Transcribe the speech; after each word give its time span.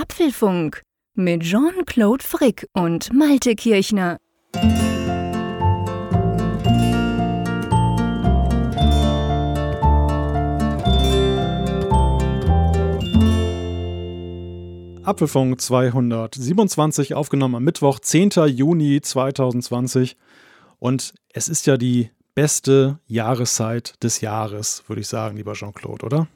Apfelfunk 0.00 0.82
mit 1.14 1.42
Jean-Claude 1.42 2.22
Frick 2.22 2.68
und 2.72 3.12
Malte 3.12 3.56
Kirchner. 3.56 4.18
Apfelfunk 15.02 15.60
227 15.60 17.14
aufgenommen 17.14 17.56
am 17.56 17.64
Mittwoch, 17.64 17.98
10. 17.98 18.30
Juni 18.46 19.00
2020. 19.00 20.16
Und 20.78 21.12
es 21.32 21.48
ist 21.48 21.66
ja 21.66 21.76
die 21.76 22.12
beste 22.36 23.00
Jahreszeit 23.08 24.00
des 24.04 24.20
Jahres, 24.20 24.84
würde 24.86 25.00
ich 25.00 25.08
sagen, 25.08 25.36
lieber 25.38 25.54
Jean-Claude, 25.54 26.06
oder? 26.06 26.28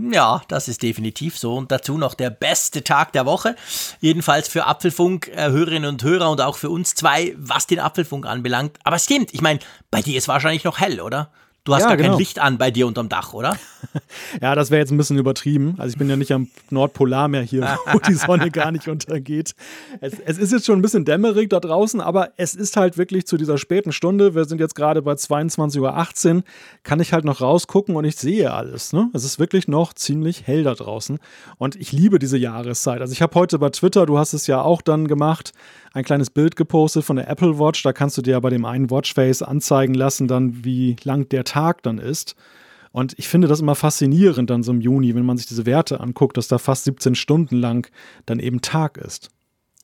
Ja, 0.00 0.42
das 0.46 0.68
ist 0.68 0.84
definitiv 0.84 1.36
so. 1.36 1.56
Und 1.56 1.72
dazu 1.72 1.98
noch 1.98 2.14
der 2.14 2.30
beste 2.30 2.84
Tag 2.84 3.12
der 3.12 3.26
Woche. 3.26 3.56
Jedenfalls 4.00 4.46
für 4.46 4.66
Apfelfunk-Hörerinnen 4.66 5.84
äh, 5.84 5.88
und 5.88 6.02
Hörer 6.04 6.30
und 6.30 6.40
auch 6.40 6.56
für 6.56 6.70
uns 6.70 6.94
zwei, 6.94 7.34
was 7.36 7.66
den 7.66 7.80
Apfelfunk 7.80 8.24
anbelangt. 8.24 8.78
Aber 8.84 8.98
stimmt, 9.00 9.34
ich 9.34 9.40
meine, 9.40 9.58
bei 9.90 10.00
dir 10.00 10.16
ist 10.16 10.28
wahrscheinlich 10.28 10.62
noch 10.62 10.78
hell, 10.78 11.00
oder? 11.00 11.32
Du 11.68 11.74
hast 11.74 11.82
ja, 11.82 11.88
gar 11.88 11.96
genau. 11.98 12.08
kein 12.12 12.18
Licht 12.18 12.38
an 12.38 12.56
bei 12.56 12.70
dir 12.70 12.86
unterm 12.86 13.10
Dach, 13.10 13.34
oder? 13.34 13.54
ja, 14.40 14.54
das 14.54 14.70
wäre 14.70 14.80
jetzt 14.80 14.90
ein 14.90 14.96
bisschen 14.96 15.18
übertrieben. 15.18 15.74
Also 15.76 15.92
ich 15.92 15.98
bin 15.98 16.08
ja 16.08 16.16
nicht 16.16 16.32
am 16.32 16.48
Nordpolarmeer 16.70 17.42
hier, 17.42 17.76
wo 17.92 17.98
die 17.98 18.14
Sonne 18.14 18.50
gar 18.50 18.72
nicht 18.72 18.88
untergeht. 18.88 19.54
Es, 20.00 20.14
es, 20.24 20.38
ist 20.38 20.52
jetzt 20.52 20.64
schon 20.64 20.78
ein 20.78 20.82
bisschen 20.82 21.04
dämmerig 21.04 21.50
da 21.50 21.60
draußen, 21.60 22.00
aber 22.00 22.30
es 22.38 22.54
ist 22.54 22.78
halt 22.78 22.96
wirklich 22.96 23.26
zu 23.26 23.36
dieser 23.36 23.58
späten 23.58 23.92
Stunde, 23.92 24.34
wir 24.34 24.46
sind 24.46 24.62
jetzt 24.62 24.76
gerade 24.76 25.02
bei 25.02 25.12
22.18 25.12 26.36
Uhr, 26.36 26.42
kann 26.84 27.00
ich 27.00 27.12
halt 27.12 27.26
noch 27.26 27.42
rausgucken 27.42 27.96
und 27.96 28.06
ich 28.06 28.16
sehe 28.16 28.50
alles. 28.50 28.94
Ne? 28.94 29.10
Es 29.12 29.24
ist 29.24 29.38
wirklich 29.38 29.68
noch 29.68 29.92
ziemlich 29.92 30.46
hell 30.46 30.62
da 30.62 30.74
draußen. 30.74 31.18
Und 31.58 31.76
ich 31.76 31.92
liebe 31.92 32.18
diese 32.18 32.38
Jahreszeit. 32.38 33.02
Also 33.02 33.12
ich 33.12 33.20
habe 33.20 33.34
heute 33.34 33.58
bei 33.58 33.68
Twitter, 33.68 34.06
du 34.06 34.16
hast 34.16 34.32
es 34.32 34.46
ja 34.46 34.62
auch 34.62 34.80
dann 34.80 35.06
gemacht, 35.06 35.52
ein 35.98 36.04
kleines 36.04 36.30
Bild 36.30 36.56
gepostet 36.56 37.04
von 37.04 37.16
der 37.16 37.28
Apple 37.28 37.58
Watch. 37.58 37.82
Da 37.82 37.92
kannst 37.92 38.16
du 38.16 38.22
dir 38.22 38.32
ja 38.32 38.40
bei 38.40 38.50
dem 38.50 38.64
einen 38.64 38.90
Watchface 38.90 39.42
anzeigen 39.42 39.94
lassen, 39.94 40.28
dann 40.28 40.64
wie 40.64 40.96
lang 41.02 41.28
der 41.28 41.44
Tag 41.44 41.82
dann 41.82 41.98
ist. 41.98 42.36
Und 42.92 43.14
ich 43.18 43.28
finde 43.28 43.48
das 43.48 43.60
immer 43.60 43.74
faszinierend 43.74 44.48
dann 44.48 44.62
so 44.62 44.72
im 44.72 44.80
Juni, 44.80 45.14
wenn 45.14 45.26
man 45.26 45.36
sich 45.36 45.46
diese 45.46 45.66
Werte 45.66 46.00
anguckt, 46.00 46.36
dass 46.36 46.48
da 46.48 46.58
fast 46.58 46.84
17 46.84 47.14
Stunden 47.14 47.56
lang 47.56 47.90
dann 48.26 48.38
eben 48.38 48.62
Tag 48.62 48.96
ist. 48.96 49.30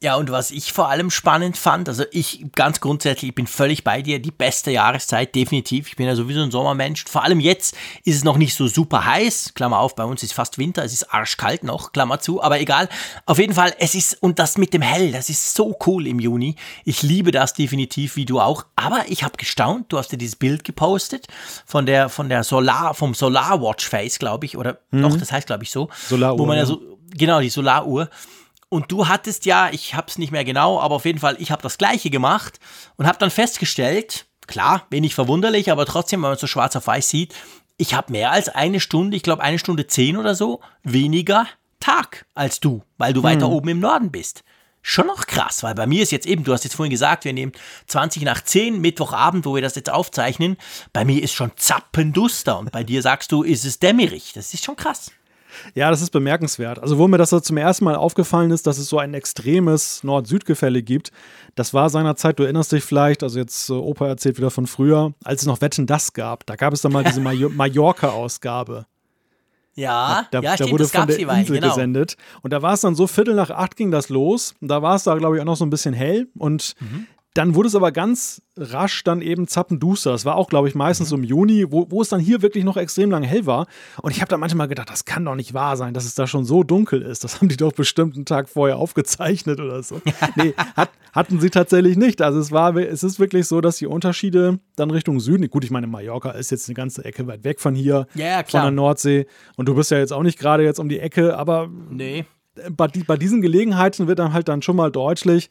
Ja, 0.05 0.17
und 0.17 0.31
was 0.31 0.51
ich 0.51 0.75
vor 0.75 0.91
allem 0.91 1.11
spannend 1.11 1.57
fand, 1.57 1.89
also 1.89 2.05
ich 2.11 2.45
ganz 2.55 2.81
grundsätzlich, 2.81 3.31
ich 3.31 3.35
bin 3.35 3.47
völlig 3.47 3.85
bei 3.85 4.03
dir, 4.03 4.19
die 4.19 4.31
beste 4.31 4.71
Jahreszeit, 4.71 5.35
definitiv. 5.35 5.89
Ich 5.89 5.97
bin 5.97 6.07
ja 6.07 6.15
sowieso 6.15 6.43
ein 6.43 6.51
Sommermensch. 6.51 7.07
Vor 7.07 7.25
allem 7.25 7.41
jetzt 7.41 7.75
ist 8.05 8.17
es 8.17 8.23
noch 8.23 8.37
nicht 8.37 8.55
so 8.55 8.67
super 8.67 9.07
heiß, 9.07 9.53
Klammer 9.55 9.79
auf, 9.79 9.97
bei 9.97 10.05
uns 10.05 10.23
ist 10.23 10.35
fast 10.35 10.59
Winter, 10.59 10.85
es 10.85 10.93
ist 10.93 11.05
arschkalt 11.05 11.65
noch, 11.65 11.93
Klammer 11.93 12.21
zu, 12.21 12.43
aber 12.43 12.61
egal. 12.61 12.91
Auf 13.25 13.39
jeden 13.39 13.55
Fall, 13.55 13.73
es 13.79 13.95
ist, 13.95 14.23
und 14.23 14.39
das 14.39 14.59
mit 14.59 14.75
dem 14.75 14.83
Hell, 14.83 15.11
das 15.11 15.31
ist 15.31 15.55
so 15.55 15.75
cool 15.87 16.07
im 16.07 16.21
Juni. 16.21 16.57
Ich 16.85 17.01
liebe 17.01 17.31
das 17.31 17.55
definitiv, 17.55 18.17
wie 18.17 18.27
du 18.27 18.41
auch. 18.41 18.67
Aber 18.77 19.05
ich 19.09 19.25
habe 19.25 19.39
gestaunt, 19.39 19.91
du 19.91 19.97
hast 19.97 20.13
dir 20.13 20.19
dieses 20.19 20.37
Bild 20.37 20.65
gepostet 20.65 21.29
von 21.65 21.87
der, 21.87 22.11
von 22.11 22.29
der 22.29 22.45
Solar, 22.45 22.93
vom 22.93 23.15
Solar 23.15 23.63
Watch 23.63 23.89
Face, 23.89 24.19
glaube 24.19 24.45
ich, 24.45 24.59
oder 24.59 24.81
mhm. 24.91 25.01
doch, 25.01 25.17
das 25.17 25.33
heißt, 25.33 25.47
glaube 25.47 25.63
ich, 25.63 25.71
so. 25.71 25.89
Solaruhr. 26.11 26.41
Wo 26.41 26.45
man 26.45 26.59
ja 26.59 26.67
so, 26.67 26.99
genau, 27.17 27.41
die 27.41 27.49
Solaruhr. 27.49 28.11
Und 28.75 28.91
du 28.91 29.07
hattest 29.07 29.47
ja, 29.47 29.69
ich 29.71 29.95
habe 29.95 30.09
es 30.09 30.19
nicht 30.19 30.33
mehr 30.33 30.45
genau, 30.45 30.81
aber 30.81 30.97
auf 30.97 31.05
jeden 31.05 31.21
Fall, 31.21 31.37
ich 31.39 31.53
habe 31.53 31.63
das 31.63 31.79
gleiche 31.79 32.11
gemacht 32.11 32.59
und 32.97 33.07
habe 33.07 33.19
dann 33.19 33.31
festgestellt, 33.31 34.27
klar, 34.49 34.85
wenig 34.91 35.15
verwunderlich, 35.15 35.71
aber 35.71 35.87
trotzdem, 35.87 36.23
wenn 36.23 36.31
man 36.31 36.39
so 36.39 36.49
schwarz 36.49 36.75
auf 36.75 36.89
weiß 36.89 37.09
sieht, 37.09 37.37
ich 37.77 37.95
habe 37.95 38.11
mehr 38.11 38.33
als 38.33 38.49
eine 38.49 38.81
Stunde, 38.81 39.17
ich 39.17 39.23
glaube 39.23 39.45
eine 39.45 39.61
Stunde 39.61 39.87
zehn 39.87 40.17
oder 40.17 40.35
so, 40.35 40.61
weniger 40.83 41.47
Tag 41.79 42.27
als 42.35 42.59
du, 42.59 42.83
weil 42.99 43.13
du 43.13 43.21
hm. 43.21 43.31
weiter 43.31 43.49
oben 43.49 43.69
im 43.69 43.79
Norden 43.79 44.11
bist. 44.11 44.43
Schon 44.83 45.07
noch 45.07 45.29
krass, 45.29 45.63
weil 45.63 45.77
bei 45.77 45.87
mir 45.87 46.03
ist 46.03 46.11
jetzt 46.11 46.27
eben, 46.27 46.43
du 46.43 46.53
hast 46.53 46.65
jetzt 46.65 46.75
vorhin 46.75 46.91
gesagt, 46.91 47.25
wir 47.25 47.33
nehmen 47.33 47.53
20 47.87 48.25
nach 48.25 48.43
10, 48.43 48.81
Mittwochabend, 48.81 49.47
wo 49.47 49.55
wir 49.55 49.63
das 49.63 49.77
jetzt 49.77 49.89
aufzeichnen. 49.89 50.57
Bei 50.93 51.05
mir 51.05 51.23
ist 51.23 51.33
schon 51.33 51.53
zappenduster 51.55 52.59
und 52.59 52.73
bei 52.73 52.83
dir 52.83 53.03
sagst 53.03 53.31
du, 53.31 53.45
ist 53.45 53.65
es 53.65 53.79
dämmerig. 53.79 54.33
Das 54.35 54.53
ist 54.53 54.65
schon 54.65 54.75
krass. 54.75 55.13
Ja, 55.75 55.91
das 55.91 56.03
ist 56.03 56.11
bemerkenswert. 56.11 56.79
Also, 56.79 56.99
wo 56.99 57.09
mir 57.09 57.19
das 57.19 57.31
so 57.31 57.41
zum 57.41 57.57
ersten 57.57 57.85
Mal 57.85 57.97
aufgefallen 57.97 58.51
ist, 58.51 58.67
dass 58.67 58.79
es 58.79 58.89
so 58.89 58.99
ein 58.99 59.15
extremes 59.15 60.05
Nord-Süd-Gefälle 60.05 60.83
gibt, 60.83 61.13
das 61.55 61.75
war 61.75 61.91
seinerzeit, 61.91 62.39
du 62.39 62.43
erinnerst 62.43 62.73
dich 62.73 62.85
vielleicht, 62.85 63.23
also 63.23 63.39
jetzt 63.39 63.71
äh, 63.71 63.75
Opa 63.75 64.09
erzählt 64.09 64.39
wieder 64.39 64.51
von 64.51 64.67
früher, 64.67 65.13
als 65.25 65.43
es 65.43 65.47
noch 65.47 65.61
Wetten 65.61 65.87
das 65.87 66.13
gab. 66.13 66.47
Da 66.47 66.57
gab 66.57 66.73
es 66.73 66.83
dann 66.83 66.93
mal 66.93 67.05
diese 67.05 67.21
Mallorca-Ausgabe. 67.49 68.87
Ja, 69.77 70.27
da, 70.31 70.41
ja, 70.41 70.57
da 70.57 70.71
wurde 70.71 70.87
von 70.87 71.07
der 71.07 71.19
Insel 71.19 71.57
genau. 71.57 71.69
gesendet. 71.71 72.17
Und 72.43 72.53
da 72.53 72.63
war 72.63 72.75
es 72.75 72.83
dann 72.83 72.95
so, 72.95 73.07
Viertel 73.07 73.35
nach 73.35 73.51
acht 73.51 73.77
ging 73.77 73.91
das 73.91 74.09
los. 74.09 74.55
Und 74.61 74.69
da 74.69 74.83
war 74.83 74.95
es 74.95 75.03
da, 75.03 75.17
glaube 75.17 75.37
ich, 75.37 75.43
auch 75.43 75.47
noch 75.47 75.57
so 75.57 75.67
ein 75.67 75.71
bisschen 75.71 75.95
hell. 75.95 76.29
Und 76.39 76.75
mhm. 76.81 77.09
Dann 77.35 77.57
wurde 77.57 77.67
es 77.67 77.75
aber 77.75 77.91
ganz 77.91 78.43
rasch 78.57 79.03
dann 79.03 79.21
eben 79.21 79.49
zappenduster. 79.49 80.13
Das 80.13 80.25
war 80.25 80.37
auch, 80.37 80.49
glaube 80.49 80.69
ich, 80.69 80.77
meistens 80.77 81.11
mhm. 81.11 81.19
im 81.19 81.25
Juni, 81.25 81.67
wo, 81.69 81.91
wo 81.91 82.01
es 82.01 82.09
dann 82.09 82.21
hier 82.21 82.43
wirklich 82.43 82.63
noch 82.63 82.77
extrem 82.77 83.11
lang 83.11 83.25
hell 83.25 83.45
war. 83.45 83.67
Und 84.03 84.13
ich 84.13 84.21
habe 84.21 84.29
da 84.29 84.37
manchmal 84.37 84.69
gedacht, 84.69 84.89
das 84.89 85.05
kann 85.05 85.25
doch 85.25 85.35
nicht 85.35 85.53
wahr 85.53 85.77
sein, 85.77 85.95
dass 85.95 86.05
es 86.05 86.15
da 86.15 86.29
schon 86.29 86.45
so 86.45 86.63
dunkel 86.63 87.03
ist. 87.03 87.25
Das 87.25 87.41
haben 87.41 87.49
die 87.49 87.57
doch 87.57 87.73
bestimmt 87.73 88.15
einen 88.15 88.25
Tag 88.25 88.49
vorher 88.49 88.79
aufgezeichnet 88.79 89.59
oder 89.59 89.83
so. 89.83 90.01
nee, 90.37 90.55
hat, 90.77 90.91
hatten 91.13 91.41
sie 91.41 91.51
tatsächlich 91.51 91.97
nicht. 91.97 92.23
Also 92.23 92.39
es 92.39 92.53
war, 92.53 92.77
es 92.77 93.03
ist 93.03 93.19
wirklich 93.19 93.49
so, 93.49 93.61
dass 93.61 93.79
die 93.79 93.87
Unterschiede 93.87 94.61
dann 94.77 94.93
Richtung 94.93 95.19
Süden, 95.19 95.51
gut, 95.51 95.65
ich 95.65 95.71
meine, 95.73 95.89
Mallorca 95.89 96.31
ist 96.31 96.53
jetzt 96.53 96.69
eine 96.69 96.75
ganze 96.75 97.05
Ecke 97.05 97.27
weit 97.27 97.43
weg 97.43 97.61
von 97.61 97.75
hier, 97.75 98.07
ja, 98.15 98.45
von 98.47 98.63
der 98.63 98.71
Nordsee. 98.71 99.27
Und 99.57 99.69
du 99.69 99.75
bist 99.75 99.91
ja 99.91 99.99
jetzt 99.99 100.13
auch 100.13 100.23
nicht 100.23 100.39
gerade 100.39 100.63
jetzt 100.63 100.79
um 100.79 100.89
die 100.89 101.01
Ecke, 101.01 101.37
aber 101.37 101.69
nee. 101.91 102.27
bei, 102.71 102.87
bei 103.07 103.17
diesen 103.17 103.43
Gelegenheiten 103.43 104.07
wird 104.07 104.21
dann 104.21 104.33
halt 104.33 104.49
dann 104.49 104.63
schon 104.63 104.77
mal 104.77 104.93
deutlich, 104.93 105.51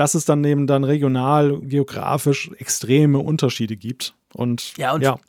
dass 0.00 0.14
es 0.14 0.24
dann 0.24 0.42
eben 0.44 0.66
dann 0.66 0.82
regional, 0.82 1.58
geografisch 1.60 2.50
extreme 2.56 3.18
Unterschiede 3.18 3.76
gibt. 3.76 4.14
Und 4.32 4.74
ja, 4.78 4.92
und, 4.92 5.02
ja. 5.02 5.12
und 5.12 5.20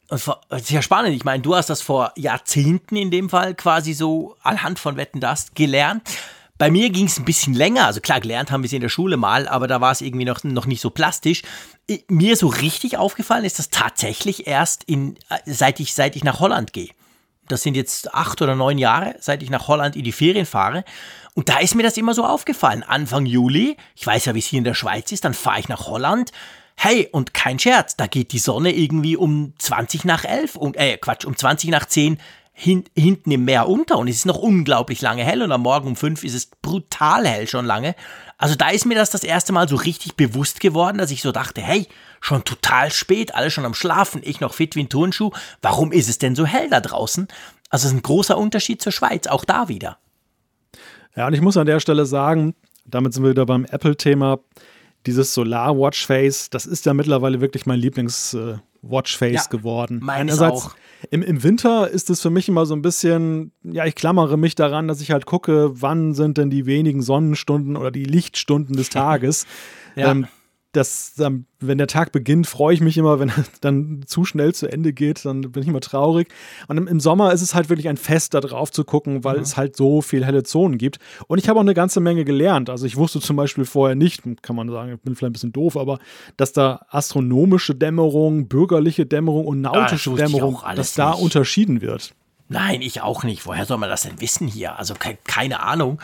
das 0.48 0.62
ist 0.62 0.72
ja 0.72 0.82
spannend. 0.82 1.14
Ich 1.14 1.26
meine, 1.26 1.44
du 1.44 1.56
hast 1.56 1.70
das 1.70 1.82
vor 1.82 2.14
Jahrzehnten 2.16 2.96
in 2.96 3.12
dem 3.12 3.30
Fall 3.30 3.54
quasi 3.54 3.92
so 3.92 4.38
anhand 4.42 4.80
von 4.80 4.96
Wetten 4.96 5.20
das 5.20 5.54
gelernt. 5.56 6.04
Bei 6.58 6.72
mir 6.72 6.90
ging 6.90 7.08
es 7.08 7.20
ein 7.20 7.26
bisschen 7.26 7.54
länger. 7.54 7.86
Also 7.86 8.00
klar, 8.00 8.22
gelernt 8.22 8.50
haben 8.50 8.64
wir 8.64 8.68
es 8.68 8.72
in 8.72 8.80
der 8.80 8.88
Schule 8.88 9.18
mal, 9.18 9.46
aber 9.46 9.68
da 9.68 9.82
war 9.82 9.92
es 9.92 10.00
irgendwie 10.00 10.24
noch, 10.24 10.42
noch 10.46 10.68
nicht 10.68 10.80
so 10.80 10.90
plastisch. 10.90 11.42
Mir 12.08 12.38
so 12.38 12.48
richtig 12.48 12.96
aufgefallen 12.96 13.44
ist 13.44 13.60
das 13.60 13.72
tatsächlich 13.72 14.48
erst 14.48 14.86
in, 14.86 15.18
äh, 15.28 15.40
seit 15.48 15.82
ich, 15.82 15.94
seit 15.94 16.16
ich 16.16 16.24
nach 16.24 16.40
Holland 16.40 16.72
gehe. 16.72 16.92
Das 17.52 17.64
sind 17.64 17.76
jetzt 17.76 18.14
acht 18.14 18.42
oder 18.42 18.56
neun 18.56 18.78
Jahre, 18.78 19.16
seit 19.20 19.44
ich 19.44 19.50
nach 19.50 19.68
Holland 19.68 19.96
in 19.96 20.04
die 20.04 20.12
Ferien 20.12 20.46
fahre. 20.46 20.84
Und 21.34 21.50
da 21.50 21.60
ist 21.60 21.76
mir 21.76 21.84
das 21.84 21.98
immer 21.98 22.14
so 22.14 22.26
aufgefallen. 22.26 22.84
Anfang 22.84 23.26
Juli, 23.26 23.78
ich 23.96 24.06
weiß 24.06 24.26
ja, 24.26 24.36
wie 24.36 24.40
es 24.40 24.48
hier 24.48 24.58
in 24.60 24.64
der 24.64 24.74
Schweiz 24.74 25.12
ist, 25.12 25.26
dann 25.26 25.34
fahre 25.34 25.60
ich 25.60 25.70
nach 25.70 25.88
Holland. 25.88 26.32
Hey, 26.76 27.08
und 27.12 27.34
kein 27.34 27.60
Scherz, 27.60 27.96
da 27.96 28.08
geht 28.08 28.32
die 28.32 28.40
Sonne 28.40 28.72
irgendwie 28.74 29.16
um 29.16 29.54
20 29.58 30.06
nach 30.06 30.26
11 30.26 30.56
und, 30.56 30.78
äh, 30.78 30.98
Quatsch, 30.98 31.26
um 31.26 31.36
20 31.36 31.70
nach 31.70 31.86
10 31.86 32.18
hin, 32.54 32.84
hinten 32.96 33.32
im 33.32 33.46
Meer 33.46 33.68
unter 33.68 33.98
und 33.98 34.08
es 34.08 34.18
ist 34.18 34.26
noch 34.26 34.38
unglaublich 34.38 35.02
lange 35.02 35.24
hell 35.24 35.42
und 35.42 35.52
am 35.52 35.62
Morgen 35.62 35.88
um 35.88 35.96
5 35.96 36.24
ist 36.24 36.34
es 36.34 36.46
brutal 36.48 37.28
hell 37.28 37.48
schon 37.48 37.66
lange. 37.66 37.96
Also 38.38 38.56
da 38.56 38.70
ist 38.70 38.86
mir 38.86 38.96
das 38.96 39.10
das 39.10 39.24
erste 39.24 39.54
Mal 39.54 39.70
so 39.70 39.76
richtig 39.76 40.16
bewusst 40.16 40.60
geworden, 40.60 40.98
dass 40.98 41.12
ich 41.12 41.22
so 41.22 41.32
dachte, 41.32 41.62
hey, 41.62 41.88
schon 42.22 42.44
total 42.46 42.92
spät, 42.92 43.36
alle 43.36 43.52
schon 43.52 43.66
am 43.66 43.74
Schlafen, 43.74 44.22
ich 44.24 44.40
noch 44.40 44.54
fit 44.54 44.76
wie 44.76 44.84
ein 44.84 44.90
Turnschuh, 44.90 45.32
warum 45.62 45.92
ist 45.92 46.08
es 46.08 46.20
denn 46.20 46.36
so 46.36 46.46
hell 46.46 46.70
da 46.70 46.80
draußen? 46.80 47.28
Also 47.70 47.88
es 47.88 47.92
ist 47.92 47.98
ein 47.98 48.04
großer 48.04 48.38
Unterschied 48.38 48.82
zur 48.82 48.92
Schweiz, 48.92 49.28
auch 49.28 49.44
da 49.44 49.68
wieder. 49.68 49.98
Ja, 51.16 51.28
und 51.28 51.34
ich 51.34 51.42
muss 51.42 51.58
an 51.58 51.66
der 51.66 51.80
Stelle 51.80 52.06
sagen, 52.06 52.56
damit 52.86 53.14
sind 53.14 53.24
wir 53.24 53.32
wieder 53.32 53.46
beim 53.46 53.66
Apple-Thema, 53.66 54.40
dieses 55.08 55.34
Solar 55.34 55.76
Watch 55.78 56.06
Face, 56.06 56.50
das 56.50 56.68
ist 56.68 56.86
ja 56.86 56.94
mittlerweile 56.94 57.42
wirklich 57.42 57.66
mein 57.66 57.80
Lieblings 57.80 58.36
äh, 58.36 58.58
Watch 58.84 59.18
Face 59.18 59.34
ja, 59.34 59.58
geworden. 59.58 60.08
Einerseits 60.08 60.66
auch. 60.66 60.76
Im, 61.10 61.24
im 61.24 61.42
Winter 61.42 61.90
ist 61.90 62.12
es 62.12 62.22
für 62.22 62.30
mich 62.30 62.48
immer 62.48 62.68
so 62.68 62.76
ein 62.76 62.84
bisschen, 62.84 63.52
ja, 63.64 63.86
ich 63.86 63.96
klammere 63.96 64.38
mich 64.38 64.54
daran, 64.54 64.88
dass 64.88 65.02
ich 65.02 65.10
halt 65.10 65.26
gucke, 65.26 65.72
wann 65.82 66.14
sind 66.14 66.38
denn 66.38 66.52
die 66.52 66.68
wenigen 66.68 67.02
Sonnenstunden 67.02 67.76
oder 67.76 67.90
die 67.90 68.06
Lichtstunden 68.06 68.76
des 68.76 68.90
Tages. 68.92 69.48
ja. 69.96 70.12
ähm, 70.12 70.28
das, 70.72 71.14
wenn 71.60 71.78
der 71.78 71.88
Tag 71.88 72.14
beginnt, 72.14 72.48
freue 72.48 72.74
ich 72.74 72.82
mich 72.82 72.98
immer, 72.98 73.20
wenn 73.20 73.30
er 73.30 73.44
dann 73.62 74.04
zu 74.06 74.24
schnell 74.24 74.56
zu 74.56 74.68
Ende 74.68 74.94
geht, 74.94 75.26
dann 75.26 75.42
bin 75.42 75.64
ich 75.64 75.68
immer 75.68 75.82
traurig. 75.82 76.30
Und 76.68 76.78
im, 76.78 77.00
Sommer 77.00 77.34
ist 77.34 77.42
es 77.42 77.54
halt 77.54 77.70
wirklich 77.70 77.90
ein 77.90 77.98
Fest, 77.98 78.34
da 78.34 78.40
drauf 78.40 78.72
zu 78.72 78.86
gucken, 78.86 79.24
weil 79.24 79.38
mhm. 79.38 79.44
es 79.44 79.58
halt 79.58 79.76
so 79.76 80.02
viel 80.02 80.26
helle 80.26 80.44
Zonen 80.44 80.78
gibt. 80.78 81.00
Und 81.28 81.40
ich 81.40 81.50
habe 81.50 81.60
auch 81.60 81.64
eine 81.64 81.74
ganze 81.74 82.00
Menge 82.00 82.24
gelernt. 82.24 82.70
Also 82.70 82.86
ich 82.86 82.96
wusste 82.96 83.20
zum 83.20 83.36
Beispiel 83.36 83.66
vorher 83.66 83.96
nicht, 83.96 84.24
kann 84.42 84.56
man 84.56 84.70
sagen, 84.70 84.94
ich 84.94 85.02
bin 85.02 85.16
vielleicht 85.16 85.32
ein 85.32 85.34
bisschen 85.34 85.54
doof, 85.54 85.76
aber 85.76 86.00
dass 86.38 86.54
da 86.54 86.86
astronomische 86.90 87.76
Dämmerung, 87.76 88.48
bürgerliche 88.48 89.06
Dämmerung 89.06 89.46
und 89.46 89.66
ah, 89.66 89.74
nautische 89.74 90.12
das 90.12 90.20
Dämmerung, 90.20 90.60
dass 90.76 90.94
da 90.94 91.12
nicht. 91.12 91.22
unterschieden 91.22 91.82
wird. 91.82 92.14
Nein, 92.48 92.82
ich 92.82 93.02
auch 93.02 93.24
nicht. 93.24 93.46
Woher 93.46 93.66
soll 93.66 93.78
man 93.78 93.90
das 93.90 94.04
denn 94.04 94.20
wissen 94.20 94.46
hier? 94.48 94.78
Also 94.78 94.94
ke 94.94 95.18
keine 95.24 95.62
Ahnung. 95.62 96.02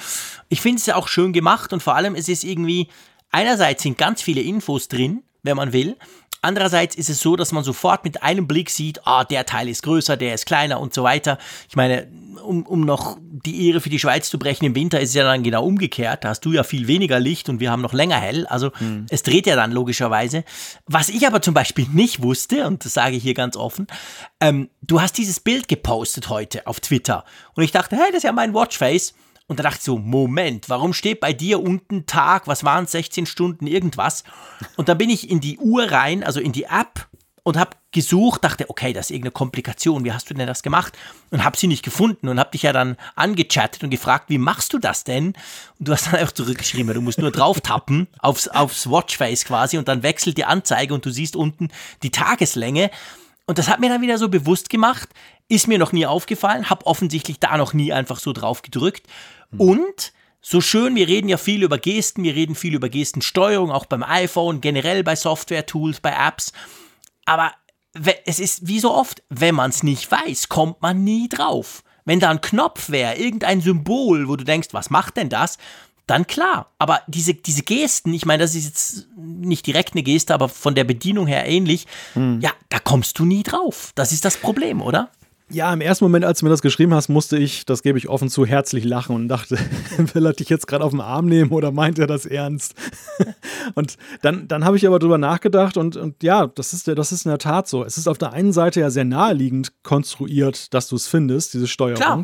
Ich 0.48 0.62
finde 0.62 0.78
es 0.78 0.86
ja 0.86 0.96
auch 0.96 1.10
schön 1.10 1.34
gemacht 1.34 1.74
und 1.74 1.84
vor 1.84 1.96
allem 1.96 2.16
es 2.16 2.30
ist 2.30 2.46
irgendwie 2.46 2.88
einerseits 3.38 3.84
sind 3.84 4.00
ganz 4.00 4.24
viele 4.24 4.42
Infos 4.42 4.88
drin, 4.88 5.22
wenn 5.44 5.56
man 5.56 5.72
will. 5.72 5.96
Andererseits 6.42 6.96
ist 6.96 7.10
es 7.10 7.20
so, 7.20 7.36
dass 7.36 7.52
man 7.52 7.64
sofort 7.64 8.04
mit 8.04 8.24
einem 8.24 8.48
Blick 8.48 8.70
sieht, 8.70 9.06
ah, 9.06 9.24
der 9.24 9.46
Teil 9.46 9.70
ist 9.70 9.84
größer, 9.84 10.18
der 10.18 10.34
ist 10.34 10.46
kleiner 10.46 10.80
und 10.80 10.94
so 10.94 11.04
weiter. 11.04 11.38
Ich 11.70 11.76
meine, 11.76 12.08
um, 12.44 12.64
um 12.64 12.82
noch 12.82 13.18
die 13.22 13.68
Ehre 13.68 13.82
für 13.82 13.90
die 13.90 14.00
Schweiz 14.00 14.30
zu 14.30 14.40
brechen, 14.40 14.66
im 14.66 14.76
Winter 14.76 15.00
ist 15.00 15.10
es 15.10 15.16
ja 15.16 15.24
dann 15.24 15.44
genau 15.44 15.66
umgekehrt. 15.66 16.24
Da 16.24 16.30
hast 16.30 16.42
du 16.42 16.54
ja 16.54 16.64
viel 16.64 16.88
weniger 16.88 17.20
Licht 17.20 17.50
und 17.50 17.60
wir 17.60 17.72
haben 17.72 17.82
noch 17.82 17.94
länger 17.94 18.20
hell. 18.20 18.48
Also 18.48 18.72
hm. 18.78 19.06
es 19.10 19.24
dreht 19.24 19.46
ja 19.46 19.56
dann 19.56 19.72
logischerweise. 19.72 20.44
Was 20.86 21.10
ich 21.10 21.28
aber 21.28 21.42
zum 21.42 21.54
Beispiel 21.54 21.88
nicht 21.92 22.22
wusste, 22.22 22.66
und 22.66 22.86
das 22.86 22.94
sage 22.94 23.16
ich 23.16 23.24
hier 23.24 23.34
ganz 23.34 23.56
offen, 23.56 23.88
ähm, 24.40 24.70
du 24.82 25.02
hast 25.02 25.18
dieses 25.18 25.40
Bild 25.40 25.68
gepostet 25.68 26.30
heute 26.30 26.66
auf 26.66 26.80
Twitter. 26.80 27.24
Und 27.56 27.64
ich 27.64 27.72
dachte, 27.72 27.96
hey, 27.98 28.08
das 28.08 28.18
ist 28.18 28.24
ja 28.24 28.32
mein 28.32 28.54
Watchface. 28.54 29.14
Und 29.48 29.60
da 29.60 29.64
dachte 29.64 29.78
ich 29.78 29.84
so, 29.84 29.98
Moment, 29.98 30.70
warum 30.70 30.94
steht 30.94 31.22
bei 31.22 31.32
dir 31.32 31.62
unten 31.62 32.06
Tag, 32.06 32.48
was 32.48 32.66
waren 32.66 32.84
es, 32.84 32.92
16 32.92 33.26
Stunden, 33.26 33.66
irgendwas? 33.66 34.24
Und 34.76 34.90
da 34.90 34.94
bin 34.94 35.10
ich 35.10 35.30
in 35.30 35.40
die 35.40 35.58
Uhr 35.58 35.90
rein, 35.90 36.24
also 36.24 36.42
in 36.42 36.52
die 36.52 36.66
App 36.66 37.08
und 37.48 37.56
habe 37.56 37.78
gesucht, 37.94 38.44
dachte, 38.44 38.70
okay, 38.70 38.92
das 38.92 39.06
ist 39.06 39.12
irgendeine 39.12 39.32
Komplikation, 39.32 40.04
wie 40.04 40.12
hast 40.12 40.30
du 40.30 40.34
denn 40.34 40.48
das 40.48 40.64
gemacht? 40.64 40.98
Und 41.30 41.46
habe 41.46 41.58
sie 41.58 41.68
nicht 41.68 41.82
gefunden 41.82 42.28
und 42.28 42.42
habe 42.42 42.52
dich 42.52 42.64
ja 42.64 42.74
dann 42.74 42.98
angechattet 43.16 43.86
und 43.86 43.90
gefragt, 43.90 44.26
wie 44.28 44.38
machst 44.38 44.74
du 44.74 44.80
das 44.80 45.06
denn? 45.06 45.28
Und 45.80 45.88
du 45.88 45.94
hast 45.94 46.08
dann 46.08 46.16
einfach 46.16 46.34
zurückgeschrieben, 46.34 46.94
du 46.94 47.02
musst 47.02 47.20
nur 47.20 47.32
drauf 47.32 47.62
tappen 47.62 48.08
aufs, 48.20 48.50
aufs 48.50 48.90
Watchface 48.90 49.46
quasi 49.46 49.78
und 49.78 49.88
dann 49.88 50.04
wechselt 50.04 50.38
die 50.38 50.44
Anzeige 50.44 50.94
und 50.94 51.06
du 51.06 51.10
siehst 51.10 51.38
unten 51.38 51.70
die 52.04 52.12
Tageslänge. 52.12 52.92
Und 53.46 53.58
das 53.58 53.70
hat 53.70 53.80
mir 53.80 53.88
dann 53.88 54.02
wieder 54.02 54.18
so 54.18 54.28
bewusst 54.28 54.70
gemacht, 54.70 55.08
ist 55.48 55.70
mir 55.70 55.80
noch 55.80 55.94
nie 55.94 56.06
aufgefallen, 56.06 56.70
habe 56.70 56.86
offensichtlich 56.86 57.40
da 57.40 57.56
noch 57.56 57.74
nie 57.74 57.94
einfach 57.94 58.20
so 58.20 58.34
drauf 58.34 58.62
gedrückt. 58.62 59.08
Mhm. 59.52 59.60
Und 59.60 60.14
so 60.42 60.62
schön, 60.62 60.96
wir 60.96 61.08
reden 61.08 61.30
ja 61.30 61.38
viel 61.38 61.64
über 61.64 61.78
Gesten, 61.78 62.24
wir 62.24 62.36
reden 62.36 62.56
viel 62.56 62.74
über 62.74 62.90
Gestensteuerung, 62.90 63.72
auch 63.72 63.86
beim 63.86 64.04
iPhone, 64.04 64.62
generell 64.62 65.04
bei 65.04 65.16
Software-Tools, 65.16 66.00
bei 66.00 66.12
Apps. 66.12 66.54
Aber 67.26 67.54
es 68.26 68.40
ist 68.40 68.68
wie 68.68 68.80
so 68.80 68.94
oft, 68.94 69.24
wenn 69.30 69.56
man 69.56 69.72
es 69.72 69.84
nicht 69.84 70.10
weiß, 70.10 70.50
kommt 70.50 70.82
man 70.82 71.04
nie 71.04 71.28
drauf. 71.30 71.84
Wenn 72.06 72.20
da 72.20 72.30
ein 72.30 72.42
Knopf 72.42 72.90
wäre, 72.90 73.16
irgendein 73.16 73.62
Symbol, 73.62 74.30
wo 74.30 74.36
du 74.38 74.46
denkst, 74.46 74.70
was 74.72 74.90
macht 74.90 75.18
denn 75.18 75.30
das? 75.30 75.58
Dann 76.06 76.26
klar. 76.26 76.72
Aber 76.78 77.02
diese, 77.08 77.34
diese 77.34 77.64
Gesten, 77.64 78.14
ich 78.14 78.26
meine, 78.26 78.44
das 78.44 78.56
ist 78.56 78.66
jetzt 78.66 79.08
nicht 79.18 79.68
direkt 79.68 79.94
eine 79.94 80.04
Geste, 80.04 80.34
aber 80.34 80.48
von 80.48 80.74
der 80.74 80.86
Bedienung 80.86 81.28
her 81.28 81.46
ähnlich. 81.46 81.86
Hm. 82.14 82.40
Ja, 82.40 82.52
da 82.70 82.80
kommst 82.80 83.20
du 83.20 83.26
nie 83.26 83.44
drauf. 83.44 83.92
Das 83.96 84.14
ist 84.14 84.24
das 84.24 84.38
Problem, 84.38 84.82
oder? 84.82 85.12
Ja, 85.50 85.72
im 85.74 85.80
ersten 85.80 86.04
Moment, 86.04 86.26
als 86.26 86.40
du 86.40 86.46
mir 86.46 86.50
das 86.50 86.62
geschrieben 86.62 86.94
hast, 86.94 87.08
musste 87.08 87.38
ich, 87.38 87.66
das 87.66 87.82
gebe 87.82 87.98
ich 87.98 88.10
offen 88.10 88.30
zu, 88.30 88.46
herzlich 88.46 88.84
lachen 88.84 89.16
und 89.16 89.30
dachte, 89.30 89.58
will 90.14 90.26
er 90.26 90.34
dich 90.34 90.50
jetzt 90.50 90.68
gerade 90.68 90.84
auf 90.84 90.92
den 90.92 91.00
Arm 91.00 91.28
nehmen 91.28 91.52
oder 91.52 91.72
meint 91.72 92.00
er 92.00 92.08
das 92.08 92.26
ernst? 92.26 92.76
und 93.76 93.98
dann, 94.22 94.50
dann 94.50 94.66
habe 94.66 94.76
ich 94.76 94.86
aber 94.86 95.00
drüber 95.00 95.18
nachgedacht 95.18 95.78
und, 95.78 95.96
und 95.96 96.22
ja, 96.22 96.48
das 96.48 96.74
ist, 96.74 96.90
das 96.90 97.12
ist 97.14 97.26
in 97.26 97.30
der 97.30 97.38
Tat 97.38 97.70
so. 97.70 97.86
Es 97.86 97.98
ist 97.98 98.08
auf 98.08 98.18
der 98.18 98.34
einen 98.34 98.52
Seite 98.52 98.82
ja 98.82 98.90
sehr 98.90 99.06
naheliegend 99.06 99.72
konstruiert, 99.84 100.74
dass 100.74 100.90
du 100.90 100.98
es 100.98 101.08
findest, 101.08 101.54
diese 101.54 101.68
Steuerung. 101.68 102.24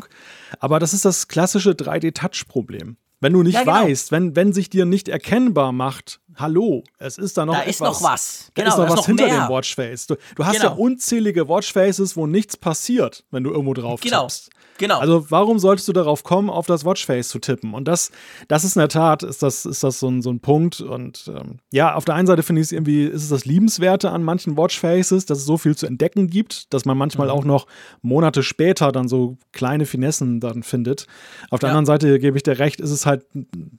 Aber 0.60 0.78
das 0.78 0.92
ist 0.92 1.06
das 1.06 1.26
klassische 1.26 1.70
3D-Touch-Problem. 1.70 2.98
Wenn 3.20 3.32
du 3.32 3.42
nicht 3.42 3.54
ja, 3.54 3.62
genau. 3.62 3.72
weißt, 3.72 4.12
wenn, 4.12 4.36
wenn 4.36 4.52
sich 4.52 4.68
dir 4.68 4.84
nicht 4.84 5.08
erkennbar 5.08 5.72
macht, 5.72 6.20
hallo, 6.36 6.84
es 6.98 7.18
ist 7.18 7.36
da 7.36 7.46
noch 7.46 7.54
da 7.54 7.60
etwas. 7.62 7.74
ist 7.74 7.80
noch 7.80 8.02
was. 8.02 8.50
Genau, 8.54 8.64
da 8.64 8.72
ist 8.72 8.78
noch 8.78 8.88
was 8.90 8.96
noch 8.96 9.06
hinter 9.06 9.26
mehr. 9.26 9.46
dem 9.46 9.48
Watchface. 9.48 10.06
Du, 10.06 10.16
du 10.36 10.44
hast 10.44 10.56
genau. 10.56 10.70
ja 10.70 10.76
unzählige 10.76 11.48
Watchfaces, 11.48 12.16
wo 12.16 12.26
nichts 12.26 12.56
passiert, 12.56 13.24
wenn 13.30 13.44
du 13.44 13.50
irgendwo 13.50 13.74
drauf 13.74 14.00
genau. 14.00 14.22
tippst. 14.22 14.50
Genau. 14.78 14.98
Also 14.98 15.30
warum 15.30 15.58
solltest 15.58 15.86
du 15.88 15.92
darauf 15.92 16.24
kommen, 16.24 16.50
auf 16.50 16.66
das 16.66 16.84
Watchface 16.84 17.28
zu 17.28 17.38
tippen? 17.38 17.74
Und 17.74 17.86
das, 17.86 18.10
das 18.48 18.64
ist 18.64 18.76
in 18.76 18.80
der 18.80 18.88
Tat, 18.88 19.22
ist 19.22 19.42
das, 19.42 19.66
ist 19.66 19.84
das 19.84 20.00
so 20.00 20.08
ein, 20.08 20.22
so 20.22 20.30
ein 20.30 20.40
Punkt. 20.40 20.80
Und 20.80 21.30
ähm, 21.34 21.58
ja, 21.70 21.94
auf 21.94 22.04
der 22.04 22.14
einen 22.14 22.26
Seite 22.26 22.42
finde 22.42 22.60
ich 22.60 22.66
es 22.66 22.72
irgendwie, 22.72 23.04
ist 23.04 23.22
es 23.22 23.28
das 23.28 23.44
Liebenswerte 23.44 24.10
an 24.10 24.22
manchen 24.22 24.56
Watchfaces, 24.56 25.26
dass 25.26 25.38
es 25.38 25.44
so 25.44 25.58
viel 25.58 25.76
zu 25.76 25.86
entdecken 25.86 26.28
gibt, 26.28 26.72
dass 26.74 26.84
man 26.84 26.98
manchmal 26.98 27.28
mhm. 27.28 27.32
auch 27.32 27.44
noch 27.44 27.66
Monate 28.02 28.42
später 28.42 28.90
dann 28.90 29.08
so 29.08 29.38
kleine 29.52 29.86
Finessen 29.86 30.40
dann 30.40 30.62
findet. 30.62 31.06
Auf 31.50 31.60
der 31.60 31.68
ja. 31.68 31.72
anderen 31.72 31.86
Seite 31.86 32.18
gebe 32.18 32.36
ich 32.36 32.42
dir 32.42 32.58
recht, 32.58 32.80
ist 32.80 32.90
es 32.90 33.06
halt 33.06 33.24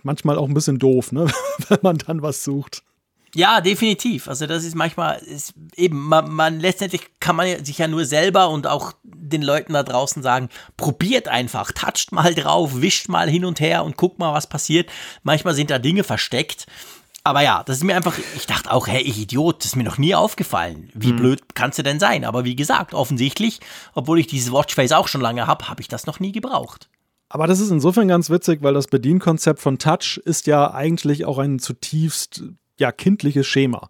manchmal 0.04 0.38
auch 0.38 0.48
ein 0.48 0.54
bisschen 0.54 0.80
doof, 0.80 1.12
ne? 1.12 1.28
wenn 1.68 1.80
man 1.82 1.98
dann 1.98 2.22
was 2.22 2.44
sucht. 2.44 2.84
Ja, 3.36 3.60
definitiv. 3.60 4.30
Also 4.30 4.48
das 4.48 4.64
ist 4.64 4.76
manchmal 4.76 5.18
ist 5.18 5.54
eben 5.76 6.02
man, 6.08 6.32
man 6.32 6.62
letztendlich 6.62 7.02
kann 7.20 7.36
man 7.36 7.66
sich 7.66 7.78
ja 7.78 7.90
nur 7.90 8.06
selber 8.06 8.50
und 8.50 8.66
auch 8.66 8.94
den 9.04 9.42
Leuten 9.42 9.74
da 9.74 9.84
draußen 9.84 10.24
sagen, 10.24 10.48
probiert 10.78 11.28
einfach, 11.28 11.74
toucht 11.74 12.14
mal 12.14 12.34
drauf, 12.34 12.82
wischt 12.82 13.10
mal 13.10 13.30
hin 13.30 13.44
und 13.44 13.60
her 13.60 13.84
und 13.84 13.98
guckt 13.98 14.20
mal, 14.20 14.34
was 14.34 14.48
passiert. 14.48 14.90
Manchmal 15.24 15.54
sind 15.54 15.70
da 15.70 15.80
Dinge 15.80 16.06
versteckt. 16.06 16.66
Aber 17.26 17.42
ja, 17.42 17.64
das 17.66 17.78
ist 17.78 17.84
mir 17.84 17.98
einfach, 17.98 18.18
ich 18.38 18.46
dachte 18.46 18.72
auch, 18.72 18.88
hey, 18.88 19.02
ich 19.02 19.20
Idiot, 19.20 19.60
das 19.60 19.66
ist 19.66 19.76
mir 19.76 19.84
noch 19.84 19.98
nie 19.98 20.16
aufgefallen. 20.16 20.90
Wie 20.94 21.12
mhm. 21.12 21.18
blöd 21.18 21.56
kannst 21.56 21.78
du 21.78 21.84
denn 21.84 22.00
sein? 22.00 22.24
Aber 22.24 22.46
wie 22.46 22.56
gesagt, 22.56 22.94
offensichtlich, 22.94 23.60
obwohl 23.96 24.20
ich 24.20 24.28
dieses 24.28 24.54
Watchface 24.54 24.94
auch 24.94 25.10
schon 25.10 25.22
lange 25.22 25.46
habe, 25.46 25.68
habe 25.68 25.82
ich 25.82 25.90
das 25.90 26.06
noch 26.06 26.22
nie 26.22 26.32
gebraucht. 26.32 26.88
Aber 27.28 27.48
das 27.48 27.60
ist 27.60 27.72
insofern 27.72 28.08
ganz 28.08 28.30
witzig, 28.30 28.62
weil 28.62 28.76
das 28.76 28.88
Bedienkonzept 28.88 29.60
von 29.60 29.78
Touch 29.78 30.22
ist 30.24 30.48
ja 30.48 30.74
eigentlich 30.74 31.26
auch 31.26 31.40
ein 31.40 31.60
zutiefst 31.60 32.44
ja, 32.78 32.92
kindliches 32.92 33.48
Schema. 33.48 33.90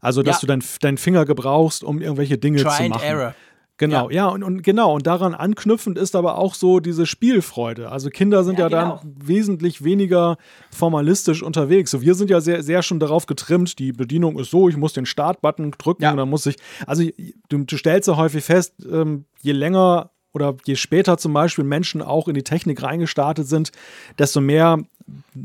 Also, 0.00 0.22
dass 0.22 0.36
ja. 0.36 0.40
du 0.40 0.46
deinen 0.46 0.64
dein 0.80 0.98
Finger 0.98 1.24
gebrauchst, 1.24 1.82
um 1.82 2.00
irgendwelche 2.00 2.36
Dinge 2.36 2.62
Try 2.62 2.70
zu 2.70 2.88
machen. 2.88 2.92
And 2.92 3.02
error. 3.02 3.34
Genau, 3.76 4.08
ja, 4.08 4.16
ja 4.16 4.28
und, 4.28 4.44
und, 4.44 4.62
genau, 4.62 4.94
und 4.94 5.06
daran 5.06 5.34
anknüpfend 5.34 5.98
ist 5.98 6.14
aber 6.14 6.38
auch 6.38 6.54
so 6.54 6.78
diese 6.78 7.06
Spielfreude. 7.06 7.90
Also 7.90 8.08
Kinder 8.08 8.44
sind 8.44 8.58
ja, 8.58 8.68
ja 8.68 8.82
genau. 8.82 9.00
dann 9.02 9.14
wesentlich 9.16 9.82
weniger 9.82 10.36
formalistisch 10.70 11.42
unterwegs. 11.42 11.90
So, 11.90 12.00
wir 12.00 12.14
sind 12.14 12.30
ja 12.30 12.40
sehr, 12.40 12.62
sehr 12.62 12.82
schon 12.82 13.00
darauf 13.00 13.26
getrimmt, 13.26 13.78
die 13.80 13.92
Bedienung 13.92 14.38
ist 14.38 14.50
so, 14.50 14.68
ich 14.68 14.76
muss 14.76 14.92
den 14.92 15.06
Startbutton 15.06 15.72
drücken 15.72 16.04
ja. 16.04 16.12
und 16.12 16.18
dann 16.18 16.30
muss 16.30 16.46
ich, 16.46 16.56
also 16.86 17.02
du, 17.48 17.64
du 17.64 17.76
stellst 17.76 18.06
ja 18.06 18.16
häufig 18.16 18.44
fest, 18.44 18.74
ähm, 18.88 19.24
je 19.40 19.52
länger 19.52 20.10
oder 20.34 20.56
je 20.66 20.76
später 20.76 21.16
zum 21.16 21.32
Beispiel 21.32 21.64
Menschen 21.64 22.02
auch 22.02 22.28
in 22.28 22.34
die 22.34 22.42
Technik 22.42 22.82
reingestartet 22.82 23.48
sind, 23.48 23.72
desto 24.18 24.40
mehr 24.40 24.80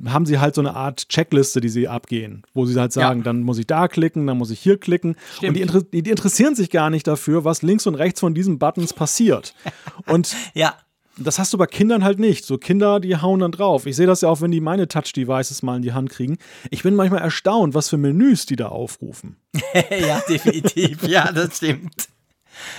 haben 0.06 0.25
sie 0.25 0.39
halt 0.39 0.56
so 0.56 0.62
eine 0.62 0.74
Art 0.75 1.09
Checkliste, 1.09 1.62
die 1.62 1.69
sie 1.69 1.88
abgehen, 1.88 2.44
wo 2.53 2.65
sie 2.65 2.80
halt 2.80 2.94
sagen, 2.94 3.19
ja. 3.19 3.24
dann 3.24 3.41
muss 3.41 3.57
ich 3.57 3.68
da 3.68 3.88
klicken, 3.88 4.25
dann 4.25 4.38
muss 4.38 4.51
ich 4.51 4.59
hier 4.59 4.77
klicken. 4.77 5.15
Stimmt. 5.36 5.59
Und 5.59 5.94
die, 5.94 6.01
die, 6.03 6.09
interessieren 6.09 6.56
sich 6.56 6.69
gar 6.69 6.89
nicht 6.89 7.07
dafür, 7.07 7.44
was 7.44 7.62
links 7.62 7.86
und 7.86 7.95
rechts 7.95 8.19
von 8.19 8.33
diesen 8.33 8.59
Buttons 8.59 8.94
passiert. 8.94 9.53
Und 10.06 10.36
ja. 10.53 10.75
Das 11.21 11.38
hast 11.38 11.51
du 11.51 11.57
bei 11.57 11.65
Kindern 11.65 12.06
halt 12.06 12.18
nicht. 12.18 12.45
So 12.45 12.57
Kinder, 12.57 13.01
die 13.01 13.18
hauen 13.18 13.41
dann 13.41 13.51
drauf. 13.51 13.86
Ich 13.86 13.97
sehe 13.97 14.07
das 14.07 14.21
ja 14.21 14.30
auch, 14.30 14.39
wenn 14.39 14.51
die 14.51 14.62
meine 14.62 14.88
Touch-Devices 14.88 15.63
mal 15.63 15.75
in 15.75 15.81
die 15.81 15.91
Hand 15.91 16.09
kriegen. 16.09 16.38
Ich 16.71 16.83
bin 16.83 16.95
manchmal 16.95 17.21
erstaunt, 17.21 17.74
was 17.74 17.89
für 17.89 17.97
Menüs 17.97 18.45
die 18.45 18.56
da 18.56 18.68
aufrufen. 18.69 19.36
ja, 19.74 20.21
definitiv. 20.30 21.06
ja, 21.06 21.30
das 21.33 21.57
stimmt. 21.57 22.07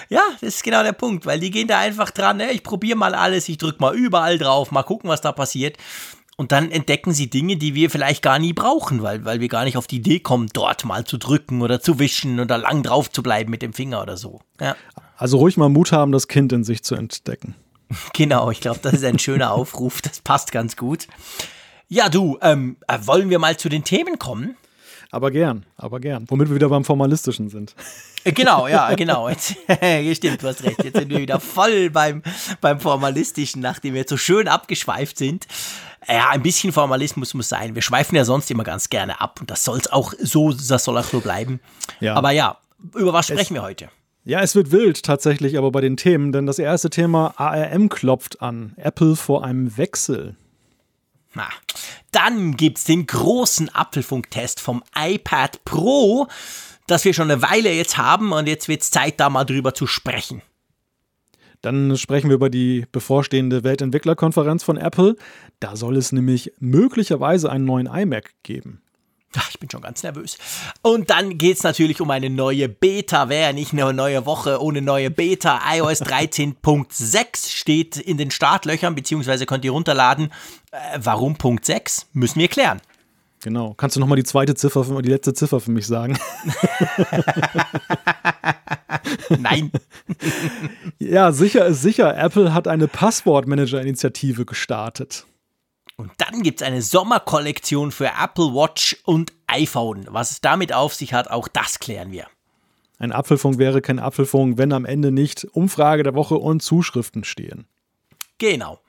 Ja, 0.09 0.23
das 0.41 0.57
ist 0.57 0.65
genau 0.65 0.83
der 0.83 0.93
Punkt, 0.93 1.27
weil 1.27 1.41
die 1.41 1.51
gehen 1.51 1.69
da 1.69 1.79
einfach 1.79 2.11
dran, 2.11 2.39
ne? 2.39 2.51
ich 2.53 2.63
probiere 2.63 2.97
mal 2.97 3.15
alles, 3.15 3.49
ich 3.49 3.59
drücke 3.59 3.81
mal 3.81 3.95
überall 3.95 4.39
drauf, 4.39 4.71
mal 4.71 4.83
gucken, 4.83 5.11
was 5.11 5.21
da 5.21 5.33
passiert. 5.33 5.77
Und 6.37 6.53
dann 6.53 6.71
entdecken 6.71 7.13
sie 7.13 7.29
Dinge, 7.29 7.59
die 7.59 7.75
wir 7.75 7.91
vielleicht 7.91 8.23
gar 8.23 8.39
nie 8.39 8.55
brauchen, 8.55 9.03
weil, 9.03 9.27
weil 9.27 9.41
wir 9.41 9.49
gar 9.49 9.65
nicht 9.65 9.77
auf 9.77 9.87
die 9.87 9.97
Idee 9.97 10.21
kommen, 10.21 10.49
dort 10.53 10.87
mal 10.87 11.05
zu 11.05 11.19
drücken 11.19 11.61
oder 11.61 11.83
zu 11.83 11.99
wischen 11.99 12.41
oder 12.41 12.57
lang 12.57 12.83
drauf 12.83 13.11
zu 13.11 13.23
bleiben 13.23 13.51
mit 13.51 13.61
dem 13.61 13.75
Finger 13.75 14.01
oder 14.01 14.17
so. 14.17 14.41
Ja. 14.59 14.75
Also 15.19 15.37
ruhig 15.37 15.59
mal 15.59 15.69
Mut 15.69 15.93
haben, 15.93 16.13
das 16.13 16.29
Kind 16.29 16.51
in 16.55 16.65
sich 16.65 16.83
zu 16.83 16.95
entdecken. 16.95 17.55
Genau, 18.15 18.51
ich 18.51 18.61
glaube, 18.61 18.79
das 18.81 18.95
ist 18.95 19.05
ein 19.05 19.19
schöner 19.19 19.53
Aufruf, 19.53 20.01
das 20.01 20.21
passt 20.21 20.53
ganz 20.53 20.77
gut. 20.77 21.09
Ja, 21.89 22.09
du, 22.09 22.39
ähm, 22.41 22.77
äh, 22.87 22.99
wollen 23.03 23.31
wir 23.31 23.41
mal 23.41 23.57
zu 23.57 23.69
den 23.69 23.83
Themen 23.83 24.19
kommen? 24.19 24.57
Aber 25.13 25.31
gern, 25.31 25.67
aber 25.77 25.99
gern. 25.99 26.25
Womit 26.29 26.49
wir 26.49 26.55
wieder 26.55 26.69
beim 26.69 26.85
Formalistischen 26.85 27.49
sind. 27.49 27.75
Äh, 28.23 28.33
genau, 28.33 28.69
ja, 28.69 28.95
genau. 28.95 29.29
Jetzt, 29.29 29.57
stimmt, 30.17 30.43
du 30.43 30.49
hast 30.49 30.63
recht. 30.63 30.85
Jetzt 30.85 30.97
sind 30.97 31.11
wir 31.11 31.19
wieder 31.19 31.41
voll 31.41 31.91
beim, 31.91 32.23
beim 32.61 32.79
Formalistischen, 32.79 33.61
nachdem 33.61 33.95
wir 33.95 34.03
jetzt 34.03 34.11
so 34.11 34.17
schön 34.17 34.47
abgeschweift 34.47 35.19
sind. 35.19 35.47
Ja, 36.09 36.31
ein 36.31 36.43
bisschen 36.43 36.73
Formalismus 36.73 37.35
muss 37.35 37.49
sein. 37.49 37.75
Wir 37.75 37.83
schweifen 37.83 38.17
ja 38.17 38.25
sonst 38.25 38.51
immer 38.51 38.65
ganz 38.65 38.89
gerne 38.89 39.21
ab 39.21 39.39
und 39.41 39.51
das 39.51 39.65
soll 39.65 39.79
es 39.79 39.91
auch 39.91 40.15
so, 40.19 40.53
das 40.53 40.85
soll 40.85 40.97
auch 40.97 41.05
so 41.05 41.21
bleiben. 41.21 41.61
Ja. 42.01 42.15
Aber 42.15 42.31
ja, 42.31 42.59
über 42.95 43.13
was 43.13 43.27
sprechen 43.27 43.55
es, 43.55 43.61
wir 43.61 43.63
heute? 43.63 43.89
Ja, 44.25 44.41
es 44.41 44.55
wird 44.55 44.71
wild 44.71 45.03
tatsächlich, 45.03 45.59
aber 45.59 45.71
bei 45.71 45.81
den 45.81 45.97
Themen, 45.97 46.33
denn 46.33 46.47
das 46.47 46.59
erste 46.59 46.89
Thema 46.89 47.35
ARM 47.37 47.89
klopft 47.89 48.41
an. 48.43 48.75
Apple 48.77 49.17
vor 49.17 49.45
einem 49.45 49.77
Wechsel. 49.77 50.37
Na, 51.35 51.49
dann 52.13 52.57
gibt's 52.57 52.85
den 52.85 53.07
großen 53.07 53.69
Apfelfunktest 53.75 54.61
vom 54.61 54.83
iPad 54.97 55.65
Pro, 55.65 56.27
das 56.87 57.05
wir 57.05 57.15
schon 57.15 57.31
eine 57.31 57.43
Weile 57.43 57.73
jetzt 57.73 57.97
haben 57.97 58.33
und 58.33 58.49
jetzt 58.49 58.69
wird's 58.69 58.91
Zeit, 58.91 59.21
da 59.21 59.31
mal 59.31 59.45
drüber 59.45 59.75
zu 59.75 59.87
sprechen. 59.87 60.43
Dann 61.63 61.97
sprechen 61.97 62.29
wir 62.29 62.37
über 62.37 62.51
die 62.51 62.87
bevorstehende 62.91 63.65
Weltentwicklerkonferenz 63.65 64.63
von 64.63 64.79
Apple. 64.79 65.17
Da 65.61 65.77
soll 65.77 65.97
es 65.97 66.11
nämlich 66.11 66.53
möglicherweise 66.59 67.51
einen 67.51 67.67
neuen 67.67 67.87
iMac 67.87 68.33
geben. 68.43 68.81
Ach, 69.37 69.49
ich 69.51 69.61
bin 69.61 69.71
schon 69.71 69.81
ganz 69.81 70.03
nervös. 70.03 70.39
Und 70.83 71.11
dann 71.11 71.39
geht 71.39 71.59
es 71.59 71.63
natürlich 71.63 72.01
um 72.01 72.11
eine 72.11 72.31
neue 72.31 72.69
Beta. 72.69 73.29
Wäre 73.29 73.55
nicht 73.55 73.73
eine 73.73 73.93
neue 73.93 74.27
Woche 74.27 74.61
ohne 74.61 74.83
neue 74.83 75.11
Beta. 75.11 75.61
iOS 75.73 76.03
13.6 76.03 77.49
steht 77.49 77.97
in 77.97 78.19
den 78.19 78.33
Startlöchern, 78.33 78.97
beziehungsweise 78.97 79.47
könnt 79.47 79.65
ihr 79.65 79.71
runterladen. 79.71 80.33
Äh, 80.73 80.99
warum 81.01 81.37
Punkt 81.37 81.65
6? 81.65 82.09
Müssen 82.13 82.41
wir 82.41 82.49
klären. 82.49 82.81
Genau. 83.43 83.75
Kannst 83.75 83.97
du 83.97 84.01
nochmal 84.01 84.17
die 84.17 84.25
zweite 84.25 84.55
Ziffer, 84.55 84.85
die 85.01 85.09
letzte 85.09 85.33
Ziffer 85.33 85.61
für 85.61 85.71
mich 85.71 85.87
sagen? 85.87 86.19
Nein. 89.39 89.71
ja, 90.99 91.33
sicher 91.33 91.67
ist 91.67 91.83
sicher. 91.83 92.17
Apple 92.19 92.53
hat 92.53 92.69
eine 92.69 92.89
Passwortmanager-Initiative 92.89 94.45
gestartet. 94.45 95.27
Und 96.01 96.13
dann 96.17 96.43
gibt 96.43 96.63
es 96.63 96.67
eine 96.67 96.81
Sommerkollektion 96.81 97.93
für 97.93 98.07
Apple 98.07 98.55
Watch 98.55 98.97
und 99.05 99.35
iPhone. 99.47 100.07
Was 100.09 100.31
es 100.31 100.41
damit 100.41 100.73
auf 100.73 100.95
sich 100.95 101.13
hat, 101.13 101.31
auch 101.31 101.47
das 101.47 101.79
klären 101.79 102.11
wir. 102.11 102.27
Ein 102.99 103.13
Apfelfunk 103.13 103.59
wäre 103.59 103.83
kein 103.83 103.99
Apfelfunk, 103.99 104.57
wenn 104.57 104.73
am 104.73 104.87
Ende 104.87 105.13
nicht 105.13 105.45
Umfrage 105.53 106.03
der 106.03 106.15
Woche 106.15 106.37
und 106.37 106.63
Zuschriften 106.63 107.23
stehen. 107.23 107.67
Genau. 108.39 108.81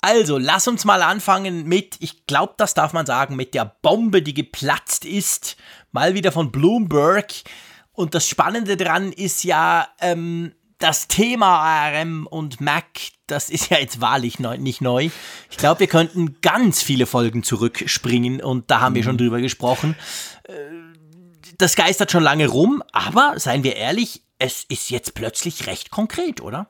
Also, 0.00 0.38
lass 0.38 0.66
uns 0.66 0.86
mal 0.86 1.02
anfangen 1.02 1.66
mit, 1.66 1.96
ich 2.00 2.24
glaube, 2.26 2.54
das 2.56 2.72
darf 2.72 2.94
man 2.94 3.04
sagen, 3.04 3.36
mit 3.36 3.52
der 3.52 3.76
Bombe, 3.82 4.22
die 4.22 4.34
geplatzt 4.34 5.04
ist. 5.04 5.58
Mal 5.92 6.14
wieder 6.14 6.32
von 6.32 6.50
Bloomberg. 6.50 7.32
Und 7.92 8.14
das 8.14 8.26
Spannende 8.26 8.78
daran 8.78 9.12
ist 9.12 9.44
ja, 9.44 9.88
ähm, 10.00 10.54
das 10.78 11.08
Thema 11.08 11.58
ARM 11.58 12.26
und 12.26 12.60
Mac, 12.60 12.86
das 13.26 13.50
ist 13.50 13.70
ja 13.70 13.78
jetzt 13.78 14.00
wahrlich 14.00 14.38
neu, 14.38 14.58
nicht 14.58 14.80
neu. 14.80 15.08
Ich 15.50 15.56
glaube, 15.56 15.80
wir 15.80 15.86
könnten 15.86 16.40
ganz 16.42 16.82
viele 16.82 17.06
Folgen 17.06 17.42
zurückspringen 17.42 18.42
und 18.42 18.70
da 18.70 18.80
haben 18.80 18.94
wir 18.94 19.02
schon 19.02 19.14
mhm. 19.14 19.18
drüber 19.18 19.40
gesprochen. 19.40 19.96
Äh, 20.44 20.52
das 21.58 21.76
geistert 21.76 22.12
schon 22.12 22.22
lange 22.22 22.48
rum, 22.48 22.82
aber 22.92 23.34
seien 23.38 23.64
wir 23.64 23.76
ehrlich, 23.76 24.22
es 24.38 24.64
ist 24.68 24.90
jetzt 24.90 25.14
plötzlich 25.14 25.66
recht 25.66 25.90
konkret, 25.90 26.40
oder? 26.42 26.68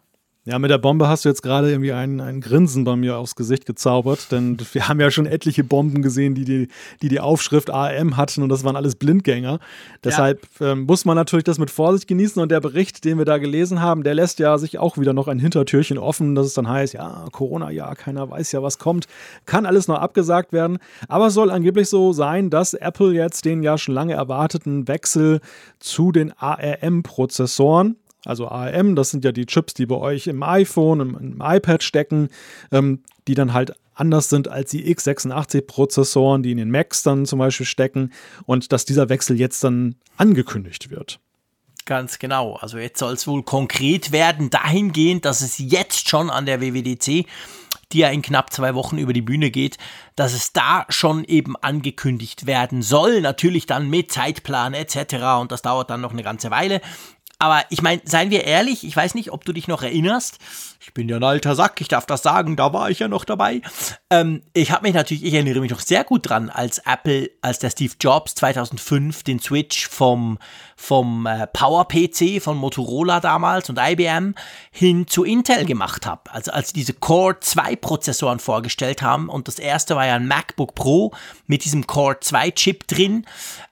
Ja, 0.48 0.60
mit 0.60 0.70
der 0.70 0.78
Bombe 0.78 1.08
hast 1.08 1.24
du 1.24 1.28
jetzt 1.28 1.42
gerade 1.42 1.68
irgendwie 1.72 1.90
ein, 1.90 2.20
ein 2.20 2.40
Grinsen 2.40 2.84
bei 2.84 2.94
mir 2.94 3.16
aufs 3.16 3.34
Gesicht 3.34 3.66
gezaubert, 3.66 4.30
denn 4.30 4.56
wir 4.74 4.86
haben 4.86 5.00
ja 5.00 5.10
schon 5.10 5.26
etliche 5.26 5.64
Bomben 5.64 6.02
gesehen, 6.02 6.36
die 6.36 6.44
die, 6.44 6.68
die, 7.02 7.08
die 7.08 7.18
Aufschrift 7.18 7.68
AM 7.68 8.16
hatten 8.16 8.44
und 8.44 8.48
das 8.48 8.62
waren 8.62 8.76
alles 8.76 8.94
Blindgänger. 8.94 9.58
Deshalb 10.04 10.46
ja. 10.60 10.70
ähm, 10.70 10.84
muss 10.84 11.04
man 11.04 11.16
natürlich 11.16 11.42
das 11.42 11.58
mit 11.58 11.72
Vorsicht 11.72 12.06
genießen 12.06 12.40
und 12.40 12.52
der 12.52 12.60
Bericht, 12.60 13.04
den 13.04 13.18
wir 13.18 13.24
da 13.24 13.38
gelesen 13.38 13.80
haben, 13.80 14.04
der 14.04 14.14
lässt 14.14 14.38
ja 14.38 14.56
sich 14.56 14.78
auch 14.78 14.98
wieder 14.98 15.12
noch 15.12 15.26
ein 15.26 15.40
Hintertürchen 15.40 15.98
offen, 15.98 16.36
dass 16.36 16.46
es 16.46 16.54
dann 16.54 16.68
heißt, 16.68 16.94
ja, 16.94 17.26
Corona, 17.32 17.72
ja, 17.72 17.96
keiner 17.96 18.30
weiß 18.30 18.52
ja, 18.52 18.62
was 18.62 18.78
kommt, 18.78 19.08
kann 19.46 19.66
alles 19.66 19.88
noch 19.88 19.98
abgesagt 19.98 20.52
werden, 20.52 20.78
aber 21.08 21.26
es 21.26 21.34
soll 21.34 21.50
angeblich 21.50 21.88
so 21.88 22.12
sein, 22.12 22.50
dass 22.50 22.72
Apple 22.72 23.12
jetzt 23.12 23.46
den 23.46 23.64
ja 23.64 23.76
schon 23.78 23.94
lange 23.94 24.14
erwarteten 24.14 24.86
Wechsel 24.86 25.40
zu 25.80 26.12
den 26.12 26.32
ARM-Prozessoren, 26.38 27.96
also 28.26 28.48
ARM, 28.48 28.96
das 28.96 29.10
sind 29.10 29.24
ja 29.24 29.32
die 29.32 29.46
Chips, 29.46 29.74
die 29.74 29.86
bei 29.86 29.96
euch 29.96 30.26
im 30.26 30.42
iPhone, 30.42 31.00
im, 31.00 31.16
im 31.16 31.42
iPad 31.42 31.82
stecken, 31.82 32.28
ähm, 32.72 33.02
die 33.28 33.34
dann 33.34 33.52
halt 33.52 33.72
anders 33.94 34.28
sind 34.28 34.48
als 34.48 34.70
die 34.70 34.94
x86-Prozessoren, 34.94 36.42
die 36.42 36.52
in 36.52 36.58
den 36.58 36.70
Macs 36.70 37.02
dann 37.02 37.26
zum 37.26 37.38
Beispiel 37.38 37.66
stecken 37.66 38.12
und 38.44 38.72
dass 38.72 38.84
dieser 38.84 39.08
Wechsel 39.08 39.38
jetzt 39.38 39.64
dann 39.64 39.96
angekündigt 40.16 40.90
wird. 40.90 41.18
Ganz 41.86 42.18
genau. 42.18 42.56
Also 42.56 42.78
jetzt 42.78 42.98
soll 42.98 43.14
es 43.14 43.26
wohl 43.26 43.44
konkret 43.44 44.10
werden, 44.10 44.50
dahingehend, 44.50 45.24
dass 45.24 45.40
es 45.40 45.58
jetzt 45.58 46.08
schon 46.08 46.30
an 46.30 46.44
der 46.44 46.60
WWDC, 46.60 47.26
die 47.92 47.98
ja 47.98 48.08
in 48.08 48.22
knapp 48.22 48.52
zwei 48.52 48.74
Wochen 48.74 48.98
über 48.98 49.12
die 49.12 49.22
Bühne 49.22 49.52
geht, 49.52 49.78
dass 50.16 50.32
es 50.32 50.52
da 50.52 50.84
schon 50.88 51.24
eben 51.24 51.56
angekündigt 51.56 52.46
werden 52.46 52.82
soll. 52.82 53.20
Natürlich 53.20 53.66
dann 53.66 53.88
mit 53.88 54.10
Zeitplan 54.10 54.74
etc. 54.74 55.14
Und 55.40 55.52
das 55.52 55.62
dauert 55.62 55.88
dann 55.88 56.00
noch 56.00 56.10
eine 56.10 56.24
ganze 56.24 56.50
Weile. 56.50 56.80
Aber 57.38 57.64
ich 57.68 57.82
meine, 57.82 58.00
seien 58.04 58.30
wir 58.30 58.44
ehrlich, 58.44 58.82
ich 58.82 58.96
weiß 58.96 59.14
nicht, 59.14 59.30
ob 59.30 59.44
du 59.44 59.52
dich 59.52 59.68
noch 59.68 59.82
erinnerst. 59.82 60.38
Ich 60.80 60.94
bin 60.94 61.06
ja 61.06 61.16
ein 61.16 61.24
alter 61.24 61.54
Sack, 61.54 61.80
ich 61.82 61.88
darf 61.88 62.06
das 62.06 62.22
sagen, 62.22 62.56
da 62.56 62.72
war 62.72 62.90
ich 62.90 63.00
ja 63.00 63.08
noch 63.08 63.26
dabei. 63.26 63.60
Ähm, 64.08 64.42
ich 64.54 64.70
habe 64.70 64.84
mich 64.84 64.94
natürlich, 64.94 65.22
ich 65.22 65.34
erinnere 65.34 65.60
mich 65.60 65.70
noch 65.70 65.80
sehr 65.80 66.02
gut 66.04 66.30
dran, 66.30 66.48
als 66.48 66.78
Apple, 66.78 67.30
als 67.42 67.58
der 67.58 67.68
Steve 67.68 67.92
Jobs 68.00 68.36
2005 68.36 69.22
den 69.22 69.38
Switch 69.38 69.86
vom, 69.86 70.38
vom 70.76 71.26
äh, 71.26 71.46
Power-PC 71.46 72.40
von 72.40 72.56
Motorola 72.56 73.20
damals 73.20 73.68
und 73.68 73.78
IBM 73.78 74.34
hin 74.70 75.06
zu 75.06 75.24
Intel 75.24 75.66
gemacht 75.66 76.06
hat. 76.06 76.30
Also 76.32 76.52
als 76.52 76.72
diese 76.72 76.94
Core 76.94 77.40
2 77.40 77.76
Prozessoren 77.76 78.38
vorgestellt 78.38 79.02
haben 79.02 79.28
und 79.28 79.48
das 79.48 79.58
erste 79.58 79.94
war 79.94 80.06
ja 80.06 80.14
ein 80.14 80.26
MacBook 80.26 80.74
Pro 80.74 81.12
mit 81.46 81.66
diesem 81.66 81.86
Core 81.86 82.18
2 82.20 82.52
Chip 82.52 82.86
drin, 82.86 83.26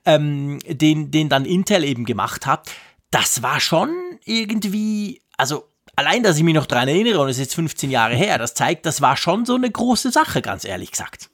ähm, 0.05 0.59
den, 0.67 1.11
den 1.11 1.31
dann 1.31 1.47
Intel 1.47 1.83
eben 1.85 2.05
gemacht 2.05 2.45
hat 2.45 2.71
das 3.15 3.45
war 3.45 3.61
schon 3.61 3.95
irgendwie, 4.25 5.23
also 5.37 5.69
allein, 5.95 6.25
dass 6.25 6.37
ich 6.37 6.43
mich 6.43 6.55
noch 6.55 6.67
daran 6.67 6.89
erinnere 6.89 7.21
und 7.21 7.29
es 7.29 7.37
ist 7.37 7.45
jetzt 7.45 7.55
15 7.55 7.91
Jahre 7.91 8.15
her, 8.15 8.39
das 8.39 8.55
zeigt, 8.55 8.87
das 8.87 9.01
war 9.01 9.17
schon 9.17 9.45
so 9.45 9.55
eine 9.55 9.71
große 9.71 10.11
Sache, 10.11 10.43
ganz 10.43 10.65
ehrlich 10.65 10.91
gesagt. 10.91 11.31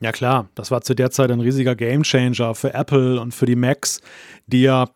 Ja 0.00 0.12
klar, 0.12 0.48
das 0.54 0.70
war 0.70 0.80
zu 0.82 0.94
der 0.94 1.10
Zeit 1.10 1.32
ein 1.32 1.40
riesiger 1.40 1.74
Gamechanger 1.74 2.54
für 2.54 2.72
Apple 2.72 3.20
und 3.20 3.34
für 3.34 3.46
die 3.46 3.56
Macs, 3.56 4.00
die 4.46 4.62
ja, 4.62 4.88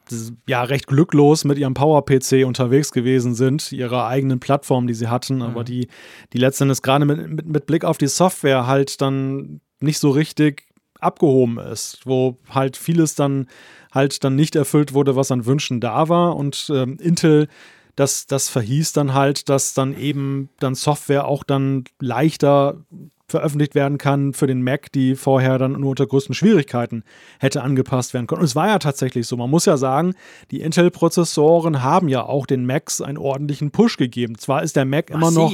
ja 0.46 0.62
recht 0.62 0.86
glücklos 0.86 1.42
mit 1.42 1.58
ihrem 1.58 1.74
Power-PC 1.74 2.46
unterwegs 2.46 2.92
gewesen 2.92 3.34
sind, 3.34 3.72
ihrer 3.72 4.06
eigenen 4.06 4.38
Plattform, 4.38 4.86
die 4.86 4.94
sie 4.94 5.08
hatten, 5.08 5.36
mhm. 5.36 5.42
aber 5.42 5.64
die, 5.64 5.88
die 6.32 6.38
letztendlich 6.38 6.82
gerade 6.82 7.04
mit, 7.04 7.28
mit, 7.28 7.46
mit 7.46 7.66
Blick 7.66 7.84
auf 7.84 7.98
die 7.98 8.06
Software 8.06 8.68
halt 8.68 9.00
dann 9.00 9.60
nicht 9.80 9.98
so 9.98 10.10
richtig 10.10 10.68
abgehoben 11.00 11.58
ist, 11.58 11.98
wo 12.04 12.38
halt 12.48 12.76
vieles 12.76 13.16
dann 13.16 13.48
halt 13.92 14.24
dann 14.24 14.34
nicht 14.34 14.56
erfüllt 14.56 14.94
wurde, 14.94 15.16
was 15.16 15.30
an 15.30 15.46
Wünschen 15.46 15.80
da 15.80 16.08
war. 16.08 16.36
Und 16.36 16.70
ähm, 16.74 16.96
Intel, 17.00 17.48
das, 17.94 18.26
das 18.26 18.48
verhieß 18.48 18.92
dann 18.92 19.14
halt, 19.14 19.48
dass 19.48 19.74
dann 19.74 19.96
eben 19.96 20.48
dann 20.58 20.74
Software 20.74 21.26
auch 21.26 21.44
dann 21.44 21.84
leichter 22.00 22.84
veröffentlicht 23.32 23.74
werden 23.74 23.98
kann 23.98 24.34
für 24.34 24.46
den 24.46 24.62
Mac, 24.62 24.92
die 24.92 25.16
vorher 25.16 25.58
dann 25.58 25.72
nur 25.72 25.90
unter 25.90 26.06
größten 26.06 26.34
Schwierigkeiten 26.34 27.02
hätte 27.40 27.62
angepasst 27.62 28.14
werden 28.14 28.26
können. 28.26 28.40
Und 28.40 28.44
es 28.44 28.54
war 28.54 28.68
ja 28.68 28.78
tatsächlich 28.78 29.26
so. 29.26 29.36
Man 29.36 29.50
muss 29.50 29.64
ja 29.64 29.76
sagen, 29.76 30.14
die 30.50 30.60
Intel-Prozessoren 30.60 31.82
haben 31.82 32.08
ja 32.08 32.24
auch 32.24 32.46
den 32.46 32.66
Macs 32.66 33.00
einen 33.00 33.18
ordentlichen 33.18 33.70
Push 33.70 33.96
gegeben. 33.96 34.38
Zwar 34.38 34.62
ist 34.62 34.76
der 34.76 34.84
Mac 34.84 35.10
Massiv. 35.10 35.20
immer 35.20 35.30
noch, 35.30 35.52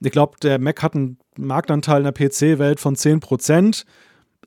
ich 0.00 0.12
glaube, 0.12 0.36
der 0.42 0.58
Mac 0.58 0.82
hat 0.82 0.94
einen 0.94 1.18
Marktanteil 1.36 2.04
in 2.04 2.12
der 2.12 2.12
PC-Welt 2.12 2.80
von 2.80 2.96
10 2.96 3.20
Prozent 3.20 3.84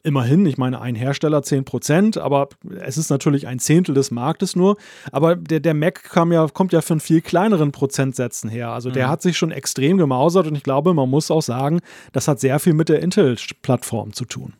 immerhin, 0.03 0.45
ich 0.45 0.57
meine, 0.57 0.81
ein 0.81 0.95
Hersteller 0.95 1.43
10 1.43 1.65
Prozent, 1.65 2.17
aber 2.17 2.49
es 2.79 2.97
ist 2.97 3.09
natürlich 3.09 3.47
ein 3.47 3.59
Zehntel 3.59 3.95
des 3.95 4.11
Marktes 4.11 4.55
nur. 4.55 4.77
Aber 5.11 5.35
der, 5.35 5.59
der 5.59 5.73
Mac 5.73 6.03
kam 6.03 6.31
ja, 6.31 6.47
kommt 6.47 6.73
ja 6.73 6.81
von 6.81 6.99
viel 6.99 7.21
kleineren 7.21 7.71
Prozentsätzen 7.71 8.49
her. 8.49 8.69
Also 8.69 8.89
der 8.89 9.07
mhm. 9.07 9.11
hat 9.11 9.21
sich 9.21 9.37
schon 9.37 9.51
extrem 9.51 9.97
gemausert 9.97 10.47
und 10.47 10.55
ich 10.55 10.63
glaube, 10.63 10.93
man 10.93 11.09
muss 11.09 11.31
auch 11.31 11.41
sagen, 11.41 11.81
das 12.13 12.27
hat 12.27 12.39
sehr 12.39 12.59
viel 12.59 12.73
mit 12.73 12.89
der 12.89 13.01
Intel-Plattform 13.01 14.13
zu 14.13 14.25
tun. 14.25 14.53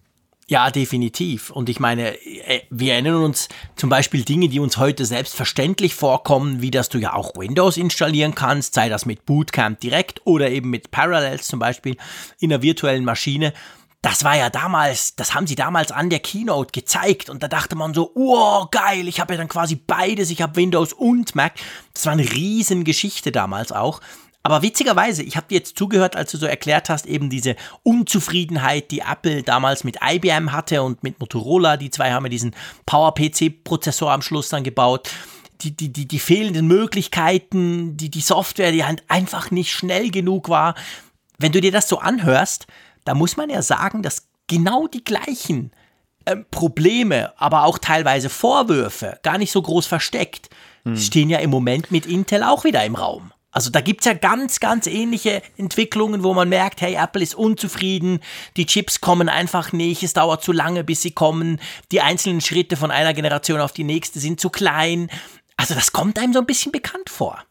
Ja, 0.52 0.70
definitiv. 0.70 1.50
Und 1.50 1.70
ich 1.70 1.80
meine, 1.80 2.14
äh, 2.26 2.64
wir 2.70 2.92
erinnern 2.92 3.24
uns 3.24 3.48
zum 3.78 3.90
Beispiel 3.90 4.24
Dinge, 4.24 4.50
die 4.50 4.60
uns 4.60 4.76
heute 4.76 5.06
selbstverständlich 5.06 5.96
vorkommen, 5.96 6.62
wie 6.62 6.72
dass 6.72 6.90
du 6.90 6.98
ja 6.98 7.14
auch 7.14 7.38
Windows 7.38 7.78
installieren 7.78 8.36
kannst, 8.36 8.74
sei 8.74 8.90
das 8.90 9.06
mit 9.06 9.26
Bootcamp 9.26 9.80
direkt 9.80 10.20
oder 10.26 10.50
eben 10.50 10.70
mit 10.70 10.92
Parallels 10.92 11.48
zum 11.48 11.60
Beispiel 11.60 11.96
in 12.40 12.52
einer 12.52 12.62
virtuellen 12.62 13.06
Maschine 13.06 13.54
das 14.02 14.24
war 14.24 14.36
ja 14.36 14.50
damals, 14.50 15.16
das 15.16 15.36
haben 15.36 15.46
sie 15.46 15.56
damals 15.56 15.92
an 15.92 16.10
der 16.10 16.20
Keynote 16.20 16.72
gezeigt 16.72 17.30
und 17.30 17.44
da 17.44 17.48
dachte 17.48 17.76
man 17.76 17.94
so, 17.94 18.12
oh 18.16 18.66
geil, 18.72 19.08
ich 19.08 19.20
habe 19.20 19.34
ja 19.34 19.38
dann 19.38 19.48
quasi 19.48 19.76
beides, 19.76 20.32
ich 20.32 20.42
habe 20.42 20.56
Windows 20.56 20.92
und 20.92 21.36
Mac. 21.36 21.54
Das 21.94 22.06
war 22.08 22.14
eine 22.14 22.30
Riesengeschichte 22.30 23.32
damals 23.32 23.72
auch. 23.72 24.02
Aber 24.44 24.64
witzigerweise, 24.64 25.22
ich 25.22 25.38
habe 25.38 25.48
dir 25.50 25.56
jetzt 25.60 25.78
zugehört, 25.78 26.16
als 26.16 26.32
du 26.32 26.38
so 26.38 26.48
erklärt 26.48 26.90
hast, 26.90 27.06
eben 27.06 27.30
diese 27.30 27.56
Unzufriedenheit, 27.84 28.90
die 28.90 29.02
Apple 29.02 29.44
damals 29.44 29.84
mit 29.84 30.00
IBM 30.04 30.52
hatte 30.52 30.82
und 30.82 31.04
mit 31.04 31.20
Motorola. 31.20 31.78
Die 31.78 31.92
zwei 31.92 32.12
haben 32.12 32.26
ja 32.26 32.30
diesen 32.30 32.56
Power-PC-Prozessor 32.88 34.12
am 34.12 34.24
Schluss 34.24 34.50
dann 34.50 34.64
gebaut. 34.64 35.12
Die, 35.62 35.78
die, 35.78 35.94
die, 35.94 36.08
die 36.08 36.18
fehlenden 36.18 36.66
Möglichkeiten, 36.66 37.98
die, 37.98 38.10
die 38.10 38.22
Software, 38.22 38.72
die 38.72 38.84
halt 38.84 39.04
einfach 39.10 39.52
nicht 39.52 39.72
schnell 39.72 40.10
genug 40.10 40.50
war. 40.50 40.74
Wenn 41.38 41.52
du 41.52 41.62
dir 41.62 41.72
das 41.72 41.88
so 41.88 42.00
anhörst, 42.00 42.66
da 43.06 43.14
muss 43.14 43.38
man 43.38 43.50
ja 43.50 43.62
sagen, 43.62 44.04
dass 44.04 44.28
genau 44.48 44.88
die 44.88 45.04
gleichen 45.04 45.72
äh, 46.26 46.38
Probleme, 46.38 47.34
aber 47.38 47.64
auch 47.64 47.78
teilweise 47.78 48.30
Vorwürfe, 48.30 49.20
gar 49.24 49.38
nicht 49.38 49.52
so 49.52 49.62
groß 49.62 49.88
versteckt, 49.88 50.50
hm. 50.84 50.96
stehen 50.98 51.30
ja 51.30 51.40
im 51.40 51.50
Moment 51.50 51.92
mit 51.92 52.06
Intel 52.06 52.44
auch 52.44 52.64
wieder 52.64 52.84
im 52.86 52.96
Raum. 52.96 53.32
Also 53.52 53.70
da 53.70 53.82
gibt 53.82 54.02
es 54.02 54.06
ja 54.06 54.14
ganz, 54.14 54.62
ganz 54.62 54.88
ähnliche 54.88 55.42
Entwicklungen, 55.58 56.24
wo 56.24 56.34
man 56.34 56.48
merkt, 56.48 56.80
hey, 56.80 56.96
Apple 56.96 57.22
ist 57.22 57.36
unzufrieden, 57.36 58.22
die 58.56 58.66
Chips 58.66 59.02
kommen 59.02 59.28
einfach 59.28 59.74
nicht, 59.74 60.04
es 60.04 60.14
dauert 60.14 60.42
zu 60.42 60.54
lange, 60.54 60.86
bis 60.86 61.02
sie 61.02 61.12
kommen, 61.12 61.60
die 61.92 62.00
einzelnen 62.00 62.40
Schritte 62.40 62.78
von 62.78 62.92
einer 62.92 63.14
Generation 63.14 63.60
auf 63.60 63.74
die 63.74 63.84
nächste 63.84 64.20
sind 64.20 64.40
zu 64.40 64.50
klein. 64.50 65.10
Also 65.58 65.74
das 65.74 65.92
kommt 65.92 66.18
einem 66.18 66.32
so 66.32 66.40
ein 66.40 66.46
bisschen 66.46 66.72
bekannt 66.72 67.10
vor. 67.10 67.44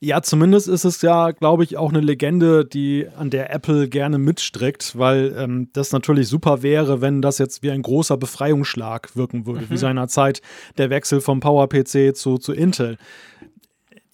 Ja, 0.00 0.22
zumindest 0.22 0.68
ist 0.68 0.84
es 0.84 1.02
ja, 1.02 1.30
glaube 1.32 1.64
ich, 1.64 1.76
auch 1.76 1.90
eine 1.90 2.00
Legende, 2.00 2.64
die 2.64 3.06
an 3.16 3.30
der 3.30 3.52
Apple 3.52 3.88
gerne 3.88 4.18
mitstrickt, 4.18 4.98
weil 4.98 5.34
ähm, 5.36 5.68
das 5.72 5.92
natürlich 5.92 6.28
super 6.28 6.62
wäre, 6.62 7.00
wenn 7.00 7.22
das 7.22 7.38
jetzt 7.38 7.62
wie 7.62 7.70
ein 7.70 7.82
großer 7.82 8.16
Befreiungsschlag 8.16 9.14
wirken 9.16 9.46
würde, 9.46 9.62
mhm. 9.62 9.70
wie 9.70 9.76
seinerzeit 9.76 10.40
der 10.78 10.90
Wechsel 10.90 11.20
vom 11.20 11.40
PowerPC 11.40 12.14
zu, 12.14 12.38
zu 12.38 12.52
Intel. 12.52 12.96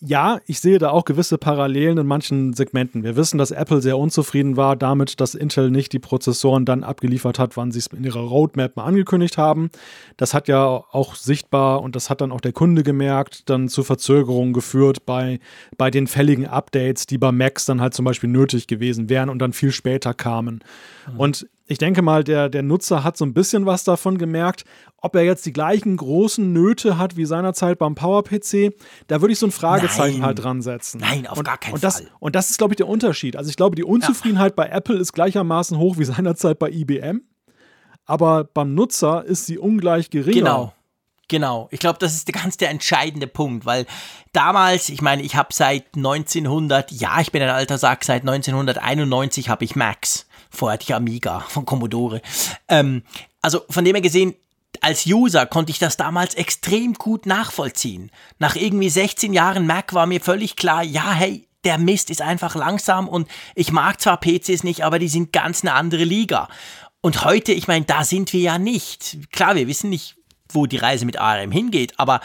Ja, 0.07 0.41
ich 0.47 0.61
sehe 0.61 0.79
da 0.79 0.91
auch 0.91 1.05
gewisse 1.05 1.37
Parallelen 1.37 1.99
in 1.99 2.07
manchen 2.07 2.53
Segmenten. 2.53 3.03
Wir 3.03 3.17
wissen, 3.17 3.39
dass 3.39 3.51
Apple 3.51 3.83
sehr 3.83 3.99
unzufrieden 3.99 4.57
war 4.57 4.77
damit, 4.77 5.21
dass 5.21 5.35
Intel 5.35 5.71
nicht 5.71 5.93
die 5.93 5.99
Prozessoren 5.99 6.65
dann 6.65 6.85
abgeliefert 6.85 7.39
hat, 7.39 7.57
wann 7.57 7.73
sie 7.73 7.81
es 7.81 7.89
in 7.89 8.05
ihrer 8.05 8.21
Roadmap 8.21 8.77
mal 8.77 8.85
angekündigt 8.85 9.37
haben. 9.37 9.71
Das 10.17 10.33
hat 10.33 10.49
ja 10.49 10.65
auch 10.65 11.17
sichtbar 11.17 11.83
und 11.83 11.97
das 11.97 12.09
hat 12.09 12.21
dann 12.21 12.31
auch 12.31 12.41
der 12.41 12.53
Kunde 12.53 12.85
gemerkt, 12.85 13.51
dann 13.51 13.69
zu 13.69 13.83
Verzögerungen 13.83 14.53
geführt 14.53 15.07
bei, 15.07 15.41
bei 15.77 15.91
den 15.91 16.07
fälligen 16.07 16.47
Updates, 16.47 17.07
die 17.07 17.19
bei 17.19 17.33
Macs 17.33 17.65
dann 17.65 17.81
halt 17.81 17.95
zum 17.95 18.05
Beispiel 18.05 18.31
nötig 18.31 18.69
gewesen 18.69 19.09
wären 19.09 19.29
und 19.29 19.41
dann 19.41 19.53
viel 19.53 19.73
später 19.73 20.15
kamen. 20.15 20.63
Mhm. 21.13 21.21
Und 21.21 21.47
ich 21.68 21.78
denke 21.78 22.00
mal, 22.02 22.23
der, 22.23 22.49
der 22.49 22.62
Nutzer 22.62 23.02
hat 23.02 23.16
so 23.16 23.25
ein 23.25 23.35
bisschen 23.35 23.66
was 23.66 23.85
davon 23.85 24.18
gemerkt. 24.18 24.64
Ob 24.99 25.16
er 25.16 25.23
jetzt 25.23 25.44
die 25.46 25.52
gleichen 25.52 25.96
großen 25.96 26.52
Nöte 26.52 26.96
hat 26.99 27.16
wie 27.16 27.25
seinerzeit 27.25 27.78
beim 27.78 27.94
PowerPC, 27.94 28.73
da 29.08 29.20
würde 29.20 29.32
ich 29.32 29.38
so 29.38 29.46
ein 29.46 29.52
Fragezeichen 29.52 30.18
Nein. 30.18 30.26
halt 30.26 30.42
dran 30.42 30.62
setzen. 30.62 31.00
Nein, 31.00 31.26
auf 31.26 31.38
und, 31.38 31.44
gar 31.44 31.58
keinen 31.58 31.75
und 31.75 31.85
das, 31.85 31.99
Fall. 31.99 32.11
Und 32.20 32.35
das 32.37 32.50
ist, 32.50 32.58
glaube 32.58 32.75
ich, 32.75 32.76
der 32.76 32.88
Unterschied. 32.88 33.37
Also 33.37 33.50
ich 33.50 33.56
glaube, 33.56 33.76
die 33.76 33.85
Unzufriedenheit 33.85 34.52
ja. 34.52 34.64
bei 34.64 34.68
Apple 34.68 34.96
ist 34.96 35.12
gleichermaßen 35.12 35.76
hoch 35.78 35.99
wie 35.99 36.04
seinerzeit 36.04 36.58
bei 36.58 36.70
IBM. 36.70 37.23
Aber 38.04 38.44
beim 38.44 38.75
Nutzer 38.75 39.25
ist 39.25 39.46
sie 39.46 39.58
ungleich 39.58 40.11
geringer. 40.11 40.35
Genau. 40.35 40.73
Genau, 41.28 41.66
ich 41.73 41.80
glaube, 41.80 41.99
das 41.99 42.14
ist 42.14 42.28
der 42.28 42.40
ganz 42.40 42.56
der 42.56 42.70
entscheidende 42.70 43.26
Punkt, 43.26 43.66
weil 43.66 43.85
damals, 44.32 44.88
ich 44.88 45.02
meine, 45.02 45.23
ich 45.23 45.35
habe 45.35 45.52
seit 45.52 45.96
1900, 45.96 46.92
ja, 46.92 47.20
ich 47.20 47.32
bin 47.32 47.42
ein 47.42 47.49
alter 47.49 47.78
Sack, 47.78 48.04
seit 48.04 48.23
1991 48.23 49.49
habe 49.49 49.64
ich 49.64 49.75
Macs. 49.75 50.28
Vorher 50.50 50.75
hatte 50.75 50.85
ich 50.85 50.95
Amiga 50.95 51.41
von 51.41 51.65
Commodore. 51.65 52.23
Ähm, 52.69 53.03
also 53.43 53.62
von 53.71 53.85
dem 53.85 53.95
her 53.95 54.03
gesehen, 54.03 54.35
als 54.81 55.07
User 55.07 55.47
konnte 55.47 55.71
ich 55.71 55.79
das 55.79 55.97
damals 55.97 56.35
extrem 56.35 56.95
gut 56.95 57.26
nachvollziehen. 57.26 58.11
Nach 58.38 58.57
irgendwie 58.57 58.91
16 58.91 59.33
Jahren 59.33 59.67
Mac 59.67 59.95
war 59.95 60.07
mir 60.07 60.21
völlig 60.21 60.57
klar, 60.57 60.83
ja, 60.83 61.12
hey, 61.12 61.47
der 61.65 61.79
Mist 61.79 62.11
ist 62.11 62.23
einfach 62.23 62.55
langsam 62.55 63.09
und 63.09 63.29
ich 63.55 63.73
mag 63.73 64.00
zwar 64.00 64.21
PCs 64.21 64.62
nicht, 64.62 64.85
aber 64.85 64.99
die 64.99 65.09
sind 65.09 65.33
ganz 65.33 65.62
eine 65.62 65.75
andere 65.75 66.05
Liga. 66.05 66.49
Und 67.00 67.25
heute, 67.25 67.53
ich 67.53 67.69
meine, 67.69 67.85
da 67.85 68.05
sind 68.05 68.33
wir 68.33 68.41
ja 68.41 68.59
nicht. 68.59 69.19
Klar, 69.33 69.55
wir 69.57 69.67
wissen 69.67 69.91
nicht, 69.91 70.17
wo 70.49 70.67
die 70.67 70.76
Reise 70.76 71.07
mit 71.07 71.19
ARM 71.19 71.50
hingeht, 71.50 71.99
aber 71.99 72.21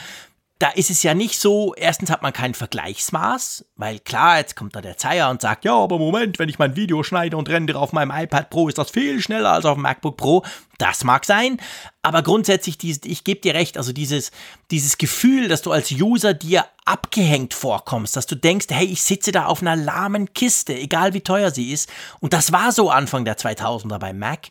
da 0.61 0.69
ist 0.69 0.91
es 0.91 1.01
ja 1.01 1.15
nicht 1.15 1.39
so, 1.39 1.73
erstens 1.73 2.11
hat 2.11 2.21
man 2.21 2.33
kein 2.33 2.53
Vergleichsmaß, 2.53 3.65
weil 3.77 3.97
klar, 3.97 4.37
jetzt 4.37 4.55
kommt 4.55 4.75
da 4.75 4.81
der 4.81 4.95
Zeier 4.95 5.31
und 5.31 5.41
sagt, 5.41 5.65
ja, 5.65 5.73
aber 5.73 5.97
Moment, 5.97 6.37
wenn 6.37 6.49
ich 6.49 6.59
mein 6.59 6.75
Video 6.75 7.01
schneide 7.01 7.35
und 7.35 7.49
rendere 7.49 7.79
auf 7.79 7.93
meinem 7.93 8.11
iPad 8.11 8.51
Pro, 8.51 8.67
ist 8.67 8.77
das 8.77 8.91
viel 8.91 9.19
schneller 9.21 9.53
als 9.53 9.65
auf 9.65 9.73
dem 9.73 9.81
MacBook 9.81 10.17
Pro. 10.17 10.45
Das 10.77 11.03
mag 11.03 11.25
sein, 11.25 11.57
aber 12.03 12.21
grundsätzlich, 12.21 12.77
ich 12.83 13.23
gebe 13.23 13.41
dir 13.41 13.55
recht, 13.55 13.75
also 13.75 13.91
dieses, 13.91 14.31
dieses 14.69 14.99
Gefühl, 14.99 15.47
dass 15.47 15.63
du 15.63 15.71
als 15.71 15.91
User 15.91 16.35
dir 16.35 16.65
abgehängt 16.85 17.55
vorkommst, 17.55 18.15
dass 18.15 18.27
du 18.27 18.35
denkst, 18.35 18.67
hey, 18.69 18.85
ich 18.85 19.01
sitze 19.01 19.31
da 19.31 19.47
auf 19.47 19.61
einer 19.63 19.75
lahmen 19.75 20.31
Kiste, 20.35 20.75
egal 20.75 21.15
wie 21.15 21.21
teuer 21.21 21.49
sie 21.49 21.71
ist. 21.71 21.89
Und 22.19 22.33
das 22.33 22.51
war 22.51 22.71
so 22.71 22.91
Anfang 22.91 23.25
der 23.25 23.37
2000er 23.37 23.97
beim 23.97 24.19
Mac. 24.19 24.49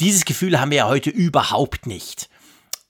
Dieses 0.00 0.24
Gefühl 0.24 0.58
haben 0.58 0.72
wir 0.72 0.78
ja 0.78 0.88
heute 0.88 1.10
überhaupt 1.10 1.86
nicht. 1.86 2.28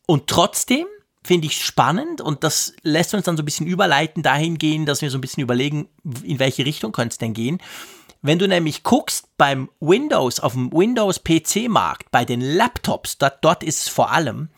Und 0.06 0.28
trotzdem 0.28 0.87
finde 1.25 1.47
ich 1.47 1.64
spannend 1.64 2.21
und 2.21 2.45
das 2.45 2.75
lässt 2.83 3.14
uns 3.14 3.25
dann 3.25 3.37
so 3.37 3.43
ein 3.43 3.47
bisschen 3.47 3.66
überleiten 3.66 4.23
dahin 4.23 4.59
gehen, 4.59 4.85
dass 4.85 5.00
wir 5.00 5.11
so 5.11 5.19
ein 5.19 5.23
bisschen 5.23 5.43
überlegen, 5.43 5.88
in 6.23 6.38
welche 6.38 6.66
Richtung 6.66 6.93
könnte 6.93 7.14
es 7.14 7.19
denn 7.19 7.33
gehen. 7.33 7.61
Wenn 8.21 8.38
du 8.38 8.47
nämlich 8.47 8.83
guckst 8.83 9.28
beim 9.37 9.71
Windows, 9.81 10.40
auf 10.40 10.52
dem 10.52 10.73
Windows-PC-Markt, 10.73 12.11
bei 12.11 12.25
den 12.25 12.40
Laptops, 12.40 13.19
dort, 13.19 13.43
dort 13.43 13.62
ist 13.62 13.81
es 13.81 13.88
vor 13.88 14.12
allem, 14.12 14.50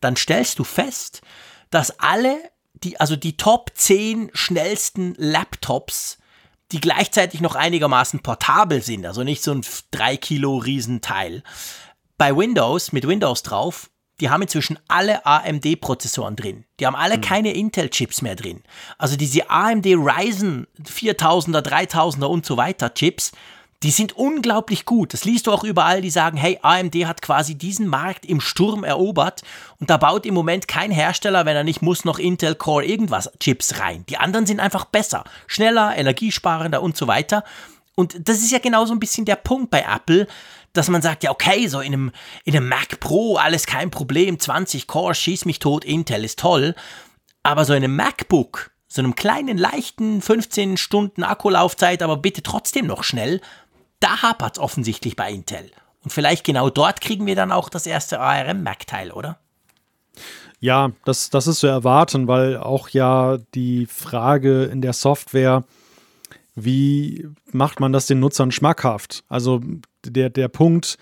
dann 0.00 0.16
stellst 0.16 0.58
du 0.58 0.64
fest, 0.64 1.22
dass 1.70 1.98
alle, 1.98 2.38
die, 2.74 2.98
also 3.00 3.16
die 3.16 3.36
Top 3.36 3.72
10 3.74 4.30
schnellsten 4.32 5.14
Laptops, 5.18 6.18
die 6.70 6.80
gleichzeitig 6.80 7.40
noch 7.40 7.54
einigermaßen 7.54 8.20
portabel 8.20 8.82
sind, 8.82 9.06
also 9.06 9.24
nicht 9.24 9.42
so 9.42 9.52
ein 9.52 9.64
3 9.90 10.16
Kilo 10.16 10.56
Riesenteil, 10.56 11.42
bei 12.18 12.36
Windows, 12.36 12.92
mit 12.92 13.06
Windows 13.06 13.42
drauf, 13.42 13.90
die 14.22 14.30
haben 14.30 14.42
inzwischen 14.42 14.78
alle 14.86 15.26
AMD-Prozessoren 15.26 16.36
drin. 16.36 16.64
Die 16.78 16.86
haben 16.86 16.94
alle 16.94 17.16
mhm. 17.16 17.22
keine 17.22 17.52
Intel-Chips 17.54 18.22
mehr 18.22 18.36
drin. 18.36 18.62
Also 18.96 19.16
diese 19.16 19.50
AMD 19.50 19.84
Ryzen 19.86 20.68
4000er, 20.80 21.58
3000er 21.58 22.26
und 22.26 22.46
so 22.46 22.56
weiter 22.56 22.94
Chips, 22.94 23.32
die 23.82 23.90
sind 23.90 24.12
unglaublich 24.12 24.84
gut. 24.84 25.12
Das 25.12 25.24
liest 25.24 25.48
du 25.48 25.50
auch 25.50 25.64
überall, 25.64 26.02
die 26.02 26.10
sagen, 26.10 26.36
hey, 26.36 26.56
AMD 26.62 26.94
hat 27.04 27.20
quasi 27.20 27.56
diesen 27.56 27.88
Markt 27.88 28.24
im 28.24 28.40
Sturm 28.40 28.84
erobert 28.84 29.42
und 29.80 29.90
da 29.90 29.96
baut 29.96 30.24
im 30.24 30.34
Moment 30.34 30.68
kein 30.68 30.92
Hersteller, 30.92 31.44
wenn 31.44 31.56
er 31.56 31.64
nicht 31.64 31.82
muss, 31.82 32.04
noch 32.04 32.20
Intel 32.20 32.54
Core 32.54 32.84
irgendwas 32.84 33.28
Chips 33.40 33.80
rein. 33.80 34.04
Die 34.08 34.18
anderen 34.18 34.46
sind 34.46 34.60
einfach 34.60 34.84
besser, 34.84 35.24
schneller, 35.48 35.96
energiesparender 35.96 36.80
und 36.80 36.96
so 36.96 37.08
weiter. 37.08 37.42
Und 37.96 38.28
das 38.28 38.38
ist 38.38 38.52
ja 38.52 38.60
genau 38.60 38.84
so 38.86 38.94
ein 38.94 39.00
bisschen 39.00 39.24
der 39.24 39.36
Punkt 39.36 39.72
bei 39.72 39.80
Apple 39.80 40.28
dass 40.72 40.88
man 40.88 41.02
sagt, 41.02 41.22
ja, 41.22 41.30
okay, 41.30 41.66
so 41.68 41.80
in 41.80 41.92
einem, 41.92 42.12
in 42.44 42.56
einem 42.56 42.68
Mac 42.68 43.00
Pro 43.00 43.36
alles 43.36 43.66
kein 43.66 43.90
Problem, 43.90 44.38
20 44.38 44.86
Core, 44.86 45.14
schieß 45.14 45.44
mich 45.44 45.58
tot, 45.58 45.84
Intel 45.84 46.24
ist 46.24 46.38
toll. 46.38 46.74
Aber 47.42 47.64
so 47.64 47.74
in 47.74 47.84
einem 47.84 47.96
MacBook, 47.96 48.70
so 48.88 49.02
einem 49.02 49.14
kleinen, 49.14 49.58
leichten 49.58 50.22
15 50.22 50.76
Stunden 50.76 51.24
Akkulaufzeit, 51.24 52.02
aber 52.02 52.16
bitte 52.16 52.42
trotzdem 52.42 52.86
noch 52.86 53.04
schnell, 53.04 53.40
da 54.00 54.22
hapert 54.22 54.56
es 54.56 54.62
offensichtlich 54.62 55.16
bei 55.16 55.30
Intel. 55.30 55.70
Und 56.02 56.10
vielleicht 56.10 56.44
genau 56.44 56.70
dort 56.70 57.00
kriegen 57.00 57.26
wir 57.26 57.36
dann 57.36 57.52
auch 57.52 57.68
das 57.68 57.86
erste 57.86 58.20
ARM-Mac-Teil, 58.20 59.12
oder? 59.12 59.38
Ja, 60.60 60.92
das, 61.04 61.30
das 61.30 61.46
ist 61.46 61.60
zu 61.60 61.66
erwarten, 61.66 62.28
weil 62.28 62.56
auch 62.56 62.88
ja 62.88 63.38
die 63.54 63.86
Frage 63.86 64.64
in 64.64 64.80
der 64.80 64.92
Software, 64.92 65.64
wie 66.54 67.28
macht 67.50 67.80
man 67.80 67.92
das 67.92 68.06
den 68.06 68.20
Nutzern 68.20 68.52
schmackhaft? 68.52 69.24
Also 69.28 69.60
der, 70.04 70.30
der 70.30 70.48
Punkt 70.48 70.98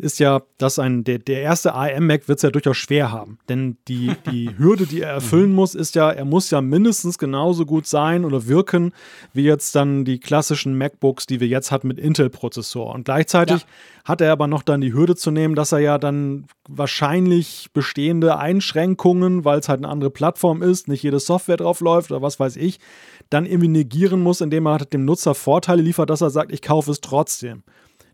ist 0.00 0.18
ja, 0.18 0.42
dass 0.58 0.78
ein, 0.78 1.04
der, 1.04 1.18
der 1.18 1.42
erste 1.42 1.74
ARM-Mac 1.74 2.26
wird 2.28 2.38
es 2.38 2.42
ja 2.42 2.50
durchaus 2.50 2.76
schwer 2.76 3.12
haben. 3.12 3.38
Denn 3.48 3.76
die, 3.86 4.12
die 4.30 4.50
Hürde, 4.58 4.86
die 4.86 5.02
er 5.02 5.12
erfüllen 5.12 5.52
muss, 5.52 5.74
ist 5.74 5.94
ja, 5.94 6.10
er 6.10 6.24
muss 6.24 6.50
ja 6.50 6.60
mindestens 6.60 7.18
genauso 7.18 7.66
gut 7.66 7.86
sein 7.86 8.24
oder 8.24 8.46
wirken, 8.46 8.92
wie 9.32 9.44
jetzt 9.44 9.74
dann 9.74 10.04
die 10.04 10.18
klassischen 10.18 10.76
MacBooks, 10.76 11.26
die 11.26 11.40
wir 11.40 11.48
jetzt 11.48 11.70
hatten 11.70 11.88
mit 11.88 11.98
Intel-Prozessor. 11.98 12.94
Und 12.94 13.04
gleichzeitig 13.04 13.60
ja. 13.62 13.66
hat 14.04 14.20
er 14.20 14.32
aber 14.32 14.46
noch 14.46 14.62
dann 14.62 14.80
die 14.80 14.92
Hürde 14.92 15.16
zu 15.16 15.30
nehmen, 15.30 15.54
dass 15.54 15.72
er 15.72 15.80
ja 15.80 15.98
dann 15.98 16.46
wahrscheinlich 16.68 17.68
bestehende 17.72 18.38
Einschränkungen, 18.38 19.44
weil 19.44 19.58
es 19.58 19.68
halt 19.68 19.80
eine 19.80 19.88
andere 19.88 20.10
Plattform 20.10 20.62
ist, 20.62 20.88
nicht 20.88 21.02
jede 21.02 21.20
Software 21.20 21.58
drauf 21.58 21.80
läuft 21.80 22.10
oder 22.10 22.22
was 22.22 22.40
weiß 22.40 22.56
ich, 22.56 22.80
dann 23.28 23.46
irgendwie 23.46 23.68
negieren 23.68 24.22
muss, 24.22 24.40
indem 24.40 24.66
er 24.66 24.78
dem 24.78 25.04
Nutzer 25.04 25.34
Vorteile 25.34 25.82
liefert, 25.82 26.10
dass 26.10 26.20
er 26.20 26.30
sagt, 26.30 26.52
ich 26.52 26.62
kaufe 26.62 26.90
es 26.90 27.00
trotzdem. 27.00 27.62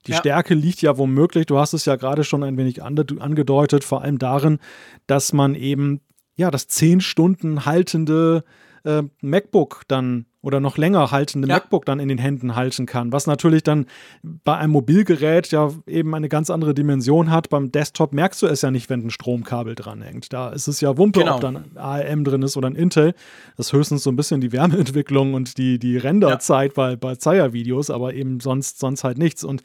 Die 0.06 0.12
ja. 0.12 0.18
Stärke 0.18 0.54
liegt 0.54 0.82
ja 0.82 0.98
womöglich, 0.98 1.46
du 1.46 1.58
hast 1.58 1.72
es 1.72 1.84
ja 1.84 1.96
gerade 1.96 2.24
schon 2.24 2.42
ein 2.42 2.56
wenig 2.56 2.82
angedeutet, 2.82 3.84
vor 3.84 4.02
allem 4.02 4.18
darin, 4.18 4.58
dass 5.06 5.32
man 5.32 5.54
eben 5.54 6.00
ja 6.36 6.50
das 6.50 6.68
zehn 6.68 7.00
Stunden 7.00 7.64
haltende 7.64 8.44
äh, 8.84 9.02
MacBook 9.20 9.82
dann 9.88 10.26
oder 10.46 10.60
noch 10.60 10.78
länger 10.78 11.10
haltende 11.10 11.48
ja. 11.48 11.56
MacBook 11.56 11.84
dann 11.84 11.98
in 11.98 12.08
den 12.08 12.18
Händen 12.18 12.54
halten 12.54 12.86
kann, 12.86 13.10
was 13.10 13.26
natürlich 13.26 13.64
dann 13.64 13.86
bei 14.22 14.56
einem 14.56 14.70
Mobilgerät 14.70 15.50
ja 15.50 15.72
eben 15.88 16.14
eine 16.14 16.28
ganz 16.28 16.50
andere 16.50 16.72
Dimension 16.72 17.32
hat. 17.32 17.50
Beim 17.50 17.72
Desktop 17.72 18.12
merkst 18.12 18.42
du 18.42 18.46
es 18.46 18.62
ja 18.62 18.70
nicht, 18.70 18.88
wenn 18.88 19.04
ein 19.04 19.10
Stromkabel 19.10 19.74
dranhängt. 19.74 20.32
Da 20.32 20.50
ist 20.50 20.68
es 20.68 20.80
ja 20.80 20.96
Wumpe, 20.96 21.18
genau. 21.18 21.34
ob 21.34 21.40
dann 21.40 21.64
ARM 21.74 22.22
drin 22.22 22.42
ist 22.42 22.56
oder 22.56 22.70
ein 22.70 22.76
Intel. 22.76 23.14
Das 23.56 23.66
ist 23.66 23.72
höchstens 23.72 24.04
so 24.04 24.10
ein 24.10 24.14
bisschen 24.14 24.40
die 24.40 24.52
Wärmeentwicklung 24.52 25.34
und 25.34 25.58
die, 25.58 25.80
die 25.80 25.96
Renderzeit 25.96 26.70
ja. 26.70 26.74
bei, 26.76 26.96
bei 26.96 27.16
Zeier-Videos, 27.16 27.90
aber 27.90 28.14
eben 28.14 28.38
sonst, 28.38 28.78
sonst 28.78 29.02
halt 29.02 29.18
nichts. 29.18 29.42
Und 29.42 29.64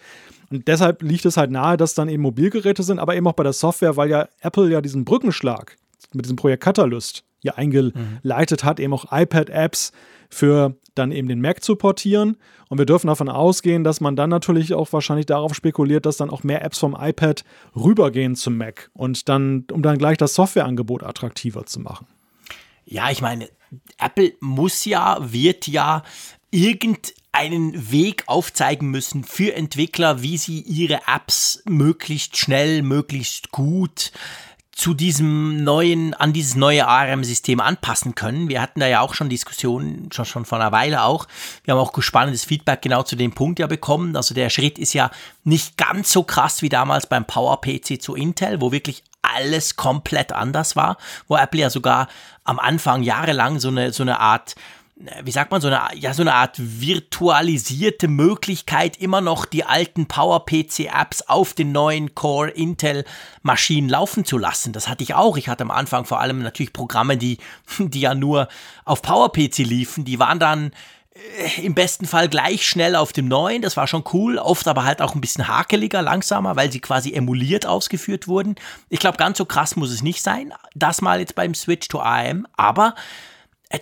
und 0.50 0.68
deshalb 0.68 1.02
liegt 1.02 1.26
es 1.26 1.38
halt 1.38 1.50
nahe, 1.50 1.78
dass 1.78 1.94
dann 1.94 2.10
eben 2.10 2.24
Mobilgeräte 2.24 2.84
sind, 2.84 3.00
aber 3.00 3.16
eben 3.16 3.26
auch 3.26 3.34
bei 3.34 3.44
der 3.44 3.54
Software, 3.54 3.96
weil 3.96 4.10
ja 4.10 4.28
Apple 4.42 4.70
ja 4.70 4.82
diesen 4.82 5.06
Brückenschlag 5.06 5.78
mit 6.12 6.26
diesem 6.26 6.36
Projekt 6.36 6.62
Catalyst 6.62 7.24
ja 7.42 7.54
eingeleitet 7.56 8.64
mhm. 8.64 8.68
hat, 8.68 8.80
eben 8.82 8.94
auch 8.94 9.06
iPad-Apps 9.12 9.94
für 10.32 10.76
dann 10.96 11.12
eben 11.12 11.28
den 11.28 11.42
Mac 11.42 11.64
zu 11.64 11.76
portieren. 11.76 12.38
Und 12.70 12.78
wir 12.78 12.86
dürfen 12.86 13.08
davon 13.08 13.30
ausgehen, 13.30 13.84
dass 13.84 14.02
man 14.02 14.16
dann 14.16 14.30
natürlich 14.30 14.74
auch 14.74 14.92
wahrscheinlich 14.94 15.26
darauf 15.26 15.54
spekuliert, 15.54 16.06
dass 16.06 16.18
dann 16.18 16.30
auch 16.30 16.44
mehr 16.44 16.64
Apps 16.64 16.80
vom 16.80 16.98
iPad 17.00 17.44
rübergehen 17.76 18.36
zum 18.36 18.58
Mac 18.58 18.90
und 18.94 19.30
dann, 19.30 19.66
um 19.72 19.82
dann 19.82 19.98
gleich 19.98 20.18
das 20.18 20.34
Softwareangebot 20.34 21.04
attraktiver 21.04 21.66
zu 21.66 21.80
machen. 21.80 22.08
Ja, 22.86 23.12
ich 23.12 23.22
meine, 23.22 23.50
Apple 23.98 24.34
muss 24.40 24.86
ja, 24.86 25.18
wird 25.22 25.68
ja 25.68 26.04
irgendeinen 26.50 27.92
Weg 27.92 28.24
aufzeigen 28.28 28.90
müssen 28.90 29.24
für 29.24 29.54
Entwickler, 29.54 30.22
wie 30.22 30.38
sie 30.38 30.60
ihre 30.62 31.02
Apps 31.08 31.64
möglichst 31.66 32.38
schnell, 32.38 32.82
möglichst 32.82 33.52
gut 33.52 34.12
zu 34.82 34.96
diesem 34.96 35.64
neuen, 35.64 36.16
an 36.16 36.34
dieses 36.34 36.56
neue 36.56 36.88
ARM-System 36.88 37.60
anpassen 37.60 38.16
können. 38.16 38.50
Wir 38.50 38.64
hatten 38.64 38.80
da 38.80 38.88
ja 38.88 39.02
auch 39.02 39.14
schon 39.14 39.30
Diskussionen, 39.30 40.12
schon, 40.12 40.26
schon 40.26 40.44
vor 40.44 40.60
einer 40.60 40.72
Weile 40.72 41.04
auch. 41.04 41.28
Wir 41.64 41.76
haben 41.76 41.80
auch 41.80 41.94
spannendes 42.02 42.46
Feedback 42.46 42.82
genau 42.82 43.04
zu 43.04 43.16
dem 43.16 43.32
Punkt 43.32 43.60
ja 43.60 43.68
bekommen. 43.68 44.16
Also 44.16 44.34
der 44.34 44.50
Schritt 44.50 44.80
ist 44.80 44.94
ja 44.94 45.12
nicht 45.44 45.78
ganz 45.78 46.12
so 46.12 46.24
krass 46.24 46.64
wie 46.64 46.70
damals 46.70 47.06
beim 47.06 47.26
PowerPC 47.26 48.02
zu 48.02 48.16
Intel, 48.16 48.60
wo 48.60 48.72
wirklich 48.72 49.04
alles 49.22 49.76
komplett 49.76 50.34
anders 50.34 50.76
war, 50.76 50.98
wo 51.28 51.38
Apple 51.38 51.62
ja 51.62 51.70
sogar 51.70 52.08
am 52.44 52.58
Anfang 52.58 53.04
jahrelang 53.04 53.60
so 53.60 53.68
eine, 53.68 53.94
so 53.94 54.02
eine 54.02 54.20
Art 54.20 54.56
wie 55.24 55.32
sagt 55.32 55.52
man, 55.52 55.62
so 55.62 55.68
eine, 55.68 55.82
ja, 55.96 56.14
so 56.14 56.22
eine 56.22 56.34
Art 56.34 56.56
virtualisierte 56.58 58.08
Möglichkeit, 58.08 58.98
immer 58.98 59.22
noch 59.22 59.46
die 59.46 59.64
alten 59.64 60.08
Power-PC-Apps 60.08 61.24
auf 61.24 61.54
den 61.54 61.72
neuen 61.72 62.16
Core 62.16 62.50
Intel-Maschinen 62.50 63.90
laufen 63.90 64.26
zu 64.26 64.38
lassen. 64.38 64.74
Das 64.74 64.88
hatte 64.88 65.04
ich 65.04 65.14
auch. 65.14 65.38
Ich 65.38 65.50
hatte 65.50 65.64
am 65.64 65.72
Anfang 65.72 66.06
vor 66.06 66.20
allem 66.20 66.42
natürlich 66.44 66.74
Programme, 66.74 67.18
die, 67.18 67.38
die 67.80 68.02
ja 68.02 68.16
nur 68.16 68.48
auf 68.86 69.02
PowerPC 69.02 69.60
liefen. 69.60 70.06
Die 70.06 70.20
waren 70.20 70.40
dann 70.40 70.72
äh, 71.14 71.62
im 71.62 71.74
besten 71.74 72.06
Fall 72.06 72.30
gleich 72.30 72.66
schnell 72.66 72.96
auf 72.96 73.14
dem 73.14 73.28
neuen, 73.28 73.62
das 73.62 73.78
war 73.78 73.88
schon 73.88 74.04
cool, 74.14 74.38
oft 74.38 74.68
aber 74.68 74.84
halt 74.84 75.02
auch 75.02 75.16
ein 75.16 75.22
bisschen 75.22 75.48
hakeliger, 75.48 76.02
langsamer, 76.02 76.56
weil 76.56 76.72
sie 76.72 76.80
quasi 76.80 77.14
emuliert 77.14 77.66
ausgeführt 77.66 78.28
wurden. 78.28 78.56
Ich 78.90 79.00
glaube, 79.00 79.18
ganz 79.18 79.38
so 79.38 79.46
krass 79.46 79.76
muss 79.76 79.92
es 79.92 80.04
nicht 80.04 80.22
sein, 80.22 80.54
das 80.74 81.02
mal 81.02 81.20
jetzt 81.20 81.36
beim 81.36 81.54
Switch 81.54 81.88
to 81.88 82.00
AM, 82.00 82.48
aber 82.56 82.96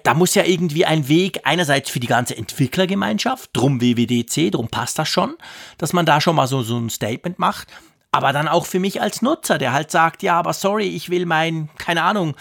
da 0.04 0.14
muss 0.14 0.36
ja 0.36 0.44
irgendwie 0.44 0.86
ein 0.86 1.08
Weg 1.08 1.42
einerseits 1.44 1.90
für 1.90 2.00
die 2.00 2.08
ganze 2.08 2.38
Entwicklergemeinschaft, 2.38 3.50
drum 3.54 3.82
WWDC, 3.82 4.52
drum 4.52 4.68
passt 4.68 5.00
das 5.00 5.10
schon, 5.10 5.36
dass 5.78 5.94
man 5.94 6.06
da 6.06 6.22
schon 6.22 6.36
mal 6.36 6.48
so, 6.48 6.62
so 6.62 6.78
ein 6.78 6.90
Statement 6.90 7.40
macht, 7.40 7.68
aber 8.12 8.34
dann 8.34 8.48
auch 8.48 8.66
für 8.66 8.80
mich 8.80 9.02
als 9.02 9.22
Nutzer, 9.22 9.58
der 9.58 9.74
halt 9.74 9.92
sagt, 9.92 10.24
ja, 10.24 10.38
aber 10.38 10.54
sorry, 10.54 10.88
ich 10.88 11.10
will 11.10 11.26
mein, 11.26 11.70
keine 11.78 12.04
Ahnung, 12.04 12.36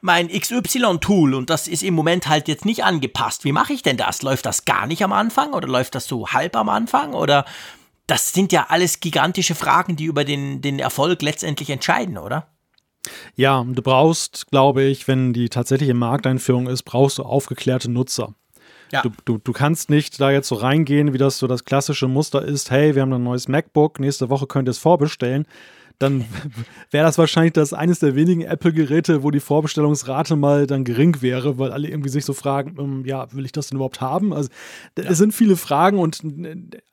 mein 0.00 0.28
XY-Tool 0.28 1.34
und 1.34 1.48
das 1.48 1.68
ist 1.68 1.82
im 1.82 1.94
Moment 1.94 2.26
halt 2.26 2.48
jetzt 2.48 2.64
nicht 2.64 2.82
angepasst. 2.82 3.44
Wie 3.44 3.52
mache 3.52 3.72
ich 3.72 3.82
denn 3.82 3.96
das? 3.96 4.22
Läuft 4.22 4.46
das 4.46 4.64
gar 4.64 4.86
nicht 4.86 5.04
am 5.04 5.12
Anfang 5.12 5.52
oder 5.52 5.68
läuft 5.68 5.94
das 5.94 6.06
so 6.06 6.28
halb 6.28 6.56
am 6.56 6.68
Anfang 6.68 7.14
oder 7.14 7.44
das 8.08 8.32
sind 8.32 8.52
ja 8.52 8.66
alles 8.68 8.98
gigantische 8.98 9.54
Fragen, 9.54 9.94
die 9.94 10.06
über 10.06 10.24
den, 10.24 10.60
den 10.60 10.80
Erfolg 10.80 11.22
letztendlich 11.22 11.70
entscheiden, 11.70 12.18
oder? 12.18 12.48
Ja, 13.34 13.64
du 13.66 13.82
brauchst, 13.82 14.46
glaube 14.50 14.82
ich, 14.84 15.08
wenn 15.08 15.32
die 15.32 15.48
tatsächliche 15.48 15.94
Markteinführung 15.94 16.68
ist, 16.68 16.84
brauchst 16.84 17.18
du 17.18 17.24
aufgeklärte 17.24 17.90
Nutzer. 17.90 18.34
Ja. 18.92 19.02
Du, 19.02 19.10
du, 19.24 19.38
du 19.38 19.52
kannst 19.52 19.88
nicht 19.90 20.20
da 20.20 20.30
jetzt 20.30 20.48
so 20.48 20.54
reingehen, 20.54 21.12
wie 21.12 21.18
das 21.18 21.38
so 21.38 21.46
das 21.46 21.64
klassische 21.64 22.08
Muster 22.08 22.42
ist, 22.42 22.70
hey, 22.70 22.94
wir 22.94 23.02
haben 23.02 23.12
ein 23.12 23.22
neues 23.24 23.48
MacBook, 23.48 23.98
nächste 23.98 24.28
Woche 24.28 24.46
könnt 24.46 24.68
ihr 24.68 24.72
es 24.72 24.78
vorbestellen 24.78 25.46
dann 26.02 26.24
wäre 26.90 27.06
das 27.06 27.16
wahrscheinlich 27.18 27.52
das 27.52 27.72
eines 27.72 28.00
der 28.00 28.14
wenigen 28.14 28.42
Apple-Geräte, 28.42 29.22
wo 29.22 29.30
die 29.30 29.40
Vorbestellungsrate 29.40 30.36
mal 30.36 30.66
dann 30.66 30.84
gering 30.84 31.22
wäre, 31.22 31.58
weil 31.58 31.72
alle 31.72 31.88
irgendwie 31.88 32.10
sich 32.10 32.24
so 32.24 32.32
fragen, 32.32 32.78
um, 32.78 33.04
ja, 33.06 33.32
will 33.32 33.44
ich 33.44 33.52
das 33.52 33.68
denn 33.68 33.76
überhaupt 33.76 34.00
haben? 34.00 34.32
Also 34.32 34.50
ja. 34.98 35.04
es 35.04 35.18
sind 35.18 35.32
viele 35.32 35.56
Fragen 35.56 35.98
und 35.98 36.20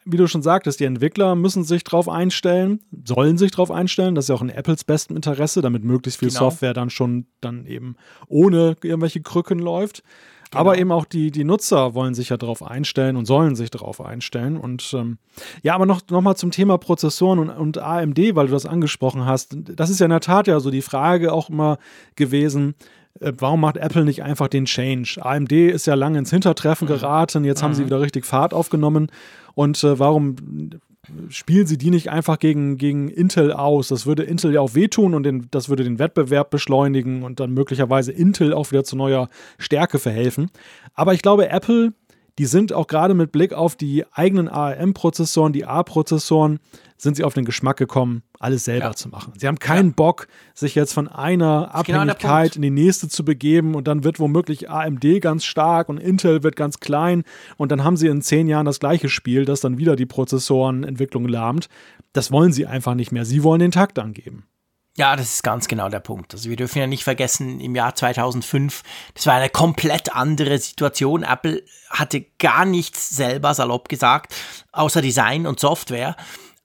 wie 0.06 0.17
du 0.17 0.28
schon 0.28 0.41
sagtest, 0.41 0.80
die 0.80 0.86
Entwickler 0.86 1.36
müssen 1.36 1.63
sich 1.63 1.84
darauf 1.84 2.08
einstellen, 2.08 2.80
sollen 3.06 3.38
sich 3.38 3.52
darauf 3.52 3.72
einstellen, 3.72 4.15
das 4.15 4.26
ist 4.26 4.30
ja 4.30 4.36
auch 4.36 4.41
in 4.41 4.50
Apples 4.50 4.84
bestem 4.84 5.15
Interesse, 5.15 5.62
damit 5.62 5.84
möglichst 5.84 6.19
viel 6.19 6.30
genau. 6.30 6.50
Software 6.50 6.74
dann 6.74 6.89
schon 6.89 7.26
dann 7.41 7.65
eben 7.65 7.95
ohne 8.28 8.78
irgendwelche 8.84 9.22
Krücken 9.22 9.60
läuft. 9.60 10.04
Genau. 10.51 10.62
Aber 10.62 10.77
eben 10.77 10.91
auch 10.91 11.05
die, 11.05 11.29
die 11.29 11.43
Nutzer 11.43 11.93
wollen 11.93 12.15
sich 12.15 12.29
ja 12.29 12.38
darauf 12.38 12.63
einstellen 12.63 13.17
und 13.17 13.25
sollen 13.25 13.55
sich 13.55 13.69
darauf 13.69 14.01
einstellen. 14.01 14.57
Und 14.57 14.93
ähm, 14.97 15.19
ja, 15.62 15.75
aber 15.75 15.85
noch, 15.85 16.01
noch 16.09 16.21
mal 16.21 16.35
zum 16.35 16.49
Thema 16.49 16.79
Prozessoren 16.79 17.38
und, 17.38 17.49
und 17.49 17.77
AMD, 17.77 18.17
weil 18.33 18.47
du 18.47 18.53
das 18.53 18.65
angesprochen 18.65 19.25
hast. 19.25 19.55
Das 19.75 19.91
ist 19.91 19.99
ja 19.99 20.05
in 20.05 20.12
der 20.12 20.21
Tat 20.21 20.47
ja 20.47 20.59
so 20.59 20.71
die 20.71 20.81
Frage 20.81 21.33
auch 21.33 21.49
immer 21.49 21.77
gewesen, 22.15 22.73
äh, 23.19 23.33
warum 23.38 23.62
macht 23.62 23.77
Apple 23.77 24.05
nicht 24.05 24.23
einfach 24.23 24.47
den 24.47 24.65
Change? 24.65 25.19
AMD 25.21 25.51
ist 25.51 25.85
ja 25.85 25.93
lange 25.93 26.17
ins 26.17 26.31
Hintertreffen 26.31 26.88
mhm. 26.88 26.93
geraten, 26.93 27.43
jetzt 27.43 27.62
mhm. 27.62 27.65
haben 27.65 27.73
sie 27.75 27.81
mhm. 27.83 27.88
wieder 27.88 28.01
richtig 28.01 28.25
Fahrt 28.25 28.53
aufgenommen. 28.53 29.12
Und 29.53 29.83
äh, 29.83 29.99
warum 29.99 30.35
spielen 31.30 31.67
sie 31.67 31.78
die 31.78 31.89
nicht 31.89 32.10
einfach 32.10 32.39
gegen, 32.39 32.78
gegen 32.78 33.10
Intel 33.10 33.52
aus. 33.52 33.88
Das 33.89 34.06
würde 34.06 34.24
Intel 34.24 34.54
ja 34.54 34.62
auch 34.62 34.76
wehtun 34.76 35.13
und 35.13 35.24
den, 35.24 35.48
das 35.52 35.69
würde 35.69 35.84
den 35.84 36.00
Wettbewerb 36.00 36.50
beschleunigen 36.50 37.24
und 37.24 37.39
dann 37.39 37.54
möglicherweise 37.54 38.12
Intel 38.12 38.54
auch 38.54 38.72
wieder 38.72 38.84
zu 38.84 38.95
neuer 38.95 39.30
Stärke 39.58 40.00
verhelfen. 40.00 40.52
Aber 40.93 41.13
ich 41.13 41.22
glaube, 41.22 41.50
Apple, 41.50 41.93
die 42.38 42.45
sind 42.45 42.74
auch 42.74 42.88
gerade 42.88 43.13
mit 43.13 43.32
Blick 43.32 43.54
auf 43.54 43.76
die 43.76 44.06
eigenen 44.12 44.48
ARM-Prozessoren, 44.48 45.54
die 45.54 45.65
A-Prozessoren, 45.65 46.60
sind 46.98 47.15
sie 47.15 47.24
auf 47.24 47.34
den 47.34 47.45
Geschmack 47.45 47.78
gekommen, 47.78 48.24
alles 48.39 48.63
selber 48.63 48.88
ja. 48.88 48.93
zu 48.93 49.10
machen. 49.10 49.34
Sie 49.38 49.47
haben 49.47 49.60
keinen 49.60 49.89
ja. 49.89 49.93
Bock, 49.95 50.28
sich 50.54 50.73
jetzt 50.73 50.93
von 50.93 51.08
einer 51.08 51.69
genau 51.86 51.99
Abhängigkeit 51.99 52.54
genau 52.54 52.56
in 52.56 52.62
die 52.62 52.84
nächste 52.84 53.10
zu 53.10 53.25
begeben 53.25 53.75
und 53.75 53.88
dann 53.88 54.06
wird 54.06 54.19
womöglich 54.19 54.69
AMD 54.69 55.21
ganz 55.21 55.43
stark 55.43 55.89
und 55.89 55.97
Intel 55.97 56.41
wird 56.41 56.56
ganz 56.56 56.80
klein 56.80 57.23
und 57.58 57.71
dann 57.71 57.84
haben 57.84 57.97
sie 57.97 58.08
in 58.08 58.21
zehn 58.21 58.47
Jahren 58.47 58.65
das 58.65 58.80
gleiche 58.80 59.10
Spiel, 59.10 59.45
das 59.45 59.60
dann 59.60 59.78
wieder 59.78 59.97
die 59.97 60.06
Prozessorenentwicklung 60.06 61.28
lahmt. 61.28 61.67
Das 62.13 62.32
wollen 62.32 62.54
sie 62.54 62.65
einfach 62.65 62.95
nicht 62.95 63.12
mehr. 63.12 63.25
Sie 63.25 63.43
wollen 63.43 63.60
den 63.60 63.71
Takt 63.71 63.99
angeben. 63.99 64.45
Ja, 64.97 65.15
das 65.15 65.36
ist 65.36 65.43
ganz 65.43 65.69
genau 65.69 65.88
der 65.88 66.02
Punkt. 66.02 66.34
Also 66.34 66.49
wir 66.49 66.58
dürfen 66.58 66.80
ja 66.80 66.88
nicht 66.88 67.06
vergessen, 67.06 67.62
im 67.62 67.73
Jahr 67.73 67.95
2005, 67.95 68.84
das 69.13 69.28
war 69.28 69.36
eine 69.36 69.49
komplett 69.49 70.13
andere 70.13 70.58
Situation. 70.58 71.23
Apple 71.23 71.63
hatte 71.89 72.25
gar 72.38 72.65
nichts 72.65 73.10
selber, 73.10 73.54
salopp 73.54 73.88
gesagt, 73.88 74.36
außer 74.73 75.02
Design 75.02 75.47
und 75.47 75.60
Software. 75.60 76.17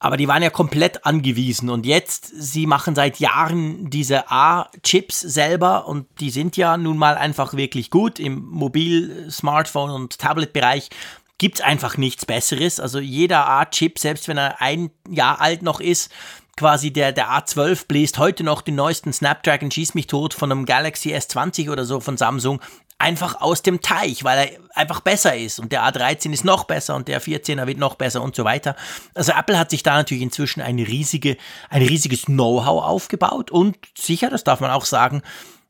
Aber 0.05 0.19
die 0.19 0.29
waren 0.29 0.43
ja 0.43 0.51
komplett 0.51 1.07
angewiesen 1.07 1.71
und 1.71 1.87
jetzt, 1.87 2.31
sie 2.37 2.67
machen 2.67 2.95
seit 2.95 3.21
Jahren 3.21 3.89
diese 3.89 4.31
A-Chips 4.31 5.19
selber 5.19 5.89
und 5.89 6.07
die 6.21 6.29
sind 6.29 6.59
ja 6.59 6.77
nun 6.77 6.99
mal 6.99 7.17
einfach 7.17 7.55
wirklich 7.55 7.89
gut. 7.89 8.21
Im 8.21 8.45
Mobil-, 8.45 9.31
Smartphone- 9.31 9.91
und 9.91 10.19
Tablet-Bereich 10.19 10.91
gibt 11.39 11.55
es 11.55 11.65
einfach 11.65 11.97
nichts 11.97 12.27
Besseres. 12.27 12.81
Also 12.81 12.99
jeder 12.99 13.49
A-Chip, 13.49 13.99
selbst 13.99 14.29
wenn 14.29 14.37
er 14.37 14.61
ein 14.61 14.91
Jahr 15.09 15.41
alt 15.41 15.63
noch 15.63 15.81
ist, 15.81 16.13
quasi 16.59 16.93
der, 16.93 17.13
der 17.13 17.31
A12 17.31 17.87
bläst 17.89 18.19
heute 18.19 18.45
noch 18.45 18.61
den 18.61 18.75
neuesten 18.75 19.11
Snapdragon 19.11 19.71
Schieß 19.71 19.95
mich 19.95 20.07
tot 20.07 20.35
von 20.35 20.53
einem 20.53 20.67
Galaxy 20.67 21.15
S20 21.15 21.71
oder 21.71 21.87
so 21.87 22.01
von 22.01 22.19
Samsung 22.19 22.61
einfach 22.99 23.41
aus 23.41 23.63
dem 23.63 23.81
Teich, 23.81 24.25
weil 24.25 24.39
er 24.39 24.79
einfach 24.79 25.01
besser 25.01 25.37
ist 25.37 25.59
und 25.59 25.73
der 25.73 25.83
A13 25.83 26.33
ist 26.33 26.45
noch 26.45 26.65
besser 26.65 26.95
und 26.95 27.09
der 27.09 27.21
14er 27.21 27.67
wird 27.67 27.79
noch 27.79 27.97
besser 27.97 28.23
und 28.23 28.37
so 28.37 28.45
weiter. 28.45 28.77
Also 29.15 29.33
Apple 29.33 29.59
hat 29.59 29.71
sich 29.71 29.83
da 29.83 29.95
natürlich 29.97 30.23
inzwischen 30.23 30.63
eine 30.63 30.87
riesige, 30.87 31.37
ein 31.71 31.83
riesiges 31.83 32.27
Know-how 32.27 32.83
aufgebaut 32.85 33.51
und 33.51 33.77
sicher, 33.99 34.31
das 34.31 34.45
darf 34.45 34.61
man 34.61 34.71
auch 34.71 34.85
sagen, 34.85 35.23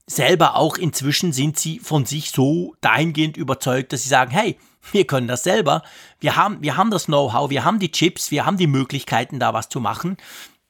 selber 0.06 0.56
auch 0.56 0.76
inzwischen 0.76 1.32
sind 1.32 1.58
sie 1.58 1.78
von 1.78 2.04
sich 2.04 2.30
so 2.30 2.74
dahingehend 2.80 3.36
überzeugt, 3.36 3.92
dass 3.92 4.02
sie 4.02 4.10
sagen, 4.10 4.30
hey, 4.30 4.58
wir 4.92 5.06
können 5.06 5.28
das 5.28 5.42
selber, 5.42 5.82
wir 6.20 6.36
haben, 6.36 6.58
wir 6.60 6.76
haben 6.76 6.90
das 6.90 7.06
Know-how, 7.06 7.48
wir 7.48 7.64
haben 7.64 7.78
die 7.78 7.90
Chips, 7.90 8.30
wir 8.30 8.44
haben 8.44 8.58
die 8.58 8.66
Möglichkeiten, 8.66 9.40
da 9.40 9.54
was 9.54 9.70
zu 9.70 9.80
machen. 9.80 10.18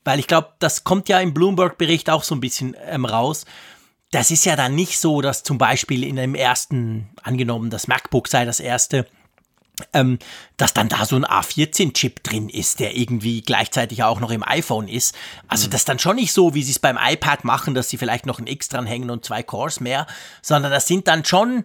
Weil 0.05 0.19
ich 0.19 0.27
glaube, 0.27 0.53
das 0.59 0.85
kommt 0.85 1.09
ja 1.09 1.19
im 1.19 1.35
Bloomberg-Bericht 1.35 2.11
auch 2.11 2.23
so 2.23 2.35
ein 2.35 2.41
bisschen 2.41 2.77
ähm, 2.87 3.07
raus 3.07 3.47
das 4.15 4.31
ist 4.31 4.45
ja 4.45 4.55
dann 4.55 4.77
nicht 4.77 5.01
so, 5.01 5.21
dass 5.21 5.43
zum 5.43 5.59
Beispiel 5.59 6.05
in 6.05 6.19
einem 6.19 6.37
ersten, 6.37 7.11
angenommen, 7.23 7.71
das 7.71 7.89
MacBook 7.89 8.29
sei 8.29 8.45
das 8.45 8.61
erste, 8.61 9.07
ähm, 9.93 10.21
dass 10.57 10.73
dann 10.73 10.89
da 10.89 11.05
so 11.05 11.17
ein 11.17 11.25
A14-Chip 11.25 12.23
drin 12.23 12.49
ist, 12.49 12.79
der 12.79 12.97
irgendwie 12.97 13.43
gleichzeitig 13.43 14.05
auch 14.05 14.21
noch 14.21 14.31
im 14.31 14.47
iPhone 14.47 14.87
ist. 14.87 15.17
Also 15.49 15.67
mhm. 15.67 15.73
das 15.73 15.81
ist 15.81 15.89
dann 15.89 15.99
schon 15.99 16.15
nicht 16.15 16.33
so, 16.33 16.55
wie 16.55 16.63
sie 16.63 16.71
es 16.71 16.79
beim 16.79 16.97
iPad 16.97 17.43
machen, 17.43 17.75
dass 17.75 17.89
sie 17.89 17.97
vielleicht 17.97 18.25
noch 18.25 18.39
ein 18.39 18.47
X 18.47 18.69
dranhängen 18.69 19.11
und 19.11 19.25
zwei 19.25 19.43
Cores 19.43 19.81
mehr, 19.81 20.07
sondern 20.43 20.71
das 20.71 20.87
sind 20.87 21.09
dann 21.09 21.25
schon 21.25 21.65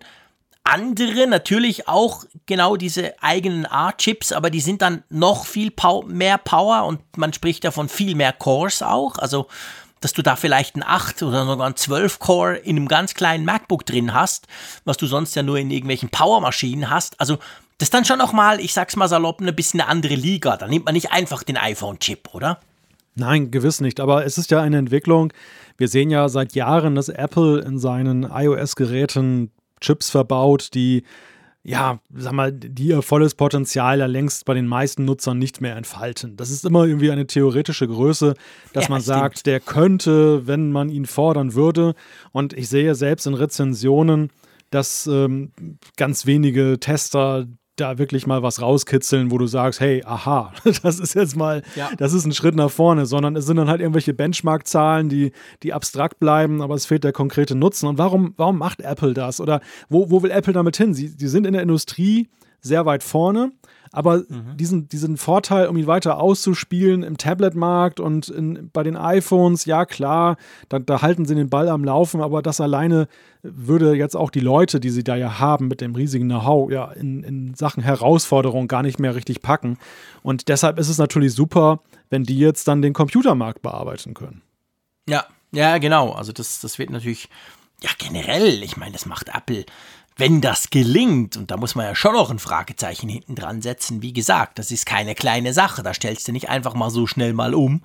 andere, 0.63 1.27
natürlich 1.27 1.88
auch 1.88 2.25
genau 2.47 2.77
diese 2.77 3.13
eigenen 3.21 3.67
A-Chips, 3.67 4.31
aber 4.31 4.49
die 4.49 4.62
sind 4.62 4.81
dann 4.81 5.03
noch 5.09 5.45
viel 5.45 5.69
pow 5.69 6.05
mehr 6.05 6.39
Power 6.39 6.85
und 6.85 6.99
man 7.15 7.31
spricht 7.31 7.63
ja 7.63 7.71
von 7.71 7.89
viel 7.89 8.15
mehr 8.15 8.33
Cores 8.33 8.81
auch. 8.81 9.19
Also 9.19 9.47
dass 10.01 10.13
du 10.13 10.21
da 10.21 10.35
vielleicht 10.35 10.75
ein 10.75 10.83
8 10.83 11.23
oder 11.23 11.45
sogar 11.45 11.67
ein 11.67 11.75
12 11.75 12.19
Core 12.19 12.55
in 12.55 12.77
einem 12.77 12.88
ganz 12.88 13.13
kleinen 13.13 13.45
MacBook 13.45 13.85
drin 13.85 14.13
hast, 14.13 14.47
was 14.85 14.97
du 14.97 15.07
sonst 15.07 15.35
ja 15.35 15.43
nur 15.43 15.57
in 15.57 15.71
irgendwelchen 15.71 16.09
Powermaschinen 16.09 16.89
hast. 16.89 17.19
Also 17.19 17.38
das 17.77 17.88
ist 17.88 17.93
dann 17.93 18.05
schon 18.05 18.19
nochmal, 18.19 18.59
ich 18.59 18.73
sag's 18.73 18.95
mal 18.95 19.07
salopp, 19.07 19.39
ein 19.41 19.55
bisschen 19.55 19.79
eine 19.81 19.89
andere 19.89 20.15
Liga. 20.15 20.57
Da 20.57 20.67
nimmt 20.67 20.85
man 20.85 20.93
nicht 20.93 21.12
einfach 21.12 21.43
den 21.43 21.57
iPhone-Chip, 21.57 22.33
oder? 22.33 22.59
Nein, 23.15 23.51
gewiss 23.51 23.81
nicht. 23.81 23.99
Aber 23.99 24.25
es 24.25 24.38
ist 24.38 24.51
ja 24.51 24.62
eine 24.62 24.77
Entwicklung. 24.77 25.31
Wir 25.77 25.88
sehen 25.88 26.09
ja 26.09 26.27
seit 26.27 26.53
Jahren, 26.55 26.95
dass 26.95 27.09
Apple 27.09 27.62
in 27.62 27.79
seinen 27.79 28.23
iOS-Geräten 28.23 29.51
Chips 29.79 30.09
verbaut, 30.09 30.73
die 30.73 31.03
ja, 31.69 31.99
sag 32.12 32.34
mal, 32.34 32.51
die 32.51 32.88
ihr 32.88 33.03
volles 33.03 33.36
Potenzial 33.36 33.99
ja 33.99 34.08
längst 34.08 34.45
bei 34.45 34.55
den 34.55 34.65
meisten 34.65 35.05
Nutzern 35.05 35.38
nicht 35.38 35.62
mehr 35.62 35.75
entfalten. 35.75 36.36
Das 36.36 36.49
ist 36.49 36.65
immer 36.65 36.86
irgendwie 36.86 37.12
eine 37.12 37.27
theoretische 37.27 37.88
Größe, 37.88 38.34
dass 38.73 38.86
ja, 38.86 38.89
man 38.89 39.01
stimmt. 39.01 39.19
sagt, 39.19 39.45
der 39.45 39.60
könnte, 39.60 40.47
wenn 40.47 40.71
man 40.71 40.89
ihn 40.89 41.05
fordern 41.05 41.53
würde. 41.53 41.93
Und 42.32 42.53
ich 42.53 42.69
sehe 42.69 42.95
selbst 42.95 43.27
in 43.27 43.36
Rezensionen, 43.36 44.32
dass 44.71 45.05
ähm, 45.05 45.51
ganz 45.95 46.25
wenige 46.25 46.79
Tester 46.79 47.45
da 47.79 47.97
wirklich 47.97 48.27
mal 48.27 48.43
was 48.43 48.61
rauskitzeln, 48.61 49.31
wo 49.31 49.37
du 49.37 49.47
sagst, 49.47 49.79
hey, 49.79 50.03
aha, 50.05 50.53
das 50.83 50.99
ist 50.99 51.13
jetzt 51.13 51.35
mal, 51.35 51.63
ja. 51.75 51.89
das 51.97 52.13
ist 52.13 52.25
ein 52.25 52.33
Schritt 52.33 52.55
nach 52.55 52.71
vorne, 52.71 53.05
sondern 53.05 53.35
es 53.35 53.45
sind 53.45 53.57
dann 53.57 53.69
halt 53.69 53.81
irgendwelche 53.81 54.13
Benchmark-Zahlen, 54.13 55.09
die, 55.09 55.31
die 55.63 55.73
abstrakt 55.73 56.19
bleiben, 56.19 56.61
aber 56.61 56.75
es 56.75 56.85
fehlt 56.85 57.03
der 57.03 57.13
konkrete 57.13 57.55
Nutzen. 57.55 57.87
Und 57.87 57.97
warum, 57.97 58.33
warum 58.37 58.57
macht 58.57 58.81
Apple 58.81 59.13
das? 59.13 59.41
Oder 59.41 59.61
wo, 59.89 60.09
wo 60.09 60.23
will 60.23 60.31
Apple 60.31 60.53
damit 60.53 60.77
hin? 60.77 60.93
Sie, 60.93 61.15
die 61.15 61.27
sind 61.27 61.45
in 61.45 61.53
der 61.53 61.61
Industrie 61.61 62.29
sehr 62.61 62.85
weit 62.85 63.03
vorne, 63.03 63.51
Aber 63.91 64.17
mhm. 64.17 64.58
diesen, 64.58 64.88
diesen 64.88 65.17
Vorteil, 65.17 65.67
um 65.67 65.78
ihn 65.78 65.88
weiter 65.88 66.19
auszuspielen 66.19 67.04
im 67.04 67.17
Tablet-Markt 67.17 67.99
und 67.99 68.30
in, 68.30 68.69
bei 68.71 68.84
den 68.84 68.95
iPhones, 68.95 69.65
ja 69.65 69.86
klar, 69.86 70.38
da, 70.69 70.80
da 70.80 71.02
halten 71.02 71.25
sie 71.25 71.36
den 71.36 71.49
Ball 71.49 71.69
am 71.69 71.84
Laufen, 71.84 72.21
aber 72.21 72.41
das 72.41 72.62
alleine 72.62 73.08
würde 73.41 73.95
jetzt 73.95 74.15
auch 74.15 74.30
die 74.30 74.41
Leute, 74.41 74.80
die 74.80 74.89
sie 74.89 75.04
da 75.04 75.15
ja 75.15 75.39
haben, 75.39 75.67
mit 75.67 75.82
dem 75.82 75.95
riesigen 75.95 76.28
Know-how, 76.28 76.71
ja, 76.71 76.91
in, 76.91 77.23
in 77.23 77.54
Sachen 77.56 77.82
Herausforderung 77.82 78.67
gar 78.67 78.84
nicht 78.84 78.99
mehr 78.99 79.15
richtig 79.15 79.41
packen. 79.41 79.78
Und 80.21 80.49
deshalb 80.49 80.78
ist 80.78 80.89
es 80.89 80.97
natürlich 80.97 81.34
super, 81.34 81.82
wenn 82.10 82.23
die 82.23 82.38
jetzt 82.38 82.67
dann 82.67 82.82
den 82.82 82.93
Computermarkt 82.93 83.62
bearbeiten 83.62 84.13
können. 84.13 84.41
Ja, 85.08 85.25
ja, 85.52 85.78
genau. 85.80 86.12
Also 86.12 86.32
das, 86.32 86.60
das 86.60 86.78
wird 86.78 86.89
natürlich, 86.89 87.30
ja, 87.82 87.89
generell, 87.97 88.62
ich 88.62 88.78
meine, 88.78 88.91
das 88.91 89.06
macht 89.06 89.30
Apple 89.30 89.65
wenn 90.19 90.41
das 90.41 90.69
gelingt, 90.69 91.38
und 91.38 91.49
da 91.49 91.58
muss 91.58 91.75
man 91.75 91.86
ja 91.86 91.95
schon 91.95 92.13
noch 92.13 92.29
ein 92.29 92.39
Fragezeichen 92.39 93.08
hinten 93.08 93.36
dran 93.36 93.62
setzen, 93.62 94.01
wie 94.01 94.12
gesagt, 94.12 94.60
das 94.60 94.69
ist 94.69 94.86
keine 94.86 95.15
kleine 95.15 95.53
Sache, 95.53 95.82
da 95.82 95.93
stellst 95.93 96.27
du 96.27 96.34
nicht 96.34 96.49
einfach 96.49 96.73
mal 96.73 96.89
so 96.89 97.08
schnell 97.08 97.34
mal 97.34 97.53
um, 97.53 97.82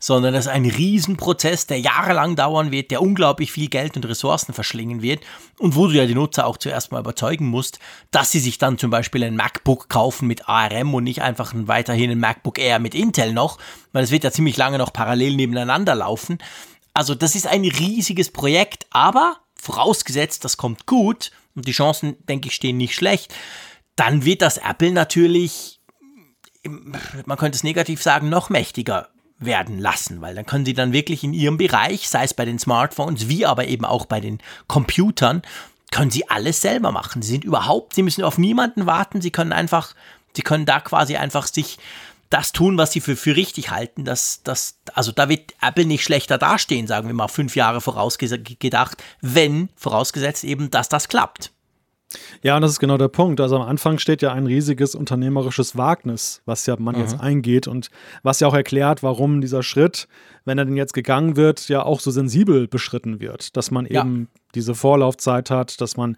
sondern 0.00 0.34
das 0.34 0.46
ist 0.46 0.52
ein 0.52 0.66
Riesenprozess, 0.66 1.66
der 1.66 1.78
jahrelang 1.78 2.34
dauern 2.34 2.72
wird, 2.72 2.90
der 2.90 3.02
unglaublich 3.02 3.52
viel 3.52 3.68
Geld 3.68 3.96
und 3.96 4.04
Ressourcen 4.04 4.52
verschlingen 4.52 5.00
wird 5.00 5.20
und 5.58 5.76
wo 5.76 5.86
du 5.86 5.94
ja 5.94 6.06
die 6.06 6.14
Nutzer 6.14 6.46
auch 6.46 6.56
zuerst 6.56 6.90
mal 6.90 7.00
überzeugen 7.00 7.46
musst, 7.46 7.78
dass 8.10 8.32
sie 8.32 8.40
sich 8.40 8.58
dann 8.58 8.78
zum 8.78 8.90
Beispiel 8.90 9.22
ein 9.22 9.36
MacBook 9.36 9.88
kaufen 9.88 10.26
mit 10.26 10.48
ARM 10.48 10.92
und 10.92 11.04
nicht 11.04 11.22
einfach 11.22 11.52
weiterhin 11.54 12.10
ein 12.10 12.18
MacBook 12.18 12.58
Air 12.58 12.80
mit 12.80 12.96
Intel 12.96 13.32
noch, 13.32 13.58
weil 13.92 14.02
es 14.02 14.10
wird 14.10 14.24
ja 14.24 14.32
ziemlich 14.32 14.56
lange 14.56 14.78
noch 14.78 14.92
parallel 14.92 15.36
nebeneinander 15.36 15.94
laufen. 15.94 16.38
Also 16.94 17.14
das 17.14 17.34
ist 17.34 17.46
ein 17.46 17.64
riesiges 17.64 18.30
Projekt, 18.30 18.86
aber 18.90 19.36
vorausgesetzt, 19.54 20.44
das 20.44 20.56
kommt 20.56 20.86
gut, 20.86 21.30
und 21.56 21.66
die 21.66 21.72
Chancen, 21.72 22.16
denke 22.26 22.48
ich, 22.48 22.54
stehen 22.54 22.76
nicht 22.76 22.94
schlecht, 22.94 23.34
dann 23.96 24.24
wird 24.24 24.42
das 24.42 24.58
Apple 24.58 24.92
natürlich, 24.92 25.80
man 26.64 27.38
könnte 27.38 27.56
es 27.56 27.64
negativ 27.64 28.02
sagen, 28.02 28.28
noch 28.28 28.50
mächtiger 28.50 29.08
werden 29.38 29.78
lassen, 29.78 30.20
weil 30.20 30.34
dann 30.34 30.46
können 30.46 30.64
sie 30.64 30.74
dann 30.74 30.92
wirklich 30.92 31.24
in 31.24 31.32
ihrem 31.32 31.56
Bereich, 31.56 32.08
sei 32.08 32.24
es 32.24 32.34
bei 32.34 32.44
den 32.44 32.58
Smartphones, 32.58 33.28
wie 33.28 33.44
aber 33.44 33.66
eben 33.66 33.84
auch 33.84 34.06
bei 34.06 34.20
den 34.20 34.38
Computern, 34.66 35.42
können 35.90 36.10
sie 36.10 36.28
alles 36.28 36.60
selber 36.60 36.92
machen. 36.92 37.22
Sie 37.22 37.30
sind 37.30 37.44
überhaupt, 37.44 37.94
sie 37.94 38.02
müssen 38.02 38.24
auf 38.24 38.38
niemanden 38.38 38.86
warten, 38.86 39.20
sie 39.20 39.30
können 39.30 39.52
einfach, 39.52 39.94
sie 40.34 40.42
können 40.42 40.66
da 40.66 40.80
quasi 40.80 41.16
einfach 41.16 41.46
sich 41.46 41.78
das 42.30 42.52
tun, 42.52 42.78
was 42.78 42.92
sie 42.92 43.00
für, 43.00 43.16
für 43.16 43.36
richtig 43.36 43.70
halten. 43.70 44.04
Das, 44.04 44.42
das, 44.42 44.78
also 44.94 45.12
da 45.12 45.28
wird 45.28 45.54
Apple 45.60 45.86
nicht 45.86 46.04
schlechter 46.04 46.38
dastehen, 46.38 46.86
sagen 46.86 47.08
wir 47.08 47.14
mal 47.14 47.28
fünf 47.28 47.56
Jahre 47.56 47.80
vorausgedacht, 47.80 49.02
wenn 49.20 49.68
vorausgesetzt 49.76 50.44
eben, 50.44 50.70
dass 50.70 50.88
das 50.88 51.08
klappt. 51.08 51.52
Ja, 52.42 52.56
und 52.56 52.62
das 52.62 52.72
ist 52.72 52.80
genau 52.80 52.96
der 52.96 53.08
Punkt. 53.08 53.40
Also 53.40 53.56
am 53.56 53.62
Anfang 53.62 53.98
steht 53.98 54.22
ja 54.22 54.32
ein 54.32 54.46
riesiges 54.46 54.94
unternehmerisches 54.94 55.76
Wagnis, 55.76 56.40
was 56.44 56.64
ja 56.66 56.76
man 56.78 56.94
mhm. 56.94 57.00
jetzt 57.02 57.20
eingeht 57.20 57.66
und 57.66 57.90
was 58.22 58.40
ja 58.40 58.48
auch 58.48 58.54
erklärt, 58.54 59.02
warum 59.02 59.40
dieser 59.40 59.62
Schritt, 59.62 60.06
wenn 60.44 60.58
er 60.58 60.64
denn 60.64 60.76
jetzt 60.76 60.94
gegangen 60.94 61.36
wird, 61.36 61.68
ja 61.68 61.82
auch 61.82 62.00
so 62.00 62.10
sensibel 62.10 62.68
beschritten 62.68 63.20
wird, 63.20 63.56
dass 63.56 63.70
man 63.70 63.86
eben 63.86 64.20
ja. 64.20 64.40
diese 64.54 64.74
Vorlaufzeit 64.74 65.50
hat, 65.50 65.80
dass 65.80 65.96
man 65.96 66.16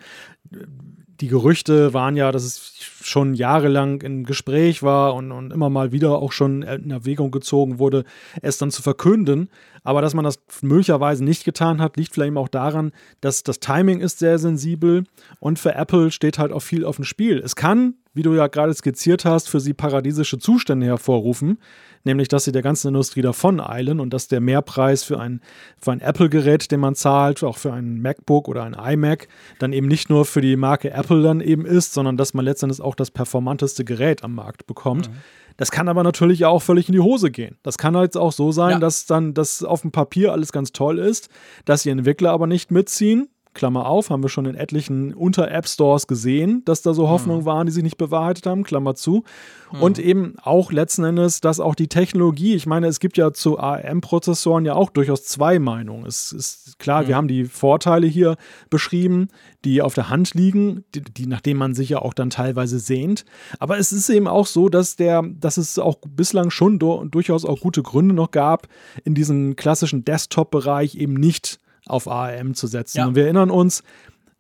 die 1.20 1.28
Gerüchte 1.28 1.94
waren 1.94 2.16
ja, 2.16 2.30
dass 2.30 2.44
es 2.44 2.72
schon 3.02 3.34
jahrelang 3.34 4.02
im 4.02 4.24
Gespräch 4.24 4.82
war 4.82 5.14
und, 5.14 5.32
und 5.32 5.52
immer 5.52 5.68
mal 5.70 5.90
wieder 5.92 6.18
auch 6.18 6.32
schon 6.32 6.62
in 6.62 6.90
Erwägung 6.90 7.30
gezogen 7.30 7.78
wurde, 7.78 8.04
es 8.42 8.58
dann 8.58 8.70
zu 8.70 8.82
verkünden. 8.82 9.48
Aber 9.82 10.02
dass 10.02 10.14
man 10.14 10.24
das 10.24 10.38
möglicherweise 10.62 11.24
nicht 11.24 11.44
getan 11.44 11.80
hat, 11.80 11.96
liegt 11.96 12.14
vielleicht 12.14 12.36
auch 12.36 12.48
daran, 12.48 12.92
dass 13.20 13.42
das 13.42 13.58
Timing 13.58 14.00
ist 14.00 14.18
sehr 14.18 14.38
sensibel 14.38 15.04
und 15.40 15.58
für 15.58 15.74
Apple 15.74 16.10
steht 16.10 16.38
halt 16.38 16.52
auch 16.52 16.62
viel 16.62 16.84
auf 16.84 16.96
dem 16.96 17.04
Spiel. 17.04 17.38
Es 17.38 17.56
kann, 17.56 17.94
wie 18.14 18.22
du 18.22 18.34
ja 18.34 18.46
gerade 18.46 18.74
skizziert 18.74 19.24
hast, 19.24 19.48
für 19.48 19.60
sie 19.60 19.74
paradiesische 19.74 20.38
Zustände 20.38 20.86
hervorrufen 20.86 21.58
nämlich 22.04 22.28
dass 22.28 22.44
sie 22.44 22.52
der 22.52 22.62
ganzen 22.62 22.88
Industrie 22.88 23.22
davon 23.22 23.60
eilen 23.60 24.00
und 24.00 24.10
dass 24.14 24.28
der 24.28 24.40
Mehrpreis 24.40 25.04
für 25.04 25.18
ein, 25.18 25.40
für 25.80 25.92
ein 25.92 26.00
Apple-Gerät, 26.00 26.70
den 26.70 26.80
man 26.80 26.94
zahlt, 26.94 27.42
auch 27.44 27.58
für 27.58 27.72
ein 27.72 28.00
MacBook 28.00 28.48
oder 28.48 28.64
ein 28.64 28.74
iMac, 28.74 29.28
dann 29.58 29.72
eben 29.72 29.88
nicht 29.88 30.10
nur 30.10 30.24
für 30.24 30.40
die 30.40 30.56
Marke 30.56 30.90
Apple 30.90 31.22
dann 31.22 31.40
eben 31.40 31.64
ist, 31.66 31.92
sondern 31.92 32.16
dass 32.16 32.34
man 32.34 32.44
letztendlich 32.44 32.80
auch 32.80 32.94
das 32.94 33.10
performanteste 33.10 33.84
Gerät 33.84 34.24
am 34.24 34.34
Markt 34.34 34.66
bekommt. 34.66 35.08
Mhm. 35.08 35.14
Das 35.58 35.72
kann 35.72 35.88
aber 35.88 36.04
natürlich 36.04 36.44
auch 36.44 36.62
völlig 36.62 36.88
in 36.88 36.92
die 36.92 37.00
Hose 37.00 37.32
gehen. 37.32 37.58
Das 37.64 37.78
kann 37.78 37.94
jetzt 37.96 38.16
auch 38.16 38.30
so 38.30 38.52
sein, 38.52 38.72
ja. 38.72 38.78
dass 38.78 39.06
dann 39.06 39.34
das 39.34 39.64
auf 39.64 39.82
dem 39.82 39.90
Papier 39.90 40.32
alles 40.32 40.52
ganz 40.52 40.70
toll 40.72 41.00
ist, 41.00 41.28
dass 41.64 41.82
die 41.82 41.90
Entwickler 41.90 42.30
aber 42.30 42.46
nicht 42.46 42.70
mitziehen, 42.70 43.28
Klammer 43.58 43.86
auf, 43.86 44.08
haben 44.08 44.22
wir 44.22 44.28
schon 44.28 44.46
in 44.46 44.54
etlichen 44.54 45.12
Unter-App-Stores 45.12 46.06
gesehen, 46.06 46.62
dass 46.64 46.80
da 46.80 46.94
so 46.94 47.06
mhm. 47.06 47.10
Hoffnungen 47.10 47.40
mhm. 47.42 47.46
waren, 47.46 47.66
die 47.66 47.72
sich 47.72 47.82
nicht 47.82 47.98
bewahrheitet 47.98 48.46
haben, 48.46 48.62
Klammer 48.62 48.94
zu. 48.94 49.24
Mhm. 49.72 49.82
Und 49.82 49.98
eben 49.98 50.34
auch 50.40 50.70
letzten 50.70 51.04
Endes, 51.04 51.40
dass 51.40 51.58
auch 51.58 51.74
die 51.74 51.88
Technologie, 51.88 52.54
ich 52.54 52.66
meine, 52.66 52.86
es 52.86 53.00
gibt 53.00 53.18
ja 53.18 53.32
zu 53.32 53.58
ARM-Prozessoren 53.58 54.64
ja 54.64 54.74
auch 54.74 54.90
durchaus 54.90 55.24
zwei 55.24 55.58
Meinungen. 55.58 56.06
Es 56.06 56.30
ist 56.30 56.78
klar, 56.78 57.02
mhm. 57.02 57.08
wir 57.08 57.16
haben 57.16 57.28
die 57.28 57.44
Vorteile 57.46 58.06
hier 58.06 58.36
beschrieben, 58.70 59.28
die 59.64 59.82
auf 59.82 59.94
der 59.94 60.08
Hand 60.08 60.34
liegen, 60.34 60.84
die, 60.94 61.02
die, 61.02 61.26
nach 61.26 61.40
denen 61.40 61.58
man 61.58 61.74
sich 61.74 61.88
ja 61.88 61.98
auch 61.98 62.14
dann 62.14 62.30
teilweise 62.30 62.78
sehnt. 62.78 63.24
Aber 63.58 63.76
es 63.76 63.92
ist 63.92 64.08
eben 64.08 64.28
auch 64.28 64.46
so, 64.46 64.68
dass 64.68 64.94
der, 64.94 65.22
dass 65.22 65.56
es 65.56 65.80
auch 65.80 65.96
bislang 66.08 66.50
schon 66.50 66.78
do, 66.78 67.04
durchaus 67.04 67.44
auch 67.44 67.60
gute 67.60 67.82
Gründe 67.82 68.14
noch 68.14 68.30
gab, 68.30 68.68
in 69.02 69.14
diesem 69.14 69.56
klassischen 69.56 70.04
Desktop-Bereich 70.04 70.94
eben 70.94 71.14
nicht 71.14 71.58
auf 71.88 72.08
ARM 72.08 72.54
zu 72.54 72.66
setzen. 72.66 72.98
Ja. 72.98 73.06
Und 73.06 73.14
wir 73.14 73.24
erinnern 73.24 73.50
uns, 73.50 73.82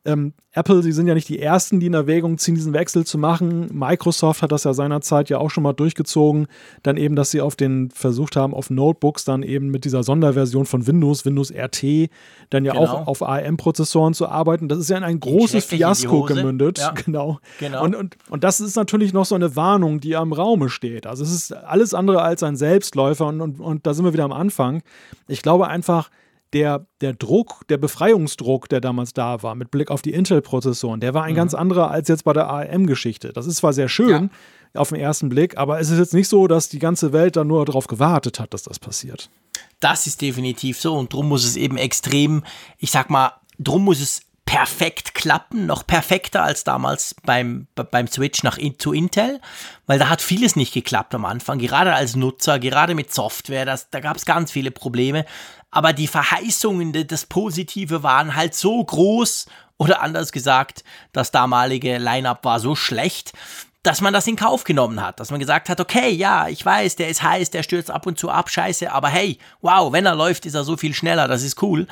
ähm, 0.04 0.32
Apple, 0.52 0.82
sie 0.82 0.92
sind 0.92 1.06
ja 1.06 1.14
nicht 1.14 1.28
die 1.28 1.38
Ersten, 1.38 1.80
die 1.80 1.86
in 1.86 1.94
Erwägung 1.94 2.38
ziehen, 2.38 2.54
diesen 2.54 2.72
Wechsel 2.72 3.04
zu 3.04 3.18
machen. 3.18 3.68
Microsoft 3.72 4.42
hat 4.42 4.50
das 4.50 4.64
ja 4.64 4.72
seinerzeit 4.72 5.28
ja 5.28 5.38
auch 5.38 5.50
schon 5.50 5.62
mal 5.62 5.74
durchgezogen. 5.74 6.46
Dann 6.82 6.96
eben, 6.96 7.14
dass 7.14 7.30
sie 7.30 7.40
auf 7.40 7.54
den 7.54 7.90
versucht 7.90 8.34
haben, 8.34 8.54
auf 8.54 8.70
Notebooks 8.70 9.24
dann 9.24 9.42
eben 9.42 9.68
mit 9.68 9.84
dieser 9.84 10.02
Sonderversion 10.02 10.66
von 10.66 10.86
Windows, 10.86 11.24
Windows 11.26 11.52
RT, 11.52 12.10
dann 12.50 12.64
ja 12.64 12.72
genau. 12.72 12.84
auch 12.84 13.06
auf 13.06 13.22
ARM-Prozessoren 13.22 14.14
zu 14.14 14.28
arbeiten. 14.28 14.68
Das 14.68 14.78
ist 14.78 14.88
ja 14.88 14.96
in 14.96 15.04
ein 15.04 15.20
großes 15.20 15.66
Fiasko 15.66 16.22
gemündet. 16.22 16.78
Ja. 16.78 16.94
Genau. 17.08 17.38
genau. 17.58 17.84
Und, 17.84 17.94
und, 17.94 18.16
und 18.28 18.44
das 18.44 18.60
ist 18.60 18.76
natürlich 18.76 19.12
noch 19.12 19.24
so 19.24 19.34
eine 19.34 19.56
Warnung, 19.56 20.00
die 20.00 20.16
am 20.16 20.32
Raume 20.32 20.68
steht. 20.68 21.06
Also 21.06 21.22
es 21.22 21.32
ist 21.32 21.52
alles 21.52 21.94
andere 21.94 22.22
als 22.22 22.42
ein 22.42 22.56
Selbstläufer 22.56 23.26
und, 23.26 23.40
und, 23.40 23.60
und 23.60 23.86
da 23.86 23.94
sind 23.94 24.04
wir 24.04 24.12
wieder 24.12 24.24
am 24.24 24.32
Anfang. 24.32 24.82
Ich 25.26 25.42
glaube 25.42 25.68
einfach, 25.68 26.10
der, 26.52 26.86
der 27.00 27.12
Druck, 27.12 27.66
der 27.68 27.76
Befreiungsdruck, 27.76 28.68
der 28.68 28.80
damals 28.80 29.12
da 29.12 29.42
war, 29.42 29.54
mit 29.54 29.70
Blick 29.70 29.90
auf 29.90 30.02
die 30.02 30.12
Intel-Prozessoren, 30.12 31.00
der 31.00 31.14
war 31.14 31.24
ein 31.24 31.32
mhm. 31.32 31.36
ganz 31.36 31.54
anderer 31.54 31.90
als 31.90 32.08
jetzt 32.08 32.24
bei 32.24 32.32
der 32.32 32.48
ARM-Geschichte. 32.48 33.32
Das 33.32 33.46
ist 33.46 33.56
zwar 33.56 33.72
sehr 33.72 33.88
schön 33.88 34.30
ja. 34.74 34.80
auf 34.80 34.90
den 34.90 35.00
ersten 35.00 35.28
Blick, 35.28 35.58
aber 35.58 35.80
es 35.80 35.90
ist 35.90 35.98
jetzt 35.98 36.14
nicht 36.14 36.28
so, 36.28 36.46
dass 36.46 36.68
die 36.68 36.78
ganze 36.78 37.12
Welt 37.12 37.36
da 37.36 37.44
nur 37.44 37.64
darauf 37.64 37.86
gewartet 37.86 38.40
hat, 38.40 38.54
dass 38.54 38.62
das 38.62 38.78
passiert. 38.78 39.30
Das 39.80 40.06
ist 40.06 40.22
definitiv 40.22 40.80
so 40.80 40.94
und 40.96 41.12
drum 41.12 41.28
muss 41.28 41.44
es 41.44 41.56
eben 41.56 41.76
extrem, 41.76 42.42
ich 42.78 42.90
sag 42.90 43.10
mal, 43.10 43.32
drum 43.58 43.84
muss 43.84 44.00
es 44.00 44.22
perfekt 44.48 45.12
klappen, 45.12 45.66
noch 45.66 45.86
perfekter 45.86 46.42
als 46.42 46.64
damals 46.64 47.14
beim, 47.22 47.66
beim 47.74 48.06
Switch 48.06 48.42
nach 48.42 48.56
zu 48.78 48.94
Intel, 48.94 49.42
weil 49.86 49.98
da 49.98 50.08
hat 50.08 50.22
vieles 50.22 50.56
nicht 50.56 50.72
geklappt 50.72 51.14
am 51.14 51.26
Anfang, 51.26 51.58
gerade 51.58 51.92
als 51.92 52.16
Nutzer, 52.16 52.58
gerade 52.58 52.94
mit 52.94 53.12
Software, 53.12 53.66
das, 53.66 53.90
da 53.90 54.00
gab 54.00 54.16
es 54.16 54.24
ganz 54.24 54.50
viele 54.50 54.70
Probleme. 54.70 55.26
Aber 55.70 55.92
die 55.92 56.06
Verheißungen, 56.06 56.94
das 57.06 57.26
Positive 57.26 58.02
waren 58.02 58.36
halt 58.36 58.54
so 58.54 58.82
groß 58.82 59.46
oder 59.76 60.00
anders 60.00 60.32
gesagt, 60.32 60.82
das 61.12 61.30
damalige 61.30 61.98
Line-up 61.98 62.42
war 62.46 62.58
so 62.58 62.74
schlecht, 62.74 63.34
dass 63.88 64.02
man 64.02 64.12
das 64.12 64.26
in 64.26 64.36
Kauf 64.36 64.64
genommen 64.64 65.00
hat, 65.00 65.18
dass 65.18 65.30
man 65.30 65.40
gesagt 65.40 65.70
hat, 65.70 65.80
okay, 65.80 66.10
ja, 66.10 66.46
ich 66.46 66.62
weiß, 66.62 66.96
der 66.96 67.08
ist 67.08 67.22
heiß, 67.22 67.48
der 67.48 67.62
stürzt 67.62 67.90
ab 67.90 68.06
und 68.06 68.18
zu 68.18 68.28
ab, 68.28 68.50
scheiße, 68.50 68.92
aber 68.92 69.08
hey, 69.08 69.38
wow, 69.62 69.90
wenn 69.94 70.04
er 70.04 70.14
läuft, 70.14 70.44
ist 70.44 70.52
er 70.52 70.62
so 70.62 70.76
viel 70.76 70.92
schneller, 70.92 71.26
das 71.26 71.42
ist 71.42 71.62
cool. 71.62 71.86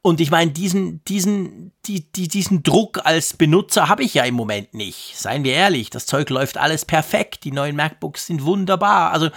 Und 0.00 0.22
ich 0.22 0.30
meine, 0.30 0.50
diesen, 0.50 1.04
diesen, 1.04 1.72
die, 1.84 2.10
die, 2.10 2.28
diesen 2.28 2.62
Druck 2.62 3.04
als 3.04 3.34
Benutzer 3.34 3.90
habe 3.90 4.02
ich 4.02 4.14
ja 4.14 4.24
im 4.24 4.34
Moment 4.34 4.72
nicht. 4.72 5.12
Seien 5.14 5.44
wir 5.44 5.52
ehrlich, 5.52 5.90
das 5.90 6.06
Zeug 6.06 6.30
läuft 6.30 6.56
alles 6.56 6.86
perfekt, 6.86 7.44
die 7.44 7.52
neuen 7.52 7.76
MacBooks 7.76 8.28
sind 8.28 8.44
wunderbar. 8.46 9.10
Also 9.12 9.28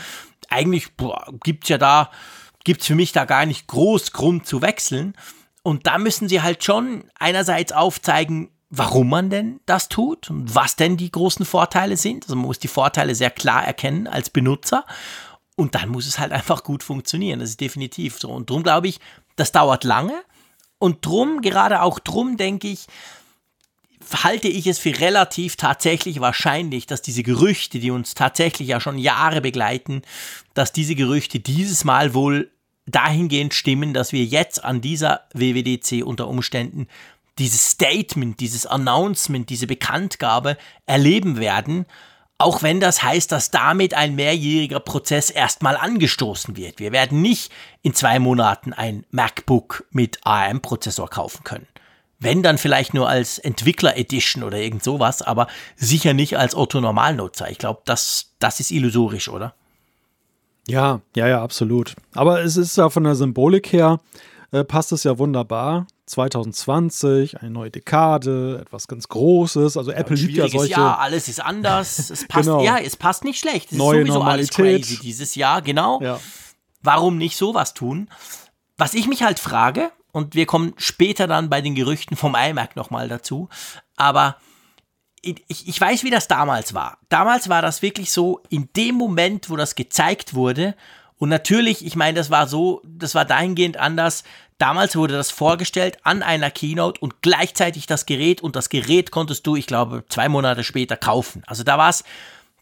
eigentlich 0.48 0.94
gibt 1.44 1.66
es 1.66 1.70
ja 1.70 1.78
da 1.78 2.12
gibt 2.64 2.80
es 2.80 2.88
für 2.88 2.96
mich 2.96 3.12
da 3.12 3.26
gar 3.26 3.46
nicht 3.46 3.68
groß 3.68 4.14
Grund 4.14 4.48
zu 4.48 4.62
wechseln. 4.62 5.16
Und 5.64 5.86
da 5.86 5.98
müssen 5.98 6.30
sie 6.30 6.42
halt 6.42 6.64
schon 6.64 7.04
einerseits 7.20 7.74
aufzeigen, 7.74 8.52
warum 8.70 9.10
man 9.10 9.30
denn 9.30 9.60
das 9.66 9.90
tut 9.90 10.30
und 10.30 10.56
was 10.56 10.76
denn 10.76 10.98
die 10.98 11.12
großen 11.12 11.46
Vorteile 11.46 11.98
sind. 11.98 12.26
Also 12.26 12.36
man 12.36 12.46
muss 12.46 12.60
die 12.60 12.68
Vorteile 12.68 13.16
sehr 13.16 13.30
klar 13.30 13.66
erkennen 13.66 14.08
als 14.08 14.30
Benutzer. 14.30 14.86
Und 15.56 15.76
dann 15.76 15.90
muss 15.90 16.06
es 16.06 16.20
halt 16.20 16.32
einfach 16.32 16.64
gut 16.64 16.84
funktionieren. 16.84 17.40
Das 17.40 17.50
ist 17.50 17.62
definitiv 17.62 18.20
so. 18.20 18.30
Und 18.30 18.50
darum 18.50 18.64
glaube 18.64 18.88
ich, 18.88 19.00
das 19.36 19.52
dauert 19.52 19.84
lange. 19.84 20.14
Und 20.80 21.06
drum, 21.06 21.42
gerade 21.42 21.82
auch 21.82 22.00
drum, 22.00 22.36
denke 22.38 22.68
ich, 22.68 22.88
halte 24.14 24.48
ich 24.48 24.68
es 24.68 24.80
für 24.80 25.00
relativ 25.00 25.56
tatsächlich 25.56 26.20
wahrscheinlich, 26.20 26.86
dass 26.86 27.02
diese 27.02 27.24
Gerüchte, 27.24 27.80
die 27.80 27.92
uns 27.92 28.14
tatsächlich 28.14 28.68
ja 28.68 28.80
schon 28.80 28.98
Jahre 28.98 29.42
begleiten, 29.42 30.02
dass 30.54 30.74
diese 30.74 30.96
Gerüchte 30.96 31.40
dieses 31.40 31.86
Mal 31.86 32.14
wohl 32.14 32.52
dahingehend 32.86 33.54
stimmen, 33.54 33.94
dass 33.94 34.12
wir 34.12 34.24
jetzt 34.24 34.64
an 34.64 34.82
dieser 34.82 35.22
WWDC 35.34 36.06
unter 36.06 36.28
Umständen 36.28 36.88
dieses 37.40 37.72
Statement, 37.72 38.40
dieses 38.40 38.66
Announcement, 38.66 39.50
diese 39.50 39.68
Bekanntgabe 39.68 40.58
erleben 40.86 41.38
werden. 41.38 41.86
Auch 42.38 42.64
wenn 42.64 42.80
das 42.80 43.02
heißt, 43.02 43.32
dass 43.32 43.52
damit 43.52 43.94
ein 43.94 44.16
mehrjähriger 44.16 44.80
Prozess 44.80 45.30
erstmal 45.30 45.78
angestoßen 45.78 46.58
wird. 46.58 46.80
Wir 46.80 46.92
werden 46.92 47.22
nicht 47.22 47.52
in 47.82 47.94
zwei 47.94 48.20
Monaten 48.20 48.74
ein 48.74 49.06
MacBook 49.12 49.86
mit 49.92 50.20
ARM-Prozessor 50.24 51.10
kaufen 51.10 51.44
können. 51.44 51.68
Wenn 52.20 52.44
dann 52.44 52.58
vielleicht 52.58 52.94
nur 52.94 53.08
als 53.08 53.38
Entwickler 53.40 53.98
Edition 53.98 54.44
oder 54.44 54.58
irgend 54.58 54.84
sowas, 54.84 55.22
aber 55.22 55.48
sicher 55.76 56.14
nicht 56.14 56.38
als 56.38 56.56
Otto-Normalnutzer. 56.56 57.50
Ich 57.52 57.58
glaube, 57.58 57.82
das, 57.86 58.34
das 58.40 58.60
ist 58.60 58.72
illusorisch, 58.72 59.30
oder? 59.30 59.54
Ja, 60.68 61.02
ja, 61.16 61.28
ja, 61.28 61.42
absolut. 61.44 61.96
Aber 62.14 62.42
es 62.42 62.58
ist 62.58 62.78
ja 62.78 62.90
von 62.90 63.04
der 63.04 63.16
Symbolik 63.16 63.72
her, 63.72 64.00
äh, 64.52 64.64
passt 64.64 64.92
es 64.92 65.04
ja 65.04 65.18
wunderbar. 65.18 65.88
2020, 66.06 67.42
eine 67.42 67.50
neue 67.50 67.72
Dekade, 67.72 68.60
etwas 68.62 68.88
ganz 68.88 69.08
Großes. 69.08 69.78
Also 69.78 69.92
ja, 69.92 69.98
Apple 69.98 70.16
liebt 70.16 70.34
ja 70.34 70.48
solche. 70.48 70.74
Jahr, 70.74 71.00
alles 71.00 71.28
ist 71.28 71.40
anders. 71.40 72.10
Es 72.16 72.28
passt, 72.28 72.46
genau. 72.46 72.64
ja, 72.64 72.78
es 72.78 72.96
passt 72.96 73.24
nicht 73.24 73.40
schlecht. 73.40 73.72
Es 73.72 73.78
neue 73.78 74.02
ist 74.02 74.08
sowieso 74.08 74.20
Normalität. 74.20 74.60
alles 74.60 74.84
crazy 74.84 75.00
dieses 75.00 75.36
Jahr, 75.36 75.62
genau. 75.62 76.02
Ja. 76.02 76.20
Warum 76.82 77.18
nicht 77.18 77.36
sowas 77.36 77.74
tun? 77.74 78.10
Was 78.78 78.94
ich 78.94 79.08
mich 79.08 79.24
halt 79.24 79.40
frage, 79.40 79.92
und 80.12 80.36
wir 80.36 80.46
kommen 80.46 80.74
später 80.78 81.28
dann 81.28 81.50
bei 81.50 81.62
den 81.62 81.76
Gerüchten 81.76 82.16
vom 82.16 82.36
iMac 82.36 82.76
nochmal 82.76 83.10
dazu, 83.10 83.50
aber 83.98 84.38
ich, 85.22 85.68
ich 85.68 85.82
weiß, 85.82 86.04
wie 86.04 86.12
das 86.12 86.28
damals 86.28 86.74
war. 86.74 87.00
Damals 87.10 87.50
war 87.50 87.62
das 87.62 87.82
wirklich 87.82 88.12
so, 88.12 88.42
in 88.50 88.70
dem 88.76 88.96
Moment, 88.96 89.50
wo 89.50 89.56
das 89.56 89.76
gezeigt 89.76 90.36
wurde, 90.36 90.76
und 91.18 91.30
natürlich, 91.30 91.86
ich 91.86 91.96
meine, 91.96 92.18
das 92.18 92.30
war 92.30 92.48
so, 92.48 92.82
das 92.86 93.16
war 93.16 93.26
dahingehend 93.26 93.78
anders. 93.78 94.24
Damals 94.58 94.96
wurde 94.96 95.14
das 95.14 95.32
vorgestellt 95.32 95.98
an 96.04 96.24
einer 96.24 96.50
Keynote 96.50 97.02
und 97.02 97.22
gleichzeitig 97.22 97.88
das 97.88 98.06
Gerät 98.06 98.42
und 98.42 98.56
das 98.56 98.70
Gerät 98.70 99.12
konntest 99.12 99.46
du, 99.46 99.58
ich 99.58 99.68
glaube, 99.68 100.06
zwei 100.08 100.30
Monate 100.30 100.64
später 100.64 100.96
kaufen. 100.96 101.44
Also 101.46 101.64
da 101.64 101.78
war 101.78 101.90
es, 101.90 102.06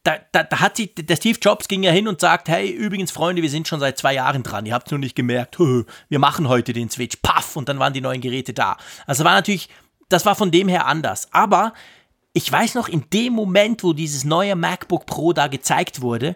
da, 0.02 0.18
da, 0.32 0.44
da, 0.44 0.60
hat 0.60 0.76
sie, 0.76 0.94
der 0.94 1.16
Steve 1.16 1.38
Jobs 1.40 1.68
ging 1.68 1.84
ja 1.84 1.92
hin 1.92 2.08
und 2.08 2.20
sagt, 2.20 2.50
hey, 2.50 2.68
übrigens, 2.70 3.12
Freunde, 3.12 3.44
wir 3.44 3.50
sind 3.50 3.68
schon 3.68 3.80
seit 3.80 4.00
zwei 4.00 4.16
Jahren 4.16 4.42
dran, 4.42 4.66
ihr 4.66 4.74
habt 4.74 4.88
es 4.88 4.92
nur 4.92 5.00
nicht 5.00 5.16
gemerkt, 5.16 5.60
wir 5.60 6.20
machen 6.20 6.50
heute 6.50 6.74
den 6.74 6.90
Switch, 6.90 7.18
paff, 7.22 7.56
und 7.56 7.70
dann 7.70 7.78
waren 7.78 7.94
die 7.94 8.02
neuen 8.02 8.22
Geräte 8.22 8.54
da. 8.54 8.78
Also 9.06 9.24
war 9.24 9.34
natürlich, 9.34 9.70
das 10.10 10.26
war 10.26 10.36
von 10.36 10.50
dem 10.50 10.68
her 10.68 10.88
anders. 10.88 11.32
Aber 11.32 11.74
ich 12.34 12.52
weiß 12.52 12.74
noch, 12.74 12.90
in 12.90 13.06
dem 13.14 13.34
Moment, 13.34 13.84
wo 13.84 13.94
dieses 13.94 14.24
neue 14.24 14.56
MacBook 14.56 15.06
Pro 15.06 15.32
da 15.32 15.48
gezeigt 15.48 16.02
wurde, 16.02 16.36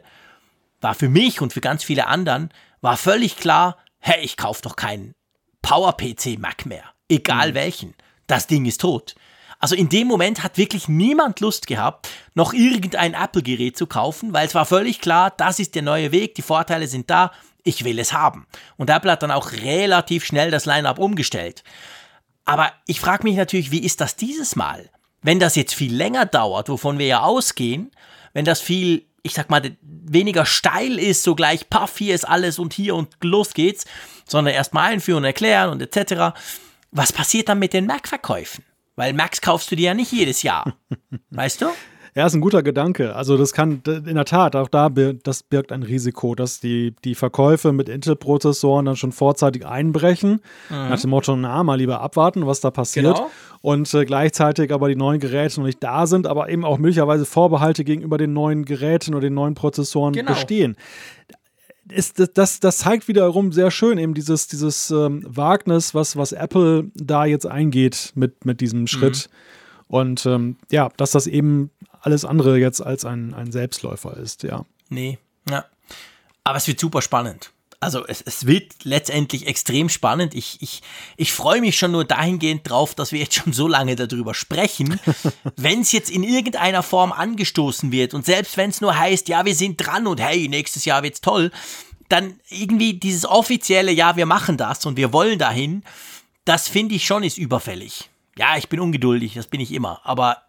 war 0.82 0.94
für 0.94 1.10
mich 1.10 1.42
und 1.42 1.52
für 1.52 1.62
ganz 1.62 1.84
viele 1.84 2.06
anderen, 2.06 2.52
war 2.82 2.96
völlig 2.96 3.38
klar, 3.38 3.78
hey, 3.98 4.24
ich 4.24 4.38
kaufe 4.38 4.62
doch 4.62 4.76
keinen 4.76 5.16
Power-PC 5.62 6.38
Mac 6.40 6.66
mehr. 6.66 6.84
Egal 7.10 7.52
mhm. 7.52 7.56
welchen. 7.56 7.96
Das 8.28 8.48
Ding 8.48 8.66
ist 8.66 8.82
tot. 8.82 9.16
Also 9.60 9.76
in 9.76 9.90
dem 9.90 10.08
Moment 10.08 10.44
hat 10.44 10.58
wirklich 10.58 10.88
niemand 10.88 11.40
Lust 11.40 11.66
gehabt, 11.66 12.10
noch 12.36 12.54
irgendein 12.54 13.16
Apple-Gerät 13.16 13.76
zu 13.76 13.88
kaufen, 13.88 14.34
weil 14.34 14.46
es 14.46 14.54
war 14.54 14.66
völlig 14.66 15.02
klar, 15.02 15.34
das 15.36 15.60
ist 15.60 15.74
der 15.74 15.82
neue 15.82 16.12
Weg, 16.12 16.36
die 16.36 16.44
Vorteile 16.44 16.88
sind 16.88 17.10
da, 17.10 17.32
ich 17.64 17.84
will 17.84 17.98
es 17.98 18.14
haben. 18.14 18.46
Und 18.78 18.90
Apple 18.90 19.12
hat 19.12 19.24
dann 19.24 19.32
auch 19.32 19.52
relativ 19.52 20.26
schnell 20.26 20.52
das 20.52 20.66
Line-up 20.66 21.00
umgestellt. 21.00 21.64
Aber 22.46 22.72
ich 22.86 23.00
frage 23.00 23.24
mich 23.24 23.36
natürlich, 23.36 23.72
wie 23.72 23.84
ist 23.84 24.00
das 24.00 24.16
dieses 24.16 24.56
Mal? 24.56 24.90
Wenn 25.22 25.40
das 25.40 25.56
jetzt 25.56 25.74
viel 25.74 25.94
länger 25.94 26.26
dauert, 26.26 26.70
wovon 26.70 27.00
wir 27.00 27.08
ja 27.08 27.22
ausgehen, 27.22 27.92
wenn 28.34 28.46
das 28.46 28.62
viel 28.62 29.06
ich 29.28 29.36
sag 29.36 29.50
mal, 29.50 29.62
weniger 29.82 30.46
steil 30.46 30.98
ist, 30.98 31.24
so 31.24 31.36
gleich, 31.36 31.70
paff, 31.70 31.98
hier 31.98 32.16
ist 32.16 32.28
alles 32.28 32.60
und 32.60 32.74
hier 32.74 32.96
und 32.96 33.10
los 33.22 33.54
geht's, 33.54 33.86
sondern 34.28 34.54
erstmal 34.54 34.92
einführen, 34.92 35.24
erklären 35.24 35.70
und 35.70 35.82
etc. 35.82 36.38
Was 36.92 37.14
passiert 37.14 37.50
dann 37.50 37.60
mit 37.60 37.74
den 37.74 37.86
Mac-Verkäufen? 37.86 38.64
Weil 38.96 39.14
Macs 39.14 39.42
kaufst 39.42 39.70
du 39.72 39.76
dir 39.76 39.88
ja 39.88 39.94
nicht 39.94 40.12
jedes 40.12 40.42
Jahr. 40.42 40.76
weißt 41.30 41.62
du? 41.62 41.68
Ja, 42.18 42.26
ist 42.26 42.34
ein 42.34 42.42
guter 42.42 42.64
Gedanke. 42.64 43.16
Also 43.16 43.38
das 43.38 43.54
kann 43.54 43.84
in 43.86 44.16
der 44.16 44.26
Tat, 44.26 44.56
auch 44.56 44.70
da 44.70 44.90
das 44.90 45.44
birgt 45.44 45.72
ein 45.72 45.84
Risiko, 45.84 46.34
dass 46.34 46.60
die, 46.60 46.96
die 47.04 47.14
Verkäufe 47.14 47.74
mit 47.74 47.90
Intel-Prozessoren 47.90 48.86
dann 48.88 48.96
schon 48.96 49.12
vorzeitig 49.12 49.68
einbrechen. 49.68 50.42
Mhm. 50.72 50.76
Nach 50.90 51.00
dem 51.00 51.12
Motto, 51.12 51.36
na, 51.36 51.62
mal 51.62 51.76
lieber 51.76 52.02
abwarten, 52.02 52.48
was 52.48 52.60
da 52.60 52.72
passiert. 52.72 53.18
Genau. 53.18 53.30
Und 53.62 53.94
äh, 53.94 54.04
gleichzeitig 54.04 54.74
aber 54.74 54.90
die 54.90 54.96
neuen 54.96 55.20
Geräte 55.20 55.60
noch 55.60 55.68
nicht 55.68 55.84
da 55.84 56.08
sind, 56.08 56.26
aber 56.26 56.50
eben 56.50 56.66
auch 56.66 56.80
möglicherweise 56.80 57.24
Vorbehalte 57.24 57.84
gegenüber 57.84 58.18
den 58.18 58.34
neuen 58.34 58.66
Geräten 58.66 59.14
oder 59.14 59.22
den 59.22 59.36
neuen 59.36 59.54
Prozessoren 59.54 60.14
genau. 60.14 60.32
bestehen. 60.32 60.76
Ist, 61.88 62.20
das, 62.36 62.60
das 62.60 62.80
zeigt 62.80 63.08
wiederum 63.08 63.52
sehr 63.52 63.70
schön 63.70 64.00
eben 64.00 64.16
dieses, 64.16 64.48
dieses 64.48 64.90
ähm, 64.90 65.22
Wagnis, 65.24 65.94
was, 65.94 66.18
was 66.18 66.32
Apple 66.32 66.90
da 66.96 67.26
jetzt 67.26 67.46
eingeht 67.46 68.14
mit, 68.16 68.44
mit 68.44 68.60
diesem 68.60 68.88
Schritt. 68.88 69.30
Mhm. 69.30 69.36
Und 69.90 70.26
ähm, 70.26 70.58
ja, 70.70 70.90
dass 70.98 71.12
das 71.12 71.28
eben 71.28 71.72
alles 72.08 72.24
andere 72.24 72.58
jetzt 72.58 72.80
als 72.80 73.04
ein, 73.04 73.34
ein 73.34 73.52
Selbstläufer 73.52 74.16
ist, 74.16 74.44
ja. 74.44 74.66
Nee, 74.88 75.20
ja. 75.50 75.66
Aber 76.46 76.56
es 76.56 76.66
wird 76.66 76.80
super 76.80 77.02
spannend. 77.02 77.52
Also 77.82 78.08
es, 78.08 78.22
es 78.22 78.48
wird 78.48 78.86
letztendlich 78.86 79.46
extrem 79.46 79.90
spannend. 79.90 80.34
Ich, 80.34 80.62
ich, 80.62 80.82
ich 81.18 81.34
freue 81.34 81.60
mich 81.60 81.78
schon 81.78 81.92
nur 81.92 82.06
dahingehend 82.06 82.70
drauf, 82.70 82.96
dass 82.96 83.12
wir 83.12 83.20
jetzt 83.20 83.36
schon 83.36 83.52
so 83.52 83.68
lange 83.68 83.98
darüber 83.98 84.34
sprechen. 84.34 85.02
wenn 85.58 85.82
es 85.82 85.92
jetzt 85.92 86.10
in 86.10 86.24
irgendeiner 86.24 86.82
Form 86.82 87.12
angestoßen 87.12 87.92
wird 87.92 88.14
und 88.14 88.26
selbst 88.26 88.56
wenn 88.56 88.70
es 88.70 88.80
nur 88.80 88.98
heißt, 88.98 89.28
ja, 89.28 89.44
wir 89.44 89.54
sind 89.54 89.76
dran 89.86 90.08
und 90.08 90.22
hey, 90.22 90.48
nächstes 90.48 90.86
Jahr 90.86 91.04
wird's 91.04 91.20
toll, 91.20 91.52
dann 92.08 92.40
irgendwie 92.50 92.94
dieses 92.94 93.26
offizielle, 93.26 93.92
ja, 93.92 94.16
wir 94.16 94.26
machen 94.26 94.56
das 94.56 94.86
und 94.86 94.96
wir 94.96 95.12
wollen 95.12 95.40
dahin, 95.40 95.84
das 96.46 96.70
finde 96.70 96.96
ich 96.96 97.06
schon 97.06 97.24
ist 97.24 97.38
überfällig. 97.38 98.10
Ja, 98.38 98.56
ich 98.56 98.70
bin 98.70 98.80
ungeduldig, 98.80 99.34
das 99.34 99.48
bin 99.48 99.60
ich 99.60 99.74
immer. 99.74 100.00
Aber 100.06 100.44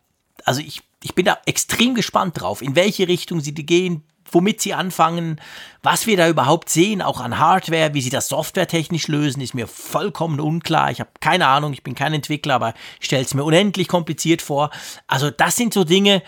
also 0.45 0.61
ich, 0.61 0.83
ich 1.03 1.15
bin 1.15 1.25
da 1.25 1.39
extrem 1.47 1.95
gespannt 1.95 2.41
drauf, 2.41 2.63
in 2.63 2.75
welche 2.75 3.09
Richtung 3.09 3.41
sie 3.41 3.55
gehen, 3.55 4.05
womit 4.31 4.61
sie 4.61 4.75
anfangen, 4.75 5.41
was 5.83 6.07
wir 6.07 6.17
da 6.17 6.29
überhaupt 6.29 6.69
sehen, 6.69 7.03
auch 7.03 7.21
an 7.21 7.39
Hardware, 7.39 7.95
wie 7.95 8.01
sie 8.01 8.11
das 8.11 8.29
softwaretechnisch 8.29 9.09
lösen, 9.09 9.41
ist 9.41 9.55
mir 9.55 9.67
vollkommen 9.67 10.41
unklar. 10.41 10.91
Ich 10.91 11.01
habe 11.01 11.11
keine 11.21 11.47
Ahnung, 11.47 11.73
ich 11.73 11.83
bin 11.83 11.95
kein 11.95 12.15
Entwickler, 12.15 12.55
aber 12.55 12.75
stelle 13.01 13.25
es 13.25 13.35
mir 13.35 13.45
unendlich 13.45 13.89
kompliziert 13.89 14.43
vor. 14.43 14.71
Also 15.07 15.31
das 15.31 15.57
sind 15.57 15.73
so 15.73 15.85
Dinge, 15.85 16.23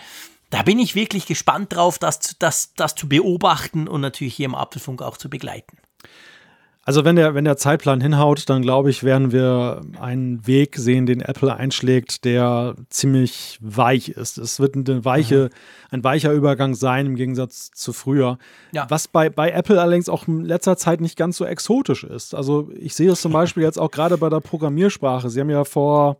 da 0.49 0.63
bin 0.63 0.79
ich 0.79 0.95
wirklich 0.95 1.25
gespannt 1.27 1.73
drauf, 1.73 1.97
das, 1.97 2.35
das, 2.39 2.73
das 2.75 2.95
zu 2.95 3.07
beobachten 3.07 3.87
und 3.87 4.01
natürlich 4.01 4.35
hier 4.35 4.45
im 4.45 4.55
Apfelfunk 4.55 5.01
auch 5.01 5.17
zu 5.17 5.29
begleiten. 5.29 5.77
Also 6.83 7.05
wenn 7.05 7.15
der, 7.15 7.35
wenn 7.35 7.45
der 7.45 7.57
Zeitplan 7.57 8.01
hinhaut, 8.01 8.49
dann 8.49 8.63
glaube 8.63 8.89
ich, 8.89 9.03
werden 9.03 9.31
wir 9.31 9.81
einen 9.99 10.47
Weg 10.47 10.77
sehen, 10.77 11.05
den 11.05 11.21
Apple 11.21 11.55
einschlägt, 11.55 12.25
der 12.25 12.75
ziemlich 12.89 13.59
weich 13.61 14.09
ist. 14.09 14.39
Es 14.39 14.59
wird 14.59 14.75
eine 14.75 15.05
weiche, 15.05 15.51
ein 15.91 16.03
weicher 16.03 16.31
Übergang 16.31 16.73
sein 16.73 17.05
im 17.05 17.15
Gegensatz 17.15 17.69
zu 17.69 17.93
früher. 17.93 18.39
Ja. 18.71 18.87
Was 18.89 19.07
bei, 19.07 19.29
bei 19.29 19.51
Apple 19.51 19.79
allerdings 19.79 20.09
auch 20.09 20.27
in 20.27 20.43
letzter 20.43 20.75
Zeit 20.75 21.01
nicht 21.01 21.17
ganz 21.17 21.37
so 21.37 21.45
exotisch 21.45 22.03
ist. 22.03 22.33
Also 22.33 22.71
ich 22.75 22.95
sehe 22.95 23.11
es 23.11 23.21
zum 23.21 23.31
Beispiel 23.31 23.61
jetzt 23.71 23.77
auch 23.77 23.91
gerade 23.91 24.17
bei 24.17 24.29
der 24.29 24.39
Programmiersprache. 24.39 25.29
Sie 25.29 25.39
haben 25.39 25.51
ja 25.51 25.65
vor 25.65 26.17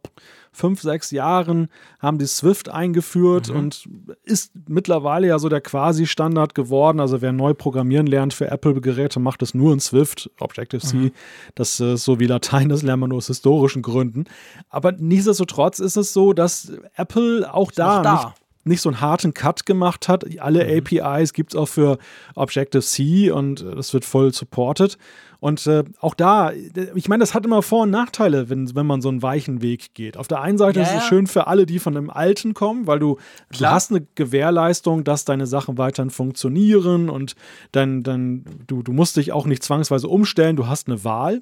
fünf, 0.52 0.82
sechs 0.82 1.12
Jahren 1.12 1.70
haben 2.00 2.18
die 2.18 2.26
Swift 2.26 2.70
eingeführt 2.70 3.50
mhm. 3.50 3.56
und 3.56 3.90
ist 4.24 4.52
mittlerweile 4.68 5.28
ja 5.28 5.40
so 5.40 5.50
der 5.50 5.62
Quasi-Standard 5.62 6.56
geworden. 6.56 7.00
Also 7.00 7.22
wer 7.22 7.32
neu 7.32 7.54
programmieren 7.54 8.06
lernt 8.06 8.34
für 8.34 8.52
Apple-Geräte, 8.52 9.20
macht 9.20 9.42
es 9.42 9.54
nur 9.54 9.74
in 9.74 9.80
Swift, 9.80 10.30
Objective-C. 10.40 10.96
Mhm. 10.96 11.12
Das 11.56 11.80
ist 11.80 12.04
so 12.04 12.20
wie 12.20 12.28
Latein, 12.28 12.70
das 12.70 12.82
lernt 12.84 13.00
man 13.00 13.10
nur 13.10 13.18
aus 13.18 13.28
historischen 13.28 13.82
Gründen. 13.82 14.26
Aber 14.70 14.92
nichtsdestotrotz 14.92 15.80
ist 15.80 15.96
es 15.96 16.14
so, 16.14 16.34
dass 16.34 16.72
Apple 16.96 17.52
auch 17.54 17.72
da, 17.72 18.02
da. 18.02 18.14
Nicht, 18.14 18.28
nicht 18.64 18.82
so 18.82 18.90
einen 18.90 19.02
harten 19.02 19.34
Cut 19.34 19.66
gemacht 19.66 20.08
hat. 20.08 20.26
Alle 20.40 20.66
mhm. 20.66 20.86
APIs 20.86 21.34
gibt 21.34 21.54
es 21.54 21.60
auch 21.60 21.68
für 21.68 21.98
Objective-C 22.36 23.32
und 23.32 23.64
das 23.64 23.94
wird 23.94 24.06
voll 24.06 24.34
supported. 24.34 24.98
Und 25.42 25.66
äh, 25.66 25.84
auch 26.00 26.14
da, 26.14 26.52
ich 26.94 27.10
meine, 27.10 27.22
das 27.22 27.34
hat 27.34 27.46
immer 27.46 27.64
Vor- 27.64 27.82
und 27.82 27.90
Nachteile, 27.90 28.52
wenn, 28.52 28.76
wenn 28.76 28.86
man 28.86 29.02
so 29.02 29.10
einen 29.10 29.24
weichen 29.24 29.64
Weg 29.64 29.96
geht. 29.96 30.16
Auf 30.16 30.28
der 30.28 30.40
einen 30.40 30.60
Seite 30.60 30.80
ja, 30.80 30.86
ist 30.86 30.94
es 30.94 31.04
schön 31.06 31.26
für 31.26 31.48
alle, 31.48 31.66
die 31.66 31.80
von 31.80 31.96
dem 31.96 32.12
Alten 32.12 32.54
kommen, 32.54 32.86
weil 32.86 33.00
du, 33.00 33.18
du 33.58 33.66
hast 33.66 33.90
eine 33.90 34.06
Gewährleistung, 34.14 35.04
dass 35.04 35.26
deine 35.26 35.48
Sachen 35.48 35.80
weiterhin 35.80 36.12
funktionieren 36.12 37.10
und 37.10 37.36
dann, 37.72 38.04
dann 38.04 38.46
du, 38.68 38.84
du 38.84 38.94
musst 38.94 39.18
dich 39.18 39.32
auch 39.32 39.48
nicht 39.48 39.64
zwangsweise 39.64 40.08
umstellen, 40.08 40.58
du 40.58 40.68
hast 40.68 40.88
eine 40.88 41.04
Wahl. 41.04 41.42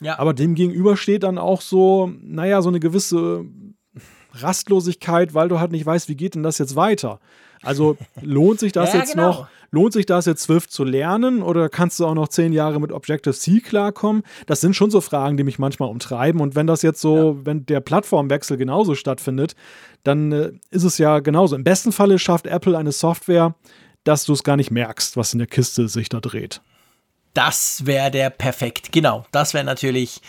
Ja. 0.00 0.20
Aber 0.20 0.32
dem 0.32 0.54
gegenüber 0.54 0.96
steht 0.96 1.24
dann 1.24 1.36
auch 1.36 1.60
so, 1.60 2.12
naja, 2.22 2.62
so 2.62 2.68
eine 2.68 2.78
gewisse 2.78 3.46
Rastlosigkeit, 4.32 5.34
weil 5.34 5.48
du 5.48 5.58
halt 5.58 5.72
nicht 5.72 5.86
weißt, 5.86 6.08
wie 6.08 6.14
geht 6.14 6.36
denn 6.36 6.44
das 6.44 6.58
jetzt 6.58 6.76
weiter. 6.76 7.18
Also 7.64 7.96
lohnt 8.20 8.60
sich 8.60 8.72
das 8.72 8.92
ja, 8.92 9.00
jetzt 9.00 9.12
genau. 9.12 9.28
noch? 9.28 9.48
Lohnt 9.70 9.92
sich 9.92 10.06
das 10.06 10.26
jetzt 10.26 10.42
Swift 10.42 10.70
zu 10.70 10.84
lernen 10.84 11.42
oder 11.42 11.68
kannst 11.68 11.98
du 11.98 12.06
auch 12.06 12.14
noch 12.14 12.28
zehn 12.28 12.52
Jahre 12.52 12.80
mit 12.80 12.92
Objective-C 12.92 13.60
klarkommen? 13.60 14.22
Das 14.46 14.60
sind 14.60 14.76
schon 14.76 14.92
so 14.92 15.00
Fragen, 15.00 15.36
die 15.36 15.42
mich 15.42 15.58
manchmal 15.58 15.88
umtreiben. 15.88 16.40
Und 16.40 16.54
wenn 16.54 16.68
das 16.68 16.82
jetzt 16.82 17.00
so, 17.00 17.32
ja. 17.32 17.46
wenn 17.46 17.66
der 17.66 17.80
Plattformwechsel 17.80 18.56
genauso 18.56 18.94
stattfindet, 18.94 19.56
dann 20.04 20.30
äh, 20.30 20.52
ist 20.70 20.84
es 20.84 20.98
ja 20.98 21.18
genauso. 21.18 21.56
Im 21.56 21.64
besten 21.64 21.90
Falle 21.90 22.20
schafft 22.20 22.46
Apple 22.46 22.78
eine 22.78 22.92
Software, 22.92 23.56
dass 24.04 24.24
du 24.24 24.32
es 24.32 24.44
gar 24.44 24.56
nicht 24.56 24.70
merkst, 24.70 25.16
was 25.16 25.32
in 25.32 25.38
der 25.38 25.48
Kiste 25.48 25.88
sich 25.88 26.08
da 26.08 26.20
dreht. 26.20 26.60
Das 27.32 27.84
wäre 27.86 28.12
der 28.12 28.30
perfekt, 28.30 28.92
genau. 28.92 29.26
Das 29.32 29.54
wäre 29.54 29.64
natürlich, 29.64 30.20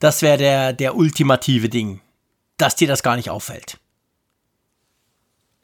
das 0.00 0.22
wäre 0.22 0.38
der, 0.38 0.72
der 0.72 0.96
ultimative 0.96 1.68
Ding, 1.68 2.00
dass 2.56 2.74
dir 2.74 2.88
das 2.88 3.04
gar 3.04 3.14
nicht 3.14 3.30
auffällt. 3.30 3.78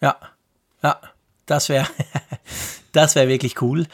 Ja, 0.00 0.16
ja. 0.82 1.00
Das 1.46 1.68
wäre 1.68 1.86
das 2.92 3.14
wär 3.14 3.28
wirklich 3.28 3.60
cool. 3.62 3.86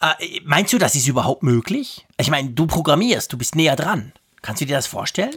Äh, 0.00 0.40
meinst 0.44 0.72
du, 0.72 0.78
das 0.78 0.94
ist 0.94 1.06
überhaupt 1.06 1.42
möglich? 1.42 2.06
Ich 2.18 2.30
meine, 2.30 2.50
du 2.50 2.66
programmierst, 2.66 3.32
du 3.32 3.38
bist 3.38 3.54
näher 3.54 3.76
dran. 3.76 4.12
Kannst 4.42 4.60
du 4.60 4.66
dir 4.66 4.76
das 4.76 4.86
vorstellen? 4.86 5.34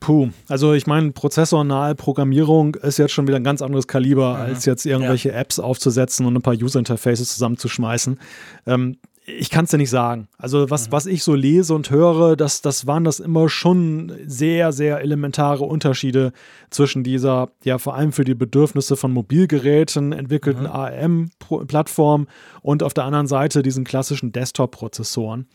Puh, 0.00 0.30
also 0.46 0.74
ich 0.74 0.86
meine, 0.86 1.10
prozessornahe 1.10 1.96
Programmierung 1.96 2.76
ist 2.76 2.98
jetzt 2.98 3.12
schon 3.12 3.26
wieder 3.26 3.36
ein 3.38 3.44
ganz 3.44 3.62
anderes 3.62 3.88
Kaliber, 3.88 4.34
mhm. 4.34 4.40
als 4.40 4.64
jetzt 4.64 4.86
irgendwelche 4.86 5.30
ja. 5.30 5.34
Apps 5.34 5.58
aufzusetzen 5.58 6.24
und 6.24 6.36
ein 6.36 6.42
paar 6.42 6.54
User-Interfaces 6.54 7.32
zusammenzuschmeißen. 7.32 8.20
Ähm, 8.66 8.98
ich 9.28 9.50
kann 9.50 9.66
es 9.66 9.72
ja 9.72 9.78
nicht 9.78 9.90
sagen. 9.90 10.28
Also 10.38 10.70
was, 10.70 10.88
mhm. 10.88 10.92
was 10.92 11.06
ich 11.06 11.22
so 11.22 11.34
lese 11.34 11.74
und 11.74 11.90
höre, 11.90 12.36
das, 12.36 12.62
das 12.62 12.86
waren 12.86 13.04
das 13.04 13.20
immer 13.20 13.48
schon 13.48 14.12
sehr, 14.26 14.72
sehr 14.72 15.00
elementare 15.00 15.64
Unterschiede 15.64 16.32
zwischen 16.70 17.04
dieser, 17.04 17.50
ja 17.64 17.78
vor 17.78 17.94
allem 17.94 18.12
für 18.12 18.24
die 18.24 18.34
Bedürfnisse 18.34 18.96
von 18.96 19.12
Mobilgeräten 19.12 20.12
entwickelten 20.12 20.62
mhm. 20.62 20.70
ARM-Plattform 20.70 22.26
und 22.62 22.82
auf 22.82 22.94
der 22.94 23.04
anderen 23.04 23.26
Seite 23.26 23.62
diesen 23.62 23.84
klassischen 23.84 24.32
Desktop-Prozessoren. 24.32 25.46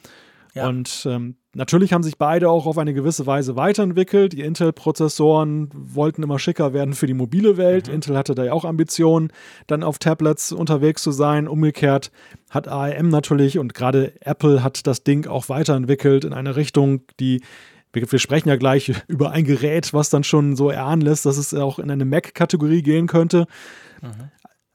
Ja. 0.54 0.68
Und 0.68 1.08
ähm, 1.10 1.36
natürlich 1.54 1.94
haben 1.94 2.04
sich 2.04 2.18
beide 2.18 2.50
auch 2.50 2.66
auf 2.66 2.78
eine 2.78 2.94
gewisse 2.94 3.26
Weise 3.26 3.56
weiterentwickelt. 3.56 4.34
Die 4.34 4.42
Intel-Prozessoren 4.42 5.70
wollten 5.74 6.24
immer 6.24 6.40
schicker 6.40 6.74
werden 6.74 6.94
für 6.94 7.08
die 7.08 7.14
mobile 7.14 7.58
Welt. 7.58 7.88
Mhm. 7.88 7.96
Intel 7.96 8.18
hatte 8.18 8.36
da 8.36 8.44
ja 8.44 8.54
auch 8.54 8.66
Ambitionen, 8.66 9.32
dann 9.68 9.84
auf 9.84 10.00
Tablets 10.00 10.52
unterwegs 10.52 11.02
zu 11.02 11.12
sein. 11.12 11.48
Umgekehrt 11.48 12.12
hat 12.50 12.68
ARM 12.68 13.10
natürlich 13.10 13.60
und 13.60 13.74
gerade 13.74 14.14
Apple 14.22 14.64
hat 14.64 14.86
das 14.88 15.04
Ding 15.04 15.28
auch 15.28 15.50
weiterentwickelt 15.50 16.26
in 16.26 16.34
eine 16.34 16.56
Richtung, 16.56 17.02
die 17.20 17.42
wir, 17.94 18.20
sprechen 18.20 18.50
ja 18.50 18.56
gleich 18.56 18.92
über 19.08 19.32
ein 19.32 19.46
Gerät, 19.46 19.94
was 19.94 20.10
dann 20.10 20.24
schon 20.24 20.56
so 20.56 20.70
erahnen 20.70 21.02
lässt, 21.02 21.26
dass 21.26 21.38
es 21.38 21.54
auch 21.54 21.78
in 21.80 21.92
eine 21.92 22.06
Mac-Kategorie 22.06 22.82
gehen 22.82 23.08
könnte. 23.08 23.46
Mhm 24.02 24.32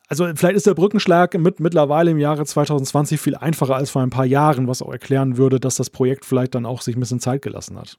also 0.09 0.27
vielleicht 0.35 0.57
ist 0.57 0.67
der 0.67 0.75
Brückenschlag 0.75 1.35
mit, 1.35 1.61
mittlerweile 1.61 2.11
im 2.11 2.19
Jahre 2.19 2.45
2020 2.45 3.21
viel 3.21 3.37
einfacher 3.37 3.77
als 3.77 3.91
vor 3.91 4.03
ein 4.03 4.11
paar 4.11 4.25
Jahren, 4.25 4.67
was 4.67 4.83
auch 4.83 4.91
erklären 4.91 5.37
würde, 5.37 5.61
dass 5.61 5.77
das 5.77 5.91
Projekt 5.91 6.25
vielleicht 6.25 6.55
dann 6.55 6.67
auch 6.67 6.81
sich 6.81 6.97
ein 6.97 7.01
bisschen 7.01 7.21
Zeit 7.21 7.43
gelassen 7.43 7.79
hat. 7.79 7.99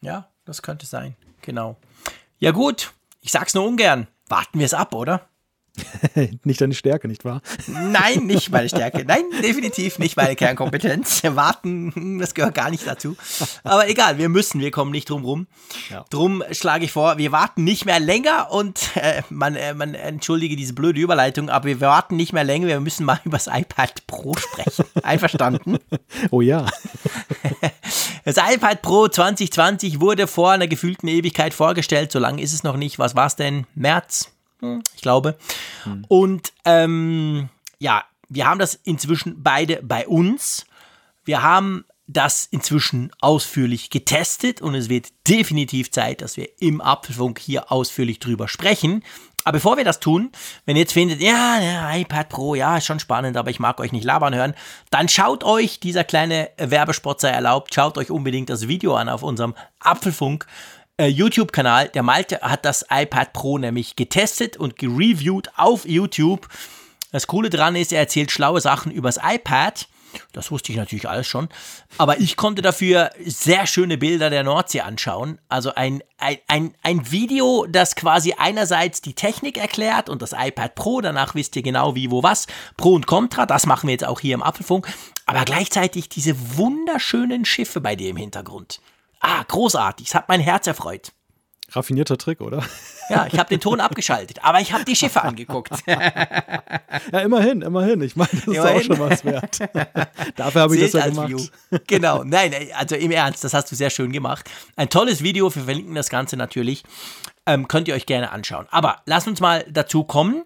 Ja, 0.00 0.28
das 0.44 0.62
könnte 0.62 0.86
sein. 0.86 1.16
Genau. 1.42 1.76
Ja 2.38 2.52
gut, 2.52 2.92
ich 3.20 3.32
sag's 3.32 3.54
nur 3.54 3.66
ungern. 3.66 4.06
Warten 4.28 4.58
wir 4.58 4.66
es 4.66 4.74
ab, 4.74 4.94
oder? 4.94 5.28
nicht 6.44 6.60
deine 6.60 6.74
Stärke, 6.74 7.08
nicht 7.08 7.24
wahr? 7.24 7.40
Nein, 7.66 8.26
nicht 8.26 8.50
meine 8.50 8.68
Stärke. 8.68 9.04
Nein, 9.06 9.24
definitiv 9.42 9.98
nicht 9.98 10.16
meine 10.16 10.36
Kernkompetenz. 10.36 11.22
Warten, 11.24 12.18
das 12.18 12.34
gehört 12.34 12.54
gar 12.54 12.70
nicht 12.70 12.86
dazu. 12.86 13.16
Aber 13.64 13.88
egal, 13.88 14.18
wir 14.18 14.28
müssen, 14.28 14.60
wir 14.60 14.70
kommen 14.70 14.90
nicht 14.90 15.08
drum 15.08 15.24
rum. 15.24 15.46
Ja. 15.90 16.04
Drum 16.10 16.42
schlage 16.50 16.84
ich 16.84 16.92
vor, 16.92 17.16
wir 17.16 17.32
warten 17.32 17.64
nicht 17.64 17.86
mehr 17.86 18.00
länger 18.00 18.50
und 18.50 18.90
äh, 18.96 19.22
man, 19.30 19.56
äh, 19.56 19.72
man 19.72 19.94
entschuldige 19.94 20.56
diese 20.56 20.74
blöde 20.74 21.00
Überleitung, 21.00 21.48
aber 21.48 21.66
wir 21.66 21.80
warten 21.80 22.16
nicht 22.16 22.32
mehr 22.32 22.44
länger, 22.44 22.66
wir 22.66 22.80
müssen 22.80 23.06
mal 23.06 23.20
über 23.24 23.38
das 23.38 23.46
iPad 23.46 24.06
Pro 24.06 24.34
sprechen. 24.36 24.84
Einverstanden? 25.02 25.78
Oh 26.30 26.40
ja. 26.40 26.66
Das 28.24 28.36
iPad 28.36 28.82
Pro 28.82 29.08
2020 29.08 30.00
wurde 30.00 30.26
vor 30.26 30.52
einer 30.52 30.68
gefühlten 30.68 31.08
Ewigkeit 31.08 31.54
vorgestellt. 31.54 32.12
So 32.12 32.18
lange 32.18 32.42
ist 32.42 32.52
es 32.52 32.62
noch 32.62 32.76
nicht. 32.76 32.98
Was 32.98 33.14
war 33.14 33.26
es 33.26 33.36
denn? 33.36 33.66
März? 33.74 34.31
Ich 34.94 35.02
glaube. 35.02 35.36
Hm. 35.84 36.04
Und 36.08 36.52
ähm, 36.64 37.48
ja, 37.78 38.04
wir 38.28 38.46
haben 38.46 38.58
das 38.58 38.74
inzwischen 38.74 39.42
beide 39.42 39.82
bei 39.82 40.06
uns. 40.06 40.66
Wir 41.24 41.42
haben 41.42 41.84
das 42.06 42.46
inzwischen 42.50 43.10
ausführlich 43.20 43.90
getestet 43.90 44.60
und 44.60 44.74
es 44.74 44.88
wird 44.88 45.08
definitiv 45.28 45.90
Zeit, 45.90 46.20
dass 46.20 46.36
wir 46.36 46.48
im 46.60 46.80
Apfelfunk 46.80 47.38
hier 47.38 47.70
ausführlich 47.70 48.18
drüber 48.18 48.48
sprechen. 48.48 49.02
Aber 49.44 49.56
bevor 49.58 49.76
wir 49.76 49.84
das 49.84 49.98
tun, 49.98 50.30
wenn 50.66 50.76
ihr 50.76 50.82
jetzt 50.82 50.92
findet, 50.92 51.20
ja, 51.20 51.60
ja, 51.60 51.96
iPad 51.96 52.28
Pro, 52.28 52.54
ja, 52.54 52.76
ist 52.76 52.86
schon 52.86 53.00
spannend, 53.00 53.36
aber 53.36 53.50
ich 53.50 53.58
mag 53.58 53.80
euch 53.80 53.90
nicht 53.90 54.04
labern 54.04 54.34
hören, 54.34 54.54
dann 54.90 55.08
schaut 55.08 55.42
euch, 55.42 55.80
dieser 55.80 56.04
kleine 56.04 56.50
Werbespot 56.58 57.20
sei 57.20 57.30
erlaubt, 57.30 57.74
schaut 57.74 57.98
euch 57.98 58.10
unbedingt 58.10 58.50
das 58.50 58.68
Video 58.68 58.94
an 58.94 59.08
auf 59.08 59.22
unserem 59.22 59.54
Apfelfunk 59.80 60.46
äh, 60.96 61.06
YouTube-Kanal. 61.06 61.88
Der 61.88 62.02
Malte 62.02 62.40
hat 62.40 62.64
das 62.64 62.86
iPad 62.90 63.32
Pro 63.32 63.58
nämlich 63.58 63.96
getestet 63.96 64.56
und 64.56 64.76
gereviewt 64.76 65.50
auf 65.56 65.86
YouTube. 65.86 66.48
Das 67.10 67.26
Coole 67.26 67.50
dran 67.50 67.76
ist, 67.76 67.92
er 67.92 68.00
erzählt 68.00 68.30
schlaue 68.30 68.60
Sachen 68.60 68.92
übers 68.92 69.18
iPad. 69.22 69.86
Das 70.32 70.50
wusste 70.50 70.72
ich 70.72 70.78
natürlich 70.78 71.08
alles 71.08 71.26
schon. 71.26 71.48
Aber 71.98 72.20
ich 72.20 72.36
konnte 72.36 72.62
dafür 72.62 73.10
sehr 73.24 73.66
schöne 73.66 73.98
Bilder 73.98 74.30
der 74.30 74.42
Nordsee 74.42 74.80
anschauen. 74.80 75.38
Also 75.48 75.74
ein, 75.74 76.02
ein, 76.18 76.38
ein, 76.48 76.74
ein 76.82 77.10
Video, 77.10 77.66
das 77.68 77.96
quasi 77.96 78.34
einerseits 78.36 79.00
die 79.00 79.14
Technik 79.14 79.58
erklärt 79.58 80.08
und 80.08 80.22
das 80.22 80.34
iPad 80.36 80.74
Pro. 80.74 81.00
Danach 81.00 81.34
wisst 81.34 81.56
ihr 81.56 81.62
genau 81.62 81.94
wie, 81.94 82.10
wo, 82.10 82.22
was. 82.22 82.46
Pro 82.76 82.94
und 82.94 83.06
Contra. 83.06 83.46
Das 83.46 83.66
machen 83.66 83.86
wir 83.86 83.92
jetzt 83.92 84.06
auch 84.06 84.20
hier 84.20 84.34
im 84.34 84.42
Apfelfunk. 84.42 84.86
Aber 85.26 85.44
gleichzeitig 85.44 86.08
diese 86.08 86.56
wunderschönen 86.56 87.44
Schiffe 87.44 87.80
bei 87.80 87.96
dir 87.96 88.10
im 88.10 88.16
Hintergrund. 88.16 88.80
Ah, 89.22 89.44
großartig. 89.46 90.08
Es 90.08 90.14
hat 90.14 90.28
mein 90.28 90.40
Herz 90.40 90.66
erfreut. 90.66 91.12
Raffinierter 91.74 92.18
Trick, 92.18 92.40
oder? 92.40 92.62
Ja, 93.08 93.26
ich 93.26 93.38
habe 93.38 93.48
den 93.48 93.60
Ton 93.60 93.80
abgeschaltet, 93.80 94.44
aber 94.44 94.60
ich 94.60 94.72
habe 94.72 94.84
die 94.84 94.94
Schiffe 94.94 95.22
angeguckt. 95.22 95.70
ja, 95.86 97.20
immerhin, 97.20 97.62
immerhin. 97.62 98.02
Ich 98.02 98.14
meine, 98.14 98.30
das 98.32 98.44
immerhin. 98.44 98.80
ist 98.80 98.90
auch 98.90 98.96
schon 98.96 98.98
was 98.98 99.24
wert. 99.24 99.58
Dafür 100.36 100.60
habe 100.62 100.76
ich 100.76 100.82
das 100.82 100.92
ja 100.92 101.08
gemacht. 101.08 101.28
View. 101.28 101.46
Genau, 101.86 102.24
nein, 102.24 102.54
also 102.76 102.94
im 102.94 103.10
Ernst, 103.10 103.42
das 103.42 103.54
hast 103.54 103.72
du 103.72 103.76
sehr 103.76 103.90
schön 103.90 104.12
gemacht. 104.12 104.50
Ein 104.76 104.90
tolles 104.90 105.22
Video, 105.22 105.54
wir 105.54 105.62
verlinken 105.62 105.94
das 105.94 106.10
Ganze 106.10 106.36
natürlich. 106.36 106.84
Ähm, 107.46 107.68
könnt 107.68 107.88
ihr 107.88 107.94
euch 107.94 108.06
gerne 108.06 108.32
anschauen. 108.32 108.66
Aber 108.70 109.00
lass 109.06 109.26
uns 109.26 109.40
mal 109.40 109.64
dazu 109.70 110.04
kommen. 110.04 110.44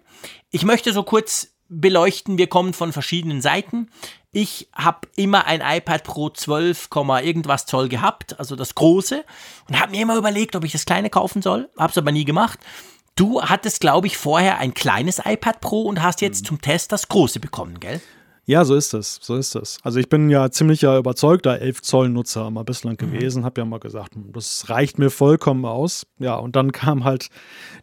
Ich 0.49 0.63
möchte 0.63 0.93
so 0.93 1.03
kurz 1.03 1.49
beleuchten. 1.69 2.37
Wir 2.37 2.47
kommen 2.47 2.73
von 2.73 2.93
verschiedenen 2.93 3.41
Seiten. 3.41 3.89
Ich 4.31 4.69
habe 4.73 5.07
immer 5.15 5.45
ein 5.45 5.61
iPad 5.61 6.03
Pro 6.03 6.29
12, 6.29 6.89
irgendwas 7.23 7.65
Zoll 7.65 7.89
gehabt, 7.89 8.39
also 8.39 8.55
das 8.55 8.75
große, 8.75 9.23
und 9.67 9.79
habe 9.79 9.91
mir 9.91 10.01
immer 10.01 10.17
überlegt, 10.17 10.55
ob 10.55 10.63
ich 10.63 10.71
das 10.71 10.85
kleine 10.85 11.09
kaufen 11.09 11.41
soll. 11.41 11.69
Habe 11.77 11.91
es 11.91 11.97
aber 11.97 12.11
nie 12.11 12.25
gemacht. 12.25 12.59
Du 13.15 13.41
hattest, 13.41 13.81
glaube 13.81 14.07
ich, 14.07 14.17
vorher 14.17 14.59
ein 14.59 14.75
kleines 14.75 15.19
iPad 15.25 15.59
Pro 15.59 15.81
und 15.81 16.03
hast 16.03 16.21
jetzt 16.21 16.43
mhm. 16.43 16.47
zum 16.47 16.61
Test 16.61 16.91
das 16.91 17.07
große 17.07 17.39
bekommen, 17.39 17.79
gell? 17.79 17.99
Ja, 18.49 18.63
so 18.63 18.75
ist 18.75 18.93
es, 18.93 19.19
so 19.21 19.35
ist 19.35 19.55
es. 19.55 19.77
Also 19.83 19.99
ich 19.99 20.07
bin 20.07 20.29
ja 20.29 20.49
ziemlicher 20.49 20.97
überzeugter 20.97 21.59
11 21.59 21.81
Zoll 21.81 22.07
Nutzer 22.07 22.49
mal 22.49 22.63
bislang 22.63 22.93
mhm. 22.93 23.11
gewesen, 23.11 23.43
habe 23.43 23.59
ja 23.59 23.65
mal 23.65 23.81
gesagt, 23.81 24.15
hm, 24.15 24.31
das 24.31 24.69
reicht 24.69 24.97
mir 24.99 25.09
vollkommen 25.09 25.65
aus. 25.65 26.07
Ja, 26.17 26.35
und 26.35 26.55
dann 26.55 26.71
kam 26.71 27.03
halt 27.03 27.27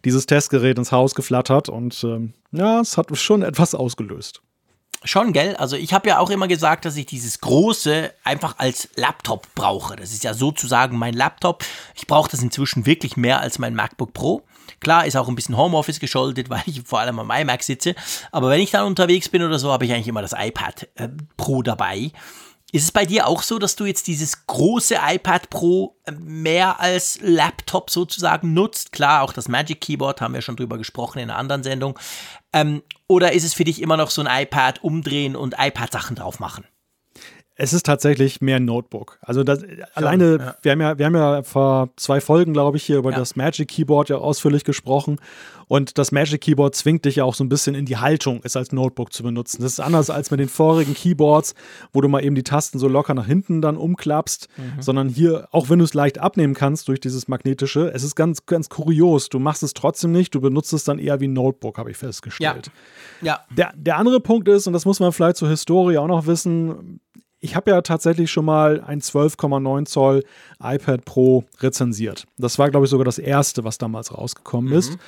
dieses 0.06 0.24
Testgerät 0.24 0.78
ins 0.78 0.90
Haus 0.90 1.14
geflattert 1.14 1.68
und 1.68 2.02
ähm, 2.04 2.32
ja, 2.50 2.80
es 2.80 2.96
hat 2.96 3.14
schon 3.18 3.42
etwas 3.42 3.74
ausgelöst. 3.74 4.40
Schon, 5.04 5.34
gell? 5.34 5.54
Also 5.56 5.76
ich 5.76 5.92
habe 5.92 6.08
ja 6.08 6.18
auch 6.18 6.30
immer 6.30 6.48
gesagt, 6.48 6.86
dass 6.86 6.96
ich 6.96 7.04
dieses 7.04 7.40
große 7.40 8.10
einfach 8.24 8.54
als 8.56 8.88
Laptop 8.96 9.46
brauche. 9.54 9.96
Das 9.96 10.12
ist 10.12 10.24
ja 10.24 10.32
sozusagen 10.32 10.96
mein 10.96 11.12
Laptop. 11.12 11.62
Ich 11.94 12.06
brauche 12.06 12.30
das 12.30 12.42
inzwischen 12.42 12.86
wirklich 12.86 13.18
mehr 13.18 13.42
als 13.42 13.58
mein 13.58 13.74
MacBook 13.74 14.14
Pro. 14.14 14.42
Klar, 14.80 15.06
ist 15.06 15.16
auch 15.16 15.28
ein 15.28 15.34
bisschen 15.34 15.56
Homeoffice 15.56 16.00
geschuldet, 16.00 16.50
weil 16.50 16.62
ich 16.66 16.82
vor 16.84 17.00
allem 17.00 17.18
am 17.18 17.30
iMac 17.30 17.62
sitze. 17.62 17.94
Aber 18.32 18.50
wenn 18.50 18.60
ich 18.60 18.70
dann 18.70 18.86
unterwegs 18.86 19.28
bin 19.28 19.42
oder 19.42 19.58
so, 19.58 19.72
habe 19.72 19.84
ich 19.84 19.92
eigentlich 19.92 20.08
immer 20.08 20.22
das 20.22 20.34
iPad 20.36 20.88
äh, 20.96 21.08
Pro 21.36 21.62
dabei. 21.62 22.12
Ist 22.72 22.82
es 22.82 22.92
bei 22.92 23.06
dir 23.06 23.28
auch 23.28 23.42
so, 23.42 23.60
dass 23.60 23.76
du 23.76 23.84
jetzt 23.84 24.08
dieses 24.08 24.48
große 24.48 24.96
iPad 25.00 25.48
Pro 25.48 25.96
äh, 26.06 26.10
mehr 26.10 26.80
als 26.80 27.20
Laptop 27.22 27.88
sozusagen 27.88 28.52
nutzt? 28.52 28.90
Klar, 28.90 29.22
auch 29.22 29.32
das 29.32 29.46
Magic 29.46 29.80
Keyboard 29.80 30.20
haben 30.20 30.34
wir 30.34 30.42
schon 30.42 30.56
drüber 30.56 30.76
gesprochen 30.76 31.20
in 31.20 31.30
einer 31.30 31.38
anderen 31.38 31.62
Sendung. 31.62 31.96
Ähm, 32.52 32.82
oder 33.06 33.32
ist 33.32 33.44
es 33.44 33.54
für 33.54 33.62
dich 33.62 33.80
immer 33.80 33.96
noch 33.96 34.10
so 34.10 34.22
ein 34.22 34.42
iPad 34.42 34.82
umdrehen 34.82 35.36
und 35.36 35.54
iPad-Sachen 35.56 36.16
drauf 36.16 36.40
machen? 36.40 36.64
Es 37.56 37.72
ist 37.72 37.86
tatsächlich 37.86 38.40
mehr 38.40 38.56
ein 38.56 38.64
Notebook. 38.64 39.18
Also 39.22 39.44
das, 39.44 39.60
Schon, 39.60 39.84
alleine, 39.94 40.38
ja. 40.38 40.56
wir, 40.62 40.72
haben 40.72 40.80
ja, 40.80 40.98
wir 40.98 41.06
haben 41.06 41.14
ja 41.14 41.42
vor 41.44 41.90
zwei 41.96 42.20
Folgen, 42.20 42.52
glaube 42.52 42.78
ich, 42.78 42.82
hier 42.82 42.96
über 42.96 43.12
ja. 43.12 43.18
das 43.18 43.36
Magic 43.36 43.68
Keyboard 43.68 44.08
ja 44.08 44.16
ausführlich 44.16 44.64
gesprochen. 44.64 45.20
Und 45.68 45.96
das 45.96 46.10
Magic 46.10 46.40
Keyboard 46.40 46.74
zwingt 46.74 47.04
dich 47.04 47.16
ja 47.16 47.24
auch 47.24 47.34
so 47.34 47.44
ein 47.44 47.48
bisschen 47.48 47.76
in 47.76 47.86
die 47.86 47.96
Haltung, 47.96 48.40
es 48.42 48.56
als 48.56 48.72
Notebook 48.72 49.12
zu 49.12 49.22
benutzen. 49.22 49.62
Das 49.62 49.72
ist 49.72 49.80
anders 49.80 50.10
als 50.10 50.32
mit 50.32 50.40
den 50.40 50.48
vorigen 50.48 50.94
Keyboards, 50.94 51.54
wo 51.92 52.00
du 52.00 52.08
mal 52.08 52.24
eben 52.24 52.34
die 52.34 52.42
Tasten 52.42 52.80
so 52.80 52.88
locker 52.88 53.14
nach 53.14 53.26
hinten 53.26 53.62
dann 53.62 53.76
umklappst, 53.76 54.48
mhm. 54.56 54.82
sondern 54.82 55.08
hier, 55.08 55.46
auch 55.52 55.70
wenn 55.70 55.78
du 55.78 55.84
es 55.84 55.94
leicht 55.94 56.18
abnehmen 56.18 56.54
kannst 56.54 56.88
durch 56.88 56.98
dieses 56.98 57.28
magnetische, 57.28 57.88
es 57.94 58.02
ist 58.02 58.16
ganz, 58.16 58.46
ganz 58.46 58.68
kurios. 58.68 59.28
Du 59.28 59.38
machst 59.38 59.62
es 59.62 59.74
trotzdem 59.74 60.10
nicht, 60.10 60.34
du 60.34 60.40
benutzt 60.40 60.72
es 60.72 60.82
dann 60.82 60.98
eher 60.98 61.20
wie 61.20 61.28
ein 61.28 61.32
Notebook, 61.32 61.78
habe 61.78 61.92
ich 61.92 61.96
festgestellt. 61.96 62.72
Ja. 63.22 63.26
ja. 63.26 63.54
Der, 63.56 63.72
der 63.76 63.96
andere 63.96 64.18
Punkt 64.18 64.48
ist, 64.48 64.66
und 64.66 64.72
das 64.72 64.84
muss 64.84 64.98
man 64.98 65.12
vielleicht 65.12 65.36
zur 65.36 65.48
Historie 65.48 65.98
auch 65.98 66.08
noch 66.08 66.26
wissen, 66.26 67.00
ich 67.44 67.54
habe 67.54 67.70
ja 67.70 67.82
tatsächlich 67.82 68.30
schon 68.30 68.46
mal 68.46 68.80
ein 68.80 69.02
12,9 69.02 69.84
Zoll 69.84 70.24
iPad 70.62 71.04
Pro 71.04 71.44
rezensiert. 71.60 72.26
Das 72.38 72.58
war, 72.58 72.70
glaube 72.70 72.86
ich, 72.86 72.90
sogar 72.90 73.04
das 73.04 73.18
erste, 73.18 73.64
was 73.64 73.76
damals 73.76 74.16
rausgekommen 74.16 74.72
mhm. 74.72 74.78
ist. 74.78 74.98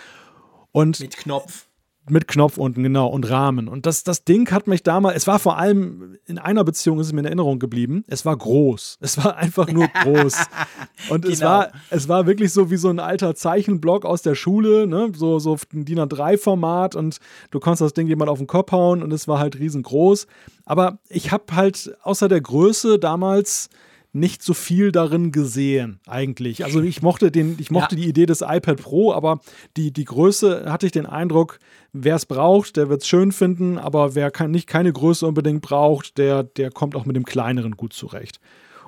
Und 0.71 1.01
mit 1.01 1.17
Knopf. 1.17 1.66
Mit 2.09 2.29
Knopf 2.29 2.57
unten, 2.57 2.83
genau, 2.83 3.09
und 3.09 3.29
Rahmen. 3.29 3.67
Und 3.67 3.85
das, 3.85 4.05
das 4.05 4.25
Ding 4.25 4.51
hat 4.53 4.69
mich 4.69 4.83
damals, 4.83 5.17
es 5.17 5.27
war 5.27 5.39
vor 5.39 5.59
allem, 5.59 6.19
in 6.27 6.39
einer 6.39 6.63
Beziehung 6.63 7.01
ist 7.01 7.09
es 7.09 7.13
mir 7.13 7.21
in 7.21 7.27
Erinnerung 7.27 7.59
geblieben, 7.59 8.05
es 8.07 8.25
war 8.25 8.37
groß. 8.37 8.99
Es 9.01 9.23
war 9.23 9.37
einfach 9.37 9.69
nur 9.69 9.89
groß. 9.89 10.37
Und 11.11 11.23
genau. 11.23 11.35
es, 11.35 11.41
war, 11.43 11.73
es 11.91 12.09
war 12.09 12.27
wirklich 12.27 12.53
so 12.53 12.71
wie 12.71 12.77
so 12.77 12.89
ein 12.89 13.01
alter 13.01 13.35
Zeichenblock 13.35 14.05
aus 14.05 14.23
der 14.23 14.35
Schule, 14.35 14.87
ne? 14.87 15.13
so, 15.15 15.39
so 15.39 15.57
ein 15.73 15.85
DIN 15.85 16.01
A3-Format 16.01 16.95
und 16.97 17.19
du 17.51 17.61
konntest 17.61 17.83
das 17.83 17.95
Ding 17.95 18.07
jemand 18.07 18.31
auf 18.31 18.39
den 18.39 18.47
Kopf 18.47 18.73
hauen 18.73 19.03
und 19.03 19.13
es 19.13 19.29
war 19.29 19.39
halt 19.39 19.59
riesengroß. 19.59 20.27
Aber 20.65 20.99
ich 21.09 21.33
habe 21.33 21.45
halt 21.55 21.97
außer 22.03 22.29
der 22.29 22.41
Größe 22.41 22.99
damals 22.99 23.69
nicht 24.17 24.43
so 24.43 24.55
viel 24.55 24.93
darin 24.93 25.31
gesehen, 25.31 26.01
eigentlich. 26.07 26.65
Also 26.65 26.81
ich 26.81 27.03
mochte 27.03 27.31
den, 27.31 27.57
ich 27.59 27.71
mochte 27.71 27.95
ja. 27.95 28.03
die 28.03 28.09
Idee 28.09 28.27
des 28.27 28.41
iPad 28.41 28.83
Pro, 28.83 29.13
aber 29.13 29.41
die, 29.77 29.93
die 29.93 30.05
Größe 30.05 30.65
hatte 30.71 30.87
ich 30.87 30.93
den 30.93 31.07
Eindruck, 31.07 31.59
wer 31.93 32.17
es 32.17 32.27
braucht, 32.27 32.77
der 32.77 32.89
wird 32.89 33.03
es 33.03 33.09
schön 33.09 33.31
finden, 33.33 33.79
aber 33.79 34.15
wer 34.15 34.31
kann, 34.31 34.51
nicht 34.51 34.67
keine 34.67 34.93
Größe 34.93 35.27
unbedingt 35.27 35.63
braucht, 35.63 36.19
der, 36.19 36.43
der 36.43 36.71
kommt 36.71 36.97
auch 36.97 37.05
mit 37.05 37.15
dem 37.15 37.25
kleineren 37.25 37.77
gut 37.77 37.93
zurecht. 37.93 38.41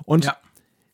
Und 0.05 0.25
ja. 0.25 0.35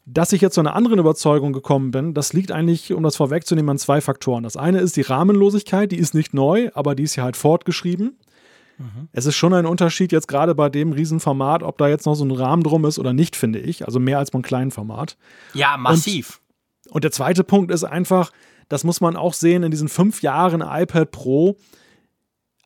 Dass 0.08 0.34
ich 0.34 0.42
jetzt 0.42 0.54
zu 0.54 0.60
einer 0.62 0.76
anderen 0.76 1.00
Überzeugung 1.00 1.52
gekommen 1.52 1.90
bin, 1.90 2.14
das 2.14 2.32
liegt 2.32 2.52
eigentlich, 2.52 2.94
um 2.94 3.02
das 3.02 3.16
vorwegzunehmen, 3.16 3.72
an 3.72 3.80
zwei 3.80 4.02
Faktoren. 4.02 4.44
Das 4.44 4.56
eine 4.56 4.78
ist 4.80 4.98
die 4.98 5.02
Rahmenlosigkeit, 5.02 5.92
die 5.92 5.98
ist 5.98 6.14
nicht 6.14 6.32
neu, 6.32 6.70
aber 6.76 6.94
die 6.94 7.02
ist 7.02 7.16
ja 7.16 7.24
halt 7.24 7.36
fortgeschrieben. 7.36 8.16
Mhm. 8.78 9.10
Es 9.12 9.26
ist 9.26 9.36
schon 9.36 9.54
ein 9.54 9.66
Unterschied 9.66 10.12
jetzt 10.12 10.28
gerade 10.28 10.56
bei 10.56 10.70
dem 10.70 10.92
Riesenformat, 10.92 11.64
ob 11.64 11.78
da 11.78 11.88
jetzt 11.88 12.06
noch 12.06 12.16
so 12.16 12.26
ein 12.26 12.32
Rahmen 12.32 12.64
drum 12.64 12.86
ist 12.86 13.00
oder 13.00 13.14
nicht, 13.14 13.36
finde 13.36 13.60
ich. 13.60 13.86
Also 13.86 14.00
mehr 14.00 14.20
als 14.20 14.32
beim 14.32 14.42
kleinen 14.42 14.72
Format. 14.72 15.18
Ja, 15.54 15.78
massiv. 15.78 16.42
Und, 16.88 16.96
und 16.96 17.04
der 17.04 17.12
zweite 17.12 17.44
Punkt 17.44 17.72
ist 17.72 17.84
einfach, 17.84 18.32
das 18.70 18.84
muss 18.84 19.02
man 19.02 19.16
auch 19.16 19.34
sehen, 19.34 19.64
in 19.64 19.72
diesen 19.72 19.90
fünf 19.90 20.22
Jahren 20.22 20.62
iPad 20.62 21.12
Pro 21.12 21.58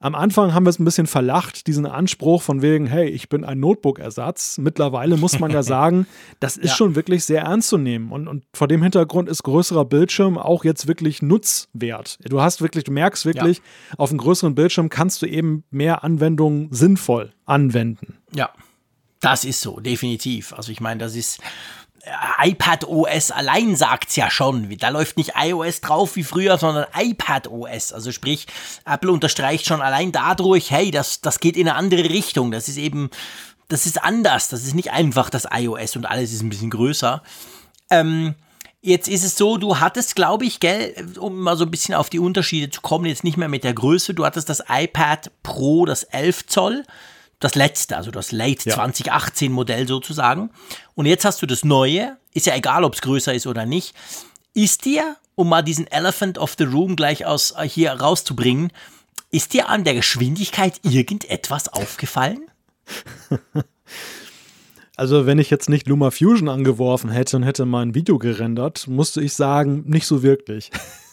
am 0.01 0.15
Anfang 0.15 0.53
haben 0.53 0.65
wir 0.65 0.69
es 0.69 0.79
ein 0.79 0.85
bisschen 0.85 1.07
verlacht, 1.07 1.67
diesen 1.67 1.85
Anspruch 1.85 2.41
von 2.41 2.61
wegen, 2.61 2.87
hey, 2.87 3.09
ich 3.09 3.27
bin 3.27 3.43
ein 3.43 3.59
Notebook-Ersatz. 3.59 4.57
Mittlerweile 4.57 5.17
muss 5.17 5.39
man 5.39 5.51
ja 5.51 5.61
sagen, 5.63 6.07
das 6.39 6.55
ist 6.55 6.69
ja. 6.69 6.75
schon 6.75 6.95
wirklich 6.95 7.25
sehr 7.25 7.41
ernst 7.41 7.67
zu 7.67 7.77
nehmen. 7.77 8.11
Und, 8.11 8.29
und 8.29 8.45
vor 8.53 8.69
dem 8.69 8.81
Hintergrund 8.81 9.27
ist 9.27 9.43
größerer 9.43 9.83
Bildschirm 9.83 10.37
auch 10.37 10.63
jetzt 10.63 10.87
wirklich 10.87 11.21
Nutzwert. 11.21 12.17
Du 12.23 12.39
hast 12.39 12.61
wirklich, 12.61 12.85
du 12.85 12.91
merkst 12.91 13.25
wirklich, 13.25 13.57
ja. 13.57 13.63
auf 13.97 14.11
einem 14.11 14.19
größeren 14.19 14.55
Bildschirm 14.55 14.87
kannst 14.87 15.21
du 15.21 15.25
eben 15.25 15.65
mehr 15.69 16.03
Anwendungen 16.03 16.71
sinnvoll 16.71 17.33
anwenden. 17.45 18.17
Ja, 18.33 18.51
das 19.19 19.43
ist 19.43 19.59
so, 19.59 19.81
definitiv. 19.81 20.53
Also 20.53 20.71
ich 20.71 20.79
meine, 20.79 20.99
das 20.99 21.15
ist 21.15 21.41
iPad 22.41 22.85
OS 22.85 23.31
allein 23.31 23.75
sagt's 23.75 24.15
ja 24.15 24.31
schon. 24.31 24.77
Da 24.77 24.89
läuft 24.89 25.17
nicht 25.17 25.33
iOS 25.35 25.81
drauf 25.81 26.15
wie 26.15 26.23
früher, 26.23 26.57
sondern 26.57 26.85
iPad 26.95 27.47
OS. 27.47 27.91
Also 27.93 28.11
sprich, 28.11 28.47
Apple 28.85 29.11
unterstreicht 29.11 29.65
schon 29.65 29.81
allein 29.81 30.11
dadurch, 30.11 30.71
hey, 30.71 30.91
das, 30.91 31.21
das 31.21 31.39
geht 31.39 31.57
in 31.57 31.67
eine 31.67 31.77
andere 31.77 32.03
Richtung. 32.09 32.51
Das 32.51 32.67
ist 32.67 32.77
eben, 32.77 33.09
das 33.67 33.85
ist 33.85 34.01
anders. 34.01 34.49
Das 34.49 34.63
ist 34.63 34.75
nicht 34.75 34.91
einfach 34.91 35.29
das 35.29 35.47
iOS 35.51 35.95
und 35.95 36.05
alles 36.05 36.31
ist 36.31 36.41
ein 36.41 36.49
bisschen 36.49 36.69
größer. 36.69 37.21
Ähm, 37.89 38.35
jetzt 38.81 39.07
ist 39.07 39.23
es 39.23 39.35
so, 39.35 39.57
du 39.57 39.79
hattest, 39.79 40.15
glaube 40.15 40.45
ich, 40.45 40.59
gell, 40.59 40.95
um 41.19 41.39
mal 41.39 41.57
so 41.57 41.65
ein 41.65 41.71
bisschen 41.71 41.95
auf 41.95 42.09
die 42.09 42.19
Unterschiede 42.19 42.69
zu 42.69 42.81
kommen, 42.81 43.05
jetzt 43.05 43.23
nicht 43.23 43.37
mehr 43.37 43.49
mit 43.49 43.63
der 43.63 43.73
Größe, 43.73 44.13
du 44.13 44.25
hattest 44.25 44.49
das 44.49 44.63
iPad 44.69 45.31
Pro, 45.43 45.85
das 45.85 46.03
11 46.03 46.47
Zoll 46.47 46.83
das 47.39 47.55
letzte, 47.55 47.97
also 47.97 48.11
das 48.11 48.31
Late 48.31 48.69
ja. 48.69 48.75
2018 48.75 49.51
Modell 49.51 49.87
sozusagen. 49.87 50.49
Und 50.95 51.05
jetzt 51.05 51.25
hast 51.25 51.41
du 51.41 51.45
das 51.45 51.63
neue, 51.63 52.17
ist 52.33 52.45
ja 52.45 52.55
egal, 52.55 52.83
ob 52.83 52.93
es 52.93 53.01
größer 53.01 53.33
ist 53.33 53.47
oder 53.47 53.65
nicht. 53.65 53.95
Ist 54.53 54.85
dir, 54.85 55.15
um 55.35 55.49
mal 55.49 55.61
diesen 55.61 55.87
Elephant 55.87 56.37
of 56.37 56.55
the 56.57 56.65
Room 56.65 56.95
gleich 56.95 57.25
aus 57.25 57.51
äh, 57.51 57.67
hier 57.67 57.91
rauszubringen, 57.93 58.71
ist 59.31 59.53
dir 59.53 59.69
an 59.69 59.83
der 59.83 59.93
Geschwindigkeit 59.93 60.79
irgendetwas 60.83 61.69
aufgefallen? 61.69 62.45
Also, 64.95 65.25
wenn 65.25 65.39
ich 65.39 65.49
jetzt 65.49 65.69
nicht 65.69 65.87
Luma 65.87 66.11
Fusion 66.11 66.49
angeworfen 66.49 67.09
hätte 67.09 67.37
und 67.37 67.43
hätte 67.43 67.65
mein 67.65 67.95
Video 67.95 68.17
gerendert, 68.17 68.85
musste 68.89 69.21
ich 69.21 69.33
sagen, 69.33 69.85
nicht 69.87 70.05
so 70.05 70.23
wirklich. 70.23 70.71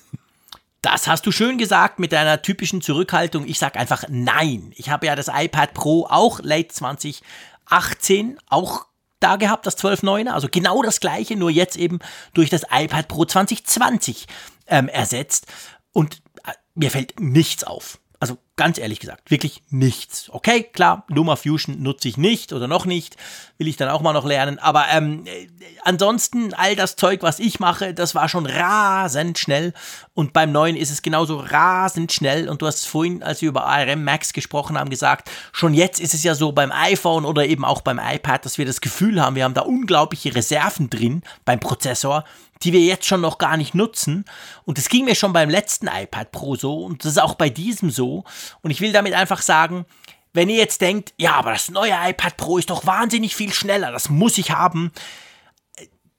Das 0.87 1.09
hast 1.09 1.27
du 1.27 1.33
schön 1.33 1.59
gesagt 1.59 1.99
mit 1.99 2.13
deiner 2.13 2.43
typischen 2.43 2.81
Zurückhaltung. 2.81 3.45
Ich 3.45 3.59
sage 3.59 3.77
einfach 3.77 4.05
nein. 4.09 4.73
Ich 4.77 4.89
habe 4.89 5.07
ja 5.07 5.17
das 5.17 5.27
iPad 5.27 5.75
Pro 5.75 6.07
auch 6.09 6.39
late 6.45 6.69
2018 6.69 8.39
auch 8.49 8.87
da 9.19 9.35
gehabt, 9.35 9.67
das 9.67 9.77
12.9er, 9.79 10.31
also 10.31 10.47
genau 10.49 10.83
das 10.83 11.01
gleiche, 11.01 11.35
nur 11.35 11.51
jetzt 11.51 11.75
eben 11.77 11.99
durch 12.35 12.51
das 12.51 12.63
iPad 12.71 13.09
Pro 13.09 13.25
2020 13.25 14.29
ähm, 14.69 14.89
ersetzt. 14.89 15.49
Und 15.93 16.23
äh, 16.45 16.53
mir 16.77 16.93
fällt 16.93 17.19
nichts 17.19 17.65
auf. 17.65 17.99
Also 18.21 18.39
ganz 18.57 18.79
ehrlich 18.79 19.01
gesagt, 19.01 19.31
wirklich 19.31 19.63
nichts. 19.69 20.31
Okay, 20.31 20.63
klar, 20.63 21.05
Luma 21.09 21.37
Fusion 21.37 21.83
nutze 21.83 22.09
ich 22.09 22.17
nicht 22.17 22.55
oder 22.55 22.67
noch 22.67 22.87
nicht, 22.87 23.17
will 23.59 23.69
ich 23.69 23.77
dann 23.77 23.91
auch 23.91 24.01
mal 24.01 24.15
noch 24.15 24.25
lernen. 24.25 24.59
Aber 24.59 24.87
ähm, 24.91 25.27
äh, 25.27 25.47
ansonsten, 25.85 26.55
all 26.55 26.75
das 26.75 26.97
Zeug, 26.97 27.23
was 27.23 27.39
ich 27.39 27.61
mache, 27.61 27.93
das 27.93 28.15
war 28.15 28.31
schon 28.31 28.47
rasend 28.47 29.39
schnell. 29.39 29.75
Und 30.15 30.33
beim 30.33 30.53
neuen 30.53 30.75
ist 30.75 30.91
es 30.91 31.03
genauso 31.03 31.39
rasend 31.39 32.13
schnell. 32.13 32.49
Und 32.49 32.63
du 32.63 32.67
hast 32.67 32.87
vorhin, 32.87 33.23
als 33.23 33.43
wir 33.43 33.51
über 33.51 33.67
ARM 33.67 34.05
Max 34.05 34.33
gesprochen 34.33 34.79
haben, 34.79 34.89
gesagt, 34.89 35.31
schon 35.53 35.75
jetzt 35.75 36.01
ist 36.01 36.15
es 36.15 36.23
ja 36.23 36.35
so 36.35 36.53
beim 36.53 36.73
iPhone 36.73 37.27
oder 37.27 37.45
eben 37.47 37.65
auch 37.65 37.83
beim 37.83 38.01
iPad, 38.03 38.47
dass 38.47 38.57
wir 38.57 38.65
das 38.65 38.81
Gefühl 38.81 39.21
haben, 39.21 39.37
wir 39.37 39.45
haben 39.45 39.55
da 39.55 39.63
unglaubliche 39.63 40.35
Reserven 40.35 40.89
drin 40.89 41.23
beim 41.45 41.61
Prozessor 41.61 42.25
die 42.63 42.73
wir 42.73 42.81
jetzt 42.81 43.07
schon 43.07 43.21
noch 43.21 43.39
gar 43.39 43.57
nicht 43.57 43.75
nutzen. 43.75 44.25
Und 44.65 44.79
das 44.79 44.89
ging 44.89 45.05
mir 45.05 45.15
schon 45.15 45.33
beim 45.33 45.51
letzten 45.51 45.89
iPad 45.89 46.33
Pro 46.33 46.57
so 46.57 46.85
und 46.85 47.05
das 47.05 47.13
ist 47.13 47.19
auch 47.19 47.35
bei 47.35 47.51
diesem 47.51 47.91
so. 47.91 48.25
Und 48.63 48.71
ich 48.71 48.81
will 48.81 48.93
damit 48.93 49.15
einfach 49.15 49.43
sagen, 49.43 49.87
wenn 50.33 50.49
ihr 50.49 50.57
jetzt 50.57 50.81
denkt, 50.81 51.15
ja, 51.17 51.33
aber 51.35 51.53
das 51.53 51.71
neue 51.71 51.95
iPad 51.95 52.37
Pro 52.37 52.59
ist 52.59 52.71
doch 52.71 52.85
wahnsinnig 52.87 53.35
viel 53.35 53.53
schneller, 53.53 53.91
das 53.91 54.11
muss 54.11 54.39
ich 54.39 54.51
haben. 54.51 54.93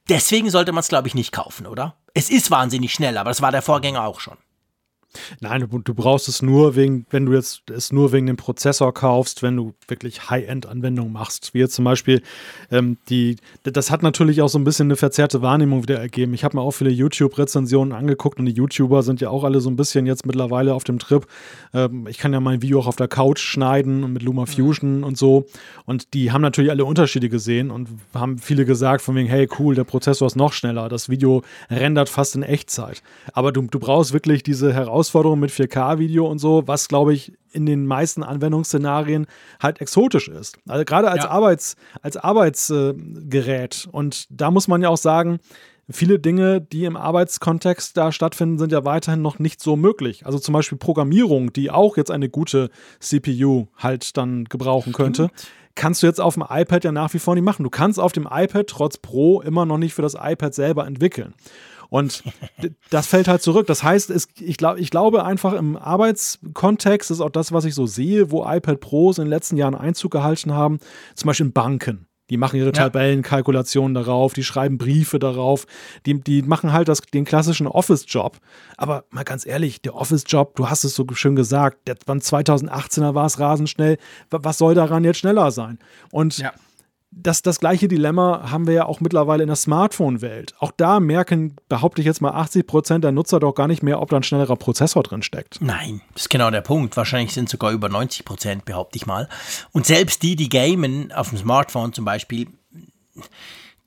Deswegen 0.10 0.50
sollte 0.50 0.72
man 0.72 0.80
es, 0.80 0.88
glaube 0.88 1.08
ich, 1.08 1.16
nicht 1.16 1.32
kaufen, 1.32 1.68
oder? 1.68 1.96
Es 2.14 2.30
ist 2.30 2.50
wahnsinnig 2.50 2.94
schnell, 2.94 3.18
aber 3.18 3.30
das 3.30 3.42
war 3.42 3.52
der 3.52 3.62
Vorgänger 3.62 4.04
auch 4.04 4.20
schon. 4.20 4.38
Nein, 5.40 5.68
du, 5.70 5.80
du, 5.80 5.94
brauchst 5.94 6.28
es 6.28 6.42
nur 6.42 6.76
wegen, 6.76 7.06
wenn 7.10 7.26
du 7.26 7.34
jetzt 7.34 7.70
es 7.72 7.92
nur 7.92 8.12
wegen 8.12 8.28
dem 8.28 8.38
Prozessor 8.38 8.94
kaufst, 8.94 9.42
wenn 9.42 9.56
du 9.56 9.74
wirklich 9.88 10.30
High-End-Anwendungen 10.30 11.12
machst. 11.12 11.54
Wie 11.54 11.60
jetzt 11.60 11.76
zum 11.76 11.86
Beispiel 11.86 12.22
ähm, 12.72 12.98
die, 13.10 13.38
das 13.64 13.90
hat 13.90 14.04
natürlich 14.04 14.42
auch 14.42 14.50
so 14.50 14.60
ein 14.60 14.64
bisschen 14.64 14.88
eine 14.88 14.96
verzerrte 14.96 15.42
Wahrnehmung 15.42 15.84
wieder 15.84 16.00
ergeben. 16.00 16.34
Ich 16.34 16.44
habe 16.44 16.58
mir 16.58 16.62
auch 16.62 16.72
viele 16.72 16.90
YouTube-Rezensionen 16.90 17.94
angeguckt 17.94 18.40
und 18.40 18.46
die 18.46 18.52
YouTuber 18.52 19.02
sind 19.04 19.22
ja 19.22 19.30
auch 19.30 19.44
alle 19.44 19.62
so 19.62 19.70
ein 19.70 19.76
bisschen 19.76 20.06
jetzt 20.06 20.26
mittlerweile 20.26 20.74
auf 20.74 20.84
dem 20.84 21.00
Trip. 21.00 21.26
Ähm, 21.74 22.08
ich 22.08 22.18
kann 22.18 22.34
ja 22.34 22.40
mein 22.40 22.62
Video 22.62 22.80
auch 22.80 22.88
auf 22.88 22.96
der 22.96 23.08
Couch 23.08 23.40
schneiden 23.40 24.04
und 24.04 24.14
mit 24.14 24.24
Luma 24.24 24.46
Fusion 24.46 24.98
mhm. 24.98 25.04
und 25.04 25.18
so. 25.18 25.46
Und 25.86 26.14
die 26.14 26.32
haben 26.32 26.42
natürlich 26.42 26.72
alle 26.72 26.86
Unterschiede 26.86 27.30
gesehen 27.30 27.72
und 27.72 27.90
haben 28.14 28.38
viele 28.38 28.66
gesagt 28.66 29.02
von 29.02 29.16
wegen, 29.16 29.28
hey 29.28 29.48
cool, 29.60 29.76
der 29.76 29.86
Prozessor 29.86 30.28
ist 30.28 30.36
noch 30.36 30.54
schneller. 30.54 30.90
Das 30.90 31.10
Video 31.10 31.44
rendert 31.70 32.10
fast 32.10 32.36
in 32.36 32.44
Echtzeit. 32.44 33.02
Aber 33.34 33.52
du, 33.52 33.62
du 33.62 33.80
brauchst 33.80 34.14
wirklich 34.14 34.44
diese 34.44 34.74
Herausforderung 34.74 34.97
Herausforderung 34.98 35.40
mit 35.40 35.52
4K-Video 35.52 36.26
und 36.26 36.40
so, 36.40 36.64
was 36.66 36.88
glaube 36.88 37.14
ich 37.14 37.32
in 37.52 37.68
den 37.68 37.86
meisten 37.86 38.24
Anwendungsszenarien 38.24 39.28
halt 39.62 39.80
exotisch 39.80 40.28
ist. 40.28 40.58
Also 40.68 40.86
gerade 40.86 41.10
als, 41.12 41.24
ja. 41.24 41.30
Arbeits, 41.30 41.76
als 42.02 42.18
Arbeitsgerät. 42.18 43.86
Äh, 43.86 43.96
und 43.96 44.26
da 44.30 44.50
muss 44.50 44.68
man 44.68 44.82
ja 44.82 44.90
auch 44.90 44.98
sagen, 44.98 45.40
viele 45.88 46.18
Dinge, 46.18 46.62
die 46.62 46.86
im 46.86 46.98
Arbeitskontext 46.98 47.96
da 47.96 48.12
stattfinden, 48.12 48.58
sind 48.58 48.72
ja 48.72 48.86
weiterhin 48.86 49.22
noch 49.22 49.38
nicht 49.38 49.62
so 49.62 49.76
möglich. 49.76 50.26
Also 50.26 50.40
zum 50.40 50.54
Beispiel 50.54 50.80
Programmierung, 50.80 51.54
die 51.54 51.70
auch 51.70 51.96
jetzt 51.96 52.10
eine 52.10 52.28
gute 52.28 52.70
CPU 53.00 53.68
halt 53.78 54.18
dann 54.18 54.46
gebrauchen 54.46 54.94
könnte. 54.94 55.30
Kannst 55.76 56.02
du 56.02 56.08
jetzt 56.08 56.20
auf 56.20 56.34
dem 56.34 56.44
iPad 56.50 56.86
ja 56.86 56.92
nach 56.92 57.14
wie 57.14 57.20
vor 57.20 57.36
nicht 57.36 57.44
machen. 57.44 57.64
Du 57.64 57.70
kannst 57.70 58.00
auf 58.00 58.12
dem 58.12 58.28
iPad 58.30 58.66
trotz 58.66 58.98
Pro 58.98 59.42
immer 59.42 59.64
noch 59.68 59.78
nicht 59.78 59.94
für 59.94 60.02
das 60.02 60.16
iPad 60.20 60.56
selber 60.56 60.88
entwickeln. 60.88 61.36
Und 61.90 62.24
das 62.90 63.08
fällt 63.08 63.28
halt 63.28 63.42
zurück. 63.42 63.68
Das 63.68 63.84
heißt, 63.84 64.10
es, 64.10 64.28
ich, 64.40 64.58
glaub, 64.58 64.78
ich 64.78 64.90
glaube 64.90 65.26
einfach 65.26 65.54
im 65.54 65.78
Arbeitskontext 65.78 67.12
ist 67.12 67.22
auch 67.22 67.30
das, 67.30 67.52
was 67.52 67.66
ich 67.66 67.76
so 67.76 67.86
sehe, 67.86 68.32
wo 68.32 68.46
iPad 68.46 68.80
Pros 68.80 69.18
in 69.18 69.26
den 69.26 69.30
letzten 69.30 69.58
Jahren 69.58 69.76
Einzug 69.76 70.12
gehalten 70.12 70.54
haben, 70.54 70.80
zum 71.16 71.28
Beispiel 71.28 71.48
in 71.48 71.54
Banken. 71.54 72.08
Die 72.30 72.36
machen 72.36 72.58
ihre 72.58 72.68
ja. 72.68 72.74
Tabellenkalkulationen 72.74 73.94
darauf, 73.94 74.34
die 74.34 74.44
schreiben 74.44 74.78
Briefe 74.78 75.18
darauf, 75.18 75.66
die, 76.06 76.20
die 76.20 76.42
machen 76.42 76.74
halt 76.74 76.90
das, 76.90 77.00
den 77.02 77.24
klassischen 77.24 77.68
Office-Job. 77.68 78.38
Aber 78.76 79.06
mal 79.12 79.24
ganz 79.24 79.46
ehrlich, 79.46 79.82
der 79.82 79.96
Office-Job, 79.96 80.56
du 80.58 80.70
hast 80.70 80.84
es 80.84 80.94
so 80.94 81.06
schön 81.14 81.38
gesagt, 81.38 81.88
der, 81.88 81.96
beim 82.06 82.18
2018er 82.18 83.16
war 83.16 83.26
es 83.26 83.40
rasend 83.40 83.70
schnell. 83.70 83.98
Was 84.30 84.58
soll 84.58 84.76
daran 84.76 85.06
jetzt 85.06 85.20
schneller 85.20 85.52
sein? 85.52 85.80
Und 86.12 86.40
ja 86.40 86.52
das, 87.24 87.42
das 87.42 87.60
gleiche 87.60 87.88
Dilemma 87.88 88.52
haben 88.52 88.68
wir 88.68 88.74
ja 88.74 88.86
auch 88.86 89.00
mittlerweile 89.00 89.44
in 89.44 89.48
der 89.48 89.56
Smartphone-Welt. 89.56 90.56
Auch 90.60 90.72
da 90.72 91.00
merken, 91.00 91.56
behaupte 91.70 92.02
ich 92.02 92.06
jetzt 92.06 92.22
mal, 92.22 92.32
80 92.32 92.68
Prozent 92.68 93.04
der 93.04 93.12
Nutzer 93.12 93.40
doch 93.40 93.54
gar 93.54 93.68
nicht 93.68 93.84
mehr, 93.84 94.02
ob 94.02 94.10
da 94.10 94.18
ein 94.18 94.24
schnellerer 94.24 94.56
Prozessor 94.56 95.04
drin 95.04 95.24
steckt. 95.24 95.60
Nein, 95.62 96.02
das 96.14 96.24
ist 96.24 96.30
genau 96.30 96.52
der 96.52 96.62
Punkt. 96.62 96.96
Wahrscheinlich 96.98 97.34
sind 97.34 97.50
sogar 97.50 97.72
über 97.72 97.90
90 97.90 98.26
Prozent, 98.26 98.66
behaupte 98.66 98.98
ich 98.98 99.06
mal. 99.06 99.28
Und 99.72 99.86
selbst 99.86 100.24
die, 100.24 100.36
die 100.36 100.50
gamen 100.50 101.12
auf 101.12 101.30
dem 101.30 101.38
Smartphone 101.38 101.94
zum 101.94 102.06
Beispiel, 102.06 102.48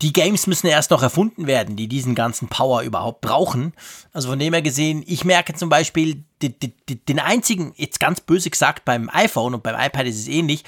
die 0.03 0.13
Games 0.13 0.47
müssen 0.47 0.67
erst 0.67 0.91
noch 0.91 1.03
erfunden 1.03 1.47
werden, 1.47 1.77
die 1.77 1.89
diesen 1.89 2.15
ganzen 2.15 2.49
Power 2.49 2.83
überhaupt 2.83 3.21
brauchen. 3.21 3.75
Also 4.13 4.29
von 4.31 4.39
dem 4.39 4.53
her 4.53 4.63
gesehen, 4.63 5.05
ich 5.07 5.25
merke 5.25 5.55
zum 5.55 5.69
Beispiel 5.69 6.25
die, 6.41 6.59
die, 6.59 7.05
den 7.05 7.19
einzigen, 7.19 7.75
jetzt 7.77 8.01
ganz 8.01 8.21
böse 8.21 8.49
gesagt, 8.49 8.85
beim 8.85 9.11
iPhone 9.13 9.55
und 9.55 9.63
beim 9.63 9.79
iPad 9.79 10.07
ist 10.07 10.19
es 10.19 10.29
ähnlich, 10.29 10.65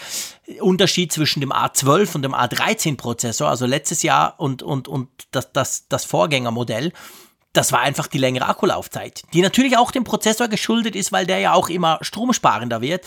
Unterschied 0.60 1.12
zwischen 1.12 1.40
dem 1.40 1.52
A12 1.52 2.14
und 2.16 2.22
dem 2.22 2.34
A13 2.34 2.96
Prozessor, 2.96 3.48
also 3.48 3.64
letztes 3.64 4.02
Jahr 4.02 4.34
und, 4.38 4.62
und, 4.62 4.86
und 4.86 5.08
das, 5.30 5.52
das, 5.52 5.88
das 5.88 6.04
Vorgängermodell 6.04 6.92
das 7.52 7.70
war 7.70 7.80
einfach 7.80 8.06
die 8.06 8.18
längere 8.18 8.48
Akkulaufzeit, 8.48 9.24
die 9.34 9.42
natürlich 9.42 9.76
auch 9.76 9.90
dem 9.90 10.04
Prozessor 10.04 10.48
geschuldet 10.48 10.96
ist, 10.96 11.12
weil 11.12 11.26
der 11.26 11.38
ja 11.38 11.52
auch 11.52 11.68
immer 11.68 11.98
stromsparender 12.00 12.80
wird, 12.80 13.04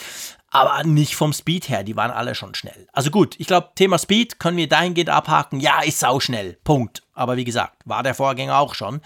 aber 0.49 0.83
nicht 0.83 1.15
vom 1.15 1.33
Speed 1.33 1.69
her, 1.69 1.83
die 1.83 1.95
waren 1.95 2.11
alle 2.11 2.35
schon 2.35 2.55
schnell. 2.55 2.87
Also 2.93 3.11
gut, 3.11 3.35
ich 3.39 3.47
glaube, 3.47 3.71
Thema 3.75 3.97
Speed 3.97 4.39
können 4.39 4.57
wir 4.57 4.69
dahingehend 4.69 5.09
abhaken, 5.09 5.59
ja, 5.59 5.81
ist 5.81 5.99
sau 5.99 6.19
schnell, 6.19 6.57
Punkt. 6.63 7.03
Aber 7.13 7.37
wie 7.37 7.43
gesagt, 7.43 7.81
war 7.85 8.03
der 8.03 8.15
Vorgänger 8.15 8.57
auch 8.57 8.75
schon. 8.75 9.01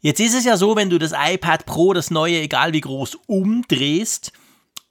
Jetzt 0.00 0.20
ist 0.20 0.34
es 0.34 0.44
ja 0.44 0.56
so, 0.56 0.76
wenn 0.76 0.90
du 0.90 0.98
das 0.98 1.12
iPad 1.12 1.66
Pro, 1.66 1.92
das 1.92 2.10
neue, 2.10 2.40
egal 2.40 2.72
wie 2.72 2.80
groß, 2.80 3.16
umdrehst, 3.26 4.32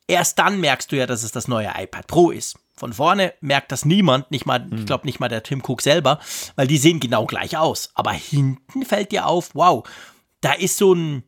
erst 0.07 0.39
dann 0.39 0.59
merkst 0.59 0.91
du 0.91 0.95
ja, 0.95 1.05
dass 1.05 1.23
es 1.23 1.31
das 1.31 1.47
neue 1.47 1.71
iPad 1.77 2.07
Pro 2.07 2.31
ist. 2.31 2.57
Von 2.75 2.93
vorne 2.93 3.33
merkt 3.41 3.71
das 3.71 3.85
niemand, 3.85 4.29
nicht 4.29 4.45
mal, 4.45 4.69
ich 4.71 4.85
glaube 4.85 5.07
nicht 5.07 5.19
mal 5.19 5.29
der 5.29 5.41
Tim 5.41 5.63
Cook 5.65 5.81
selber, 5.81 6.19
weil 6.55 6.67
die 6.67 6.77
sehen 6.77 6.99
genau 6.99 7.25
gleich 7.25 7.57
aus. 7.57 7.89
Aber 7.95 8.11
hinten 8.11 8.85
fällt 8.85 9.11
dir 9.11 9.25
auf, 9.25 9.55
wow, 9.55 9.83
da 10.41 10.53
ist 10.53 10.77
so 10.77 10.93
ein, 10.93 11.23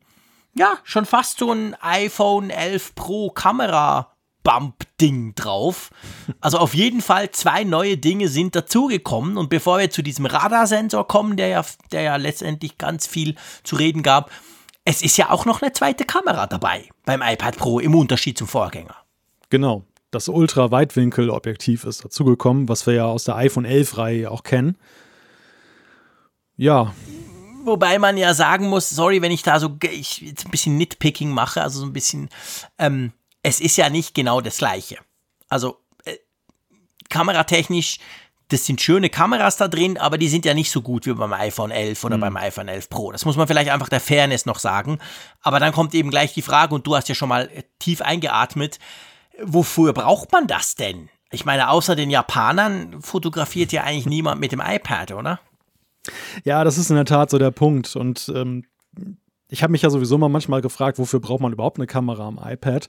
ja, 0.54 0.74
schon 0.84 1.06
fast 1.06 1.38
so 1.38 1.50
ein 1.52 1.74
iPhone 1.80 2.50
11 2.50 2.94
Pro 2.94 3.30
Kamera 3.30 4.12
Bump-Ding 4.42 5.34
drauf. 5.34 5.90
Also 6.40 6.58
auf 6.58 6.74
jeden 6.74 7.00
Fall 7.00 7.30
zwei 7.30 7.64
neue 7.64 7.96
Dinge 7.96 8.28
sind 8.28 8.54
dazugekommen. 8.54 9.36
Und 9.36 9.50
bevor 9.50 9.78
wir 9.78 9.90
zu 9.90 10.02
diesem 10.02 10.26
Radarsensor 10.26 11.06
kommen, 11.06 11.36
der 11.36 11.48
ja, 11.48 11.64
der 11.92 12.02
ja 12.02 12.16
letztendlich 12.16 12.78
ganz 12.78 13.06
viel 13.06 13.36
zu 13.62 13.76
reden 13.76 14.02
gab, 14.02 14.30
es 14.84 15.02
ist 15.02 15.16
ja 15.16 15.30
auch 15.30 15.44
noch 15.44 15.62
eine 15.62 15.72
zweite 15.72 16.04
Kamera 16.04 16.46
dabei 16.46 16.88
beim 17.04 17.22
iPad 17.22 17.56
Pro 17.56 17.80
im 17.80 17.94
Unterschied 17.94 18.38
zum 18.38 18.48
Vorgänger. 18.48 18.96
Genau 19.50 19.84
das 20.10 20.28
Ultra-Weitwinkel-Objektiv 20.28 21.84
ist 21.84 22.04
dazugekommen, 22.04 22.68
was 22.68 22.86
wir 22.86 22.94
ja 22.94 23.04
aus 23.04 23.24
der 23.24 23.36
iPhone 23.36 23.66
11-Reihe 23.66 24.30
auch 24.30 24.42
kennen. 24.42 24.76
Ja. 26.56 26.92
Wobei 27.64 27.98
man 27.98 28.16
ja 28.16 28.34
sagen 28.34 28.68
muss, 28.68 28.90
sorry, 28.90 29.22
wenn 29.22 29.32
ich 29.32 29.42
da 29.42 29.60
so 29.60 29.76
ich, 29.82 30.20
jetzt 30.22 30.46
ein 30.46 30.50
bisschen 30.50 30.76
Nitpicking 30.76 31.30
mache, 31.30 31.62
also 31.62 31.80
so 31.80 31.86
ein 31.86 31.92
bisschen, 31.92 32.28
ähm, 32.78 33.12
es 33.42 33.60
ist 33.60 33.76
ja 33.76 33.90
nicht 33.90 34.14
genau 34.14 34.40
das 34.40 34.58
gleiche. 34.58 34.98
Also 35.48 35.78
äh, 36.04 36.16
kameratechnisch, 37.08 37.98
das 38.48 38.66
sind 38.66 38.80
schöne 38.80 39.10
Kameras 39.10 39.56
da 39.56 39.68
drin, 39.68 39.96
aber 39.96 40.18
die 40.18 40.28
sind 40.28 40.44
ja 40.44 40.54
nicht 40.54 40.70
so 40.70 40.82
gut 40.82 41.06
wie 41.06 41.14
beim 41.14 41.32
iPhone 41.32 41.70
11 41.70 42.04
oder 42.04 42.16
mhm. 42.16 42.20
beim 42.22 42.36
iPhone 42.36 42.68
11 42.68 42.90
Pro. 42.90 43.12
Das 43.12 43.24
muss 43.24 43.36
man 43.36 43.46
vielleicht 43.46 43.70
einfach 43.70 43.88
der 43.88 44.00
Fairness 44.00 44.46
noch 44.46 44.58
sagen. 44.58 44.98
Aber 45.40 45.60
dann 45.60 45.72
kommt 45.72 45.94
eben 45.94 46.10
gleich 46.10 46.34
die 46.34 46.42
Frage, 46.42 46.74
und 46.74 46.86
du 46.86 46.96
hast 46.96 47.08
ja 47.08 47.14
schon 47.14 47.28
mal 47.28 47.48
tief 47.78 48.02
eingeatmet, 48.02 48.78
wofür 49.42 49.92
braucht 49.92 50.32
man 50.32 50.46
das 50.46 50.74
denn? 50.74 51.08
Ich 51.30 51.44
meine, 51.44 51.70
außer 51.70 51.94
den 51.94 52.10
Japanern 52.10 53.00
fotografiert 53.00 53.70
ja 53.72 53.84
eigentlich 53.84 54.06
niemand 54.06 54.40
mit 54.40 54.50
dem 54.50 54.60
iPad, 54.60 55.12
oder? 55.12 55.40
Ja, 56.44 56.64
das 56.64 56.76
ist 56.76 56.90
in 56.90 56.96
der 56.96 57.04
Tat 57.04 57.30
so 57.30 57.38
der 57.38 57.52
Punkt. 57.52 57.94
Und 57.94 58.30
ähm, 58.34 58.64
ich 59.50 59.62
habe 59.62 59.72
mich 59.72 59.82
ja 59.82 59.90
sowieso 59.90 60.16
mal 60.18 60.28
manchmal 60.28 60.62
gefragt, 60.62 60.98
wofür 60.98 61.20
braucht 61.20 61.40
man 61.40 61.52
überhaupt 61.52 61.78
eine 61.78 61.86
Kamera 61.86 62.26
am 62.26 62.40
iPad? 62.42 62.88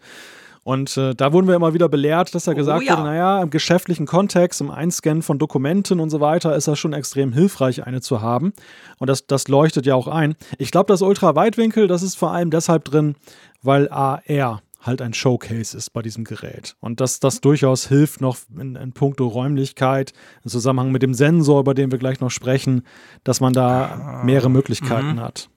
Und 0.64 0.96
äh, 0.96 1.16
da 1.16 1.34
wurden 1.34 1.48
wir 1.48 1.56
immer 1.56 1.74
wieder 1.74 1.90
belehrt, 1.90 2.36
dass 2.36 2.44
da 2.44 2.52
oh 2.52 2.56
gesagt 2.56 2.84
oh, 2.84 2.86
ja. 2.86 2.94
wurde, 2.94 3.04
naja, 3.04 3.42
im 3.42 3.50
geschäftlichen 3.50 4.06
Kontext, 4.06 4.62
im 4.62 4.70
Einscannen 4.70 5.24
von 5.24 5.40
Dokumenten 5.40 6.00
und 6.00 6.12
so 6.12 6.20
weiter, 6.20 6.56
ist 6.56 6.68
das 6.68 6.78
schon 6.78 6.94
extrem 6.94 7.34
hilfreich, 7.34 7.86
eine 7.86 8.02
zu 8.02 8.22
haben. 8.22 8.54
Und 9.00 9.10
das, 9.10 9.26
das 9.26 9.48
leuchtet 9.48 9.88
ja 9.88 9.96
auch 9.96 10.08
ein. 10.08 10.36
Ich 10.60 10.70
glaube, 10.70 10.88
das 10.88 11.02
Ultraweitwinkel, 11.02 11.88
das 11.88 12.04
ist 12.04 12.16
vor 12.16 12.32
allem 12.32 12.52
deshalb 12.52 12.86
drin, 12.86 13.16
weil 13.64 13.90
AR 13.90 14.62
halt 14.82 15.02
ein 15.02 15.14
Showcase 15.14 15.76
ist 15.76 15.92
bei 15.94 16.02
diesem 16.04 16.26
Gerät. 16.26 16.76
Und 16.80 17.00
dass 17.02 17.20
das 17.20 17.42
durchaus 17.42 17.88
hilft 17.88 18.22
noch 18.22 18.38
in, 18.60 18.76
in 18.76 18.94
puncto 18.94 19.28
Räumlichkeit, 19.28 20.14
im 20.44 20.50
Zusammenhang 20.50 20.92
mit 20.92 21.02
dem 21.02 21.14
Sensor, 21.14 21.62
über 21.62 21.74
den 21.74 21.92
wir 21.92 22.00
gleich 22.00 22.20
noch 22.20 22.32
sprechen, 22.32 22.84
dass 23.24 23.42
man 23.42 23.54
da 23.54 24.22
mehrere 24.26 24.50
Möglichkeiten 24.50 25.14
mhm. 25.14 25.22
hat. 25.22 25.50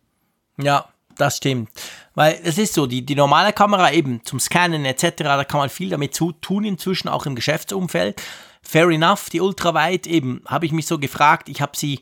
Ja, 0.59 0.87
das 1.17 1.39
stimmt. 1.39 1.71
Weil 2.15 2.39
es 2.45 2.59
ist 2.59 2.75
so, 2.75 2.87
die, 2.87 3.05
die 3.05 3.15
normale 3.15 3.53
Kamera 3.53 3.93
eben 3.93 4.25
zum 4.25 4.41
Scannen 4.41 4.85
etc., 4.85 5.13
da 5.19 5.45
kann 5.45 5.61
man 5.61 5.71
viel 5.71 5.91
damit 5.91 6.15
zu 6.15 6.33
tun 6.33 6.65
inzwischen, 6.65 7.09
auch 7.09 7.27
im 7.27 7.35
Geschäftsumfeld. 7.35 8.21
Fair 8.63 8.89
enough, 8.89 9.29
die 9.31 9.41
ultraweit 9.41 10.07
eben, 10.07 10.43
habe 10.47 10.67
ich 10.67 10.73
mich 10.73 10.87
so 10.87 10.99
gefragt, 10.99 11.49
ich 11.49 11.61
habe 11.61 11.77
sie 11.77 12.01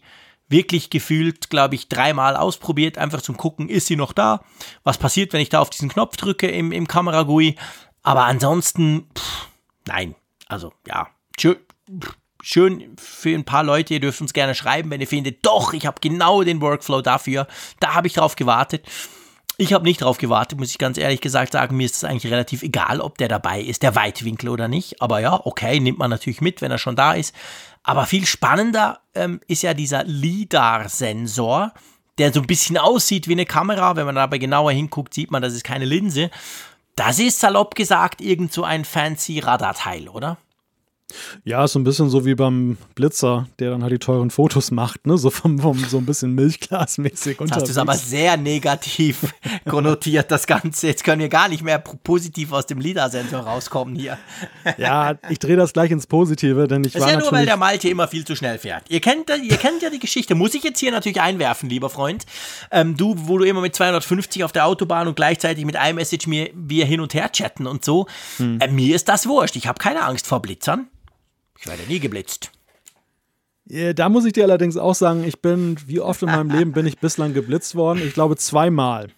wirklich 0.49 0.91
gefühlt, 0.91 1.51
glaube 1.51 1.75
ich, 1.75 1.89
dreimal 1.89 2.37
ausprobiert, 2.37 2.99
einfach 2.99 3.23
zum 3.23 3.37
Gucken, 3.37 3.69
ist 3.69 3.87
sie 3.87 3.97
noch 3.97 4.13
da? 4.13 4.45
Was 4.85 4.99
passiert, 4.99 5.33
wenn 5.33 5.41
ich 5.41 5.49
da 5.49 5.61
auf 5.61 5.71
diesen 5.71 5.89
Knopf 5.89 6.17
drücke 6.17 6.47
im, 6.47 6.73
im 6.73 6.87
Kameragui? 6.87 7.57
Aber 8.03 8.25
ansonsten, 8.27 9.09
pff, 9.17 9.49
nein. 9.87 10.15
Also, 10.47 10.73
ja, 10.87 11.09
schön, 11.41 11.57
schön 12.43 12.95
für 12.99 13.35
ein 13.35 13.45
paar 13.45 13.63
Leute. 13.63 13.95
Ihr 13.95 14.01
dürft 14.01 14.21
uns 14.21 14.35
gerne 14.35 14.55
schreiben, 14.55 14.91
wenn 14.91 15.01
ihr 15.01 15.07
findet, 15.07 15.47
doch, 15.47 15.73
ich 15.73 15.87
habe 15.87 16.01
genau 16.01 16.43
den 16.43 16.61
Workflow 16.61 17.01
dafür. 17.01 17.47
Da 17.81 17.95
habe 17.95 18.09
ich 18.09 18.13
drauf 18.13 18.37
gewartet. 18.37 18.85
Ich 19.59 19.73
habe 19.73 19.85
nicht 19.85 20.01
drauf 20.01 20.19
gewartet, 20.19 20.59
muss 20.59 20.71
ich 20.71 20.79
ganz 20.79 20.99
ehrlich 20.99 21.21
gesagt 21.21 21.53
sagen. 21.53 21.77
Mir 21.77 21.87
ist 21.87 21.97
es 21.97 22.05
eigentlich 22.05 22.33
relativ 22.33 22.63
egal, 22.63 23.01
ob 23.01 23.17
der 23.19 23.29
dabei 23.29 23.61
ist, 23.61 23.83
der 23.83 23.95
Weitwinkel 23.95 24.49
oder 24.49 24.67
nicht. 24.67 25.01
Aber 25.01 25.21
ja, 25.21 25.41
okay, 25.45 25.79
nimmt 25.79 25.99
man 25.99 26.11
natürlich 26.11 26.41
mit, 26.41 26.61
wenn 26.61 26.71
er 26.71 26.79
schon 26.79 26.97
da 26.97 27.13
ist. 27.13 27.35
Aber 27.83 28.07
viel 28.07 28.27
spannender 28.27 29.01
ähm, 29.15 29.41
ist 29.47 29.63
ja 29.63 29.75
dieser 29.75 30.05
LIDAR-Sensor, 30.05 31.73
der 32.19 32.33
so 32.33 32.41
ein 32.41 32.47
bisschen 32.47 32.79
aussieht 32.79 33.29
wie 33.29 33.33
eine 33.33 33.47
Kamera. 33.47 33.95
Wenn 33.95 34.07
man 34.07 34.19
aber 34.19 34.39
genauer 34.39 34.73
hinguckt, 34.73 35.15
sieht 35.15 35.31
man, 35.31 35.43
das 35.43 35.53
ist 35.53 35.65
keine 35.65 35.85
Linse. 35.85 36.31
Das 36.97 37.19
ist 37.19 37.41
salopp 37.41 37.75
gesagt 37.75 38.21
irgend 38.21 38.53
so 38.53 38.65
ein 38.65 38.85
fancy 38.85 39.39
Radarteil, 39.39 40.09
oder? 40.09 40.39
Ja, 41.45 41.67
so 41.67 41.79
ein 41.79 41.85
bisschen 41.85 42.09
so 42.09 42.25
wie 42.25 42.35
beim 42.35 42.77
Blitzer, 42.95 43.47
der 43.59 43.71
dann 43.71 43.83
halt 43.83 43.93
die 43.93 43.99
teuren 43.99 44.31
Fotos 44.31 44.71
macht, 44.71 45.07
ne? 45.07 45.19
So 45.19 45.31
vom, 45.31 45.59
vom 45.59 45.79
so 45.79 45.99
ein 45.99 46.07
bisschen 46.07 46.35
Milchglasmäßig 46.35 47.41
unterwegs. 47.41 47.63
Hast 47.63 47.67
du 47.69 47.73
es 47.73 47.79
aber 47.79 47.95
sehr 47.95 48.37
negativ 48.37 49.35
konnotiert, 49.69 50.31
das 50.31 50.47
Ganze. 50.47 50.89
Jetzt 50.89 51.05
können 51.05 51.21
wir 51.21 51.29
gar 51.29 51.49
nicht 51.49 51.63
mehr 51.63 51.79
positiv 51.79 52.53
aus 52.53 52.67
dem 52.67 52.79
LIDAR-Sensor 52.79 53.41
rauskommen 53.41 53.95
hier. 53.95 54.19
Ja, 54.79 55.15
ich 55.29 55.39
drehe 55.39 55.57
das 55.57 55.73
gleich 55.73 55.91
ins 55.91 56.07
Positive, 56.07 56.69
denn 56.69 56.85
ich 56.85 56.93
das 56.93 57.03
war 57.03 57.09
ist 57.09 57.15
ja 57.15 57.21
nur, 57.21 57.33
weil 57.33 57.47
der 57.47 57.57
Malte 57.57 57.89
immer 57.89 58.09
viel 58.09 58.25
zu 58.25 58.37
schnell 58.37 58.59
fährt. 58.59 58.85
Ihr 58.89 59.01
kennt, 59.01 59.31
ihr 59.31 59.57
kennt 59.57 59.83
ja 59.83 59.91
die 59.91 59.99
Geschichte. 59.99 60.35
Muss 60.35 60.55
ich 60.55 60.63
jetzt 60.63 60.79
hier 60.79 60.93
natürlich 60.93 61.21
einwerfen, 61.21 61.69
lieber 61.69 61.91
Freund. 61.91 62.25
Ähm, 62.71 62.97
du, 62.97 63.15
wo 63.17 63.39
du 63.39 63.45
immer 63.45 63.61
mit 63.61 63.75
250 63.75 64.45
auf 64.45 64.53
der 64.53 64.67
Autobahn 64.67 65.09
und 65.09 65.15
gleichzeitig 65.15 65.65
mit 65.65 65.77
iMessage 65.77 66.27
mir 66.27 66.51
wir 66.55 66.87
hin 66.87 67.01
und 67.01 67.15
her 67.15 67.31
chatten 67.33 67.67
und 67.67 67.85
so. 67.85 68.07
Hm. 68.39 68.61
Äh, 68.61 68.69
mir 68.69 68.95
ist 68.95 69.09
das 69.09 69.27
wurscht. 69.27 69.57
Ich 69.57 69.67
habe 69.67 69.79
keine 69.79 70.03
Angst 70.05 70.27
vor 70.27 70.41
Blitzern. 70.41 70.89
Ich 71.63 71.69
werde 71.69 71.85
nie 71.85 72.01
geblitzt. 72.01 72.51
Da 73.67 74.09
muss 74.09 74.25
ich 74.25 74.33
dir 74.33 74.43
allerdings 74.43 74.77
auch 74.77 74.97
sagen, 74.97 75.23
ich 75.23 75.41
bin, 75.41 75.77
wie 75.87 76.01
oft 76.01 76.21
in 76.23 76.27
meinem 76.27 76.51
Leben 76.51 76.73
bin 76.73 76.87
ich 76.87 76.99
bislang 76.99 77.35
geblitzt 77.35 77.77
worden? 77.77 78.03
Ich 78.05 78.15
glaube 78.15 78.37
zweimal. 78.37 79.11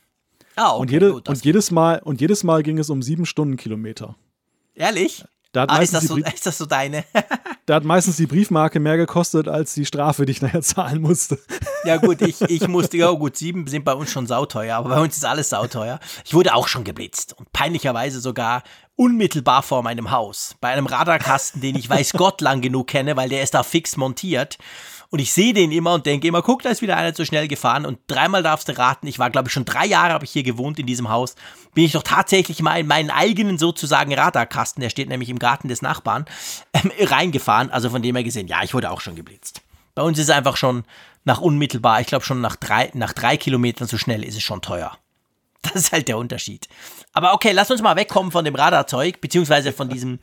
Ah, 0.55 0.75
okay, 0.75 0.81
und, 0.83 0.91
jede, 0.91 1.13
gut, 1.13 1.29
und, 1.31 1.43
jedes 1.43 1.71
Mal, 1.71 2.01
und 2.05 2.21
jedes 2.21 2.45
Mal 2.45 2.63
ging 2.63 2.79
es 2.79 2.91
um 2.91 3.01
sieben 3.01 3.25
Stundenkilometer. 3.25 4.15
Ehrlich? 4.75 5.25
Ah, 5.57 5.79
ist, 5.79 5.95
das 5.95 6.05
so, 6.05 6.17
ist 6.35 6.47
das 6.47 6.59
so 6.59 6.67
deine? 6.67 7.05
da 7.67 7.77
hat 7.77 7.85
meistens 7.85 8.17
die 8.17 8.27
Briefmarke 8.27 8.81
mehr 8.81 8.97
gekostet 8.97 9.49
als 9.49 9.75
die 9.75 9.87
Strafe, 9.87 10.27
die 10.27 10.33
ich 10.33 10.43
nachher 10.43 10.63
zahlen 10.63 11.01
musste. 11.01 11.39
Ja 11.85 11.97
gut, 11.97 12.21
ich, 12.23 12.41
ich 12.49 12.69
musste, 12.69 12.97
ja 12.97 13.11
gut, 13.11 13.37
sieben 13.37 13.67
sind 13.67 13.85
bei 13.85 13.95
uns 13.95 14.11
schon 14.11 14.27
sauteuer, 14.27 14.77
aber 14.77 14.91
bei 14.91 15.01
uns 15.01 15.17
ist 15.17 15.25
alles 15.25 15.51
sauteuer. 15.51 16.01
Ich 16.25 16.35
wurde 16.35 16.55
auch 16.55 16.69
schon 16.69 16.85
geblitzt 16.85 17.35
und 17.39 17.53
peinlicherweise 17.53 18.21
sogar 18.21 18.63
unmittelbar 18.97 19.63
vor 19.63 19.83
meinem 19.83 20.11
Haus. 20.11 20.57
Bei 20.61 20.69
einem 20.69 20.87
Radarkasten, 20.87 21.61
den 21.61 21.77
ich 21.77 21.89
weiß 21.89 22.13
Gott 22.13 22.41
lang 22.41 22.61
genug 22.61 22.87
kenne, 22.89 23.17
weil 23.17 23.29
der 23.29 23.43
ist 23.43 23.55
da 23.55 23.63
fix 23.63 23.97
montiert. 23.97 24.59
Und 25.15 25.21
ich 25.21 25.33
sehe 25.33 25.53
den 25.53 25.71
immer 25.71 25.95
und 25.95 26.07
denke 26.07 26.27
immer, 26.27 26.43
guck, 26.43 26.63
da 26.63 26.71
ist 26.71 26.83
wieder 26.83 26.97
einer 26.97 27.15
zu 27.15 27.25
schnell 27.25 27.47
gefahren. 27.47 27.87
Und 27.87 28.01
dreimal 28.09 28.43
darfst 28.43 28.69
du 28.69 28.77
raten, 28.77 29.07
ich 29.07 29.21
war, 29.21 29.31
glaube 29.31 29.47
ich, 29.47 29.53
schon 29.53 29.65
drei 29.65 29.87
Jahre 29.87 30.13
habe 30.13 30.25
ich 30.25 30.33
hier 30.33 30.43
gewohnt 30.43 30.81
in 30.81 30.87
diesem 30.87 31.09
Haus, 31.09 31.37
bin 31.73 31.85
ich 31.85 31.93
doch 31.93 32.03
tatsächlich 32.03 32.61
mal 32.63 32.81
in 32.81 32.89
meinen 32.89 33.11
eigenen 33.11 33.57
sozusagen 33.57 34.13
Radarkasten, 34.13 34.81
der 34.81 34.91
steht 34.91 35.09
nämlich 35.09 35.29
im 35.29 35.39
Garten 35.39 35.69
des 35.69 35.83
Nachbarn, 35.83 36.25
ähm, 36.73 36.91
reingefahren. 36.99 37.71
Also 37.71 37.91
von 37.91 38.03
dem 38.03 38.17
her 38.17 38.25
gesehen, 38.25 38.49
ja, 38.49 38.65
ich 38.65 38.75
wurde 38.75 38.91
auch 38.91 39.01
schon 39.01 39.15
geblitzt. 39.15 39.63
Bei 39.95 40.03
uns 40.03 40.19
ist 40.19 40.25
es 40.25 40.35
einfach 40.35 40.57
schon 40.57 40.83
nach 41.23 41.41
unmittelbar, 41.41 42.01
ich 42.01 42.09
glaube 42.09 42.25
schon 42.25 42.41
nach 42.41 42.57
drei, 42.57 42.91
nach 42.95 43.13
drei 43.13 43.37
Kilometern 43.37 43.87
so 43.87 43.99
schnell 43.99 44.25
ist 44.25 44.35
es 44.37 44.43
schon 44.43 44.63
teuer. 44.63 44.99
Das 45.63 45.77
ist 45.77 45.93
halt 45.93 46.09
der 46.09 46.19
Unterschied. 46.19 46.69
Aber 47.13 47.35
okay, 47.35 47.53
lass 47.53 47.71
uns 47.71 47.81
mal 47.81 47.95
wegkommen 47.95 48.33
von 48.33 48.45
dem 48.45 48.57
Radarzeug, 48.57 49.21
beziehungsweise 49.21 49.73
von 49.73 49.89
diesem 49.89 50.19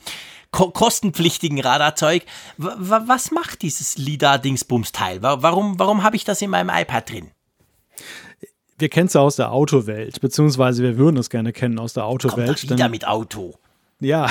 kostenpflichtigen 0.52 1.60
Radarzeug. 1.60 2.24
W 2.58 2.70
was 3.06 3.32
macht 3.32 3.62
dieses 3.62 3.98
LIDAR-Dingsbums-Teil? 3.98 5.22
Warum, 5.22 5.80
warum 5.80 6.04
habe 6.04 6.16
ich 6.16 6.24
das 6.24 6.42
in 6.42 6.50
meinem 6.50 6.70
iPad 6.70 7.10
drin? 7.10 7.32
Wir 8.78 8.90
kennen 8.90 9.08
es 9.08 9.14
ja 9.14 9.22
aus 9.22 9.36
der 9.36 9.52
Autowelt, 9.52 10.22
beziehungsweise 10.22 10.82
wir 10.82 10.98
würden 10.98 11.18
es 11.18 11.30
gerne 11.30 11.54
kennen 11.54 11.78
aus 11.78 11.94
der 11.94 12.06
Autowelt. 12.06 12.60
Kommt 12.60 12.72
wieder 12.72 12.90
mit 12.90 13.08
Auto. 13.08 13.56
Ja. 14.02 14.30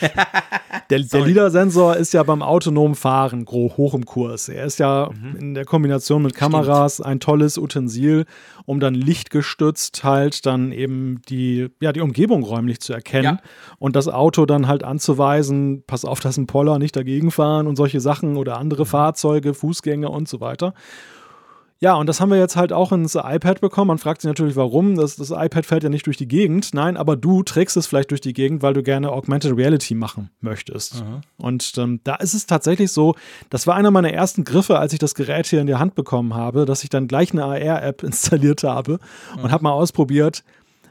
der, 0.90 1.00
der 1.00 1.20
LIDAR-Sensor 1.20 1.96
ist 1.96 2.14
ja 2.14 2.22
beim 2.22 2.42
autonomen 2.42 2.94
Fahren 2.94 3.46
hoch 3.46 3.94
im 3.94 4.06
Kurs. 4.06 4.48
Er 4.48 4.64
ist 4.64 4.78
ja 4.78 5.10
mhm. 5.12 5.36
in 5.36 5.54
der 5.54 5.66
Kombination 5.66 6.22
mit 6.22 6.34
Kameras 6.34 6.94
Stimmt. 6.94 7.08
ein 7.08 7.20
tolles 7.20 7.58
Utensil, 7.58 8.24
um 8.64 8.80
dann 8.80 8.94
lichtgestützt 8.94 10.02
halt 10.02 10.46
dann 10.46 10.72
eben 10.72 11.20
die, 11.28 11.68
ja, 11.80 11.92
die 11.92 12.00
Umgebung 12.00 12.42
räumlich 12.42 12.80
zu 12.80 12.94
erkennen 12.94 13.38
ja. 13.42 13.50
und 13.78 13.96
das 13.96 14.08
Auto 14.08 14.46
dann 14.46 14.66
halt 14.66 14.82
anzuweisen, 14.82 15.84
pass 15.86 16.04
auf, 16.04 16.20
dass 16.20 16.38
ein 16.38 16.46
Poller 16.46 16.78
nicht 16.78 16.96
dagegen 16.96 17.30
fahren 17.30 17.66
und 17.66 17.76
solche 17.76 18.00
Sachen 18.00 18.36
oder 18.36 18.58
andere 18.58 18.82
mhm. 18.82 18.88
Fahrzeuge, 18.88 19.52
Fußgänger 19.54 20.10
und 20.10 20.26
so 20.26 20.40
weiter. 20.40 20.72
Ja, 21.78 21.94
und 21.96 22.06
das 22.06 22.22
haben 22.22 22.30
wir 22.30 22.38
jetzt 22.38 22.56
halt 22.56 22.72
auch 22.72 22.90
ins 22.90 23.16
iPad 23.16 23.60
bekommen. 23.60 23.88
Man 23.88 23.98
fragt 23.98 24.22
sich 24.22 24.28
natürlich, 24.28 24.56
warum. 24.56 24.96
Das, 24.96 25.16
das 25.16 25.30
iPad 25.30 25.66
fährt 25.66 25.82
ja 25.82 25.90
nicht 25.90 26.06
durch 26.06 26.16
die 26.16 26.26
Gegend. 26.26 26.72
Nein, 26.72 26.96
aber 26.96 27.16
du 27.16 27.42
trägst 27.42 27.76
es 27.76 27.86
vielleicht 27.86 28.10
durch 28.10 28.22
die 28.22 28.32
Gegend, 28.32 28.62
weil 28.62 28.72
du 28.72 28.82
gerne 28.82 29.12
Augmented 29.12 29.54
Reality 29.54 29.94
machen 29.94 30.30
möchtest. 30.40 31.04
Mhm. 31.04 31.20
Und 31.36 31.74
ähm, 31.76 32.00
da 32.02 32.14
ist 32.14 32.32
es 32.32 32.46
tatsächlich 32.46 32.92
so, 32.92 33.14
das 33.50 33.66
war 33.66 33.74
einer 33.74 33.90
meiner 33.90 34.10
ersten 34.10 34.44
Griffe, 34.44 34.78
als 34.78 34.94
ich 34.94 34.98
das 34.98 35.14
Gerät 35.14 35.46
hier 35.46 35.60
in 35.60 35.66
die 35.66 35.74
Hand 35.74 35.94
bekommen 35.94 36.34
habe, 36.34 36.64
dass 36.64 36.82
ich 36.82 36.88
dann 36.88 37.08
gleich 37.08 37.32
eine 37.32 37.44
AR-App 37.44 38.02
installiert 38.02 38.62
habe 38.62 38.98
mhm. 39.36 39.44
und 39.44 39.50
habe 39.50 39.64
mal 39.64 39.72
ausprobiert. 39.72 40.44